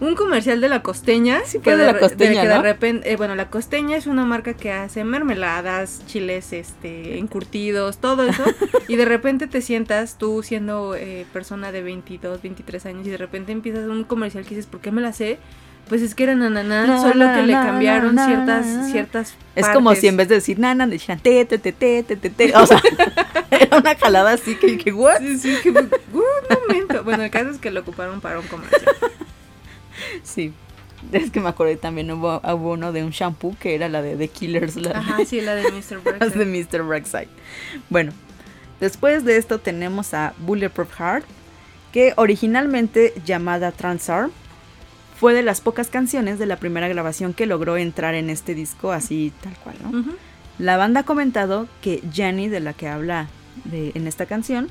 Un 0.00 0.14
comercial 0.14 0.60
de 0.60 0.68
la 0.68 0.80
costeña. 0.80 1.40
Sí, 1.44 1.58
de, 1.58 1.76
la 1.76 1.98
costeña. 1.98 2.44
de 2.44 2.62
repente, 2.62 3.10
eh, 3.10 3.16
bueno, 3.16 3.34
la 3.34 3.50
costeña 3.50 3.96
es 3.96 4.06
una 4.06 4.24
marca 4.24 4.54
que 4.54 4.70
hace 4.70 5.02
mermeladas, 5.02 6.04
chiles, 6.06 6.52
este, 6.52 7.18
encurtidos, 7.18 7.98
todo 7.98 8.22
eso. 8.22 8.44
y 8.86 8.94
de 8.94 9.04
repente 9.04 9.48
te 9.48 9.60
sientas 9.60 10.16
tú 10.16 10.44
siendo 10.44 10.94
eh, 10.94 11.26
persona 11.32 11.72
de 11.72 11.82
22, 11.82 12.40
23 12.42 12.86
años 12.86 13.06
y 13.08 13.10
de 13.10 13.16
repente 13.16 13.50
empiezas 13.50 13.88
un 13.88 14.04
comercial 14.04 14.44
que 14.44 14.50
dices, 14.50 14.66
¿por 14.66 14.80
qué 14.80 14.92
me 14.92 15.02
la 15.02 15.12
sé? 15.12 15.38
Pues 15.88 16.02
es 16.02 16.14
que 16.14 16.24
era 16.24 16.34
nananá, 16.34 17.00
solo 17.00 17.32
que 17.34 17.42
le 17.42 17.52
cambiaron 17.52 18.18
ciertas 18.18 18.90
ciertas 18.90 19.34
Es 19.54 19.68
como 19.68 19.94
si 19.94 20.06
en 20.06 20.16
vez 20.16 20.28
de 20.28 20.36
decir 20.36 20.58
nana, 20.58 20.86
decían 20.86 21.18
te, 21.18 21.44
te, 21.44 21.58
te, 21.58 21.72
te, 21.72 22.02
te, 22.02 22.16
te, 22.16 22.56
O 22.56 22.66
sea, 22.66 22.80
era 23.50 23.78
una 23.78 23.94
jalada 23.94 24.32
así 24.32 24.54
que, 24.56 24.76
que 24.76 24.92
¿what? 24.92 25.18
Sí, 25.18 25.38
sí, 25.38 25.56
que, 25.62 25.70
un 25.70 25.86
momento. 26.66 27.04
Bueno, 27.04 27.24
el 27.24 27.30
caso 27.30 27.50
es 27.50 27.58
que 27.58 27.70
lo 27.70 27.80
ocuparon 27.80 28.20
para 28.20 28.40
un 28.40 28.46
comercial. 28.46 28.82
Sí. 30.22 30.52
Es 31.12 31.30
que 31.30 31.40
me 31.40 31.48
acordé 31.48 31.76
también 31.76 32.10
hubo, 32.10 32.40
hubo 32.42 32.72
uno 32.72 32.92
de 32.92 33.04
un 33.04 33.10
shampoo 33.10 33.56
que 33.60 33.74
era 33.74 33.88
la 33.88 34.02
de 34.02 34.16
The 34.16 34.28
Killers. 34.28 34.76
La 34.76 34.98
Ajá, 34.98 35.24
sí, 35.24 35.40
la 35.40 35.54
de 35.54 35.70
Mr. 35.70 35.98
Brexite. 36.02 36.38
de 36.38 36.44
Mr. 36.44 37.28
Bueno, 37.88 38.12
después 38.80 39.24
de 39.24 39.36
esto 39.36 39.58
tenemos 39.58 40.14
a 40.14 40.34
Bulletproof 40.38 40.92
Heart, 40.98 41.24
que 41.92 42.14
originalmente 42.16 43.14
llamada 43.24 43.72
Transarm, 43.72 44.30
fue 45.18 45.34
de 45.34 45.42
las 45.42 45.60
pocas 45.60 45.88
canciones 45.88 46.38
de 46.38 46.46
la 46.46 46.56
primera 46.56 46.88
grabación 46.88 47.34
que 47.34 47.46
logró 47.46 47.76
entrar 47.76 48.14
en 48.14 48.30
este 48.30 48.54
disco 48.54 48.92
así 48.92 49.32
tal 49.42 49.54
cual, 49.58 49.76
¿no? 49.82 50.04
La 50.58 50.76
banda 50.76 51.00
ha 51.00 51.04
comentado 51.04 51.68
que 51.82 52.02
Jenny, 52.12 52.48
de 52.48 52.60
la 52.60 52.72
que 52.72 52.88
habla 52.88 53.28
de- 53.64 53.92
en 53.94 54.06
esta 54.06 54.26
canción, 54.26 54.68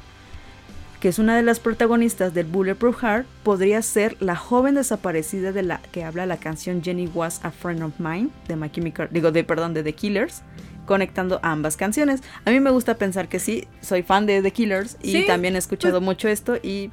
que 1.00 1.10
es 1.10 1.20
una 1.20 1.36
de 1.36 1.44
las 1.44 1.60
protagonistas 1.60 2.34
del 2.34 2.46
Bulletproof 2.48 3.02
Heart, 3.04 3.28
podría 3.44 3.82
ser 3.82 4.18
la 4.20 4.36
joven 4.36 4.76
desaparecida 4.76 5.52
de 5.52 5.64
la 5.64 5.80
que 5.92 6.04
habla 6.04 6.26
la 6.26 6.38
canción 6.38 6.82
Jenny 6.84 7.08
Was 7.14 7.40
a 7.44 7.52
Friend 7.52 7.84
of 7.84 8.00
Mine 8.00 8.30
de 8.48 8.56
My 8.56 8.70
Chemical, 8.72 9.08
digo, 9.12 9.32
de 9.32 9.44
perdón, 9.44 9.74
de 9.74 9.84
The 9.84 9.94
Killers, 9.94 10.42
conectando 10.88 11.40
ambas 11.44 11.78
canciones. 11.78 12.24
A 12.46 12.52
mí 12.52 12.60
me 12.60 12.72
gusta 12.72 12.96
pensar 12.96 13.28
que 13.28 13.40
sí, 13.40 13.68
soy 13.82 14.02
fan 14.04 14.26
de 14.26 14.42
The 14.42 14.52
Killers 14.52 14.98
y 15.04 15.12
Sí, 15.12 15.24
también 15.28 15.56
he 15.56 15.60
escuchado 15.60 16.02
mucho 16.02 16.28
esto 16.30 16.56
y 16.64 16.90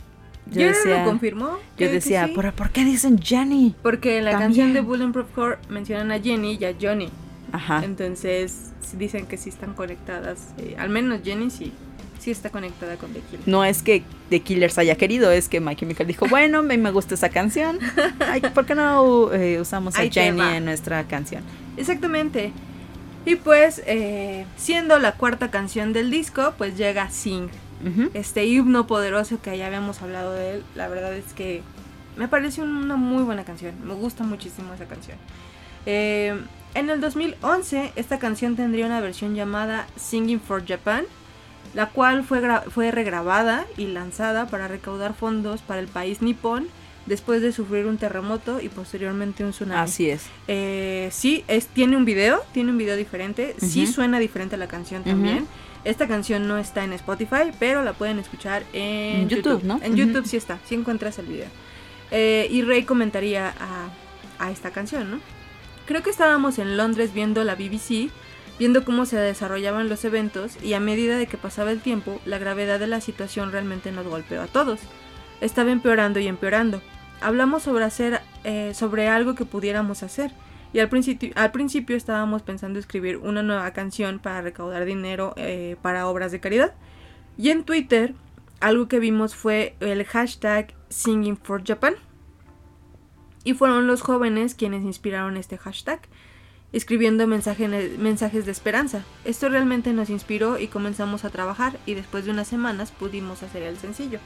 yo 0.51 0.61
¿Ya 0.61 0.69
decía, 0.69 0.99
lo 1.01 1.05
confirmó? 1.11 1.59
yo 1.79 1.89
decía, 1.91 2.27
sí? 2.27 2.33
¿pero 2.37 2.53
por 2.53 2.71
qué 2.71 2.85
dicen 2.85 3.19
Jenny? 3.21 3.75
Porque 3.83 4.19
en 4.19 4.25
la 4.27 4.33
También. 4.33 4.49
canción 4.51 4.73
de 4.75 4.81
Bulletproof 4.81 5.27
Heart 5.37 5.71
mencionan 5.71 6.13
a 6.13 6.21
Jenny 6.21 6.59
y 6.61 6.65
a 6.65 6.75
Johnny. 6.81 7.09
Ajá. 7.53 7.83
Entonces 7.85 8.73
dicen 8.99 9.27
que 9.27 9.37
sí 9.37 9.49
están 9.49 9.75
conectadas. 9.75 10.49
eh, 10.59 10.77
al 10.79 10.89
menos 10.91 11.21
Jenny 11.25 11.51
sí, 11.51 11.73
sí 12.21 12.31
está 12.31 12.51
conectada 12.51 12.97
con 12.97 13.13
The 13.13 13.21
Killers. 13.21 13.47
No 13.49 13.65
es 13.65 13.83
que 13.83 14.03
The 14.31 14.41
Killers 14.41 14.79
haya 14.79 14.97
querido, 14.97 15.31
es 15.33 15.49
que 15.49 15.61
My 15.61 15.75
Chemical 15.77 16.07
dijo, 16.07 16.27
bueno, 16.29 16.63
me, 16.63 16.77
me 16.79 16.91
gusta 16.91 17.15
esa 17.15 17.29
canción. 17.31 17.79
Ay, 18.29 18.41
¿Por 18.41 18.67
qué 18.67 18.75
no 18.75 19.33
eh, 19.33 19.61
usamos 19.61 19.97
a 19.97 20.01
Ahí 20.01 20.11
Jenny 20.11 20.41
en 20.57 20.65
nuestra 20.67 21.05
canción? 21.05 21.43
Exactamente. 21.77 22.53
Y 23.27 23.37
pues, 23.37 23.83
eh, 23.87 24.45
siendo 24.57 24.99
la 24.99 25.13
cuarta 25.13 25.51
canción 25.51 25.93
del 25.95 26.11
disco, 26.11 26.53
pues 26.59 26.77
llega 26.77 27.11
Sing. 27.11 27.49
Este 28.15 28.47
himno 28.47 28.87
poderoso 28.87 29.41
que 29.43 29.57
ya 29.59 29.67
habíamos 29.67 30.01
hablado 30.03 30.33
de 30.33 30.55
él. 30.55 30.65
La 30.75 30.89
verdad 30.89 31.13
es 31.15 31.33
que 31.35 31.63
me 32.17 32.29
parece 32.29 32.63
una 32.63 32.97
muy 32.97 33.23
buena 33.23 33.45
canción. 33.45 33.75
Me 33.85 33.95
gusta 33.95 34.25
muchísimo 34.25 34.73
esa 34.75 34.87
canción. 34.87 35.19
Eh, 35.87 36.35
en 36.75 36.91
el 36.91 37.01
2011, 37.01 37.93
esta 37.97 38.19
canción 38.19 38.57
tendría 38.57 38.87
una 38.87 39.01
versión 39.01 39.35
llamada 39.35 39.87
Singing 39.97 40.41
for 40.41 40.67
Japan, 40.67 41.05
la 41.75 41.91
cual 41.91 42.25
fue, 42.25 42.41
fue 42.71 42.91
regrabada 42.91 43.67
y 43.77 43.87
lanzada 43.87 44.47
para 44.47 44.67
recaudar 44.69 45.15
fondos 45.15 45.61
para 45.63 45.81
el 45.81 45.89
país 45.89 46.23
nipón 46.23 46.69
después 47.07 47.43
de 47.43 47.53
sufrir 47.53 47.87
un 47.87 47.99
terremoto 47.99 48.61
y 48.61 48.69
posteriormente 48.69 49.45
un 49.45 49.51
tsunami. 49.51 49.81
Así 49.81 50.09
es. 50.09 50.27
Eh, 50.49 51.09
sí, 51.13 51.45
es, 51.49 51.67
tiene 51.67 51.97
un 51.97 52.05
video, 52.05 52.43
tiene 52.53 52.71
un 52.71 52.79
video 52.79 52.97
diferente. 52.97 53.55
Sí 53.59 53.85
Ujú. 53.85 53.93
suena 53.93 54.19
diferente 54.19 54.57
la 54.57 54.69
canción 54.69 55.05
también. 55.05 55.47
Esta 55.85 56.09
canción 56.09 56.49
no 56.49 56.57
está 56.59 56.85
en 56.85 56.93
Spotify, 56.95 57.53
pero 57.59 57.83
la 57.83 57.93
pueden 57.93 58.19
escuchar 58.19 58.65
en, 58.73 59.23
En 59.23 59.29
YouTube, 59.29 59.63
¿no? 59.65 59.79
En. 59.83 59.97
YouTube 59.97 60.27
sí 60.27 60.37
está, 60.37 60.59
sí 60.65 60.75
encuentras 60.75 61.19
el 61.19 61.27
video. 61.27 61.49
Eh, 62.11 62.49
y 62.51 62.63
Rey 62.63 62.85
comentaría 62.85 63.49
a, 63.61 63.89
a 64.39 64.51
esta 64.51 64.71
canción, 64.71 65.11
¿no? 65.11 65.21
Creo 65.87 66.03
que 66.03 66.11
estábamos 66.11 66.59
en 66.59 66.77
Londres 66.77 67.13
viendo 67.13 67.45
la 67.45 67.55
BBC, 67.55 68.11
viendo 68.59 68.85
cómo 68.85 69.05
se 69.05 69.17
desarrollaban 69.17 69.89
los 69.89 70.05
eventos 70.05 70.57
y 70.63 70.73
a 70.75 70.81
medida 70.81 71.19
de 71.19 71.27
que 71.27 71.37
pasaba 71.37 71.71
el 71.73 71.81
tiempo, 71.81 72.21
la 72.25 72.39
gravedad 72.39 72.81
de 72.81 72.87
la 72.87 73.01
situación 73.01 73.53
realmente 73.53 73.93
nos 73.93 74.07
golpeó 74.07 74.41
a 74.41 74.47
todos. 74.47 74.81
Estaba 75.41 75.73
empeorando 75.73 76.21
y 76.21 76.29
empeorando. 76.29 76.81
Hablamos 77.21 77.65
sobre 77.65 77.85
hacer, 77.85 78.21
eh, 78.45 78.73
sobre 78.75 79.09
algo 79.09 79.35
que 79.35 79.45
pudiéramos 79.45 80.03
hacer. 80.03 80.31
Y 80.75 80.81
al 80.81 80.89
principio, 80.89 81.31
al 81.37 81.53
principio 81.53 81.97
estábamos 81.97 82.43
pensando 82.43 82.81
escribir 82.81 83.19
una 83.19 83.45
nueva 83.45 83.71
canción 83.73 84.19
para 84.19 84.43
recaudar 84.43 84.85
dinero 84.85 85.33
eh, 85.37 85.77
para 85.81 86.09
obras 86.09 86.33
de 86.33 86.41
caridad. 86.41 86.75
Y 87.39 87.51
en 87.51 87.63
Twitter, 87.63 88.13
algo 88.59 88.89
que 88.89 88.99
vimos 88.99 89.37
fue 89.37 89.77
el 89.79 90.05
hashtag 90.05 90.75
Singing 90.89 91.37
for 91.37 91.63
Japan. 91.65 91.95
Y 93.45 93.55
fueron 93.55 93.87
los 93.87 94.03
jóvenes 94.03 94.57
quienes 94.57 94.83
inspiraron 94.83 95.37
este 95.37 95.59
hashtag, 95.59 96.01
escribiendo 96.73 97.29
mensaje- 97.29 97.69
mensajes 97.99 98.45
de 98.45 98.51
esperanza. 98.51 99.05
Esto 99.25 99.49
realmente 99.49 99.93
nos 99.93 100.11
inspiró 100.11 100.59
y 100.59 100.67
comenzamos 100.67 101.25
a 101.25 101.31
trabajar 101.31 101.79
y 101.87 101.95
después 101.95 102.25
de 102.25 102.33
unas 102.33 102.49
semanas 102.49 102.91
pudimos 102.91 103.45
hacer 103.45 103.63
el 103.63 103.77
sencillo. 103.77 104.19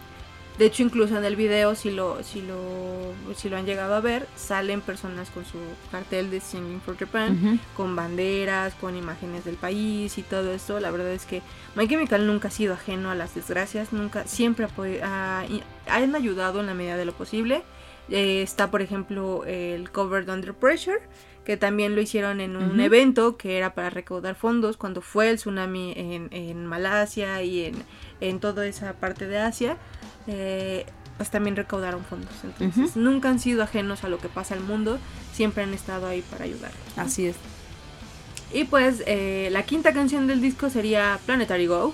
De 0.58 0.66
hecho, 0.66 0.82
incluso 0.82 1.16
en 1.16 1.24
el 1.24 1.36
video, 1.36 1.76
si 1.76 1.92
lo, 1.92 2.22
si 2.24 2.42
lo, 2.42 3.12
si 3.36 3.48
lo 3.48 3.56
han 3.56 3.64
llegado 3.64 3.94
a 3.94 4.00
ver, 4.00 4.26
salen 4.34 4.80
personas 4.80 5.30
con 5.30 5.44
su 5.44 5.56
cartel 5.92 6.30
de 6.32 6.40
Singing 6.40 6.80
for 6.80 6.96
Japan, 6.98 7.60
con 7.76 7.94
banderas, 7.94 8.74
con 8.74 8.96
imágenes 8.96 9.44
del 9.44 9.54
país 9.54 10.18
y 10.18 10.22
todo 10.22 10.52
esto. 10.52 10.80
La 10.80 10.90
verdad 10.90 11.12
es 11.12 11.26
que 11.26 11.42
My 11.76 11.86
Chemical 11.86 12.26
nunca 12.26 12.48
ha 12.48 12.50
sido 12.50 12.74
ajeno 12.74 13.08
a 13.10 13.14
las 13.14 13.36
desgracias, 13.36 13.92
nunca, 13.92 14.26
siempre 14.26 14.66
ha- 15.02 15.44
y- 15.48 15.62
han 15.88 16.16
ayudado 16.16 16.58
en 16.58 16.66
la 16.66 16.74
medida 16.74 16.96
de 16.96 17.04
lo 17.04 17.12
posible. 17.12 17.62
Eh, 18.10 18.42
está, 18.42 18.70
por 18.70 18.82
ejemplo, 18.82 19.44
el 19.44 19.90
cover 19.92 20.24
de 20.26 20.32
Under 20.32 20.54
Pressure, 20.54 20.98
que 21.44 21.56
también 21.56 21.94
lo 21.94 22.00
hicieron 22.02 22.40
en 22.40 22.56
un 22.56 22.78
evento 22.80 23.36
que 23.36 23.56
era 23.58 23.74
para 23.74 23.90
recaudar 23.90 24.34
fondos 24.34 24.76
cuando 24.76 25.00
fue 25.02 25.30
el 25.30 25.36
tsunami 25.36 25.92
en, 25.96 26.28
en 26.32 26.66
Malasia 26.66 27.42
y 27.42 27.64
en, 27.66 27.74
en 28.20 28.38
toda 28.40 28.66
esa 28.66 28.94
parte 28.94 29.26
de 29.28 29.38
Asia. 29.38 29.76
Eh, 30.28 30.86
pues 31.16 31.30
también 31.30 31.56
recaudaron 31.56 32.04
fondos. 32.04 32.32
Entonces, 32.44 32.96
nunca 32.96 33.28
han 33.28 33.40
sido 33.40 33.62
ajenos 33.64 34.04
a 34.04 34.08
lo 34.08 34.18
que 34.18 34.28
pasa 34.28 34.54
al 34.54 34.60
mundo, 34.60 34.98
siempre 35.32 35.64
han 35.64 35.74
estado 35.74 36.06
ahí 36.06 36.22
para 36.22 36.44
ayudar. 36.44 36.70
¿no? 36.96 37.02
Así 37.02 37.26
es. 37.26 37.36
Y 38.52 38.64
pues 38.64 39.02
eh, 39.06 39.48
la 39.50 39.64
quinta 39.64 39.92
canción 39.92 40.26
del 40.26 40.40
disco 40.40 40.70
sería 40.70 41.18
Planetary 41.26 41.66
Go. 41.66 41.92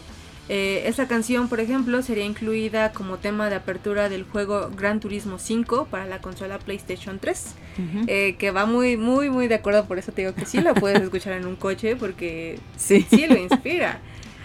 Eh, 0.51 0.82
esta 0.86 1.09
canción, 1.09 1.48
por 1.48 1.59
ejemplo, 1.59 2.02
sería 2.02 2.27
incluida 2.27 2.93
como 2.93 3.16
tema 3.16 3.48
de 3.48 3.56
apertura 3.56 4.11
del 4.11 4.24
juego 4.24 4.70
Gran 4.77 5.01
Turismo 5.01 5.39
5 5.39 5.86
para 5.90 6.05
la 6.06 6.20
consola 6.20 6.59
PlayStation 6.59 7.19
3. 7.19 7.55
Ujú. 7.77 8.05
eh, 8.06 8.36
que 8.39 8.51
va 8.52 8.66
muy, 8.66 8.97
muy, 8.97 9.31
muy 9.31 9.48
de 9.48 9.56
acuerdo, 9.56 9.86
por 9.86 9.98
eso 9.98 10.12
te 10.12 10.20
digo 10.23 10.35
que 10.35 10.47
sí 10.47 10.61
la 10.61 10.74
puedes 10.81 11.02
escuchar 11.02 11.32
en 11.32 11.47
un 11.47 11.56
coche 11.56 11.97
porque 11.97 12.61
sí. 12.77 13.05
sí 13.09 13.27
lo 13.27 13.36
inspira. 13.36 14.01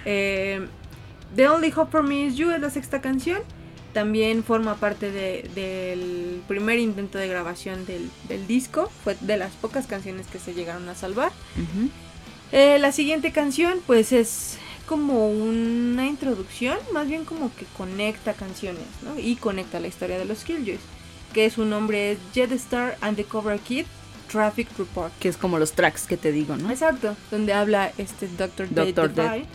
Eh, 0.06 0.66
The 1.36 1.48
Only 1.50 1.72
Hope 1.76 1.92
for 1.92 2.02
Me 2.02 2.26
is 2.26 2.36
You 2.38 2.50
es 2.52 2.62
la 2.62 2.70
sexta 2.70 3.02
canción. 3.02 3.42
También 3.94 4.44
forma 4.44 4.76
parte 4.76 5.12
de- 5.12 5.50
del 5.56 6.42
primer 6.48 6.78
intento 6.80 7.18
de 7.18 7.28
grabación 7.28 7.86
del, 7.86 8.10
del 8.28 8.46
disco. 8.48 8.92
Fue 9.04 9.16
de 9.22 9.38
las 9.38 9.52
pocas 9.54 9.88
canciones 9.88 10.28
que 10.28 10.38
se 10.40 10.54
llegaron 10.54 10.88
a 10.90 10.96
salvar. 10.96 11.32
Eh, 12.52 12.78
la 12.80 12.92
siguiente 12.92 13.32
canción, 13.32 13.80
pues 13.86 14.12
es 14.12 14.58
como 14.86 15.30
una 15.30 16.08
introducción, 16.08 16.78
más 16.94 17.08
bien 17.08 17.24
como 17.26 17.54
que 17.56 17.66
conecta 17.78 18.34
canciones, 18.34 18.84
¿no? 19.04 19.20
Y 19.20 19.36
conecta 19.36 19.80
la 19.80 19.88
historia 19.88 20.18
de 20.18 20.26
los 20.26 20.44
Killjoys. 20.44 20.80
Que 21.34 21.50
su 21.52 21.64
nombre 21.66 22.12
es 22.14 22.18
Jetstar 22.34 22.98
and 23.02 23.16
the 23.16 23.24
Cobra 23.24 23.58
Kid 23.60 23.86
Traffic 24.32 24.68
Report. 24.80 25.12
Que 25.20 25.30
es 25.30 25.38
como 25.38 25.60
los 25.60 25.74
tracks 25.74 26.06
que 26.08 26.18
te 26.18 26.32
digo, 26.32 26.56
¿no? 26.58 26.72
Exacto, 26.72 27.16
donde 27.30 27.54
habla 27.54 27.92
este 28.00 28.28
Doctor. 28.28 28.68
Dr. 28.72 29.14
Defy. 29.14 29.40
Dead. 29.40 29.48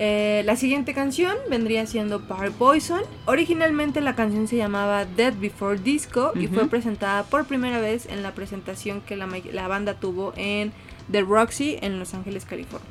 Eh, 0.00 0.42
la 0.44 0.54
siguiente 0.54 0.94
canción 0.94 1.36
vendría 1.50 1.84
siendo 1.86 2.20
Par 2.20 2.52
Poison. 2.52 3.00
Originalmente 3.26 4.00
la 4.00 4.14
canción 4.14 4.46
se 4.46 4.56
llamaba 4.56 5.04
Dead 5.04 5.34
Before 5.34 5.78
Disco 5.78 6.32
y 6.36 6.46
fue 6.46 6.68
presentada 6.68 7.24
por 7.24 7.46
primera 7.46 7.80
vez 7.80 8.06
en 8.06 8.22
la 8.22 8.32
presentación 8.32 9.00
que 9.00 9.16
la, 9.16 9.68
banda 9.68 9.94
tuvo 9.94 10.32
en 10.36 10.72
The 11.10 11.22
Roxy 11.22 11.78
en 11.82 11.98
Los 11.98 12.14
Ángeles, 12.14 12.44
California. 12.44 12.86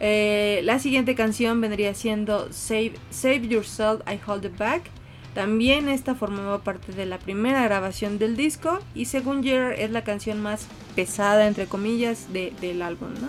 Eh, 0.00 0.60
la 0.64 0.78
siguiente 0.78 1.14
canción 1.14 1.60
vendría 1.60 1.94
siendo 1.94 2.52
Save, 2.52 2.92
Save 3.10 3.48
Yourself, 3.48 4.02
I 4.06 4.18
Hold 4.26 4.44
It 4.44 4.58
Back. 4.58 4.82
También 5.34 5.88
esta 5.88 6.14
formaba 6.14 6.58
parte 6.64 6.92
de 6.92 7.06
la 7.06 7.18
primera 7.18 7.62
grabación 7.62 8.18
del 8.18 8.36
disco 8.36 8.80
y 8.94 9.04
según 9.04 9.42
Jer 9.44 9.72
es 9.78 9.90
la 9.92 10.02
canción 10.02 10.42
más 10.42 10.66
pesada, 10.96 11.46
entre 11.46 11.66
comillas, 11.66 12.32
de- 12.32 12.52
del 12.60 12.82
álbum. 12.82 13.10
¿no? 13.20 13.28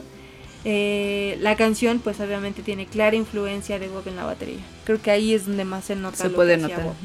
Eh, 0.65 1.38
la 1.40 1.56
canción 1.56 1.99
pues 1.99 2.19
obviamente 2.19 2.61
tiene 2.64 2.86
clara 2.86 3.15
influencia 3.15 3.80
de 3.80 3.88
Bob 3.88 4.07
en 4.07 4.15
la 4.15 4.26
batería. 4.26 4.60
Creo 4.84 5.02
que 5.02 5.11
ahí 5.11 5.34
es 5.34 5.45
donde 5.45 5.65
más 5.65 5.86
se 5.86 5.95
nota. 5.95 6.18
Se 6.18 6.23
lo 6.26 6.30
que 6.31 6.36
puede 6.36 6.56
hacía 6.56 6.68
notar. 6.68 6.84
Bob. 6.84 6.95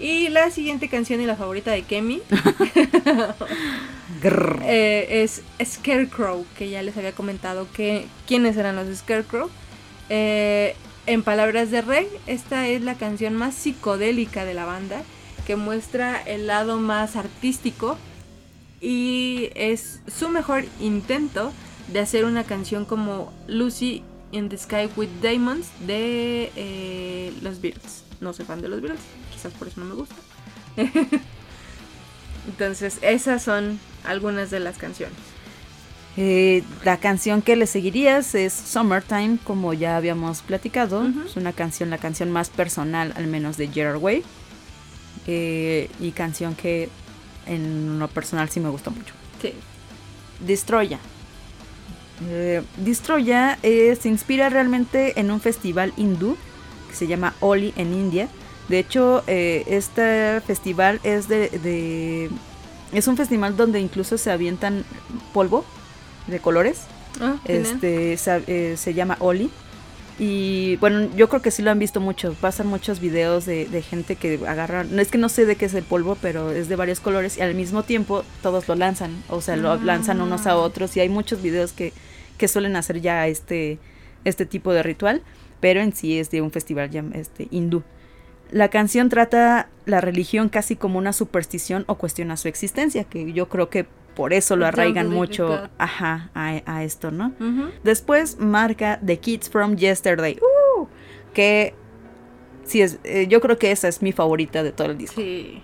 Y 0.00 0.28
la 0.30 0.50
siguiente 0.50 0.88
canción 0.88 1.20
y 1.20 1.26
la 1.26 1.36
favorita 1.36 1.70
de 1.70 1.82
Kemi 1.82 2.22
eh, 4.64 5.22
es 5.22 5.42
Scarecrow, 5.62 6.46
que 6.56 6.70
ya 6.70 6.82
les 6.82 6.96
había 6.96 7.12
comentado 7.12 7.68
que 7.72 8.06
quiénes 8.26 8.56
eran 8.56 8.76
los 8.76 8.96
Scarecrow. 8.96 9.50
Eh, 10.08 10.74
en 11.06 11.22
palabras 11.22 11.70
de 11.70 11.82
Rey, 11.82 12.08
esta 12.26 12.66
es 12.68 12.82
la 12.82 12.94
canción 12.94 13.34
más 13.34 13.54
psicodélica 13.54 14.44
de 14.44 14.54
la 14.54 14.64
banda, 14.64 15.02
que 15.46 15.56
muestra 15.56 16.20
el 16.20 16.46
lado 16.46 16.78
más 16.78 17.16
artístico 17.16 17.98
y 18.80 19.50
es 19.54 20.00
su 20.06 20.28
mejor 20.28 20.64
intento 20.80 21.52
de 21.92 22.00
hacer 22.00 22.24
una 22.24 22.44
canción 22.44 22.84
como 22.84 23.32
Lucy 23.46 24.02
in 24.32 24.48
the 24.48 24.56
Sky 24.56 24.88
with 24.96 25.08
Diamonds 25.20 25.68
de 25.86 26.52
eh, 26.56 27.32
los 27.42 27.60
Beatles. 27.60 28.04
No 28.20 28.32
soy 28.32 28.44
fan 28.44 28.60
de 28.60 28.68
los 28.68 28.80
Beatles, 28.80 29.02
quizás 29.32 29.52
por 29.52 29.68
eso 29.68 29.80
no 29.80 29.86
me 29.86 29.94
gusta. 29.94 30.14
Entonces, 32.46 32.98
esas 33.02 33.42
son 33.42 33.78
algunas 34.04 34.50
de 34.50 34.60
las 34.60 34.78
canciones. 34.78 35.16
Eh, 36.16 36.64
la 36.84 36.98
canción 36.98 37.40
que 37.42 37.56
le 37.56 37.66
seguirías 37.66 38.34
es 38.34 38.52
Summertime, 38.52 39.38
como 39.44 39.72
ya 39.72 39.96
habíamos 39.96 40.42
platicado. 40.42 41.06
Es 41.24 41.36
una 41.36 41.52
canción, 41.52 41.90
la 41.90 41.98
canción 41.98 42.30
más 42.30 42.50
personal, 42.50 43.12
al 43.16 43.26
menos 43.26 43.56
de 43.56 43.68
Gerard 43.68 43.98
Way. 43.98 44.22
Eh, 45.26 45.90
y 46.00 46.12
canción 46.12 46.54
que 46.54 46.88
en 47.46 47.98
lo 47.98 48.08
personal 48.08 48.48
sí 48.48 48.60
me 48.60 48.68
gusta 48.68 48.90
mucho. 48.90 49.14
Sí. 49.40 49.52
Destroya. 50.40 50.98
Eh, 52.28 52.62
Destroya 52.76 53.58
eh, 53.62 53.96
se 54.00 54.08
inspira 54.08 54.48
realmente 54.50 55.18
en 55.18 55.30
un 55.30 55.40
festival 55.40 55.92
hindú 55.96 56.36
que 56.88 56.94
se 56.94 57.06
llama 57.06 57.34
Oli 57.40 57.72
en 57.76 57.92
India. 57.94 58.28
De 58.68 58.78
hecho, 58.78 59.22
eh, 59.26 59.64
este 59.68 60.40
festival 60.46 61.00
es 61.02 61.28
de, 61.28 61.48
de- 61.48 62.30
es 62.92 63.06
un 63.08 63.16
festival 63.16 63.56
donde 63.56 63.80
incluso 63.80 64.18
se 64.18 64.30
avientan 64.30 64.84
polvo 65.32 65.64
de 66.26 66.38
colores. 66.40 66.82
Ah. 67.20 67.36
Este 67.46 68.16
se, 68.16 68.42
eh, 68.46 68.76
se 68.76 68.94
llama 68.94 69.16
Oli. 69.20 69.50
Y 70.18 70.76
bueno, 70.76 71.08
yo 71.16 71.28
creo 71.30 71.40
que 71.40 71.50
sí 71.50 71.62
lo 71.62 71.70
han 71.70 71.78
visto 71.78 71.98
mucho. 72.00 72.34
Pasan 72.34 72.66
muchos 72.66 73.00
videos 73.00 73.46
de, 73.46 73.64
de 73.66 73.80
gente 73.80 74.16
que 74.16 74.38
agarran. 74.46 74.94
No 74.94 75.00
es 75.00 75.08
que 75.10 75.16
no 75.18 75.30
sé 75.30 75.46
de 75.46 75.56
qué 75.56 75.64
es 75.64 75.72
el 75.74 75.82
polvo, 75.84 76.16
pero 76.20 76.50
es 76.52 76.68
de 76.68 76.76
varios 76.76 77.00
colores. 77.00 77.38
Y 77.38 77.40
al 77.40 77.54
mismo 77.54 77.84
tiempo 77.84 78.24
todos 78.42 78.68
lo 78.68 78.74
lanzan. 78.74 79.22
O 79.28 79.40
sea, 79.40 79.56
lo 79.56 79.72
Ah. 79.72 79.80
lanzan 79.82 80.20
unos 80.20 80.46
a 80.46 80.56
otros. 80.56 80.94
Y 80.96 81.00
hay 81.00 81.08
muchos 81.08 81.40
videos 81.40 81.72
que, 81.72 81.94
que 82.40 82.48
suelen 82.48 82.74
hacer 82.74 83.02
ya 83.02 83.28
este, 83.28 83.78
este 84.24 84.46
tipo 84.46 84.72
de 84.72 84.82
ritual. 84.82 85.22
Pero 85.60 85.82
en 85.82 85.92
sí 85.92 86.18
es 86.18 86.30
de 86.30 86.40
un 86.40 86.50
festival 86.50 86.90
ya, 86.90 87.04
este, 87.12 87.46
hindú. 87.50 87.82
La 88.50 88.68
canción 88.68 89.10
trata 89.10 89.68
la 89.84 90.00
religión 90.00 90.48
casi 90.48 90.74
como 90.74 90.98
una 90.98 91.12
superstición 91.12 91.84
o 91.86 91.96
cuestiona 91.96 92.38
su 92.38 92.48
existencia. 92.48 93.04
Que 93.04 93.32
yo 93.34 93.50
creo 93.50 93.68
que 93.68 93.86
por 94.16 94.32
eso 94.32 94.56
lo 94.56 94.66
arraigan 94.66 95.10
mucho 95.10 95.68
ajá, 95.78 96.30
a, 96.34 96.62
a 96.64 96.82
esto, 96.82 97.10
¿no? 97.10 97.32
Después 97.84 98.38
marca 98.38 98.98
The 99.04 99.18
Kids 99.18 99.50
from 99.50 99.76
Yesterday, 99.76 100.38
¡uh! 100.40 100.86
que 101.34 101.74
sí 102.64 102.82
es, 102.82 102.98
eh, 103.04 103.26
yo 103.28 103.40
creo 103.40 103.58
que 103.58 103.70
esa 103.70 103.86
es 103.86 104.02
mi 104.02 104.12
favorita 104.12 104.62
de 104.62 104.72
todo 104.72 104.90
el 104.90 104.98
disco. 104.98 105.20
Sí. 105.20 105.62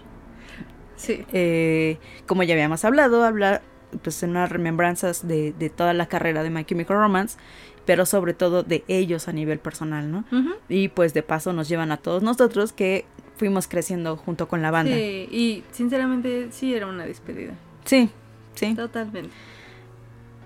Sí. 0.97 1.25
Eh, 1.33 1.99
como 2.27 2.43
ya 2.43 2.55
habíamos 2.55 2.85
hablado, 2.85 3.25
habla 3.25 3.63
pues 4.03 4.23
en 4.23 4.31
unas 4.31 4.51
remembranzas 4.51 5.27
de, 5.27 5.53
de 5.59 5.71
toda 5.71 5.93
la 5.95 6.07
carrera 6.07 6.43
de 6.43 6.51
My 6.51 6.65
Chemical 6.65 6.97
Romance, 6.99 7.39
pero 7.85 8.05
sobre 8.07 8.35
todo 8.35 8.63
de 8.63 8.85
ellos 8.89 9.29
a 9.29 9.33
nivel 9.33 9.59
personal, 9.59 10.11
¿no? 10.11 10.25
Y 10.69 10.89
pues 10.89 11.15
de 11.15 11.23
paso 11.23 11.53
nos 11.53 11.69
llevan 11.69 11.93
a 11.93 11.97
todos 11.99 12.23
nosotros 12.23 12.73
que 12.73 13.05
fuimos 13.37 13.69
creciendo 13.69 14.17
junto 14.17 14.49
con 14.49 14.63
la 14.63 14.71
banda. 14.71 14.93
Sí, 14.95 15.29
y 15.31 15.65
sinceramente 15.73 16.49
sí 16.51 16.75
era 16.75 16.87
una 16.87 17.05
despedida. 17.07 17.53
Sí, 17.85 18.11
sí. 18.55 18.75
Totalmente. 18.75 19.31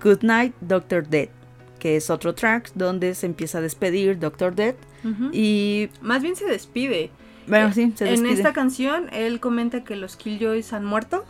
Good 0.03 0.19
Night, 0.23 0.53
Doctor 0.61 1.07
Dead, 1.07 1.29
que 1.79 1.95
es 1.95 2.09
otro 2.09 2.33
track 2.35 2.71
donde 2.75 3.15
se 3.15 3.25
empieza 3.25 3.57
a 3.59 3.61
despedir 3.61 4.19
Doctor 4.19 4.53
Dead 4.55 4.75
y 5.31 5.89
Más 6.01 6.21
bien 6.21 6.35
se 6.35 6.45
despide. 6.45 7.09
bueno, 7.47 7.69
Eh, 7.69 7.73
sí, 7.73 7.93
se 7.95 8.05
en 8.05 8.11
despide. 8.11 8.33
esta 8.33 8.53
canción 8.53 9.07
él 9.11 9.39
comenta 9.39 9.83
que 9.83 9.95
los 9.95 10.15
Killjoys 10.15 10.73
han 10.73 10.85
muerto, 10.85 11.25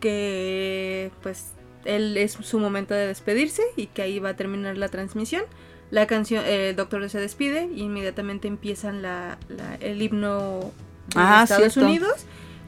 Que 0.00 1.10
pues 1.22 1.52
él 1.84 2.16
es 2.16 2.32
su 2.32 2.58
momento 2.58 2.94
de 2.94 3.06
despedirse 3.06 3.62
y 3.76 3.86
que 3.86 4.02
ahí 4.02 4.18
va 4.18 4.30
a 4.30 4.36
terminar 4.36 4.76
la 4.78 4.88
transmisión. 4.88 5.42
La 5.90 6.06
canción, 6.06 6.44
eh, 6.46 6.70
el 6.70 6.76
doctor 6.76 7.08
se 7.10 7.20
despide 7.20 7.68
y 7.74 7.82
inmediatamente 7.82 8.48
empiezan 8.48 9.02
la, 9.02 9.38
la- 9.48 9.74
el 9.76 10.00
himno 10.00 10.60
de 11.08 11.14
Ah, 11.16 11.42
Estados 11.42 11.72
cierto. 11.74 11.88
Unidos 11.88 12.24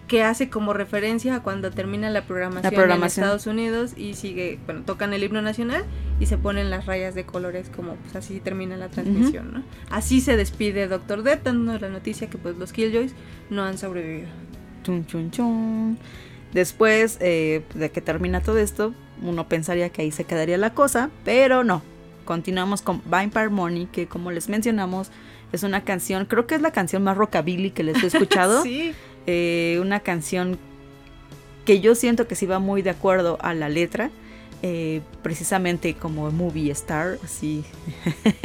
que 0.09 0.23
hace 0.23 0.51
como 0.51 0.75
referencia 0.75 1.37
a 1.37 1.43
cuando 1.43 1.71
termina 1.71 2.11
la 2.11 2.27
programación, 2.27 2.75
programación. 2.75 3.25
en 3.25 3.25
Estados 3.25 3.47
Unidos 3.47 3.93
y 3.97 4.13
sigue, 4.13 4.59
bueno, 4.67 4.83
tocan 4.85 5.15
el 5.15 5.25
himno 5.25 5.41
nacional 5.41 5.83
y 6.21 6.27
se 6.27 6.37
ponen 6.37 6.69
las 6.69 6.85
rayas 6.85 7.15
de 7.15 7.25
colores 7.25 7.71
como 7.75 7.95
pues 7.95 8.15
así 8.15 8.39
termina 8.41 8.77
la 8.77 8.89
transmisión, 8.91 9.55
¿no? 9.55 9.63
Así 9.89 10.21
se 10.21 10.37
despide 10.37 10.89
Doctor 10.89 11.23
Death 11.23 11.45
dando 11.45 11.79
la 11.79 11.89
noticia 11.89 12.29
que 12.29 12.37
pues 12.37 12.57
los 12.59 12.73
Killjoys 12.75 13.15
no 13.49 13.63
han 13.65 13.79
sobrevivido. 13.79 14.29
Chun, 14.83 15.07
chun, 15.07 15.31
chun. 15.31 15.99
Después 16.55 17.19
eh, 17.21 17.63
de 17.75 17.91
que 17.91 18.01
termina 18.01 18.41
todo 18.41 18.59
esto, 18.59 18.95
uno 19.23 19.49
pensaría 19.49 19.91
que 19.91 20.03
ahí 20.03 20.11
se 20.13 20.25
quedaría 20.25 20.57
la 20.57 20.73
cosa, 20.73 21.11
pero 21.25 21.65
no. 21.65 21.83
Continuamos 22.25 22.81
con 22.81 23.03
Vampire 23.05 23.51
Money, 23.51 23.87
que 23.87 24.07
como 24.07 24.31
les 24.31 24.49
mencionamos, 24.49 25.11
es 25.53 25.63
una 25.63 25.85
canción, 25.85 26.25
creo 26.25 26.47
que 26.47 26.55
es 26.55 26.63
la 26.63 26.71
canción 26.71 27.03
más 27.05 27.17
rockabilly 27.17 27.71
que 27.73 27.83
les 27.83 28.03
he 28.03 28.07
escuchado. 28.07 28.63
Sí. 28.65 28.95
Eh, 29.27 29.79
una 29.81 30.01
canción 30.01 30.59
que 31.65 31.81
yo 31.81 31.95
siento 31.95 32.27
que 32.29 32.35
sí 32.35 32.45
va 32.47 32.59
muy 32.59 32.83
de 32.83 32.91
acuerdo 32.91 33.39
a 33.41 33.53
la 33.55 33.69
letra. 33.69 34.11
eh, 34.63 35.03
precisamente 35.23 35.93
como 35.95 36.31
movie 36.31 36.71
star, 36.73 37.19
así. 37.23 37.65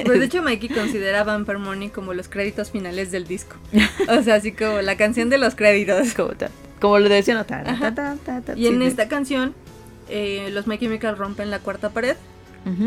Pues 0.04 0.20
de 0.20 0.26
hecho 0.26 0.42
Mikey 0.42 0.68
considera 0.70 1.24
Vampire 1.24 1.58
Money 1.60 1.90
como 1.90 2.14
los 2.14 2.28
créditos 2.28 2.72
finales 2.72 3.12
del 3.12 3.26
disco. 3.28 3.56
O 4.10 4.22
sea, 4.24 4.36
así 4.36 4.52
como 4.52 4.82
la 4.82 4.98
canción 4.98 5.30
de 5.30 5.38
los 5.38 5.56
créditos. 5.56 6.14
Como, 6.14 6.30
ta- 6.30 6.50
como 6.80 7.00
lo 7.00 7.10
decían, 7.10 7.46
ta, 7.46 7.64
ta, 7.64 8.16
ta, 8.16 8.54
Y 8.56 8.68
en 8.68 8.82
esta 8.82 9.08
canción, 9.08 9.54
eh, 10.10 10.50
los 10.52 10.68
My 10.68 10.78
Chemical 10.78 11.18
rompen 11.18 11.50
la 11.50 11.60
cuarta 11.60 11.90
pared, 11.90 12.16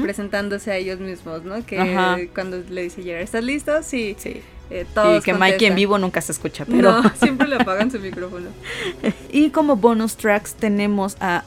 presentándose 0.03 0.71
a 0.71 0.77
ellos 0.77 1.01
mismos, 1.01 1.45
¿no? 1.45 1.65
Que 1.65 2.31
cuando 2.35 2.63
le 2.69 2.83
dice 2.83 3.03
Gerard, 3.03 3.23
¿estás 3.23 3.45
listo? 3.45 3.83
Sí. 3.83 4.15
Sí. 4.19 4.43
Eh, 4.71 4.87
todos 4.95 5.21
y 5.21 5.25
que 5.25 5.35
Mikey 5.35 5.47
en 5.47 5.51
contestan. 5.51 5.77
vivo 5.77 5.99
nunca 5.99 6.21
se 6.23 6.33
escucha, 6.33 6.65
pero. 6.65 7.03
No, 7.03 7.11
siempre 7.21 7.47
le 7.47 7.57
apagan 7.57 7.91
su 7.91 7.99
micrófono. 7.99 8.49
Y 9.31 9.51
como 9.51 9.77
bonus 9.77 10.17
tracks 10.17 10.55
tenemos 10.55 11.17
a 11.21 11.45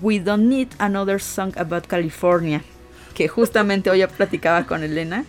We 0.00 0.18
Don't 0.18 0.44
Need 0.44 0.68
Another 0.78 1.20
Song 1.20 1.52
About 1.56 1.86
California, 1.86 2.62
que 3.14 3.28
justamente 3.28 3.90
hoy 3.90 3.98
ya 3.98 4.08
platicaba 4.08 4.64
con 4.64 4.82
Elena. 4.82 5.24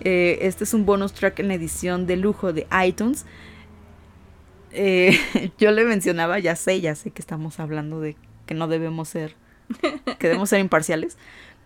Eh, 0.00 0.38
este 0.42 0.64
es 0.64 0.74
un 0.74 0.84
bonus 0.84 1.14
track 1.14 1.38
en 1.38 1.48
la 1.48 1.54
edición 1.54 2.06
de 2.06 2.16
lujo 2.16 2.52
de 2.52 2.66
iTunes. 2.86 3.24
Eh, 4.74 5.52
yo 5.58 5.70
le 5.70 5.84
mencionaba, 5.84 6.38
ya 6.38 6.56
sé, 6.56 6.80
ya 6.80 6.94
sé 6.94 7.10
que 7.10 7.22
estamos 7.22 7.60
hablando 7.60 8.00
de 8.00 8.16
que 8.46 8.54
no 8.54 8.68
debemos 8.68 9.08
ser, 9.08 9.36
que 10.18 10.28
debemos 10.28 10.50
ser 10.50 10.60
imparciales, 10.60 11.16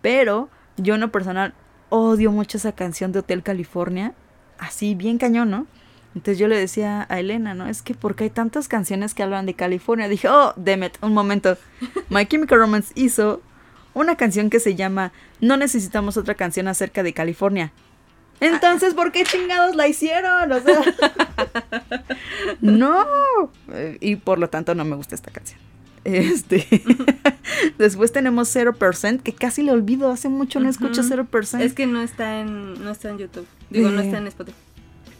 pero 0.01 0.49
yo 0.77 0.95
en 0.95 1.01
lo 1.01 1.11
personal 1.11 1.53
odio 1.89 2.31
mucho 2.31 2.57
esa 2.57 2.71
canción 2.71 3.11
de 3.11 3.19
Hotel 3.19 3.43
California, 3.43 4.13
así 4.59 4.95
bien 4.95 5.17
cañón, 5.17 5.49
¿no? 5.49 5.67
Entonces 6.15 6.39
yo 6.39 6.47
le 6.47 6.57
decía 6.57 7.05
a 7.09 7.19
Elena, 7.19 7.53
¿no? 7.53 7.67
Es 7.67 7.81
que 7.81 7.93
porque 7.93 8.25
hay 8.25 8.29
tantas 8.29 8.67
canciones 8.67 9.13
que 9.13 9.23
hablan 9.23 9.45
de 9.45 9.53
California. 9.53 10.09
Dije, 10.09 10.27
oh, 10.27 10.53
Demet, 10.55 10.97
un 11.01 11.13
momento. 11.13 11.55
My 12.09 12.25
Chemical 12.25 12.59
Romance 12.59 12.91
hizo 12.95 13.41
una 13.93 14.15
canción 14.15 14.49
que 14.49 14.59
se 14.59 14.75
llama 14.75 15.11
No 15.39 15.55
necesitamos 15.55 16.17
otra 16.17 16.33
canción 16.33 16.67
acerca 16.67 17.03
de 17.03 17.13
California. 17.13 17.71
Entonces, 18.41 18.93
¿por 18.93 19.11
qué 19.11 19.23
chingados 19.23 19.75
la 19.75 19.87
hicieron? 19.87 20.51
O 20.51 20.59
sea, 20.61 20.81
no. 22.61 23.05
Y 23.99 24.15
por 24.17 24.39
lo 24.39 24.49
tanto 24.49 24.75
no 24.75 24.85
me 24.85 24.95
gusta 24.95 25.15
esta 25.15 25.31
canción. 25.31 25.59
Este. 26.05 26.65
Después 27.77 28.11
tenemos 28.11 28.53
0%, 28.55 29.21
que 29.21 29.33
casi 29.33 29.63
lo 29.63 29.73
olvido. 29.73 30.09
Hace 30.11 30.29
mucho 30.29 30.59
no 30.59 30.69
escucho 30.69 31.01
Ujú. 31.01 31.09
0%. 31.29 31.59
Es 31.61 31.73
que 31.73 31.85
no 31.87 32.01
está 32.01 32.39
en, 32.41 32.81
no 32.83 32.89
está 32.91 33.09
en 33.09 33.17
YouTube. 33.17 33.45
Digo, 33.69 33.89
no 33.89 34.01
Eh. 34.01 34.05
está 34.05 34.17
en 34.17 34.27
Spotify. 34.27 34.57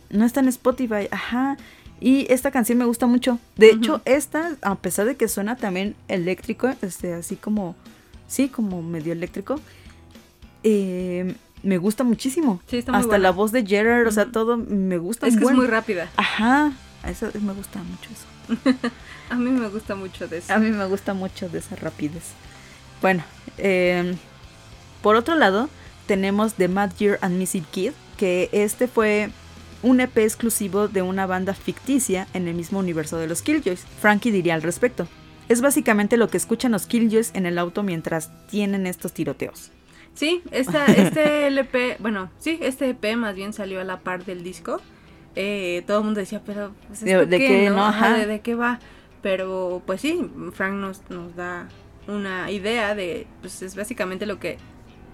No 0.10 0.26
está 0.26 0.40
en 0.40 0.48
Spotify, 0.48 1.08
ajá. 1.12 1.58
Y 2.02 2.32
esta 2.32 2.50
canción 2.52 2.78
me 2.78 2.86
gusta 2.86 3.08
mucho. 3.08 3.40
De 3.58 3.70
hecho, 3.72 4.02
esta, 4.06 4.56
a 4.62 4.76
pesar 4.76 5.06
de 5.06 5.18
que 5.18 5.28
suena 5.28 5.58
también 5.58 5.96
eléctrico, 6.08 6.70
este, 6.82 7.14
así 7.14 7.36
como, 7.36 7.76
sí, 8.26 8.48
como 8.48 8.82
medio 8.82 9.12
eléctrico, 9.12 9.60
eh, 10.64 11.36
me 11.64 11.78
gusta 11.78 12.04
muchísimo. 12.04 12.62
Sí, 12.68 12.78
está 12.78 12.92
muy 12.92 13.00
Hasta 13.00 13.10
buena. 13.10 13.24
la 13.24 13.32
voz 13.32 13.52
de 13.52 13.66
Gerard, 13.66 14.08
o 14.08 14.12
sea, 14.12 14.26
todo 14.32 14.58
me 14.58 14.98
gusta. 14.98 15.28
Es 15.28 15.38
que 15.38 15.46
es 15.46 15.52
muy 15.52 15.68
rápida. 15.68 16.10
Ajá, 16.16 16.72
eso 17.08 17.30
me 17.42 17.54
gusta 17.54 17.80
mucho 17.84 18.10
eso. 18.12 18.90
A 19.30 19.36
mí 19.36 19.52
me 19.52 19.70
gusta 19.70 19.96
mucho 19.96 20.28
de 20.28 20.40
eso. 20.40 20.52
A 20.54 20.58
mí 20.58 20.72
me 20.72 20.86
gusta 20.86 21.14
mucho 21.14 21.50
de 21.50 21.60
esa 21.60 21.76
rapidez. 21.76 22.24
Bueno, 23.02 23.24
eh, 23.58 24.16
por 25.02 25.16
otro 25.16 25.36
lado, 25.36 25.70
tenemos 26.08 26.56
The 26.56 26.68
Mad 26.68 26.92
Year 26.98 27.20
and 27.22 27.38
Missing 27.38 27.66
Kid, 27.72 27.92
que 28.18 28.50
este 28.52 28.88
fue 28.88 29.30
un 29.84 30.00
EP 30.00 30.18
exclusivo 30.18 30.88
de 30.88 31.02
una 31.02 31.26
banda 31.26 31.54
ficticia 31.54 32.28
en 32.34 32.48
el 32.48 32.56
mismo 32.56 32.80
universo 32.80 33.18
de 33.18 33.28
los 33.28 33.42
Killjoys. 33.42 33.86
Frankie 34.02 34.32
diría 34.32 34.56
al 34.56 34.62
respecto. 34.62 35.08
Es 35.48 35.62
básicamente 35.62 36.18
lo 36.18 36.30
que 36.30 36.38
escuchan 36.38 36.72
los 36.72 36.86
Killjoys 36.86 37.32
en 37.34 37.46
el 37.46 37.58
auto 37.58 37.84
mientras 37.84 38.30
tienen 38.48 38.88
estos 38.88 39.14
tiroteos. 39.14 39.72
Sí, 40.20 40.42
esta, 40.52 40.86
este 40.88 41.48
LP, 41.48 41.96
bueno, 42.00 42.30
sí, 42.40 42.60
este 42.62 42.90
EP 42.90 43.16
más 43.16 43.36
bien 43.36 43.54
salió 43.54 43.80
a 43.80 43.86
la 43.86 44.02
par 44.02 44.26
del 44.26 44.44
disco. 44.44 44.82
Eh, 45.38 45.84
todo 45.88 46.00
el 46.00 46.04
mundo 46.04 46.20
decía, 46.20 46.42
pero 46.46 46.74
pues, 46.88 47.00
¿De- 47.00 47.12
¿esto 47.14 47.26
de 47.26 47.38
qué, 47.38 47.70
no? 47.70 47.86
Ajá. 47.86 48.18
¿de, 48.18 48.26
de 48.26 48.42
qué 48.42 48.54
va? 48.54 48.80
Pero 49.22 49.82
pues 49.86 50.02
sí, 50.02 50.30
Frank 50.52 50.74
nos, 50.74 51.10
nos 51.10 51.38
da 51.38 51.70
una 52.10 52.52
idea 52.52 52.96
de, 52.96 53.28
pues 53.40 53.62
es 53.62 53.78
básicamente 53.78 54.26
lo 54.26 54.40
que 54.40 54.58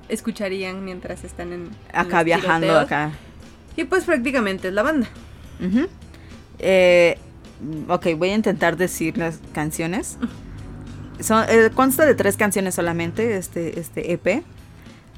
escucharían 0.09 0.83
mientras 0.83 1.23
están 1.23 1.53
en... 1.53 1.69
Acá 1.93 2.23
viajando, 2.23 2.65
tiroteos. 2.65 2.85
acá. 2.85 3.11
Y 3.77 3.83
pues 3.83 4.05
prácticamente 4.05 4.69
es 4.69 4.73
la 4.73 4.81
banda. 4.81 5.07
Ujú. 5.63 5.85
Eh, 6.57 7.19
ok, 7.87 8.07
voy 8.17 8.29
a 8.31 8.35
intentar 8.35 8.75
decir 8.75 9.19
las 9.19 9.39
canciones. 9.53 10.17
Son, 11.19 11.45
eh, 11.47 11.69
consta 11.75 12.05
de 12.07 12.15
tres 12.15 12.37
canciones 12.37 12.73
solamente, 12.73 13.37
este, 13.37 13.79
este 13.79 14.13
EP. 14.13 14.43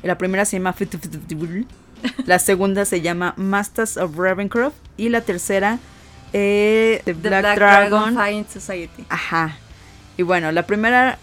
La 0.03 0.17
primera 0.17 0.45
se 0.45 0.57
llama 0.57 0.75
La 2.25 2.39
segunda 2.39 2.85
se 2.85 3.01
llama 3.01 3.33
Masters 3.37 3.97
of 3.97 4.17
Ravencroft. 4.17 4.75
Y 4.97 5.09
la 5.09 5.21
tercera 5.21 5.79
Eh, 6.33 7.01
The, 7.05 7.13
The 7.13 7.29
Black, 7.29 7.55
Dragon. 7.55 8.15
Fight 8.15 8.49
Society. 8.49 9.05
Ajá. 9.09 9.57
Y 10.17 10.23
bueno, 10.23 10.51
la 10.51 10.65
primera 10.65 11.17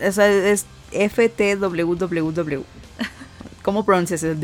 es 0.00 0.66
FTWWW. 0.92 2.62
¿Cómo 3.62 3.84
pronuncias 3.84 4.22
eso? 4.22 4.38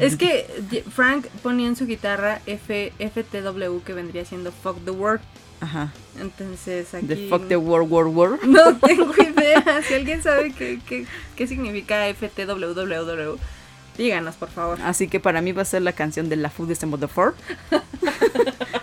Es 0.00 0.16
que 0.16 0.84
Frank 0.94 1.26
ponía 1.42 1.66
en 1.66 1.76
su 1.76 1.86
guitarra 1.86 2.40
F, 2.46 2.92
FTW 2.98 3.80
que 3.84 3.94
vendría 3.94 4.24
siendo 4.24 4.52
Fuck 4.52 4.84
the 4.84 4.90
World. 4.90 5.22
Ajá. 5.60 5.92
Entonces 6.20 6.92
aquí... 6.94 7.06
The 7.06 7.28
fuck 7.28 7.48
the 7.48 7.56
world, 7.56 7.90
world, 7.90 8.16
world. 8.16 8.42
No 8.44 8.76
tengo 8.76 9.12
idea. 9.14 9.82
Si 9.82 9.94
alguien 9.94 10.22
sabe 10.22 10.52
qué, 10.52 10.80
qué, 10.86 11.06
qué 11.34 11.46
significa 11.46 12.04
FTWWW, 12.12 13.38
díganos 13.96 14.36
por 14.36 14.50
favor. 14.50 14.78
Así 14.82 15.08
que 15.08 15.20
para 15.20 15.40
mí 15.40 15.52
va 15.52 15.62
a 15.62 15.66
ser 15.66 15.82
la 15.82 15.92
canción 15.92 16.28
de 16.28 16.36
La 16.36 16.50
Food 16.50 16.70
is 16.70 16.80
the 16.80 17.08
Four. 17.08 17.34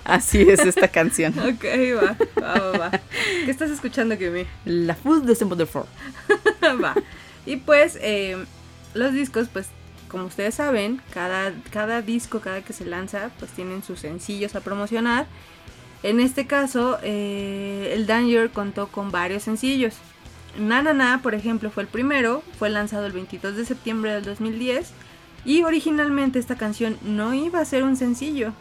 Así 0.03 0.41
es 0.41 0.59
esta 0.59 0.87
canción. 0.87 1.33
Ok, 1.39 1.63
va, 1.95 2.17
va, 2.41 2.59
va, 2.59 2.77
va. 2.77 2.91
¿Qué 3.45 3.49
estás 3.49 3.69
escuchando, 3.69 4.17
Kimi? 4.17 4.45
La 4.65 4.95
Food 4.95 5.29
is 5.29 5.39
the 5.39 5.65
Four. 5.65 5.85
Va. 6.83 6.95
Y 7.45 7.57
pues, 7.57 7.97
eh, 8.01 8.37
los 8.93 9.13
discos, 9.13 9.47
pues, 9.51 9.67
como 10.07 10.25
ustedes 10.25 10.55
saben, 10.55 11.01
cada, 11.11 11.53
cada 11.71 12.01
disco, 12.01 12.39
cada 12.39 12.61
que 12.61 12.73
se 12.73 12.85
lanza, 12.85 13.31
pues 13.39 13.51
tienen 13.51 13.83
sus 13.83 13.99
sencillos 13.99 14.55
a 14.55 14.61
promocionar. 14.61 15.25
En 16.03 16.19
este 16.19 16.45
caso, 16.47 16.97
eh, 17.01 17.91
el 17.93 18.05
Danger 18.05 18.49
contó 18.51 18.87
con 18.87 19.11
varios 19.11 19.43
sencillos. 19.43 19.95
Na 20.59 20.81
Na 20.83 20.93
Na, 20.93 21.21
por 21.23 21.33
ejemplo, 21.33 21.71
fue 21.71 21.83
el 21.83 21.89
primero, 21.89 22.43
fue 22.59 22.69
lanzado 22.69 23.05
el 23.05 23.13
22 23.13 23.55
de 23.55 23.65
septiembre 23.65 24.13
del 24.13 24.23
2010 24.25 24.91
y 25.45 25.63
originalmente 25.63 26.39
esta 26.39 26.55
canción 26.55 26.97
no 27.01 27.33
iba 27.33 27.59
a 27.59 27.65
ser 27.65 27.83
un 27.83 27.95
sencillo, 27.95 28.53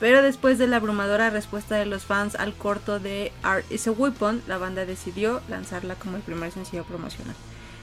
pero 0.00 0.22
después 0.22 0.58
de 0.58 0.66
la 0.66 0.76
abrumadora 0.76 1.30
respuesta 1.30 1.76
de 1.76 1.86
los 1.86 2.04
fans 2.04 2.34
al 2.34 2.52
corto 2.54 2.98
de 3.00 3.32
Art 3.42 3.64
is 3.72 3.86
a 3.88 3.92
Weapon, 3.92 4.42
la 4.46 4.58
banda 4.58 4.84
decidió 4.84 5.40
lanzarla 5.48 5.94
como 5.94 6.16
el 6.16 6.22
primer 6.22 6.52
sencillo 6.52 6.84
promocional. 6.84 7.34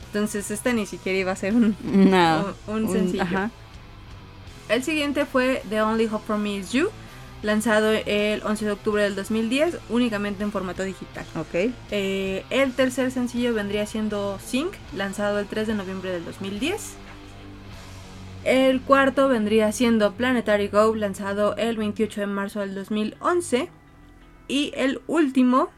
Entonces 0.08 0.52
esta 0.52 0.72
ni 0.72 0.86
siquiera 0.86 1.18
iba 1.20 1.32
a 1.32 1.36
ser 1.36 1.54
un, 1.56 1.76
No. 1.84 2.54
un- 2.68 2.84
un 2.86 2.92
sencillo. 2.92 3.50
El 4.70 4.84
siguiente 4.84 5.26
fue 5.26 5.62
The 5.70 5.82
Only 5.82 6.06
Hope 6.06 6.24
for 6.28 6.38
Me 6.38 6.56
Is 6.58 6.72
You, 6.72 6.90
lanzado 7.46 7.92
el 7.92 8.42
11 8.44 8.66
de 8.66 8.72
octubre 8.72 9.04
del 9.04 9.16
2010, 9.16 9.78
únicamente 9.90 10.44
en 10.44 10.52
formato 10.52 10.84
digital. 10.84 11.26
Ok. 11.38 11.72
Eh, 11.92 12.44
el 12.50 12.74
tercer 12.74 13.12
sencillo 13.12 13.54
vendría 13.54 13.86
siendo 13.86 14.40
Sing, 14.44 14.70
lanzado 14.96 15.40
el 15.40 15.46
3 15.46 15.68
de 15.68 15.76
noviembre 15.76 16.10
del 16.12 16.26
2010. 16.26 16.96
El 18.44 18.82
cuarto 18.82 19.28
vendría 19.28 19.72
siendo 19.72 20.14
Planetary 20.14 20.68
Go, 20.68 20.96
lanzado 20.96 21.56
el 21.56 21.78
28 21.78 22.22
de 22.22 22.28
marzo 22.28 22.60
del 22.60 22.76
2011. 22.76 23.70
Y 24.48 24.72
el 24.76 25.02
último, 25.08 25.70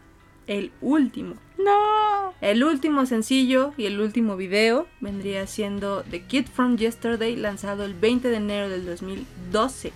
el 0.47 0.71
último, 0.81 1.35
No. 1.57 2.33
el 2.41 2.63
último 2.63 3.05
sencillo 3.05 3.73
y 3.77 3.85
el 3.85 3.99
último 4.01 4.35
video 4.35 4.87
vendría 4.99 5.47
siendo 5.47 6.03
The 6.03 6.23
Kid 6.23 6.47
from 6.47 6.77
Yesterday, 6.77 7.35
lanzado 7.37 7.85
el 7.85 7.93
20 7.93 8.27
de 8.29 8.35
enero 8.35 8.69
del 8.69 8.85
2012. 8.85 9.93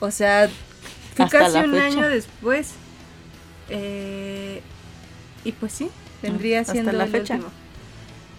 O 0.00 0.10
sea, 0.10 0.50
fue 1.14 1.24
Hasta 1.26 1.38
casi 1.38 1.54
la 1.54 1.64
un 1.64 1.70
fecha. 1.72 1.84
año 1.86 2.08
después. 2.08 2.72
Eh, 3.70 4.60
y 5.44 5.52
pues 5.52 5.72
sí, 5.72 5.88
vendría 6.22 6.60
Hasta 6.60 6.72
siendo 6.72 6.92
la 6.92 7.04
el 7.04 7.10
fecha. 7.10 7.34
último. 7.34 7.52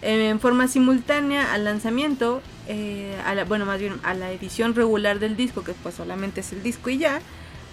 En 0.02 0.38
forma 0.40 0.68
simultánea 0.68 1.52
al 1.52 1.64
lanzamiento, 1.64 2.42
eh, 2.68 3.16
a 3.24 3.34
la- 3.34 3.44
bueno, 3.44 3.64
más 3.66 3.80
bien 3.80 3.94
a 4.02 4.14
la 4.14 4.30
edición 4.30 4.74
regular 4.74 5.18
del 5.18 5.36
disco, 5.36 5.64
que 5.64 5.72
pues 5.72 5.94
solamente 5.94 6.40
es 6.40 6.52
el 6.52 6.62
disco 6.62 6.90
y 6.90 6.98
ya, 6.98 7.20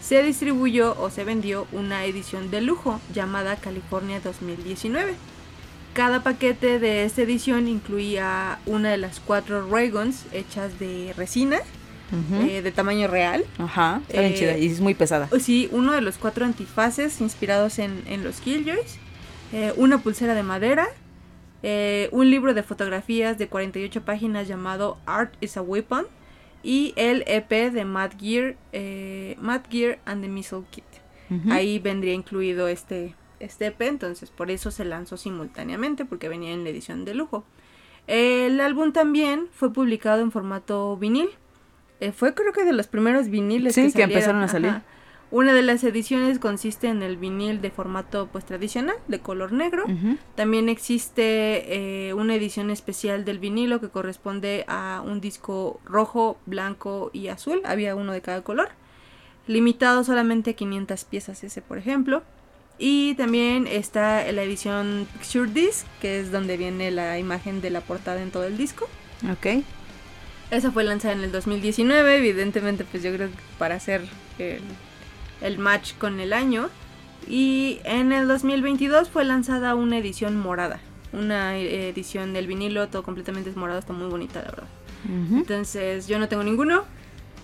se 0.01 0.21
distribuyó 0.23 0.95
o 0.99 1.09
se 1.09 1.23
vendió 1.23 1.67
una 1.71 2.05
edición 2.05 2.49
de 2.51 2.61
lujo 2.61 2.99
llamada 3.13 3.55
California 3.57 4.19
2019. 4.21 5.13
Cada 5.93 6.23
paquete 6.23 6.80
de 6.80 7.03
esta 7.05 7.21
edición 7.21 7.67
incluía 7.67 8.59
una 8.65 8.89
de 8.89 8.97
las 8.97 9.19
cuatro 9.19 9.67
Raygons 9.69 10.23
hechas 10.31 10.80
de 10.80 11.13
resina 11.15 11.59
Eh, 12.48 12.61
de 12.61 12.72
tamaño 12.72 13.07
real. 13.07 13.44
Ajá. 13.57 14.02
Está 14.07 14.22
bien 14.22 14.34
eh, 14.34 14.35
chida 14.35 14.57
y 14.57 14.68
es 14.68 14.80
muy 14.80 14.94
pesada. 14.94 15.27
O 15.31 15.40
Sí, 15.40 15.68
uno 15.72 15.94
de 15.94 16.02
los 16.02 16.18
cuatro 16.18 16.45
antifaces 16.45 17.22
inspirados 17.22 17.80
en, 17.80 18.03
en 18.07 18.23
los 18.23 18.40
Killjoys, 18.40 18.99
eh, 19.52 19.73
una 19.77 19.98
pulsera 19.98 20.34
de 20.35 20.44
madera, 20.44 20.88
un 22.11 22.30
libro 22.30 22.53
de 22.53 22.61
fotografías 22.61 23.38
de 23.38 23.48
48 23.48 24.03
páginas 24.03 24.48
llamado 24.48 24.98
Art 25.06 25.34
is 25.41 25.57
a 25.57 25.61
Weapon 25.61 26.06
y 26.61 26.94
el 26.98 27.23
EP 27.26 27.72
de 27.72 27.85
Mad 27.85 28.11
Gear, 28.19 28.57
Mad 29.40 29.61
Gear 29.69 29.99
and 30.06 30.22
the 30.22 30.27
Missile 30.27 30.64
Kit. 30.69 30.84
Ahí 31.49 31.80
vendría 31.80 32.14
incluido 32.14 32.68
este, 32.68 33.15
este 33.40 33.68
EP, 33.68 33.81
entonces 33.81 34.30
por 34.30 34.52
eso 34.52 34.72
se 34.72 34.85
lanzó 34.85 35.18
simultáneamente, 35.18 36.06
porque 36.06 36.30
venía 36.30 36.52
en 36.52 36.64
la 36.64 36.69
edición 36.69 37.06
de 37.06 37.15
lujo. 37.15 37.44
El 38.07 38.60
álbum 38.60 38.91
también 38.91 39.48
fue 39.53 39.72
publicado 39.72 40.22
en 40.22 40.31
formato 40.31 40.98
vinil. 40.98 41.30
Eh, 41.99 42.11
fue 42.11 42.33
creo 42.33 42.51
que 42.53 42.63
de 42.65 42.73
los 42.73 42.87
primeros 42.87 43.29
viniles 43.29 43.75
Sí, 43.75 43.91
que 43.93 44.03
empezaron 44.03 44.41
a 44.41 44.47
salir. 44.47 44.69
ajá. 44.69 44.83
Una 45.31 45.51
de 45.53 45.63
las 45.63 45.83
ediciones 45.83 46.37
consiste 46.37 46.89
en 46.89 47.01
el 47.01 47.17
vinil 47.17 47.59
de 47.59 47.71
formato 47.71 48.29
pues 48.31 48.45
tradicional, 48.45 48.95
de 49.07 49.17
color 49.19 49.51
negro. 49.51 49.83
También 50.35 50.69
existe 50.69 52.07
eh, 52.09 52.13
una 52.13 52.35
edición 52.35 52.69
especial 52.69 53.25
del 53.25 53.39
vinilo 53.39 53.81
que 53.81 53.89
corresponde 53.89 54.63
a 54.67 55.01
un 55.03 55.21
disco 55.21 55.79
rojo, 55.85 56.37
blanco 56.45 57.09
y 57.13 57.29
azul. 57.29 57.61
Había 57.65 57.95
uno 57.95 58.11
de 58.11 58.21
cada 58.21 58.43
color. 58.43 58.69
Limitado 59.47 60.03
solamente 60.03 60.51
a 60.51 60.53
500 60.53 61.03
piezas 61.05 61.43
ese, 61.43 61.63
por 61.63 61.79
ejemplo. 61.79 62.21
Y 62.77 63.15
también 63.15 63.65
está 63.65 64.31
la 64.31 64.43
edición 64.43 65.07
Picture 65.13 65.49
Disc, 65.51 65.87
que 65.99 66.19
es 66.19 66.31
donde 66.31 66.57
viene 66.57 66.91
la 66.91 67.17
imagen 67.17 67.59
de 67.59 67.71
la 67.71 67.81
portada 67.81 68.21
en 68.21 68.29
todo 68.29 68.43
el 68.43 68.55
disco. 68.55 68.87
Ok. 69.31 69.63
Esa 70.53 70.71
fue 70.71 70.84
lanzada 70.84 71.13
en 71.15 71.21
el 71.23 71.31
2019, 71.31 72.17
evidentemente 72.17 72.84
pues 72.85 73.01
yo 73.03 73.13
creo 73.13 73.30
que 73.30 73.35
para 73.57 73.75
hacer 73.75 74.01
el, 74.39 74.59
el 75.41 75.57
match 75.57 75.93
con 75.97 76.19
el 76.19 76.34
año. 76.34 76.69
Y 77.27 77.80
en 77.85 78.11
el 78.11 78.27
2022 78.27 79.09
fue 79.09 79.23
lanzada 79.23 79.75
una 79.75 79.97
edición 79.97 80.38
morada. 80.38 80.80
Una 81.13 81.57
eh, 81.57 81.89
edición 81.89 82.34
del 82.34 82.47
vinilo, 82.47 82.88
todo 82.89 83.03
completamente 83.03 83.49
es 83.49 83.55
morado, 83.55 83.80
está 83.80 83.93
muy 83.93 84.07
bonita 84.07 84.39
la 84.41 84.45
verdad. 84.49 84.67
Ujú. 85.05 85.38
Entonces 85.38 86.07
yo 86.07 86.19
no 86.19 86.27
tengo 86.27 86.43
ninguno. 86.43 86.84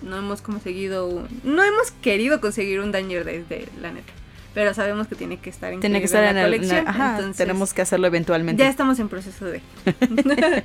No 0.02 0.16
hemos 0.16 0.40
conseguido, 0.42 1.06
un- 1.06 1.28
no 1.44 1.62
hemos 1.62 1.90
querido 2.02 2.40
conseguir 2.40 2.80
un 2.80 2.90
Danger 2.92 3.24
desde 3.24 3.68
la 3.80 3.90
neta. 3.92 4.12
Pero 4.54 4.74
sabemos 4.74 5.06
que 5.06 5.14
tiene 5.14 5.38
que 5.38 5.48
estar 5.50 5.72
Tiene 5.78 5.98
que 6.00 6.06
estar 6.06 6.24
en, 6.24 6.34
la 6.34 6.44
el. 6.44 6.52
colección. 6.52 6.88
ajá, 6.88 7.10
entonces, 7.16 7.36
tenemos 7.36 7.72
que 7.72 7.82
hacerlo 7.82 8.06
eventualmente. 8.08 8.62
ya 8.62 8.68
estamos 8.68 8.98
en 8.98 9.08
proceso 9.08 9.44
de. 9.46 9.60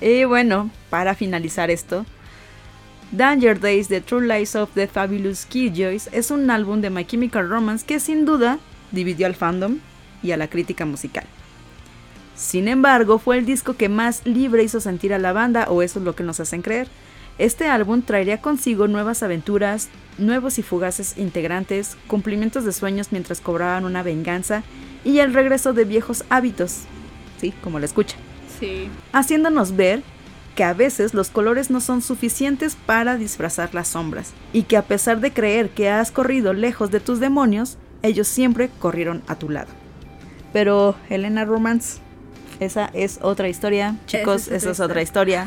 Y 0.00 0.24
bueno, 0.24 0.70
para 0.90 1.14
finalizar 1.14 1.70
esto, 1.70 2.04
Danger 3.12 3.58
Days, 3.58 3.88
The 3.88 4.00
True 4.00 4.26
Lies 4.26 4.54
of 4.54 4.70
the 4.74 4.86
Fabulous 4.86 5.46
Killjoys 5.46 6.08
es 6.12 6.30
un 6.30 6.50
álbum 6.50 6.80
de 6.80 6.90
My 6.90 7.04
Chemical 7.04 7.48
Romance 7.48 7.86
que 7.86 8.00
sin 8.00 8.24
duda 8.24 8.58
dividió 8.92 9.26
al 9.26 9.34
fandom 9.34 9.78
y 10.22 10.32
a 10.32 10.36
la 10.36 10.48
crítica 10.48 10.84
musical. 10.84 11.24
Sin 12.34 12.68
embargo, 12.68 13.18
fue 13.18 13.38
el 13.38 13.46
disco 13.46 13.74
que 13.74 13.88
más 13.88 14.26
libre 14.26 14.62
hizo 14.62 14.80
sentir 14.80 15.14
a 15.14 15.18
la 15.18 15.32
banda, 15.32 15.66
o 15.70 15.80
eso 15.80 16.00
es 16.00 16.04
lo 16.04 16.14
que 16.14 16.24
nos 16.24 16.40
hacen 16.40 16.60
creer. 16.60 16.88
Este 17.38 17.68
álbum 17.68 18.02
traería 18.02 18.42
consigo 18.42 18.88
nuevas 18.88 19.22
aventuras, 19.22 19.88
nuevos 20.18 20.58
y 20.58 20.62
fugaces 20.62 21.16
integrantes, 21.16 21.96
cumplimientos 22.06 22.64
de 22.64 22.72
sueños 22.72 23.12
mientras 23.12 23.40
cobraban 23.40 23.86
una 23.86 24.02
venganza 24.02 24.62
y 25.04 25.20
el 25.20 25.32
regreso 25.32 25.72
de 25.72 25.84
viejos 25.84 26.24
hábitos. 26.28 26.82
Sí, 27.40 27.54
como 27.62 27.78
lo 27.78 27.86
escucha 27.86 28.16
Sí. 28.58 28.88
haciéndonos 29.12 29.76
ver 29.76 30.02
que 30.54 30.64
a 30.64 30.72
veces 30.72 31.12
los 31.12 31.28
colores 31.28 31.70
no 31.70 31.80
son 31.80 32.00
suficientes 32.00 32.76
para 32.86 33.16
disfrazar 33.16 33.74
las 33.74 33.88
sombras, 33.88 34.32
y 34.52 34.62
que 34.62 34.76
a 34.76 34.82
pesar 34.82 35.20
de 35.20 35.32
creer 35.32 35.70
que 35.70 35.90
has 35.90 36.10
corrido 36.10 36.52
lejos 36.54 36.90
de 36.90 37.00
tus 37.00 37.20
demonios, 37.20 37.76
ellos 38.02 38.26
siempre 38.26 38.70
corrieron 38.78 39.22
a 39.26 39.34
tu 39.36 39.50
lado. 39.50 39.68
Pero 40.52 40.96
Elena 41.10 41.44
Romance, 41.44 41.98
esa 42.60 42.90
es 42.94 43.18
otra 43.22 43.48
historia, 43.48 43.96
chicos, 44.06 44.48
Esa 44.48 44.70
es 44.70 44.80
otra 44.80 45.02
historia. 45.02 45.46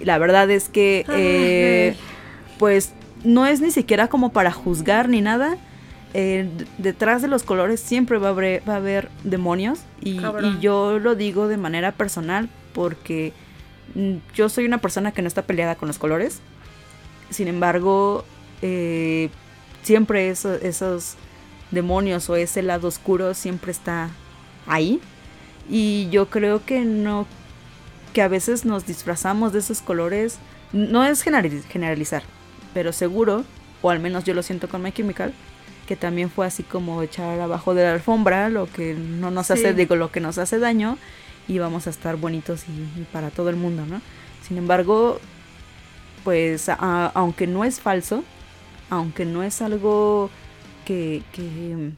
La 0.00 0.18
verdad 0.18 0.50
es 0.50 0.68
que, 0.68 1.06
eh, 1.08 1.96
pues, 2.58 2.92
no 3.24 3.46
es 3.46 3.60
ni 3.60 3.70
siquiera 3.70 4.08
como 4.08 4.32
para 4.32 4.52
juzgar 4.52 5.08
ni 5.08 5.20
nada. 5.22 5.56
Eh, 6.14 6.48
detrás 6.78 7.22
de 7.22 7.28
los 7.28 7.42
colores 7.42 7.80
siempre 7.80 8.18
va 8.18 8.28
a 8.28 8.30
haber, 8.32 8.68
va 8.68 8.74
a 8.74 8.76
haber 8.76 9.08
demonios 9.24 9.80
y, 10.02 10.16
yo 10.60 10.98
lo 10.98 11.14
digo 11.14 11.48
de 11.48 11.56
manera 11.56 11.92
personal 11.92 12.50
porque 12.74 13.32
mm, 13.94 14.16
yo 14.34 14.48
soy 14.50 14.66
una 14.66 14.78
persona 14.78 15.12
que 15.12 15.22
no 15.22 15.28
está 15.28 15.42
peleada 15.42 15.74
con 15.76 15.88
los 15.88 15.98
colores. 15.98 16.40
Sin 17.30 17.48
embargo, 17.48 18.24
eh, 18.60 19.30
siempre 19.82 20.28
eso- 20.28 20.54
esos 20.54 21.14
demonios 21.70 22.28
o 22.28 22.36
ese 22.36 22.62
lado 22.62 22.88
oscuro 22.88 23.32
siempre 23.34 23.72
está 23.72 24.10
ahí. 24.66 25.00
Y 25.70 26.08
yo 26.10 26.28
creo 26.28 26.62
que 26.66 26.80
no, 26.84 27.26
que 28.12 28.20
a 28.20 28.28
veces 28.28 28.64
nos 28.66 28.84
disfrazamos 28.86 29.52
de 29.54 29.60
esos 29.60 29.80
colores. 29.80 30.38
No 30.74 31.04
es 31.04 31.24
generali- 31.24 31.62
generalizar, 31.70 32.22
pero 32.74 32.92
seguro, 32.92 33.44
o 33.80 33.88
al 33.90 34.00
menos 34.00 34.24
yo 34.24 34.34
lo 34.34 34.42
siento 34.42 34.68
con 34.68 34.82
My 34.82 34.92
Chemical, 34.92 35.32
que 35.86 35.96
también 35.96 36.30
fue 36.30 36.46
así 36.46 36.62
como 36.62 37.02
echar 37.02 37.40
abajo 37.40 37.74
de 37.74 37.82
la 37.84 37.92
alfombra 37.94 38.48
lo 38.48 38.66
que 38.70 38.94
no 38.94 39.30
nos 39.30 39.50
hace, 39.50 39.74
digo, 39.74 39.96
lo 39.96 40.10
que 40.12 40.20
nos 40.20 40.38
hace 40.38 40.58
daño 40.58 40.96
y 41.48 41.58
vamos 41.58 41.86
a 41.86 41.90
estar 41.90 42.16
bonitos 42.16 42.64
y, 42.68 43.00
y 43.00 43.06
para 43.12 43.30
todo 43.30 43.50
el 43.50 43.56
mundo, 43.56 43.84
¿no? 43.86 44.00
Sin 44.46 44.58
embargo, 44.58 45.18
pues 46.24 46.68
a- 46.68 47.06
aunque 47.14 47.46
no 47.46 47.64
es 47.64 47.80
falso, 47.80 48.22
aunque 48.90 49.24
no 49.24 49.42
es 49.42 49.60
algo 49.62 50.30
que, 50.84 51.22
que, 51.32 51.90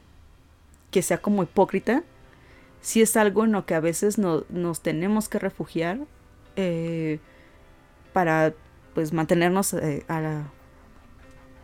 que 0.91 1.01
sea 1.01 1.19
como 1.19 1.43
hipócrita, 1.43 2.03
sí 2.81 3.01
es 3.01 3.15
algo 3.17 3.43
en 3.45 3.51
lo 3.51 3.65
que 3.65 3.75
a 3.75 3.79
veces 3.79 4.17
no- 4.17 4.45
nos 4.49 4.81
tenemos 4.81 5.29
que 5.29 5.37
refugiar 5.39 5.99
eh, 6.55 7.19
para 8.13 8.53
pues 8.95 9.13
mantenernos 9.13 9.73
eh, 9.73 10.03
a, 10.07 10.21
la- 10.21 10.47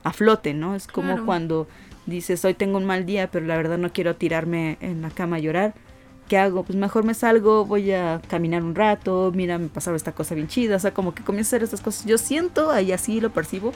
a 0.04 0.14
flote, 0.14 0.54
¿no? 0.54 0.76
Es 0.76 0.88
como 0.88 1.10
Claro. 1.10 1.26
cuando 1.26 1.68
dices, 2.06 2.44
hoy 2.46 2.54
tengo 2.54 2.78
un 2.78 2.86
mal 2.86 3.06
día, 3.06 3.30
pero 3.30 3.46
la 3.46 3.58
verdad 3.58 3.78
no 3.78 3.92
quiero 3.94 4.16
tirarme 4.16 4.78
en 4.82 5.02
la 5.02 5.10
cama 5.10 5.38
a 5.38 5.40
llorar. 5.40 5.74
¿Qué 6.28 6.38
hago? 6.38 6.64
Pues 6.64 6.78
mejor 6.78 7.04
me 7.04 7.14
salgo, 7.14 7.66
voy 7.66 7.92
a 7.92 8.22
caminar 8.30 8.64
un 8.64 8.74
rato, 8.74 9.32
mira, 9.36 9.58
me 9.58 9.68
pasaron 9.68 9.98
esta 9.98 10.14
cosa 10.14 10.34
bien 10.34 10.48
chida, 10.48 10.78
o 10.78 10.80
sea, 10.80 10.94
como 10.94 11.14
que 11.14 11.24
comienzo 11.24 11.50
a 11.50 11.58
hacer 11.58 11.64
estas 11.64 11.82
cosas. 11.82 12.06
Yo 12.06 12.18
siento, 12.18 12.78
y 12.80 12.92
así 12.94 13.20
lo 13.20 13.32
percibo, 13.32 13.74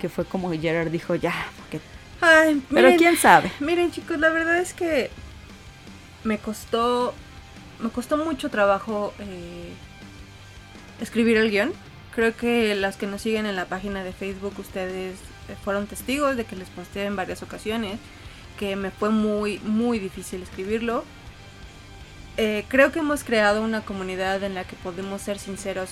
que 0.00 0.08
fue 0.08 0.24
como 0.24 0.50
Gerard 0.52 0.90
dijo, 0.90 1.14
ya, 1.14 1.34
porque... 1.58 1.80
Ay, 2.22 2.62
Pero 2.68 2.82
miren, 2.82 2.98
quién 2.98 3.16
sabe. 3.16 3.50
Miren 3.60 3.90
chicos, 3.90 4.18
la 4.18 4.30
verdad 4.30 4.58
es 4.58 4.74
que 4.74 5.10
me 6.24 6.38
costó, 6.38 7.14
me 7.80 7.90
costó 7.90 8.18
mucho 8.18 8.50
trabajo 8.50 9.14
eh, 9.18 9.72
escribir 11.00 11.36
el 11.38 11.50
guion. 11.50 11.72
Creo 12.14 12.36
que 12.36 12.74
las 12.74 12.96
que 12.96 13.06
nos 13.06 13.22
siguen 13.22 13.46
en 13.46 13.56
la 13.56 13.66
página 13.66 14.04
de 14.04 14.12
Facebook, 14.12 14.54
ustedes 14.58 15.16
fueron 15.56 15.86
testigos 15.86 16.36
de 16.36 16.44
que 16.44 16.56
les 16.56 16.68
posté 16.68 17.04
en 17.04 17.16
varias 17.16 17.42
ocasiones, 17.42 17.98
que 18.58 18.76
me 18.76 18.90
fue 18.90 19.10
muy, 19.10 19.58
muy 19.60 19.98
difícil 19.98 20.42
escribirlo. 20.42 21.04
Eh, 22.36 22.64
creo 22.68 22.92
que 22.92 23.00
hemos 23.00 23.24
creado 23.24 23.62
una 23.62 23.82
comunidad 23.82 24.42
en 24.42 24.54
la 24.54 24.64
que 24.64 24.76
podemos 24.76 25.20
ser 25.20 25.38
sinceros 25.38 25.90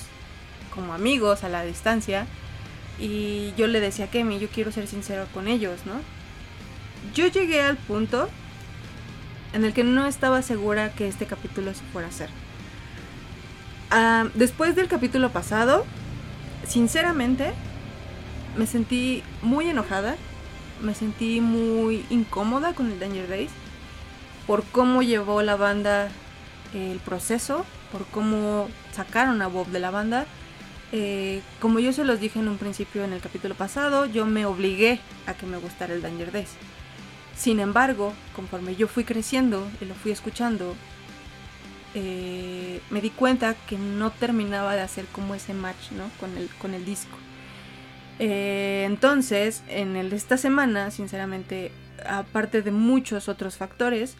como 0.74 0.94
amigos 0.94 1.44
a 1.44 1.48
la 1.48 1.64
distancia. 1.64 2.26
Y 2.98 3.52
yo 3.56 3.66
le 3.66 3.80
decía 3.80 4.06
a 4.06 4.10
Kemi, 4.10 4.38
yo 4.38 4.48
quiero 4.48 4.72
ser 4.72 4.86
sincero 4.86 5.26
con 5.32 5.48
ellos, 5.48 5.80
¿no? 5.86 6.00
Yo 7.14 7.26
llegué 7.26 7.62
al 7.62 7.76
punto 7.76 8.28
en 9.52 9.64
el 9.64 9.72
que 9.72 9.84
no 9.84 10.06
estaba 10.06 10.42
segura 10.42 10.92
que 10.92 11.08
este 11.08 11.26
capítulo 11.26 11.72
se 11.74 11.82
fuera 11.92 12.08
a 12.08 12.10
hacer. 12.10 12.28
Ah, 13.90 14.26
después 14.34 14.74
del 14.76 14.88
capítulo 14.88 15.30
pasado, 15.30 15.86
sinceramente, 16.66 17.52
me 18.56 18.66
sentí 18.66 19.22
muy 19.42 19.68
enojada, 19.68 20.16
me 20.82 20.94
sentí 20.94 21.40
muy 21.40 22.04
incómoda 22.10 22.74
con 22.74 22.90
el 22.90 22.98
Danger 22.98 23.28
Days 23.28 23.50
por 24.48 24.64
cómo 24.64 25.02
llevó 25.02 25.42
la 25.42 25.56
banda 25.56 26.08
el 26.72 26.98
proceso, 27.00 27.66
por 27.92 28.06
cómo 28.06 28.68
sacaron 28.92 29.42
a 29.42 29.46
Bob 29.46 29.66
de 29.68 29.78
la 29.78 29.90
banda. 29.90 30.26
Eh, 30.90 31.42
como 31.60 31.80
yo 31.80 31.92
se 31.92 32.02
los 32.02 32.18
dije 32.18 32.38
en 32.38 32.48
un 32.48 32.56
principio 32.56 33.04
en 33.04 33.12
el 33.12 33.20
capítulo 33.20 33.54
pasado, 33.54 34.06
yo 34.06 34.24
me 34.24 34.46
obligué 34.46 35.00
a 35.26 35.34
que 35.34 35.44
me 35.44 35.58
gustara 35.58 35.92
el 35.92 36.00
Danger 36.00 36.32
Days. 36.32 36.48
Sin 37.36 37.60
embargo, 37.60 38.14
conforme 38.34 38.74
yo 38.74 38.88
fui 38.88 39.04
creciendo 39.04 39.68
y 39.82 39.84
lo 39.84 39.94
fui 39.94 40.12
escuchando, 40.12 40.74
eh, 41.94 42.80
me 42.88 43.02
di 43.02 43.10
cuenta 43.10 43.54
que 43.54 43.76
no 43.76 44.10
terminaba 44.10 44.74
de 44.74 44.80
hacer 44.80 45.04
como 45.12 45.34
ese 45.34 45.52
match 45.52 45.90
¿no? 45.92 46.10
con, 46.18 46.36
el, 46.38 46.48
con 46.56 46.72
el 46.72 46.86
disco. 46.86 47.18
Eh, 48.18 48.84
entonces, 48.86 49.62
en 49.68 49.96
el 49.96 50.10
de 50.10 50.16
esta 50.16 50.36
semana, 50.36 50.90
sinceramente, 50.90 51.72
aparte 52.06 52.62
de 52.62 52.70
muchos 52.70 53.28
otros 53.28 53.56
factores, 53.56 54.16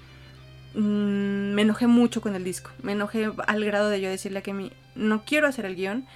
mm, 0.74 1.54
me 1.54 1.62
enojé 1.62 1.86
mucho 1.86 2.20
con 2.20 2.34
el 2.34 2.44
disco. 2.44 2.70
Me 2.82 2.92
enojé 2.92 3.30
al 3.46 3.64
grado 3.64 3.90
de 3.90 4.00
yo 4.00 4.08
decirle 4.08 4.40
a 4.40 4.42
que 4.42 4.54
mi, 4.54 4.72
no 4.94 5.24
quiero 5.24 5.46
hacer 5.46 5.64
el 5.64 5.76
guion, 5.76 6.06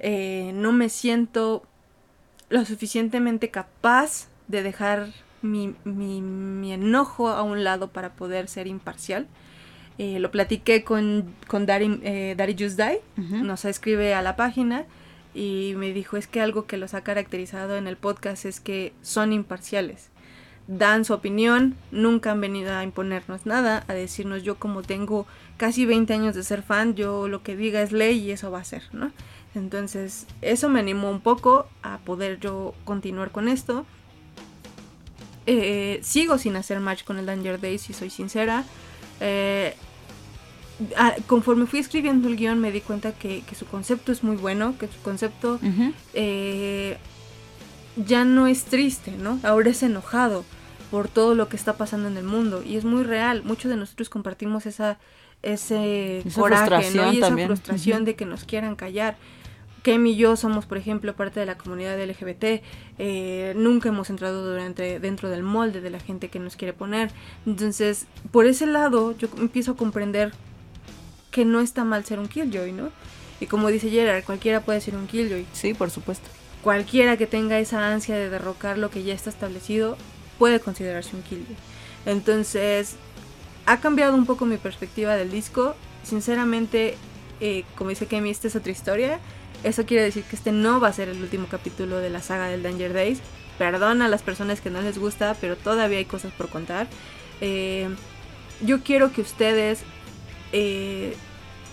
eh, 0.00 0.52
no 0.54 0.72
me 0.72 0.88
siento 0.88 1.64
lo 2.48 2.64
suficientemente 2.64 3.50
capaz 3.50 4.28
de 4.48 4.62
dejar 4.62 5.08
mi, 5.42 5.74
mi, 5.84 6.20
mi 6.20 6.72
enojo 6.72 7.28
a 7.28 7.42
un 7.42 7.62
lado 7.64 7.88
para 7.88 8.14
poder 8.14 8.48
ser 8.48 8.66
imparcial. 8.66 9.26
Eh, 9.98 10.20
lo 10.20 10.30
platiqué 10.30 10.84
con, 10.84 11.34
con 11.48 11.66
Dari, 11.66 12.00
eh, 12.04 12.56
Just 12.58 12.78
Die, 12.78 13.00
nos 13.16 13.64
escribe 13.64 14.14
a 14.14 14.22
la 14.22 14.36
página 14.36 14.86
y 15.38 15.74
me 15.76 15.92
dijo 15.92 16.16
es 16.16 16.26
que 16.26 16.40
algo 16.40 16.66
que 16.66 16.76
los 16.76 16.94
ha 16.94 17.04
caracterizado 17.04 17.76
en 17.76 17.86
el 17.86 17.96
podcast 17.96 18.44
es 18.44 18.58
que 18.58 18.92
son 19.02 19.32
imparciales. 19.32 20.08
Dan 20.66 21.04
su 21.04 21.14
opinión, 21.14 21.76
nunca 21.92 22.32
han 22.32 22.40
venido 22.40 22.74
a 22.74 22.82
imponernos 22.82 23.46
nada, 23.46 23.84
a 23.86 23.94
decirnos 23.94 24.42
yo 24.42 24.56
como 24.56 24.82
tengo 24.82 25.26
casi 25.56 25.86
20 25.86 26.12
años 26.12 26.34
de 26.34 26.42
ser 26.42 26.62
fan, 26.62 26.96
yo 26.96 27.28
lo 27.28 27.44
que 27.44 27.56
diga 27.56 27.80
es 27.82 27.92
ley 27.92 28.18
y 28.18 28.32
eso 28.32 28.50
va 28.50 28.58
a 28.58 28.64
ser, 28.64 28.82
¿no? 28.92 29.12
Entonces 29.54 30.26
eso 30.42 30.68
me 30.68 30.80
animó 30.80 31.08
un 31.08 31.20
poco 31.20 31.68
a 31.84 31.98
poder 31.98 32.40
yo 32.40 32.74
continuar 32.84 33.30
con 33.30 33.46
esto. 33.46 33.86
Eh, 35.46 36.00
sigo 36.02 36.36
sin 36.36 36.56
hacer 36.56 36.80
match 36.80 37.04
con 37.04 37.16
el 37.16 37.26
Danger 37.26 37.60
Days, 37.60 37.82
si 37.82 37.92
soy 37.92 38.10
sincera. 38.10 38.64
Eh, 39.20 39.76
conforme 41.26 41.66
fui 41.66 41.80
escribiendo 41.80 42.28
el 42.28 42.36
guion 42.36 42.60
me 42.60 42.70
di 42.72 42.80
cuenta 42.80 43.12
que, 43.12 43.42
que 43.42 43.54
su 43.54 43.66
concepto 43.66 44.12
es 44.12 44.22
muy 44.22 44.36
bueno, 44.36 44.76
que 44.78 44.86
su 44.86 45.00
concepto 45.02 45.58
eh, 46.14 46.98
ya 47.96 48.24
no 48.24 48.46
es 48.46 48.64
triste, 48.64 49.12
¿no? 49.12 49.40
Ahora 49.42 49.70
es 49.70 49.82
enojado 49.82 50.44
por 50.90 51.08
todo 51.08 51.34
lo 51.34 51.48
que 51.48 51.56
está 51.56 51.76
pasando 51.76 52.08
en 52.08 52.16
el 52.16 52.24
mundo 52.24 52.62
y 52.64 52.76
es 52.76 52.84
muy 52.84 53.02
real. 53.02 53.42
Muchos 53.44 53.70
de 53.70 53.76
nosotros 53.76 54.08
compartimos 54.08 54.66
esa 54.66 54.98
ese 55.42 56.18
Esa 56.26 56.40
coraje, 56.40 56.64
¿no? 56.64 56.76
frustración 56.80 57.14
Y 57.14 57.18
esa 57.18 57.26
también. 57.28 57.48
frustración 57.48 58.04
de 58.04 58.16
que 58.16 58.24
nos 58.24 58.44
quieran 58.44 58.74
callar. 58.76 59.16
Kemi 59.84 60.10
y 60.12 60.16
yo 60.16 60.36
somos, 60.36 60.66
por 60.66 60.76
ejemplo, 60.78 61.14
parte 61.14 61.38
de 61.38 61.46
la 61.46 61.56
comunidad 61.56 61.96
LGBT. 62.02 62.62
eh, 62.98 63.52
nunca 63.56 63.88
hemos 63.88 64.10
entrado 64.10 64.44
durante, 64.44 64.98
dentro 64.98 65.28
del 65.30 65.44
molde 65.44 65.80
de 65.80 65.90
la 65.90 66.00
gente 66.00 66.28
que 66.28 66.40
nos 66.40 66.56
quiere 66.56 66.72
poner. 66.72 67.10
Entonces, 67.46 68.06
por 68.32 68.46
ese 68.46 68.66
lado, 68.66 69.16
yo 69.16 69.28
empiezo 69.38 69.72
a 69.72 69.76
comprender 69.76 70.32
que 71.38 71.44
no 71.44 71.60
está 71.60 71.84
mal 71.84 72.04
ser 72.04 72.18
un 72.18 72.26
killjoy, 72.26 72.72
¿no? 72.72 72.90
Y 73.38 73.46
como 73.46 73.68
dice 73.68 73.90
Gerard, 73.90 74.24
cualquiera 74.24 74.58
puede 74.58 74.80
ser 74.80 74.96
un 74.96 75.06
killjoy 75.06 75.46
Sí, 75.52 75.72
por 75.72 75.88
supuesto. 75.88 76.28
cualquiera 76.64 77.16
que 77.16 77.28
tenga 77.28 77.60
esa 77.60 77.92
ansia 77.92 78.16
de 78.16 78.28
derrocar 78.28 78.76
lo 78.76 78.90
que 78.90 79.04
ya 79.04 79.14
está 79.14 79.30
establecido 79.30 79.96
puede 80.36 80.58
considerarse 80.58 81.14
un 81.14 81.22
killjoy. 81.22 81.54
Entonces, 82.06 82.96
ha 83.66 83.78
cambiado 83.78 84.16
un 84.16 84.26
poco 84.26 84.46
mi 84.46 84.56
perspectiva 84.56 85.14
del 85.14 85.30
disco. 85.30 85.76
Sinceramente, 86.02 86.96
eh, 87.40 87.62
como 87.76 87.90
dice 87.90 88.06
Kemi, 88.06 88.30
esta 88.30 88.48
es 88.48 88.56
otra 88.56 88.72
historia. 88.72 89.20
Eso 89.62 89.86
quiere 89.86 90.02
decir 90.02 90.24
que 90.24 90.34
este 90.34 90.50
no 90.50 90.80
va 90.80 90.88
a 90.88 90.92
ser 90.92 91.08
el 91.08 91.22
último 91.22 91.46
capítulo 91.48 91.98
de 91.98 92.10
la 92.10 92.20
saga 92.20 92.48
del 92.48 92.64
Danger 92.64 92.92
Days. 92.92 93.20
Perdón 93.58 94.02
a 94.02 94.08
las 94.08 94.22
personas 94.22 94.60
que 94.60 94.70
no 94.70 94.82
les 94.82 94.98
gusta, 94.98 95.36
pero 95.40 95.54
todavía 95.54 95.98
hay 95.98 96.04
cosas 96.04 96.32
por 96.32 96.48
contar. 96.48 96.88
Eh, 97.40 97.88
yo 98.60 98.82
quiero 98.82 99.12
que 99.12 99.20
ustedes 99.20 99.84
eh, 100.52 101.14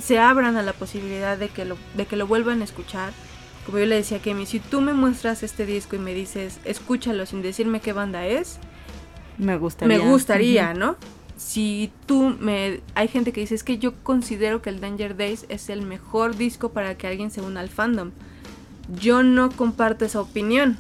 se 0.02 0.20
abran 0.20 0.58
a 0.58 0.62
la 0.62 0.74
posibilidad 0.74 1.38
de 1.38 1.50
que, 1.50 1.66
lo, 1.66 1.78
de 1.96 2.06
que 2.06 2.16
lo 2.16 2.28
vuelvan 2.28 2.62
a 2.62 2.64
escuchar. 2.64 3.12
Como 3.66 3.80
yo 3.80 3.86
le 3.86 3.96
decía 3.96 4.18
a 4.18 4.22
Kemi, 4.22 4.46
si 4.46 4.60
tú 4.60 4.82
me 4.82 4.94
muestras 4.94 5.42
este 5.42 5.66
disco 5.66 5.96
y 5.96 6.00
me 6.00 6.14
dices, 6.14 6.60
escúchalo 6.66 7.26
sin 7.26 7.42
decirme 7.42 7.80
qué 7.80 7.94
banda 7.94 8.28
es, 8.28 8.60
Me 9.38 9.58
gustaría. 9.58 9.98
me 9.98 10.08
gustaría. 10.08 10.74
¿no? 10.74 10.98
Si 11.38 11.92
tú 12.06 12.36
me... 12.40 12.82
Hay 12.94 13.08
gente 13.08 13.34
que 13.34 13.42
dice, 13.42 13.56
es 13.56 13.64
que 13.64 13.80
yo 13.80 13.94
considero 14.04 14.62
que 14.62 14.70
el 14.70 14.80
Danger 14.80 15.18
Days 15.18 15.46
es 15.50 15.70
el 15.70 15.82
mejor 15.82 16.38
disco 16.38 16.70
para 16.70 16.96
que 16.96 17.08
alguien 17.08 17.32
se 17.32 17.42
una 17.42 17.62
al 17.62 17.70
fandom. 17.70 18.12
Yo 19.02 19.24
no 19.24 19.50
comparto 19.50 20.06
esa 20.06 20.22
opinión, 20.22 20.78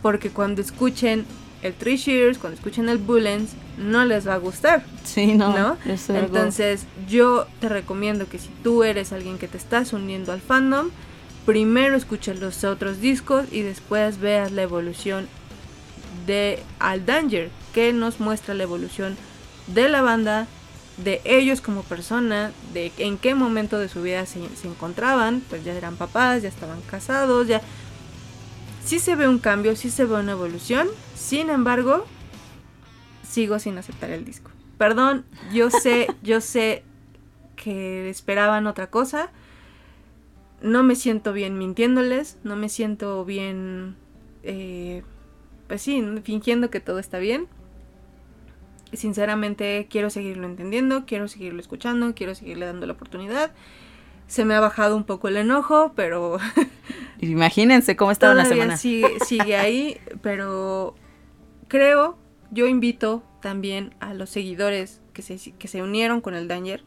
porque 0.00 0.30
cuando 0.30 0.62
escuchen 0.62 1.26
el 1.62 1.74
Three 1.74 1.96
Shears, 1.96 2.38
cuando 2.38 2.56
escuchen 2.56 2.88
el 2.88 2.98
Bullens, 2.98 3.50
no 3.78 4.04
les 4.04 4.26
va 4.26 4.34
a 4.34 4.38
gustar. 4.38 4.84
Sí, 5.04 5.34
no. 5.34 5.56
¿no? 5.56 5.76
es 5.86 6.08
algo- 6.10 6.24
Entonces, 6.26 6.86
yo 7.08 7.46
te 7.60 7.68
recomiendo 7.68 8.26
que 8.28 8.38
si 8.38 8.48
tú 8.62 8.84
eres 8.84 9.12
alguien 9.12 9.38
que 9.38 9.48
te 9.48 9.56
estás 9.58 9.92
uniendo 9.92 10.32
al 10.32 10.40
fandom, 10.40 10.90
primero 11.46 11.96
escuches 11.96 12.40
los 12.40 12.64
otros 12.64 13.00
discos 13.00 13.46
y 13.52 13.62
después 13.62 14.18
veas 14.18 14.52
la 14.52 14.62
evolución 14.62 15.28
de 16.26 16.62
Al 16.78 17.04
Danger, 17.04 17.50
que 17.74 17.92
nos 17.92 18.20
muestra 18.20 18.54
la 18.54 18.62
evolución 18.62 19.16
de 19.66 19.88
la 19.88 20.00
banda, 20.02 20.46
de 20.96 21.20
ellos 21.24 21.60
como 21.60 21.82
persona, 21.82 22.52
de 22.72 22.92
en 22.98 23.18
qué 23.18 23.34
momento 23.34 23.78
de 23.78 23.88
su 23.88 24.00
vida 24.02 24.24
se, 24.26 24.40
se 24.56 24.68
encontraban, 24.68 25.42
pues 25.50 25.64
ya 25.64 25.72
eran 25.74 25.96
papás, 25.96 26.42
ya 26.42 26.48
estaban 26.48 26.80
casados, 26.82 27.48
ya... 27.48 27.60
Sí 28.84 28.98
se 28.98 29.16
ve 29.16 29.26
un 29.26 29.38
cambio, 29.38 29.76
sí 29.76 29.90
se 29.90 30.04
ve 30.04 30.14
una 30.16 30.32
evolución, 30.32 30.86
sin 31.18 31.48
embargo, 31.50 32.04
sigo 33.34 33.58
sin 33.58 33.76
aceptar 33.76 34.10
el 34.10 34.24
disco. 34.24 34.50
Perdón, 34.78 35.24
yo 35.52 35.70
sé, 35.70 36.06
yo 36.22 36.40
sé 36.40 36.84
que 37.56 38.08
esperaban 38.08 38.66
otra 38.66 38.88
cosa. 38.88 39.30
No 40.62 40.82
me 40.82 40.94
siento 40.94 41.32
bien 41.32 41.58
mintiéndoles, 41.58 42.38
no 42.44 42.56
me 42.56 42.68
siento 42.68 43.24
bien, 43.24 43.96
eh, 44.44 45.02
pues 45.66 45.82
sí, 45.82 46.02
fingiendo 46.22 46.70
que 46.70 46.80
todo 46.80 46.98
está 46.98 47.18
bien. 47.18 47.48
sinceramente 48.92 49.88
quiero 49.90 50.08
seguirlo 50.08 50.46
entendiendo, 50.46 51.04
quiero 51.04 51.26
seguirlo 51.26 51.60
escuchando, 51.60 52.14
quiero 52.14 52.34
seguirle 52.34 52.66
dando 52.66 52.86
la 52.86 52.92
oportunidad. 52.92 53.52
Se 54.28 54.44
me 54.44 54.54
ha 54.54 54.60
bajado 54.60 54.96
un 54.96 55.04
poco 55.04 55.28
el 55.28 55.36
enojo, 55.36 55.92
pero... 55.96 56.38
Imagínense 57.20 57.96
cómo 57.96 58.10
estaba 58.10 58.32
la 58.34 58.46
semana. 58.46 58.76
Sigue, 58.76 59.18
sigue 59.26 59.56
ahí, 59.56 60.00
pero 60.22 60.94
creo, 61.68 62.16
yo 62.54 62.66
invito 62.66 63.22
también 63.42 63.94
a 64.00 64.14
los 64.14 64.30
seguidores 64.30 65.02
que 65.12 65.22
se, 65.22 65.52
que 65.52 65.68
se 65.68 65.82
unieron 65.82 66.20
con 66.20 66.34
el 66.34 66.48
Danger 66.48 66.82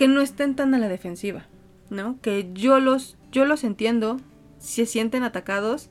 que 0.00 0.08
no 0.08 0.22
estén 0.22 0.56
tan 0.56 0.72
a 0.74 0.78
la 0.78 0.88
defensiva, 0.88 1.46
¿no? 1.90 2.18
Que 2.22 2.50
yo 2.54 2.80
los, 2.80 3.18
yo 3.30 3.44
los 3.44 3.64
entiendo, 3.64 4.16
se 4.58 4.86
sienten 4.86 5.24
atacados, 5.24 5.90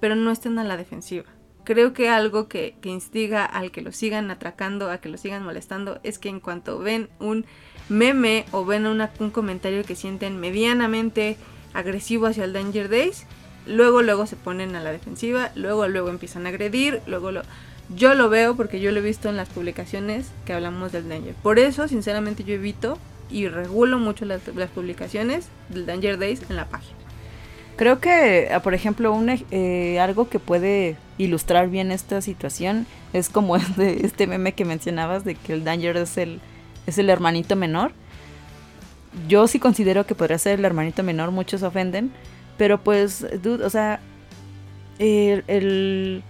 pero 0.00 0.16
no 0.16 0.30
estén 0.30 0.58
a 0.58 0.64
la 0.64 0.78
defensiva. 0.78 1.26
Creo 1.62 1.92
que 1.92 2.08
algo 2.08 2.48
que, 2.48 2.76
que 2.80 2.88
instiga 2.88 3.44
al 3.44 3.70
que 3.70 3.82
lo 3.82 3.92
sigan 3.92 4.30
atracando, 4.30 4.90
a 4.90 5.02
que 5.02 5.10
lo 5.10 5.18
sigan 5.18 5.44
molestando, 5.44 6.00
es 6.02 6.18
que 6.18 6.30
en 6.30 6.40
cuanto 6.40 6.78
ven 6.78 7.10
un 7.20 7.44
meme 7.90 8.46
o 8.52 8.64
ven 8.64 8.86
un 8.86 9.30
comentario 9.30 9.84
que 9.84 9.96
sienten 9.96 10.40
medianamente 10.40 11.36
agresivo 11.74 12.26
hacia 12.26 12.44
el 12.44 12.54
Danger 12.54 12.88
Days, 12.88 13.26
luego 13.66 14.00
luego 14.00 14.26
se 14.26 14.36
ponen 14.36 14.76
a 14.76 14.82
la 14.82 14.92
defensiva, 14.92 15.52
luego 15.56 15.86
luego 15.88 16.08
empiezan 16.08 16.46
a 16.46 16.48
agredir, 16.48 17.02
luego 17.06 17.32
lo... 17.32 17.42
Yo 17.88 18.14
lo 18.14 18.28
veo 18.28 18.56
porque 18.56 18.80
yo 18.80 18.90
lo 18.90 19.00
he 19.00 19.02
visto 19.02 19.28
en 19.28 19.36
las 19.36 19.48
publicaciones 19.48 20.30
que 20.46 20.52
hablamos 20.52 20.92
del 20.92 21.08
Danger. 21.08 21.34
Por 21.34 21.58
eso, 21.58 21.88
sinceramente, 21.88 22.44
yo 22.44 22.54
evito 22.54 22.98
y 23.30 23.48
regulo 23.48 23.98
mucho 23.98 24.24
las, 24.24 24.40
publicaciones 24.74 25.48
del 25.68 25.86
Danger 25.86 26.18
Days 26.18 26.42
en 26.48 26.56
la 26.56 26.66
página. 26.66 26.96
Creo 27.76 28.00
que, 28.00 28.50
ah, 28.52 28.60
por 28.60 28.74
ejemplo, 28.74 29.12
un, 29.12 29.30
eh, 29.50 29.98
algo 30.00 30.28
que 30.28 30.38
puede 30.38 30.96
ilustrar 31.18 31.68
bien 31.68 31.90
esta 31.90 32.20
situación 32.20 32.86
es 33.12 33.28
como 33.28 33.56
este, 33.56 34.06
este 34.06 34.26
meme 34.26 34.52
que 34.52 34.64
mencionabas 34.64 35.24
de 35.24 35.34
que 35.34 35.52
el 35.52 35.64
Danger 35.64 35.96
es 35.96 36.16
el, 36.18 36.40
es 36.86 36.98
el 36.98 37.10
hermanito 37.10 37.56
menor. 37.56 37.92
Yo 39.28 39.46
sí 39.46 39.58
considero 39.58 40.06
que 40.06 40.14
podría 40.14 40.38
ser 40.38 40.58
el 40.58 40.64
hermanito 40.64 41.02
menor, 41.02 41.30
muchos 41.30 41.62
ofenden, 41.62 42.12
pero 42.56 42.82
pues, 42.82 43.26
dude, 43.42 43.64
o 43.64 43.70
sea, 43.70 44.00
el 44.98 46.22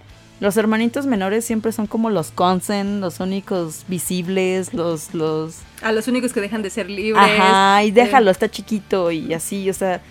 los 0.42 0.56
hermanitos 0.56 1.06
menores 1.06 1.44
siempre 1.44 1.70
son 1.70 1.86
como 1.86 2.10
los 2.10 2.32
consen, 2.32 3.00
los 3.00 3.20
únicos 3.20 3.84
visibles, 3.86 4.74
los, 4.74 5.14
los... 5.14 5.58
A 5.82 5.92
los 5.92 6.08
únicos 6.08 6.32
que 6.32 6.40
dejan 6.40 6.62
de 6.62 6.70
ser 6.70 6.90
libres. 6.90 7.22
Ajá, 7.24 7.84
y 7.84 7.92
déjalo, 7.92 8.28
está 8.28 8.50
chiquito 8.50 9.12
y 9.12 9.32
así, 9.34 9.70
o 9.70 9.72
sea... 9.72 10.02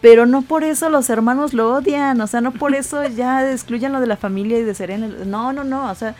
Pero 0.00 0.24
no 0.24 0.40
por 0.40 0.64
eso 0.64 0.88
los 0.88 1.10
hermanos 1.10 1.52
lo 1.52 1.74
odian, 1.74 2.18
o 2.22 2.26
sea, 2.26 2.40
no 2.40 2.50
por 2.50 2.74
eso 2.74 3.06
ya 3.14 3.52
excluyan 3.52 3.92
lo 3.92 4.00
de 4.00 4.06
la 4.06 4.16
familia 4.16 4.58
y 4.58 4.62
de 4.62 4.74
Serena. 4.74 5.06
No, 5.06 5.52
no, 5.52 5.64
no, 5.64 5.90
o 5.90 5.94
sea, 5.94 6.14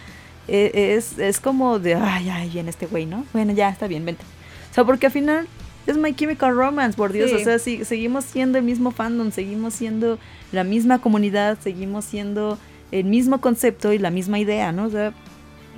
e, 0.47 0.95
es, 0.95 1.19
es 1.19 1.41
como 1.41 1.79
de, 1.79 1.95
ay, 1.95 2.29
ay, 2.29 2.51
viene 2.51 2.69
este 2.69 2.85
güey, 2.85 3.07
¿no? 3.07 3.25
Bueno, 3.33 3.55
ya, 3.55 3.71
está 3.71 3.87
bien, 3.87 4.05
vente. 4.05 4.25
O 4.71 4.75
sea, 4.75 4.85
porque 4.85 5.07
al 5.07 5.13
final 5.13 5.49
es 5.87 5.97
My 5.97 6.15
Chemical 6.15 6.55
Romance, 6.55 6.99
por 6.99 7.13
Dios, 7.13 7.33
o 7.33 7.39
sea, 7.39 7.59
sí, 7.59 7.83
seguimos 7.87 8.27
siendo 8.27 8.59
el 8.59 8.65
mismo 8.65 8.91
fandom, 8.91 9.31
seguimos 9.31 9.73
siendo 9.73 10.19
la 10.53 10.65
misma 10.65 10.99
comunidad, 10.99 11.57
seguimos 11.63 12.05
siendo 12.05 12.59
el 12.93 13.05
mismo 13.05 13.41
concepto 13.41 13.93
y 13.93 13.99
la 13.99 14.11
misma 14.11 14.39
idea, 14.39 14.73
¿no? 14.73 14.85
O 14.85 14.91
sea, 14.91 15.13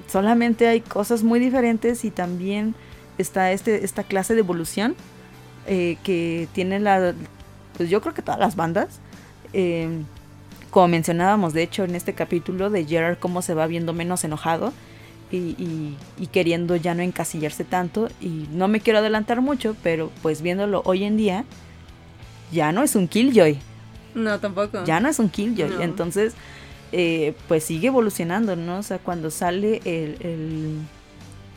solamente 0.06 0.68
hay 0.68 0.80
cosas 0.80 1.22
muy 1.22 1.40
diferentes 1.40 2.05
y 2.05 2.10
también 2.10 2.74
está 3.18 3.52
este, 3.52 3.85
esta 3.85 4.05
clase 4.05 4.35
de 4.35 4.40
evolución 4.40 4.94
eh, 5.66 5.98
que 6.02 6.48
tiene 6.52 6.80
la, 6.80 7.14
pues 7.76 7.90
yo 7.90 8.01
creo 8.01 8.14
que 8.14 8.22
todas 8.22 8.40
las 8.40 8.56
bandas, 8.56 9.01
em, 9.52 10.05
como 10.70 10.89
mencionábamos 10.89 11.52
de 11.52 11.62
hecho 11.62 11.85
en 11.85 11.94
este 11.94 12.14
capítulo 12.14 12.70
de 12.70 12.85
Gerard 12.85 13.18
cómo 13.18 13.43
se 13.43 13.55
va 13.55 13.66
viendo 13.66 13.93
menos 13.93 14.24
enojado 14.24 14.72
y, 15.30 15.94
y, 16.18 16.26
queriendo 16.28 16.74
ya 16.76 16.94
no 16.94 17.02
encasillarse 17.02 17.62
tanto 17.64 18.09
y 18.18 18.48
no 18.51 18.66
me 18.66 18.80
quiero 18.80 19.01
adelantar 19.01 19.43
mucho, 19.43 19.76
pero 19.82 20.10
pues 20.22 20.40
viéndolo 20.40 20.80
hoy 20.86 21.05
en 21.05 21.18
día, 21.18 21.44
ya 22.51 22.72
no 22.72 22.82
es 22.82 22.97
un 22.97 23.09
killjoy. 23.09 23.59
No, 24.14 24.40
tampoco. 24.40 24.85
Ya 24.85 25.01
no 25.01 25.09
es 25.10 25.18
un 25.18 25.28
killjoy, 25.28 25.82
entonces 25.82 26.32
eh, 26.93 27.35
pues 27.48 27.65
sigue 27.65 27.89
evolucionando, 27.89 28.56
¿no? 28.56 28.78
O 28.78 28.82
sea, 28.82 28.98
cuando 28.98 29.31
sale 29.31 29.81
el, 29.85 30.78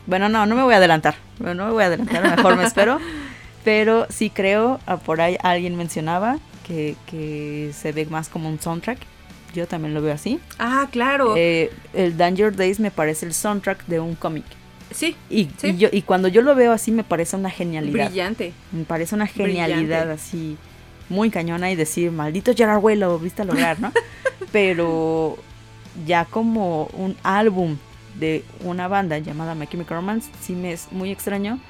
Bueno, 0.06 0.28
no, 0.28 0.46
no 0.46 0.54
me 0.54 0.62
voy 0.62 0.74
a 0.74 0.78
adelantar, 0.78 1.14
no 1.38 1.54
me 1.54 1.70
voy 1.72 1.82
a 1.82 1.86
adelantar, 1.86 2.36
mejor 2.36 2.56
me 2.56 2.64
espero. 2.64 2.98
Pero 3.64 4.06
sí 4.10 4.28
creo, 4.28 4.80
ah, 4.86 4.96
por 4.96 5.20
ahí 5.20 5.36
alguien 5.42 5.76
mencionaba 5.76 6.38
que, 6.66 6.96
que 7.06 7.70
se 7.72 7.92
ve 7.92 8.06
más 8.06 8.28
como 8.28 8.48
un 8.48 8.60
soundtrack. 8.60 8.98
Yo 9.54 9.68
también 9.68 9.94
lo 9.94 10.02
veo 10.02 10.14
así. 10.14 10.40
Ah, 10.58 10.88
claro. 10.90 11.34
Eh, 11.36 11.70
el 11.92 12.16
Danger 12.16 12.56
Days 12.56 12.80
me 12.80 12.90
parece 12.90 13.26
el 13.26 13.34
soundtrack 13.34 13.86
de 13.86 14.00
un 14.00 14.16
cómic. 14.16 14.44
Sí 14.90 15.16
y, 15.30 15.48
yo, 15.76 15.88
y 15.90 16.02
cuando 16.02 16.28
yo 16.28 16.42
lo 16.42 16.54
veo 16.54 16.72
así 16.72 16.90
me 16.90 17.04
parece 17.04 17.36
una 17.36 17.50
genialidad. 17.50 18.08
Brillante. 18.08 18.52
Me 18.72 18.84
parece 18.84 19.14
una 19.14 19.26
genialidad 19.26 20.10
así 20.10 20.58
muy 21.12 21.30
cañona 21.30 21.70
y 21.70 21.76
decir, 21.76 22.10
maldito 22.10 22.52
Gerard 22.54 22.82
Way, 22.82 22.96
lo 22.96 23.18
viste 23.18 23.42
a 23.42 23.44
lograr, 23.44 23.78
¿no? 23.80 23.92
Pero 24.52 25.36
ya 26.06 26.24
como 26.24 26.86
un 26.94 27.16
álbum 27.22 27.76
de 28.18 28.44
una 28.64 28.88
banda 28.88 29.18
llamada 29.18 29.54
My 29.54 29.66
Chemical 29.66 29.98
Romance, 29.98 30.30
sí 30.40 30.54
me 30.54 30.72
es 30.72 30.90
muy 30.90 31.10
extraño 31.10 31.60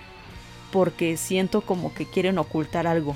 porque 0.70 1.16
siento 1.16 1.60
como 1.60 1.92
que 1.94 2.06
quieren 2.06 2.38
ocultar 2.38 2.86
algo. 2.86 3.14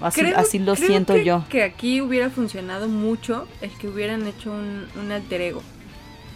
Así, 0.00 0.22
así 0.34 0.58
lo 0.58 0.76
siento 0.76 1.16
yo. 1.16 1.44
Que 1.48 1.62
aquí 1.62 2.00
hubiera 2.00 2.30
funcionado 2.30 2.88
mucho 2.88 3.46
el 3.60 3.70
que 3.70 3.88
hubieran 3.88 4.26
hecho 4.26 4.50
un, 4.52 4.86
un 5.00 5.12
alter 5.12 5.40
ego, 5.40 5.62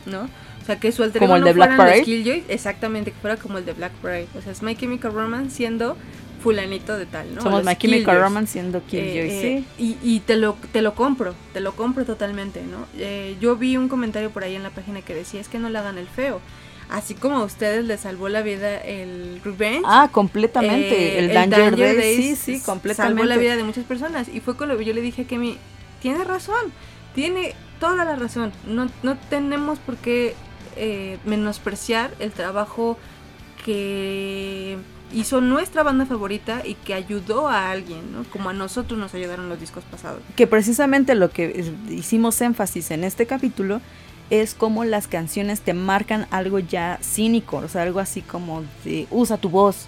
¿no? 0.06 0.28
O 0.62 0.66
sea, 0.66 0.81
que 0.81 0.93
su 0.93 1.02
alter 1.02 1.23
ego 1.23 1.32
como 1.32 1.36
el 1.36 1.44
de 1.44 1.52
Black 1.52 1.77
Parade. 1.77 2.44
exactamente, 2.48 3.11
que 3.12 3.19
fuera 3.19 3.36
como 3.36 3.59
el 3.59 3.65
de 3.65 3.73
Black 3.73 3.93
Parade. 4.02 4.28
O 4.36 4.43
sea, 4.43 4.52
es 4.52 4.62
My 4.62 4.77
Chemical 4.77 5.12
Romance 5.12 5.56
siendo 5.56 5.97
fulanito 6.45 6.99
de 6.99 7.07
tal, 7.07 7.35
¿no? 7.35 7.41
Somos 7.41 7.65
My 7.65 7.75
Chemical 7.75 8.21
Romance 8.21 8.53
siendo 8.53 8.85
Killjoy, 8.85 9.31
eh, 9.31 9.65
sí. 9.79 9.97
Y, 10.03 10.21
te, 10.21 10.37
lo, 10.37 10.59
te 10.73 10.83
lo 10.83 10.95
compro, 10.95 11.35
te 11.55 11.61
lo 11.61 11.75
compro 11.75 12.05
totalmente, 12.05 12.62
¿no? 12.62 12.87
Eh, 12.99 13.37
yo 13.41 13.57
vi 13.57 13.79
un 13.79 13.89
comentario 13.89 14.31
por 14.31 14.45
ahí 14.45 14.55
en 14.55 14.62
la 14.62 14.69
página 14.69 15.01
que 15.01 15.15
decía, 15.15 15.41
es 15.41 15.49
que 15.49 15.59
no 15.59 15.71
le 15.71 15.79
hagan 15.79 15.97
el 15.97 16.07
feo. 16.07 16.43
Así 16.91 17.15
como 17.15 17.39
a 17.39 17.45
ustedes 17.45 17.87
les 17.87 18.01
salvó 18.01 18.29
la 18.29 18.43
vida 18.43 18.77
el 18.77 19.41
Revenge. 19.43 19.85
Ah, 19.87 20.11
completamente. 20.12 21.16
Eh, 21.16 21.25
el, 21.25 21.33
Danger, 21.33 21.77
Days, 21.79 22.16
Sí, 22.16 22.37
sí, 22.37 22.61
completamente. 22.61 23.23
Salvó 23.23 23.27
la 23.27 23.39
vida 23.39 23.57
de 23.57 23.65
muchas 23.65 23.85
personas. 23.87 24.29
Y 24.29 24.41
fue 24.41 24.55
con 24.55 24.69
lo 24.69 24.77
que 24.77 24.85
yo 24.85 24.93
le 24.93 25.01
dije 25.01 25.25
que 25.25 25.39
mi 25.39 25.57
tiene 26.03 26.25
razón. 26.25 26.75
Tiene 27.15 27.55
toda 27.81 28.05
la 28.05 28.16
razón. 28.16 28.53
No, 28.66 28.91
no 29.03 29.16
tenemos 29.31 29.79
por 29.79 29.97
qué 29.97 30.35
menospreciar 31.25 32.12
el 32.19 32.33
trabajo 32.33 32.99
que 33.65 34.77
hizo 35.15 35.41
nuestra 35.41 35.82
banda 35.82 36.07
favorita 36.07 36.62
y 36.65 36.74
que 36.74 36.95
ayudó 36.95 37.49
a 37.49 37.70
alguien, 37.70 38.12
¿no? 38.12 38.24
Como 38.24 38.51
a 38.51 38.53
nosotros 38.53 38.99
nos 38.99 39.15
ayudaron 39.15 39.49
los 39.49 39.61
discos 39.61 39.85
pasados. 39.85 40.20
Que 40.36 40.47
precisamente 40.47 41.15
lo 41.15 41.31
que 41.31 41.65
hicimos 41.89 42.41
énfasis 42.41 42.91
en 42.91 43.05
este 43.05 43.27
capítulo 43.27 43.81
es 44.31 44.55
como 44.55 44.85
las 44.85 45.07
canciones 45.07 45.61
te 45.61 45.74
marcan 45.74 46.27
algo 46.31 46.59
ya 46.59 46.99
cínico, 47.03 47.59
o 47.59 47.69
sea, 47.69 47.82
algo 47.82 48.01
así 48.01 48.23
como 48.23 48.65
de 48.85 49.07
usa 49.11 49.36
tu 49.36 49.51
voz, 49.51 49.86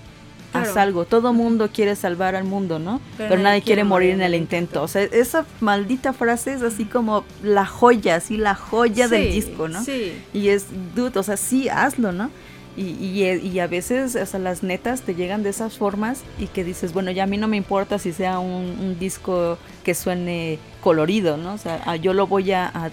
haz 0.53 0.77
algo. 0.77 1.05
Todo 1.05 1.33
mundo 1.33 1.71
quiere 1.73 1.97
salvar 1.97 2.35
al 2.35 2.45
mundo, 2.45 2.79
¿no? 2.79 3.01
Pero, 3.17 3.39
nadie, 3.39 3.63
quiere, 3.63 3.85
morir 3.85 4.11
en 4.11 4.23
el 4.23 4.35
intento. 4.35 4.83
O 4.83 4.89
sea, 4.89 5.03
esa 5.03 5.45
maldita 5.61 6.13
frase 6.13 6.55
es 6.55 6.63
así 6.63 6.85
como 6.85 7.25
la 7.43 7.67
joya, 7.67 8.17
así 8.17 8.37
la 8.37 8.55
joya 8.55 9.09
del 9.09 9.33
disco, 9.33 9.69
¿no? 9.69 9.83
Sí. 9.83 10.13
Y 10.33 10.49
es, 10.49 10.67
dude, 10.95 11.19
o 11.19 11.23
sea, 11.23 11.37
sí, 11.37 11.69
hazlo, 11.69 12.13
¿no? 12.13 12.31
Y, 12.77 13.23
y, 13.23 13.59
a 13.59 13.67
veces, 13.67 14.13
sea, 14.13 14.39
las 14.39 14.63
netas 14.63 15.01
te 15.01 15.15
llegan 15.15 15.43
de 15.43 15.49
esas 15.49 15.79
formas 15.79 16.23
y 16.39 16.47
que 16.49 16.63
dices, 16.63 16.93
bueno, 16.93 17.11
ya 17.11 17.23
a 17.23 17.27
mí 17.27 17.39
no 17.39 17.49
me 17.49 17.57
importa 17.57 17.99
si 17.99 18.13
sea 18.13 18.39
un, 18.39 18.99
disco 18.99 19.57
que 19.83 19.95
suene 19.95 20.59
colorido, 20.83 21.39
¿no? 21.39 21.55
O 21.55 21.59
sea, 21.59 21.97
yo 21.97 22.13
lo 22.13 22.27
voy 22.27 22.53
a, 22.53 22.91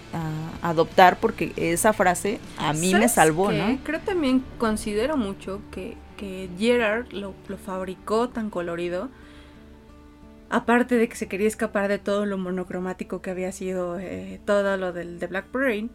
adoptar 0.61 1.19
porque 1.19 1.51
esa 1.57 1.91
frase 1.91 2.39
a 2.57 2.71
mí 2.71 2.93
me 2.93 3.09
salvó, 3.09 3.51
¿no? 3.51 3.77
Creo 3.83 3.99
también, 3.99 4.43
considero 4.57 5.17
mucho 5.17 5.59
que, 5.71 5.97
que 6.15 6.49
Gerard 6.57 7.11
lo, 7.11 7.33
fabricó 7.57 8.29
tan 8.29 8.49
colorido, 8.49 9.09
aparte 10.49 10.95
de 10.95 11.09
que 11.09 11.17
se 11.17 11.27
quería 11.27 11.47
escapar 11.47 11.89
de 11.89 11.99
todo 11.99 12.25
lo 12.25 12.37
monocromático 12.37 13.21
que 13.21 13.31
había 13.31 13.51
sido 13.51 13.99
eh, 13.99 14.39
todo 14.45 14.77
lo 14.77 14.93
del 14.93 15.19
de 15.19 15.27
Black 15.27 15.51
Brain, 15.51 15.91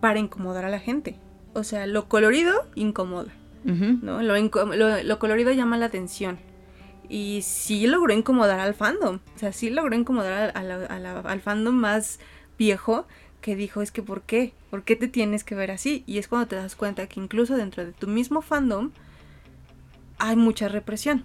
para 0.00 0.18
incomodar 0.18 0.64
a 0.64 0.68
la 0.68 0.78
gente. 0.78 1.18
O 1.58 1.64
sea, 1.64 1.86
lo 1.86 2.08
colorido 2.08 2.66
incomoda, 2.74 3.32
¿no? 3.64 4.22
Lo, 4.22 5.18
colorido 5.18 5.52
llama 5.52 5.76
la 5.76 5.86
atención. 5.86 6.38
Y 7.08 7.40
sí 7.42 7.86
logró 7.86 8.12
incomodar 8.12 8.60
al 8.60 8.74
fandom. 8.74 9.20
O 9.34 9.38
sea, 9.38 9.52
sí 9.52 9.70
logró 9.70 9.94
incomodar 9.94 10.52
al 10.54 11.40
fandom 11.40 11.74
más 11.74 12.20
viejo 12.58 13.06
que 13.40 13.56
dijo, 13.56 13.82
es 13.82 13.92
que 13.92 14.02
¿por 14.02 14.22
qué? 14.22 14.52
¿Por 14.70 14.82
qué 14.82 14.96
te 14.96 15.08
tienes 15.08 15.44
que 15.44 15.54
ver 15.54 15.70
así? 15.70 16.04
Y 16.06 16.18
es 16.18 16.28
cuando 16.28 16.48
te 16.48 16.56
das 16.56 16.76
cuenta 16.76 17.06
que 17.06 17.20
incluso 17.20 17.56
dentro 17.56 17.84
de 17.84 17.92
tu 17.92 18.06
mismo 18.06 18.42
fandom 18.42 18.90
hay 20.18 20.36
mucha 20.36 20.68
represión, 20.68 21.24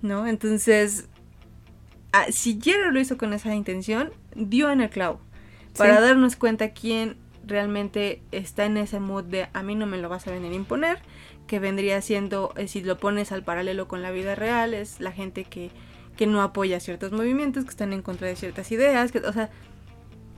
¿no? 0.00 0.26
Entonces, 0.26 1.08
si 2.30 2.58
Jero 2.62 2.90
lo 2.90 3.00
hizo 3.00 3.18
con 3.18 3.32
esa 3.32 3.54
intención, 3.54 4.12
dio 4.34 4.70
en 4.70 4.80
el 4.80 4.90
clavo. 4.90 5.20
Para 5.76 6.00
darnos 6.00 6.36
cuenta 6.36 6.72
quién 6.72 7.16
realmente 7.46 8.22
está 8.32 8.64
en 8.64 8.76
ese 8.76 9.00
mood 9.00 9.24
de 9.24 9.48
a 9.52 9.62
mí 9.62 9.74
no 9.74 9.86
me 9.86 9.98
lo 9.98 10.08
vas 10.08 10.26
a 10.26 10.30
venir 10.30 10.52
a 10.52 10.56
imponer, 10.56 10.98
que 11.46 11.58
vendría 11.58 12.00
siendo, 12.00 12.52
eh, 12.56 12.68
si 12.68 12.82
lo 12.82 12.98
pones 12.98 13.32
al 13.32 13.42
paralelo 13.42 13.88
con 13.88 14.02
la 14.02 14.10
vida 14.10 14.34
real, 14.34 14.74
es 14.74 15.00
la 15.00 15.12
gente 15.12 15.44
que, 15.44 15.70
que 16.16 16.26
no 16.26 16.40
apoya 16.42 16.78
ciertos 16.80 17.12
movimientos, 17.12 17.64
que 17.64 17.70
están 17.70 17.92
en 17.92 18.02
contra 18.02 18.28
de 18.28 18.36
ciertas 18.36 18.70
ideas, 18.72 19.12
que, 19.12 19.18
o 19.18 19.32
sea, 19.32 19.50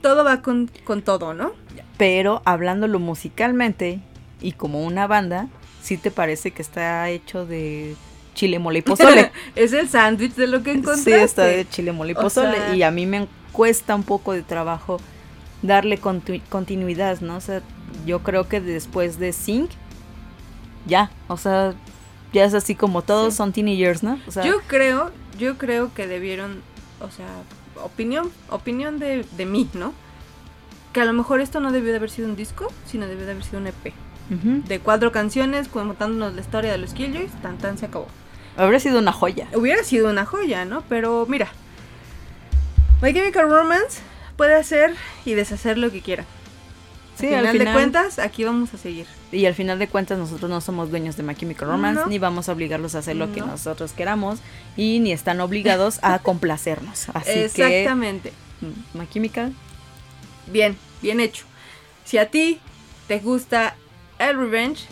todo 0.01 0.23
va 0.23 0.41
con, 0.41 0.69
con 0.83 1.01
todo, 1.01 1.33
¿no? 1.33 1.53
Pero 1.97 2.41
hablándolo 2.45 2.99
musicalmente 2.99 3.99
y 4.41 4.51
como 4.53 4.83
una 4.83 5.07
banda, 5.07 5.47
¿sí 5.81 5.97
te 5.97 6.11
parece 6.11 6.51
que 6.51 6.61
está 6.61 7.09
hecho 7.09 7.45
de 7.45 7.95
chile 8.33 8.59
mole 8.59 8.79
y 8.79 8.81
pozole? 8.81 9.31
es 9.55 9.73
el 9.73 9.87
sándwich 9.89 10.33
de 10.35 10.47
lo 10.47 10.61
que 10.63 10.71
encontraste. 10.71 11.11
Sí, 11.17 11.23
está 11.23 11.45
de 11.45 11.67
chile 11.69 11.91
mole 11.91 12.11
y 12.11 12.15
O 12.15 12.21
pozole. 12.21 12.57
sea- 12.57 12.75
Y 12.75 12.83
a 12.83 12.91
mí 12.91 13.05
me 13.05 13.27
cuesta 13.51 13.95
un 13.95 14.03
poco 14.03 14.33
de 14.33 14.41
trabajo 14.43 14.99
darle 15.67 15.97
continuidad, 15.97 17.19
¿no? 17.21 17.37
O 17.37 17.41
sea, 17.41 17.61
yo 18.05 18.19
creo 18.23 18.47
que 18.47 18.61
después 18.61 19.19
de 19.19 19.33
Sync, 19.33 19.69
ya, 20.87 21.11
o 21.27 21.37
sea, 21.37 21.73
ya 22.33 22.45
es 22.45 22.53
así 22.53 22.75
como 22.75 23.01
todos 23.01 23.33
Sí. 23.33 23.37
son 23.37 23.53
teenagers, 23.53 24.03
¿no? 24.03 24.19
O 24.27 24.31
sea, 24.31 24.43
Yo 24.45 24.59
creo, 24.67 25.11
yo 25.39 25.57
creo 25.57 25.93
que 25.93 26.07
debieron, 26.07 26.61
o 27.01 27.09
sea, 27.11 27.27
opinión, 27.83 28.29
opinión 28.49 28.99
de, 28.99 29.25
de 29.37 29.45
mí, 29.45 29.69
¿no? 29.73 29.93
Que 30.93 31.01
a 31.01 31.05
lo 31.05 31.13
mejor 31.13 31.41
esto 31.41 31.59
no 31.59 31.71
debió 31.71 31.91
de 31.91 31.97
haber 31.97 32.09
sido 32.09 32.27
un 32.27 32.35
disco, 32.35 32.67
sino 32.85 33.07
debió 33.07 33.25
de 33.25 33.31
haber 33.31 33.43
sido 33.43 33.59
un 33.59 33.67
EP. 33.67 33.93
De 34.27 34.79
cuatro 34.79 35.11
canciones, 35.11 35.67
contándonos 35.67 36.33
la 36.33 36.41
historia 36.41 36.71
de 36.71 36.79
los 36.79 36.93
Killjoys, 36.95 37.31
tan 37.43 37.57
tan 37.59 37.77
se 37.77 37.85
acabó. 37.85 38.07
habría 38.57 38.79
sido 38.79 38.97
una 38.97 39.11
joya. 39.11 39.47
Hubiera 39.53 39.83
sido 39.83 40.09
una 40.09 40.25
joya, 40.25 40.65
¿no? 40.65 40.81
Pero 40.89 41.25
mira, 41.29 41.47
My 43.03 43.13
Chemical 43.13 43.49
Romance 43.49 43.99
puede 44.37 44.55
hacer 44.55 44.93
y 45.25 45.33
deshacer 45.33 45.77
lo 45.77 45.91
que 45.91 46.01
quiera. 46.01 46.25
Sí, 47.17 47.27
al 47.33 47.45
al 47.45 47.51
final, 47.53 47.67
de 47.67 47.73
cuentas, 47.73 48.19
aquí 48.19 48.43
vamos 48.43 48.73
a 48.73 48.77
seguir. 48.77 49.07
Y 49.31 49.45
al 49.45 49.53
final 49.55 49.79
de 49.79 49.87
cuentas 49.87 50.17
nosotros 50.17 50.49
no 50.49 50.59
somos 50.59 50.89
dueños 50.91 51.15
de 51.15 51.23
My 51.23 51.33
Chemical 51.33 51.69
Romance, 51.69 52.01
No. 52.01 52.07
ni 52.07 52.19
vamos 52.19 52.49
a 52.49 52.51
obligarlos 52.51 52.93
a 52.93 52.99
hacer 52.99 53.15
lo 53.15 53.31
que 53.31 53.39
No. 53.39 53.47
nosotros 53.47 53.93
queramos, 53.93 54.39
y 54.75 54.99
ni 54.99 55.13
están 55.13 55.39
obligados 55.39 55.99
a 56.01 56.19
complacernos. 56.23 57.07
Así 57.13 57.31
que, 57.31 57.45
Exactamente. 57.45 58.33
mm, 58.61 58.97
My 58.99 59.07
Chemical, 59.07 59.53
Bien, 60.47 60.77
bien 61.01 61.19
hecho. 61.21 61.45
Si 62.03 62.17
a 62.19 62.29
ti 62.29 62.59
te 63.07 63.19
gusta 63.19 63.75
el 64.19 64.37
Revenge, 64.37 64.85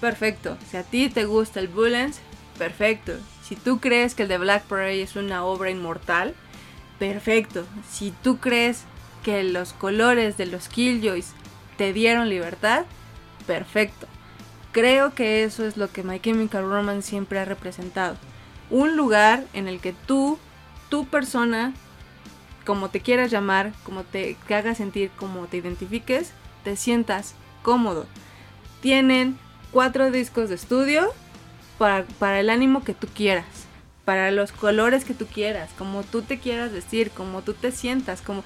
perfecto. 0.00 0.56
Si 0.70 0.76
a 0.76 0.82
ti 0.84 1.08
te 1.08 1.24
gusta 1.24 1.58
el 1.60 1.68
Bullens, 1.68 2.20
perfecto. 2.58 3.14
Si 3.42 3.56
tú 3.56 3.80
crees 3.80 4.14
que 4.14 4.22
el 4.24 4.28
de 4.28 4.38
Black 4.38 4.64
Parade 4.64 5.02
es 5.02 5.16
una 5.16 5.44
obra 5.44 5.70
inmortal, 5.70 6.34
perfecto. 6.98 7.64
Si 7.90 8.12
tú 8.22 8.38
crees 8.38 8.84
que 9.22 9.42
los 9.42 9.72
colores 9.72 10.36
de 10.36 10.46
los 10.46 10.68
Killjoys 10.68 11.32
te 11.76 11.92
dieron 11.92 12.28
libertad, 12.28 12.84
perfecto. 13.46 14.06
Creo 14.72 15.14
que 15.14 15.44
eso 15.44 15.64
es 15.64 15.76
lo 15.76 15.90
que 15.90 16.02
My 16.02 16.20
Chemical 16.20 16.64
Romance 16.64 17.08
siempre 17.08 17.38
ha 17.38 17.44
representado. 17.44 18.16
Un 18.70 18.96
lugar 18.96 19.44
en 19.52 19.68
el 19.68 19.80
que 19.80 19.92
tú, 19.92 20.38
tu 20.88 21.06
persona, 21.06 21.72
como 22.66 22.90
te 22.90 23.00
quieras 23.00 23.30
llamar, 23.30 23.72
como 23.84 24.02
te 24.02 24.36
que 24.46 24.54
haga 24.54 24.74
sentir, 24.74 25.10
como 25.16 25.46
te 25.46 25.58
identifiques, 25.58 26.32
te 26.64 26.76
sientas 26.76 27.34
cómodo. 27.62 28.06
Tienen 28.80 29.38
cuatro 29.70 30.10
discos 30.10 30.48
de 30.48 30.56
estudio 30.56 31.12
para 31.78 32.40
el 32.40 32.50
ánimo 32.50 32.84
que 32.84 32.94
tú 32.94 33.06
quieras, 33.14 33.63
para 34.04 34.30
los 34.30 34.52
colores 34.52 35.04
que 35.04 35.14
tú 35.14 35.26
quieras, 35.26 35.70
como 35.78 36.02
tú 36.02 36.22
te 36.22 36.38
quieras 36.38 36.72
vestir, 36.72 37.10
como 37.10 37.42
tú 37.42 37.54
te 37.54 37.72
sientas, 37.72 38.20
como 38.20 38.44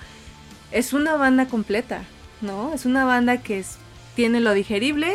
es 0.71 0.93
una 0.93 1.17
banda 1.17 1.47
completa, 1.47 2.03
¿no? 2.41 2.73
Es 2.75 2.85
una 2.85 3.05
banda 3.05 3.39
que 3.39 3.59
es- 3.59 3.79
tiene 4.15 4.41
lo 4.41 4.53
digerible, 4.55 5.13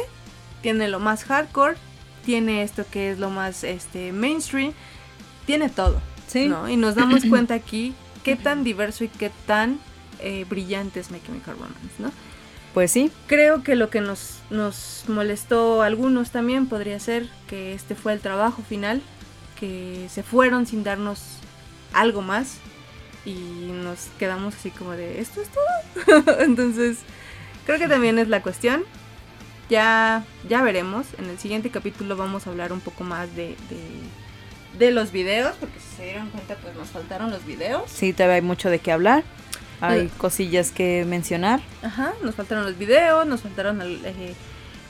tiene 0.61 0.87
lo 0.87 0.99
más 0.99 1.23
hardcore, 1.25 1.77
tiene 2.25 2.63
esto 2.63 2.85
que 2.89 3.11
es 3.11 3.19
lo 3.19 3.29
más 3.29 3.63
este 3.63 4.11
mainstream, 4.11 4.73
tiene 5.45 5.69
todo. 5.69 6.01
sí, 6.27 6.47
¿no? 6.47 6.67
Y 6.69 6.77
nos 6.77 6.95
damos 6.95 7.25
cuenta 7.29 7.53
aquí 7.53 7.93
qué 8.23 8.35
tan 8.35 8.63
diverso 8.63 9.03
y 9.03 9.09
qué 9.09 9.29
tan 9.45 9.79
eh, 10.19 10.45
brillante 10.49 10.99
es 11.01 11.11
My 11.11 11.19
Chemical 11.21 11.55
Romance, 11.55 11.95
¿no? 11.99 12.11
pues 12.73 12.91
sí, 12.91 13.11
Creo 13.27 13.61
que 13.61 13.75
lo 13.75 13.89
que 13.91 14.01
nos, 14.01 14.39
nos 14.49 15.03
molestó 15.07 15.83
a 15.83 15.85
algunos 15.85 16.31
también 16.31 16.65
podría 16.67 16.99
ser 16.99 17.27
que 17.47 17.73
este 17.73 17.93
fue 17.93 18.13
el 18.13 18.19
trabajo 18.19 18.63
final, 18.67 19.01
que 19.63 20.09
se 20.09 20.23
fueron 20.23 20.65
sin 20.65 20.83
darnos 20.83 21.21
algo 21.93 22.21
más 22.21 22.55
y 23.25 23.33
nos 23.71 24.07
quedamos 24.19 24.55
así 24.55 24.71
como 24.71 24.91
de, 24.91 25.21
¿esto 25.21 25.41
es 25.41 25.47
todo? 25.47 26.39
Entonces, 26.41 26.97
creo 27.65 27.79
que 27.79 27.87
también 27.87 28.19
es 28.19 28.27
la 28.27 28.41
cuestión. 28.41 28.83
Ya, 29.69 30.25
ya 30.49 30.61
veremos. 30.61 31.05
En 31.17 31.29
el 31.29 31.39
siguiente 31.39 31.69
capítulo 31.69 32.17
vamos 32.17 32.45
a 32.45 32.49
hablar 32.49 32.73
un 32.73 32.81
poco 32.81 33.05
más 33.05 33.33
de, 33.37 33.55
de, 33.69 34.77
de 34.85 34.91
los 34.91 35.13
videos, 35.13 35.55
porque 35.57 35.79
si 35.79 35.95
se 35.95 36.03
dieron 36.03 36.29
cuenta, 36.29 36.55
pues 36.55 36.75
nos 36.75 36.89
faltaron 36.89 37.31
los 37.31 37.45
videos. 37.45 37.83
sí, 37.89 38.11
todavía 38.11 38.35
hay 38.35 38.41
mucho 38.41 38.69
de 38.69 38.79
qué 38.79 38.91
hablar, 38.91 39.23
hay 39.79 39.99
Eh. 40.01 40.09
cosillas 40.17 40.71
que 40.71 41.05
mencionar. 41.07 41.61
Ajá, 41.81 42.11
nos 42.21 42.35
faltaron 42.35 42.65
los 42.65 42.77
videos, 42.77 43.25
nos 43.25 43.41
faltaron 43.41 43.79
al- 43.81 44.01
eh, 44.05 44.35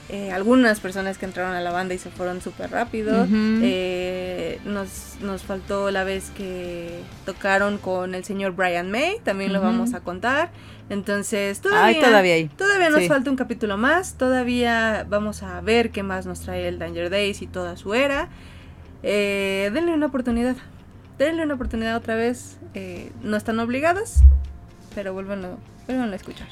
eh, 0.09 0.31
algunas 0.31 0.79
personas 0.79 1.17
que 1.17 1.25
entraron 1.25 1.55
a 1.55 1.61
la 1.61 1.71
banda 1.71 1.93
y 1.93 1.97
se 1.97 2.09
fueron 2.09 2.41
súper 2.41 2.71
rápido. 2.71 3.25
Eh, 3.31 4.59
nos, 4.65 5.15
nos 5.21 5.43
faltó 5.43 5.91
la 5.91 6.03
vez 6.03 6.29
que 6.35 6.99
tocaron 7.25 7.77
con 7.77 8.13
el 8.13 8.23
señor 8.23 8.51
Brian 8.53 8.91
May, 8.91 9.19
también 9.23 9.53
lo 9.53 9.61
vamos 9.61 9.93
a 9.93 10.01
contar. 10.01 10.51
Entonces, 10.89 11.61
todavía, 11.61 11.85
Ay, 11.85 11.99
todavía 12.01 12.33
hay. 12.33 12.47
todavía 12.49 12.89
nos 12.89 12.99
Sí. 13.01 13.07
falta 13.07 13.29
un 13.29 13.37
capítulo 13.37 13.77
más, 13.77 14.15
todavía 14.17 15.05
vamos 15.09 15.41
a 15.41 15.61
ver 15.61 15.91
qué 15.91 16.03
más 16.03 16.25
nos 16.25 16.41
trae 16.41 16.67
el 16.67 16.77
Danger 16.77 17.09
Days 17.09 17.41
y 17.41 17.47
toda 17.47 17.77
su 17.77 17.93
era. 17.93 18.27
Eh, 19.01 19.71
denle 19.73 19.93
una 19.93 20.07
oportunidad, 20.07 20.57
denle 21.17 21.43
una 21.43 21.53
oportunidad 21.55 21.95
otra 21.95 22.15
vez. 22.15 22.57
Eh, 22.73 23.11
no 23.23 23.37
están 23.37 23.59
obligadas, 23.59 24.23
pero 24.93 25.13
vuélvanlo 25.13 25.57
a 25.87 26.15
escuchar. 26.15 26.47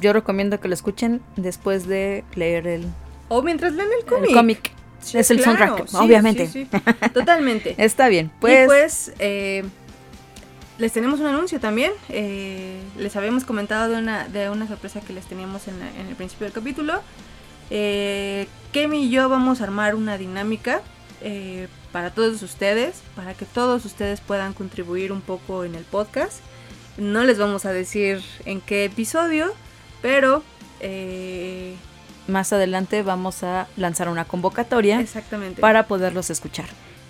Yo 0.00 0.12
recomiendo 0.12 0.60
que 0.60 0.68
lo 0.68 0.74
escuchen 0.74 1.20
después 1.36 1.86
de 1.86 2.24
leer 2.34 2.66
el, 2.66 2.86
O 3.28 3.42
mientras 3.42 3.72
leen 3.72 3.88
el 3.92 3.98
el 4.00 4.04
cómic. 4.04 4.32
cómic. 4.34 4.70
Sí, 5.00 5.18
es 5.18 5.30
el 5.30 5.40
claro, 5.42 5.76
soundtrack, 5.76 5.88
sí, 5.88 5.96
obviamente. 5.98 6.46
sí. 6.48 6.66
Totalmente. 7.14 7.74
Está 7.78 8.08
bien, 8.08 8.30
Pues, 8.40 8.64
y 8.64 8.66
pues 8.66 9.12
eh, 9.18 9.64
les 10.78 10.92
tenemos 10.92 11.20
un 11.20 11.26
anuncio 11.26 11.60
también. 11.60 11.92
Eh, 12.08 12.80
les 12.98 13.14
habíamos 13.16 13.44
comentado 13.44 13.92
de 13.92 13.98
una, 13.98 14.26
de 14.28 14.48
una 14.50 14.66
sorpresa 14.66 15.00
que 15.00 15.12
les 15.12 15.24
teníamos 15.26 15.68
en, 15.68 15.78
la- 15.78 15.90
en 16.00 16.06
el 16.08 16.14
principio 16.16 16.44
del 16.46 16.54
capítulo. 16.54 17.00
Eh, 17.70 18.46
Kemi 18.72 19.04
y 19.04 19.10
yo 19.10 19.28
vamos 19.28 19.60
a 19.60 19.64
armar 19.64 19.94
una 19.94 20.18
dinámica 20.18 20.80
eh, 21.20 21.68
para 21.92 22.10
todos 22.12 22.42
ustedes, 22.42 23.02
para 23.14 23.34
que 23.34 23.44
todos 23.46 23.84
ustedes 23.84 24.20
puedan 24.20 24.52
contribuir 24.52 25.12
un 25.12 25.20
poco 25.20 25.64
en 25.64 25.74
el 25.74 25.84
podcast. 25.84 26.38
No 26.98 27.24
les 27.24 27.38
vamos 27.38 27.64
a 27.64 27.72
decir 27.72 28.22
en 28.44 28.60
qué 28.60 28.84
episodio, 28.84 29.52
pero 30.04 30.42
eh, 30.80 31.76
más 32.28 32.52
adelante 32.52 33.02
vamos 33.02 33.42
a 33.42 33.68
lanzar 33.78 34.10
una 34.10 34.26
convocatoria 34.26 35.00
exactamente. 35.00 35.62
para 35.62 35.86
poderlos 35.86 36.28
escuchar. 36.28 36.66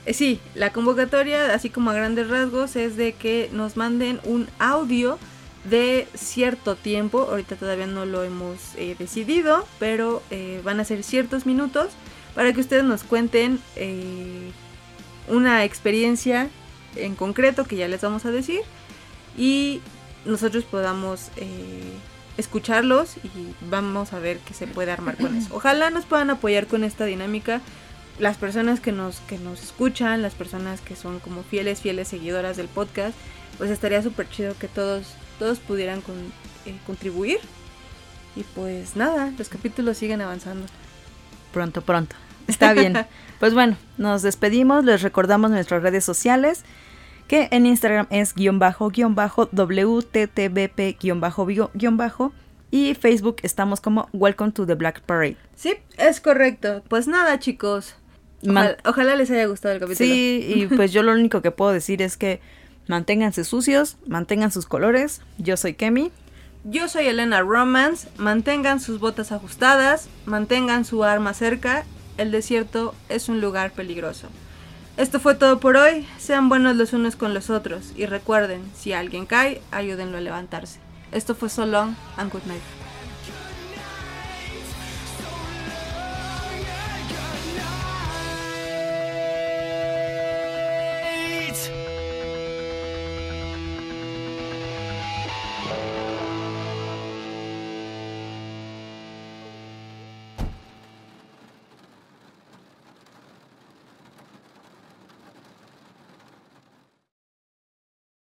Eh, 0.07 0.15
Sí, 0.15 0.39
la 0.55 0.71
convocatoria, 0.71 1.53
así 1.53 1.71
como 1.71 1.91
a 1.91 1.95
grandes 1.95 2.29
rasgos, 2.29 2.77
es 2.77 2.97
de 2.97 3.15
que 3.15 3.51
nos 3.53 3.77
manden 3.77 4.21
un 4.23 4.47
audio 4.61 5.19
de 5.65 6.07
cierto 6.15 6.77
tiempo. 6.77 7.27
Ahorita 7.29 7.57
todavía 7.57 7.89
no 7.89 8.07
lo 8.07 8.23
hemos 8.23 8.61
eh, 8.77 8.95
decidido, 8.97 9.67
pero 9.81 10.23
eh, 10.31 10.61
van 10.63 10.79
a 10.79 10.85
ser 10.85 11.03
ciertos 11.03 11.47
minutos 11.47 11.89
para 12.37 12.53
que 12.53 12.61
ustedes 12.61 12.85
nos 12.85 13.03
cuenten 13.03 13.59
eh, 13.75 14.53
una 15.27 15.65
experiencia 15.65 16.49
en 16.95 17.17
concreto 17.17 17.65
que 17.65 17.75
ya 17.75 17.89
les 17.89 18.03
vamos 18.03 18.25
a 18.25 18.31
decir 18.31 18.61
y 19.37 19.81
nosotros 20.25 20.63
podamos 20.63 21.31
escucharlos 22.39 23.17
y 23.19 23.55
vamos 23.71 24.13
a 24.13 24.19
ver 24.19 24.39
qué 24.39 24.55
se 24.55 24.67
puede 24.67 24.91
armar 24.93 25.17
con 25.17 25.37
eso. 25.37 25.55
Ojalá 25.55 25.91
nos 25.91 26.05
puedan 26.05 26.31
apoyar 26.31 26.67
con 26.67 26.85
esta 26.85 27.05
dinámica 27.05 27.61
las 28.19 28.37
personas 28.37 28.81
que 28.81 28.93
nos, 28.93 29.21
que 29.21 29.39
nos 29.39 29.63
escuchan, 29.63 30.23
las 30.23 30.35
personas 30.35 30.81
que 30.81 30.97
son 30.97 31.19
como 31.21 31.43
fieles, 31.43 31.81
fieles 31.81 32.09
seguidoras 32.09 32.57
del 32.57 32.69
podcast, 32.69 33.15
pues 33.59 33.71
estaría 33.71 34.03
súper 34.03 34.29
chido 34.29 34.55
que 34.59 34.69
todos, 34.69 35.07
todos 35.39 35.59
pudieran 35.61 36.01
con- 36.01 36.33
eh, 36.67 36.77
contribuir. 36.87 37.39
Y 38.37 38.43
pues 38.43 38.97
nada, 38.97 39.33
los 39.39 39.49
capítulos 39.49 39.97
siguen 39.99 40.21
avanzando. 40.21 40.67
Pronto, 41.53 41.83
pronto. 41.83 42.17
Está 42.49 42.73
bien. 42.73 42.95
Pues 43.41 43.53
bueno, 43.53 43.77
nos 43.99 44.23
despedimos. 44.23 44.85
Les 44.85 45.03
recordamos 45.03 45.51
nuestras 45.51 45.83
redes 45.83 46.03
sociales. 46.05 46.63
Que 47.29 47.49
en 47.51 47.67
Instagram 47.67 48.07
es 48.11 48.35
guion 48.35 48.59
bajo, 48.59 48.91
guion 48.91 49.15
bajo, 49.15 49.49
WTTBP, 49.53 51.01
guion 51.01 51.21
bajo, 51.21 51.47
guion 51.47 51.97
bajo. 51.97 52.33
Y 52.71 52.95
Facebook 52.95 53.37
estamos 53.43 53.81
como 53.81 54.09
Welcome 54.13 54.53
to 54.53 54.67
the 54.67 54.75
Black 54.75 55.01
Parade. 55.03 55.37
Sí, 55.55 55.75
es 55.97 56.21
correcto. 56.21 56.83
Pues 56.89 57.07
nada, 57.07 57.39
chicos. 57.39 57.95
Ojalá, 58.43 58.77
ojalá 58.85 59.17
les 59.17 59.31
haya 59.31 59.47
gustado 59.47 59.75
el 59.75 59.81
capítulo. 59.81 60.07
Sí, 60.07 60.45
y 60.55 60.67
pues 60.77 60.93
yo 60.93 61.03
lo 61.03 61.13
único 61.13 61.41
que 61.41 61.51
puedo 61.51 61.73
decir 61.73 62.03
es 62.03 62.17
que 62.17 62.41
manténganse 62.89 63.45
sucios, 63.45 63.97
mantengan 64.07 64.51
sus 64.51 64.67
colores. 64.67 65.23
Yo 65.39 65.57
soy 65.57 65.75
Kemi. 65.75 66.11
Yo 66.65 66.89
soy 66.89 67.07
Elena 67.07 67.41
Romance. 67.41 68.09
Mantengan 68.17 68.81
sus 68.81 68.99
botas 68.99 69.33
ajustadas, 69.33 70.09
mantengan 70.27 70.85
su 70.85 71.05
arma 71.05 71.33
cerca. 71.35 71.85
El 72.17 72.31
desierto 72.31 72.95
es 73.09 73.29
un 73.29 73.41
lugar 73.41 73.73
peligroso. 73.73 74.29
Esto 74.97 75.19
fue 75.19 75.35
todo 75.35 75.59
por 75.59 75.77
hoy. 75.77 76.07
Sean 76.19 76.49
buenos 76.49 76.77
los 76.77 76.93
unos 76.93 77.17
con 77.17 77.35
los 77.35 77.51
otros. 77.51 77.93
Y 77.97 78.07
recuerden, 78.07 78.63
si 78.77 78.93
alguien 78.93 79.27
cae, 79.27 79.61
ayúdenlo 79.73 80.19
a 80.19 80.21
levantarse. 80.21 80.79
Esto 81.11 81.35
fue 81.35 81.49
So 81.49 81.67
Long 81.67 81.95
and 82.17 82.33
Good 82.33 82.45
Night. 82.47 82.84